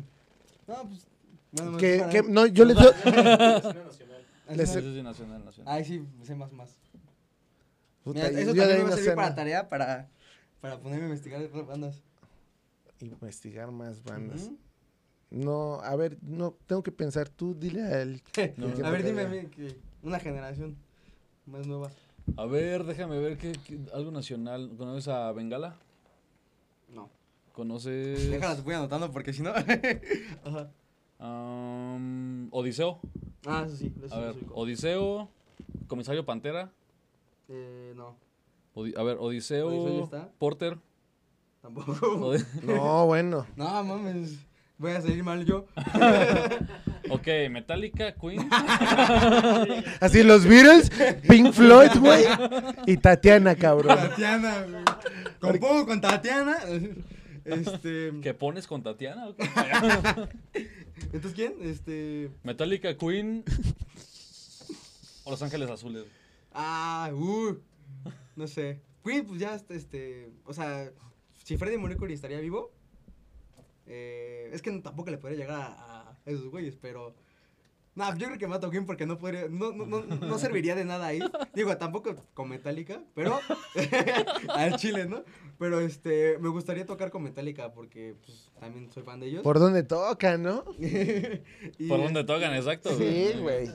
no, 0.68 0.84
pues. 0.88 1.08
Bueno, 1.54 1.78
Que, 1.78 2.06
que, 2.10 2.24
no, 2.24 2.46
yo 2.46 2.64
les 2.64 2.76
nacional, 4.48 5.46
nacional. 5.46 5.66
Ay, 5.66 5.86
sí, 5.86 6.06
sé 6.24 6.36
más, 6.36 6.52
más. 6.54 6.78
Puta, 8.04 8.30
Mira, 8.30 8.42
eso 8.42 8.56
también 8.56 8.78
me 8.78 8.84
va 8.84 8.88
a 8.88 8.90
no 8.92 8.96
servir 8.96 9.16
para 9.16 9.36
tarea 9.36 9.70
para, 9.70 10.10
para 10.60 10.80
ponerme 10.80 11.04
a 11.04 11.08
investigar 11.08 11.42
otras 11.42 11.68
bandas. 11.68 12.02
Investigar 13.00 13.72
más 13.72 14.04
bandas. 14.04 14.50
No, 15.30 15.80
a 15.82 15.96
ver, 15.96 16.18
no, 16.22 16.56
tengo 16.68 16.84
que 16.84 16.92
pensar. 16.92 17.30
Tú 17.30 17.54
dile 17.54 17.82
a 17.84 18.02
él. 18.02 18.22
No. 18.58 18.74
¿Qué 18.74 18.84
a 18.86 18.90
ver, 18.90 19.04
dime 19.04 19.22
a 19.22 19.28
mí 19.28 19.46
que 19.48 19.78
una 20.04 20.20
generación 20.20 20.76
más 21.46 21.68
nueva. 21.68 21.92
A 22.38 22.46
ver, 22.46 22.84
déjame 22.86 23.20
ver 23.20 23.38
qué, 23.38 23.52
qué- 23.66 23.80
algo 23.94 24.12
nacional. 24.12 24.72
¿Conoces 24.78 25.08
a 25.10 25.32
Bengala? 25.32 25.76
No. 26.90 27.10
¿Conoces 27.54 28.30
Déjalas, 28.30 28.64
voy 28.64 28.76
anotando 28.76 29.12
porque 29.12 29.34
si 29.34 29.42
no. 29.42 29.52
Ajá. 30.46 30.70
am, 31.20 32.48
Odiseo? 32.52 33.00
Ah, 33.46 33.64
eso 33.66 33.76
sí. 33.76 33.94
Eso 34.04 34.16
A 34.16 34.18
sí 34.18 34.24
ver, 34.24 34.36
ubico. 34.38 34.54
Odiseo, 34.56 35.30
Comisario 35.88 36.26
Pantera. 36.26 36.72
Eh, 37.50 37.94
no, 37.96 38.16
Odi- 38.76 38.96
a 38.98 39.04
ver, 39.04 39.18
Odiseo, 39.20 39.68
Odiseo 39.68 39.98
ya 39.98 40.04
está. 40.04 40.32
Porter. 40.40 40.78
tampoco. 41.62 41.94
Odi- 42.34 42.46
No, 42.64 43.06
bueno. 43.08 43.46
no, 43.56 43.84
mames. 43.84 44.38
Voy 44.78 44.92
a 44.92 45.02
salir 45.02 45.24
mal 45.24 45.46
yo. 45.46 45.66
ok, 47.12 47.28
Metallica, 47.52 48.14
Queen. 48.16 48.50
Así 50.00 50.24
los 50.24 50.46
Beatles, 50.46 50.90
Pink 51.28 51.54
Floyd, 51.54 51.92
güey. 52.00 52.26
Y 52.88 52.98
Tatiana, 52.98 53.56
cabrón. 53.56 53.96
Tatiana, 53.98 54.62
güey. 54.64 54.84
Compongo 55.40 55.86
con 55.88 56.02
Tatiana. 56.02 56.58
Este. 57.46 58.12
¿Qué 58.22 58.34
pones 58.34 58.68
con 58.68 58.84
Tatiana? 58.84 59.28
¿Entonces 61.14 61.34
quién? 61.34 61.56
Este. 61.62 62.30
Metallica, 62.44 62.96
Queen. 62.98 63.44
O 65.24 65.32
Los 65.32 65.42
Ángeles 65.42 65.70
Azules. 65.70 66.06
Ah, 66.54 67.10
uh. 67.14 67.58
No 68.36 68.48
sé. 68.48 68.82
Queen, 69.04 69.26
pues 69.26 69.40
ya, 69.40 69.56
este, 69.56 69.76
este. 69.76 70.30
O 70.46 70.54
sea, 70.54 70.92
si 71.44 71.58
Freddie 71.58 71.78
Mercury 71.78 72.14
estaría 72.14 72.40
vivo. 72.40 72.72
eh, 73.88 74.50
es 74.54 74.62
que 74.62 74.72
no- 74.72 74.82
tampoco 74.82 75.10
le 75.12 75.18
podría 75.18 75.38
llegar 75.40 75.60
a, 75.62 75.66
a 76.01 76.01
esos 76.26 76.50
güeyes, 76.50 76.76
pero. 76.82 77.14
No, 77.94 78.10
yo 78.18 78.28
creo 78.28 78.38
que 78.40 78.48
mato 78.48 78.68
a 78.68 78.72
Queen 78.72 78.86
porque 78.86 79.06
no 79.06 79.18
podría. 79.18 79.50
No, 79.50 79.74
no, 79.74 79.86
no, 79.86 80.02
no 80.02 80.40
serviría 80.40 80.76
de 80.76 80.86
nada 80.86 81.08
ahí. 81.08 81.20
Digo, 81.54 81.76
tampoco 81.78 82.16
con 82.34 82.48
Metallica, 82.48 83.04
pero. 83.14 83.38
al 84.50 84.78
chile, 84.78 85.06
¿no? 85.08 85.24
Pero 85.60 85.82
este. 85.82 86.38
Me 86.40 86.48
gustaría 86.50 86.86
tocar 86.86 87.12
con 87.12 87.22
Metallica 87.24 87.74
porque, 87.74 88.16
pues, 88.26 88.50
también 88.60 88.90
soy 88.92 89.04
fan 89.04 89.20
de 89.20 89.28
ellos. 89.28 89.44
Por 89.44 89.60
donde 89.60 89.84
toca, 89.84 90.38
¿no? 90.38 90.64
Y, 90.80 91.88
¿Por 91.90 92.02
dónde 92.02 92.24
tocan? 92.24 92.54
Exacto. 92.56 92.96
Sí, 92.98 93.32
güey. 93.42 93.70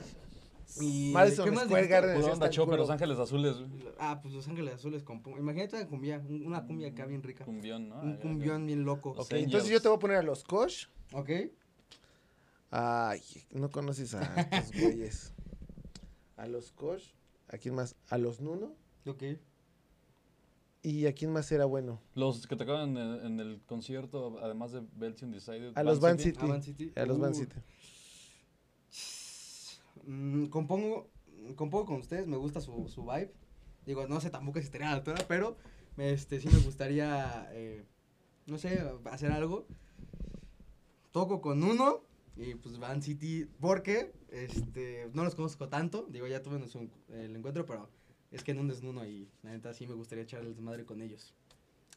Y, 0.81 1.11
Madison 1.13 1.45
¿qué 1.45 1.51
más 1.51 1.63
Square? 1.65 1.87
Garden. 1.87 2.17
Onda 2.17 2.33
está 2.33 2.49
chope. 2.49 2.75
Los 2.75 2.89
Ángeles 2.89 3.19
Azules. 3.19 3.55
güey. 3.57 3.69
Ah, 3.99 4.19
pues 4.21 4.33
Los 4.33 4.47
Ángeles 4.47 4.73
Azules 4.73 5.03
con 5.03 5.21
Imagínate 5.37 5.75
una 5.77 5.87
cumbia, 5.87 6.17
un- 6.27 6.45
una 6.45 6.65
cumbia 6.65 6.89
acá 6.89 7.05
bien 7.05 7.23
rica. 7.23 7.45
Cumbión, 7.45 7.87
¿no? 7.89 7.99
Un 8.01 8.13
Acá, 8.13 8.21
cumbión 8.21 8.65
bien 8.65 8.83
loco. 8.83 9.11
Ok, 9.11 9.27
Señors. 9.27 9.45
entonces 9.45 9.69
yo 9.69 9.81
te 9.81 9.87
voy 9.87 9.97
a 9.97 9.99
poner 9.99 10.17
a 10.17 10.23
los 10.23 10.43
Kosh. 10.43 10.87
¿Ok? 11.13 11.29
Ay, 12.69 13.21
no 13.51 13.69
conoces 13.69 14.13
a 14.13 14.21
estos 14.41 14.71
güeyes. 14.81 15.33
A 16.35 16.47
los 16.47 16.71
Kosh. 16.71 17.11
¿A 17.49 17.57
quién 17.57 17.75
más? 17.75 17.95
A 18.09 18.17
los 18.17 18.41
Nuno. 18.41 18.73
Ok. 19.05 19.23
¿Y 20.83 21.05
a 21.07 21.13
quién 21.13 21.31
más 21.31 21.51
era 21.51 21.65
bueno? 21.65 21.99
Los 22.13 22.45
que 22.47 22.55
tocaban 22.55 22.95
en, 22.97 23.25
en 23.25 23.39
el 23.39 23.61
concierto, 23.65 24.37
además 24.41 24.71
de 24.73 24.83
Belts 24.95 25.21
Undecided. 25.23 25.77
A 25.77 25.83
los 25.83 25.99
Van 25.99 26.19
City. 26.19 26.37
Ah, 26.41 26.45
Van 26.45 26.61
City. 26.63 26.91
A 26.95 27.05
los 27.05 27.19
Van 27.19 27.31
Uh, 27.31 27.35
City. 27.35 27.55
mm, 30.05 30.45
compongo, 30.47 31.09
compongo 31.55 31.85
con 31.85 31.95
ustedes, 31.97 32.27
me 32.27 32.37
gusta 32.37 32.61
su, 32.61 32.87
su 32.87 33.03
vibe. 33.03 33.33
Digo, 33.85 34.07
no 34.07 34.19
sé 34.21 34.29
tampoco 34.29 34.59
si 34.59 34.65
estaría 34.65 34.87
a 34.87 34.91
la 34.91 34.97
altura, 34.97 35.25
pero 35.27 35.57
este, 35.97 36.39
sí 36.39 36.47
me 36.49 36.59
gustaría, 36.59 37.49
eh, 37.53 37.85
no 38.45 38.57
sé, 38.57 38.81
hacer 39.05 39.31
algo. 39.31 39.65
Toco 41.11 41.41
con 41.41 41.63
uno 41.63 42.01
y 42.37 42.55
pues 42.55 42.77
Van 42.77 43.01
City, 43.01 43.47
porque 43.59 44.13
este, 44.29 45.09
no 45.13 45.23
los 45.23 45.35
conozco 45.35 45.69
tanto. 45.69 46.07
Digo, 46.09 46.27
ya 46.27 46.41
tuve 46.41 46.61
el 47.13 47.35
encuentro, 47.35 47.65
pero 47.65 47.89
es 48.31 48.43
que 48.43 48.51
en 48.51 48.59
un 48.59 48.67
desnudo 48.67 49.05
y 49.05 49.27
la 49.43 49.51
neta 49.51 49.73
sí 49.73 49.87
me 49.87 49.93
gustaría 49.93 50.23
echar 50.23 50.41
el 50.41 50.49
desmadre 50.49 50.85
con 50.85 51.01
ellos. 51.01 51.33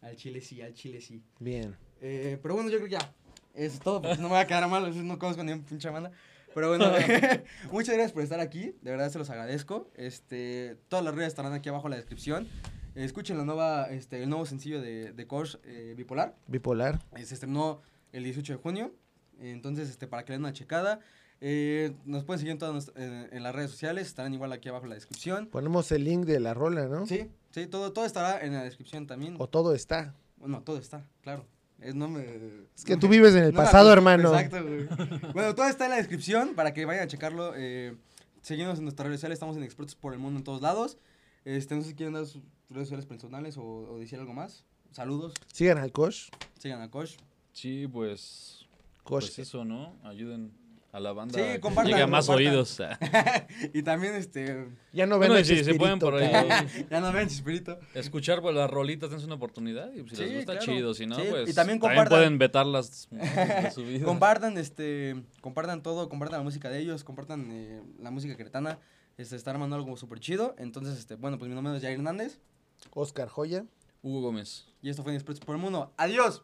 Al 0.01 0.17
chile 0.17 0.41
sí, 0.41 0.63
al 0.63 0.75
chile 0.75 1.01
sí. 1.01 1.23
Bien. 1.39 1.77
Eh, 2.01 2.39
pero 2.43 2.55
bueno, 2.55 2.71
yo 2.71 2.79
creo 2.79 2.89
que 2.89 2.97
ya. 2.97 3.15
Eso 3.55 3.75
es 3.75 3.81
todo, 3.81 4.01
porque 4.01 4.17
no 4.17 4.25
me 4.25 4.29
voy 4.29 4.39
a 4.39 4.47
quedar 4.47 4.67
mal, 4.69 5.07
no 5.07 5.19
conozco 5.19 5.45
ni 5.45 5.53
un 5.53 5.63
pinche 5.63 5.91
banda. 5.91 6.13
Pero 6.55 6.69
bueno, 6.69 6.87
muchas 7.73 7.95
gracias 7.95 8.13
por 8.13 8.23
estar 8.23 8.41
aquí, 8.41 8.75
de 8.81 8.91
verdad 8.91 9.11
se 9.11 9.19
los 9.19 9.31
agradezco. 9.31 9.91
Este, 9.95 10.77
todas 10.89 11.05
las 11.05 11.15
redes 11.15 11.29
estarán 11.29 11.53
aquí 11.53 11.69
abajo 11.69 11.87
en 11.89 11.91
la 11.91 11.97
descripción. 11.97 12.49
Eh, 12.95 13.05
escuchen 13.05 13.39
la 13.39 13.45
nueva, 13.45 13.85
este, 13.91 14.23
el 14.23 14.29
nuevo 14.29 14.47
sencillo 14.47 14.81
de, 14.81 15.13
de 15.13 15.27
Kosh, 15.27 15.57
eh, 15.65 15.95
Bipolar. 15.97 16.37
Bipolar. 16.47 17.01
Eh, 17.17 17.25
se 17.25 17.35
estrenó 17.35 17.83
el 18.13 18.25
18 18.25 18.55
de 18.55 18.59
junio, 18.59 18.95
entonces 19.41 19.89
este, 19.89 20.07
para 20.07 20.25
que 20.25 20.33
le 20.33 20.35
den 20.37 20.43
una 20.45 20.53
checada. 20.53 21.01
Eh, 21.43 21.95
nos 22.05 22.25
pueden 22.25 22.39
seguir 22.39 22.53
en 22.53 22.59
todas 22.59 22.75
nuestras- 22.75 22.97
en, 23.03 23.29
en 23.35 23.43
las 23.43 23.55
redes 23.55 23.71
sociales, 23.71 24.07
estarán 24.07 24.35
igual 24.35 24.53
aquí 24.53 24.69
abajo 24.69 24.85
en 24.85 24.91
la 24.91 24.95
descripción. 24.97 25.47
Ponemos 25.47 25.91
el 25.91 26.05
link 26.05 26.27
de 26.27 26.39
la 26.39 26.53
rola, 26.53 26.87
¿no? 26.87 27.07
Sí, 27.07 27.29
sí, 27.51 27.67
todo, 27.67 27.93
todo 27.95 28.05
estará 28.05 28.45
en 28.45 28.53
la 28.53 28.63
descripción 28.63 29.07
también. 29.07 29.37
O 29.39 29.49
todo 29.49 29.75
está. 29.75 30.15
Bueno, 30.37 30.63
todo 30.63 30.77
está, 30.79 31.07
claro. 31.23 31.47
Es, 31.81 31.95
no 31.95 32.09
me... 32.09 32.23
Es 32.77 32.85
que 32.85 32.99
tú 32.99 33.09
vives 33.09 33.35
en 33.35 33.45
el 33.45 33.53
no 33.53 33.57
pasado, 33.57 33.91
hermano. 33.91 34.35
Exacto, 34.39 34.63
güey. 34.63 34.87
bueno, 35.33 35.55
todo 35.55 35.67
está 35.67 35.87
en 35.87 35.93
la 35.93 35.97
descripción 35.97 36.55
para 36.55 36.75
que 36.75 36.85
vayan 36.85 37.05
a 37.05 37.07
checarlo. 37.07 37.55
Eh, 37.57 37.97
seguimos 38.43 38.77
en 38.79 38.85
nuestras 38.85 39.07
redes 39.07 39.21
sociales, 39.21 39.37
estamos 39.37 39.57
en 39.57 39.63
Expertos 39.63 39.95
por 39.95 40.13
el 40.13 40.19
Mundo 40.19 40.39
en 40.41 40.45
todos 40.45 40.61
lados. 40.61 40.99
Este, 41.47 41.75
no 41.75 41.81
sé 41.81 41.89
si 41.89 41.95
quieren 41.95 42.13
dar 42.13 42.27
sus 42.27 42.43
redes 42.69 42.89
sociales 42.89 43.07
personales 43.07 43.57
o, 43.57 43.65
o 43.65 43.99
decir 43.99 44.19
algo 44.19 44.35
más. 44.35 44.63
Saludos, 44.93 45.33
Sigan 45.55 45.79
al 45.79 45.91
Kosh. 45.91 46.29
sigan 46.59 46.83
a 46.83 46.91
Kosh. 46.91 47.17
Sí, 47.55 47.87
pues, 47.91 48.60
Pues 49.11 49.39
eso, 49.39 49.65
¿no? 49.65 49.97
Ayuden 50.05 50.53
a 50.93 50.99
la 50.99 51.13
banda 51.13 51.35
Sí, 51.35 51.41
a 51.41 51.53
que 51.53 51.61
compartan, 51.61 51.93
llegue 51.93 52.03
a 52.03 52.07
más 52.09 52.27
compartan. 52.27 52.53
oídos. 52.53 52.81
y 53.75 53.83
también, 53.85 54.15
este, 54.17 54.69
Ya 54.93 55.07
no 55.07 55.21
ven 55.21 55.31
Bueno, 55.31 55.45
se 55.45 55.75
pueden 55.75 56.01
por 56.01 56.17
ahí 56.17 56.31
ya 56.91 57.01
no 57.01 57.13
ven 57.13 57.29
Chispirito. 57.29 57.79
escuchar 57.95 58.43
pues, 58.43 58.57
las 58.57 58.69
rolitas, 58.69 59.13
es 59.13 59.23
una 59.25 59.37
oportunidad. 59.37 59.93
Y 59.95 60.01
pues, 60.03 60.11
si 60.11 60.17
Sí, 60.17 60.23
les 60.25 60.35
gusta, 60.39 60.59
claro. 60.59 60.67
chido. 60.73 60.95
Si 60.95 61.07
no, 61.07 61.15
Sí, 61.15 61.23
pues 61.31 61.49
y 61.51 61.55
también 61.55 61.79
compartan. 61.79 62.09
pueden 62.09 62.39
vetarlas 62.39 63.09
de 63.13 63.71
su 63.71 63.85
vida. 63.85 64.05
Compartan, 64.05 64.59
este, 64.59 65.23
compartan 65.41 65.83
todo, 65.83 66.09
compartan 66.09 66.41
la 66.41 66.45
música 66.45 66.69
de 66.69 66.81
ellos, 66.81 67.05
compartan 67.05 67.49
eh, 67.53 67.83
la 68.01 68.11
música 68.11 68.37
cretana. 68.37 68.79
Este, 69.17 69.37
está 69.37 69.53
armando 69.53 69.77
algo 69.77 69.97
súper 69.97 70.19
chido. 70.19 70.57
Entonces, 70.59 70.99
este, 70.99 71.15
bueno, 71.15 71.39
pues 71.39 71.49
mi 71.49 71.55
nombre 71.55 71.77
es 71.77 71.83
Jair 71.83 71.95
Hernández. 71.99 72.41
Oscar 72.95 73.29
Joya. 73.29 73.65
Hugo 74.03 74.23
Gómez. 74.23 74.67
Y 74.83 74.89
esto 74.89 75.03
fue 75.05 75.15
Expertos 75.15 75.45
por 75.45 75.55
el 75.55 75.61
Mundo. 75.63 75.93
¡Adiós! 75.99 76.43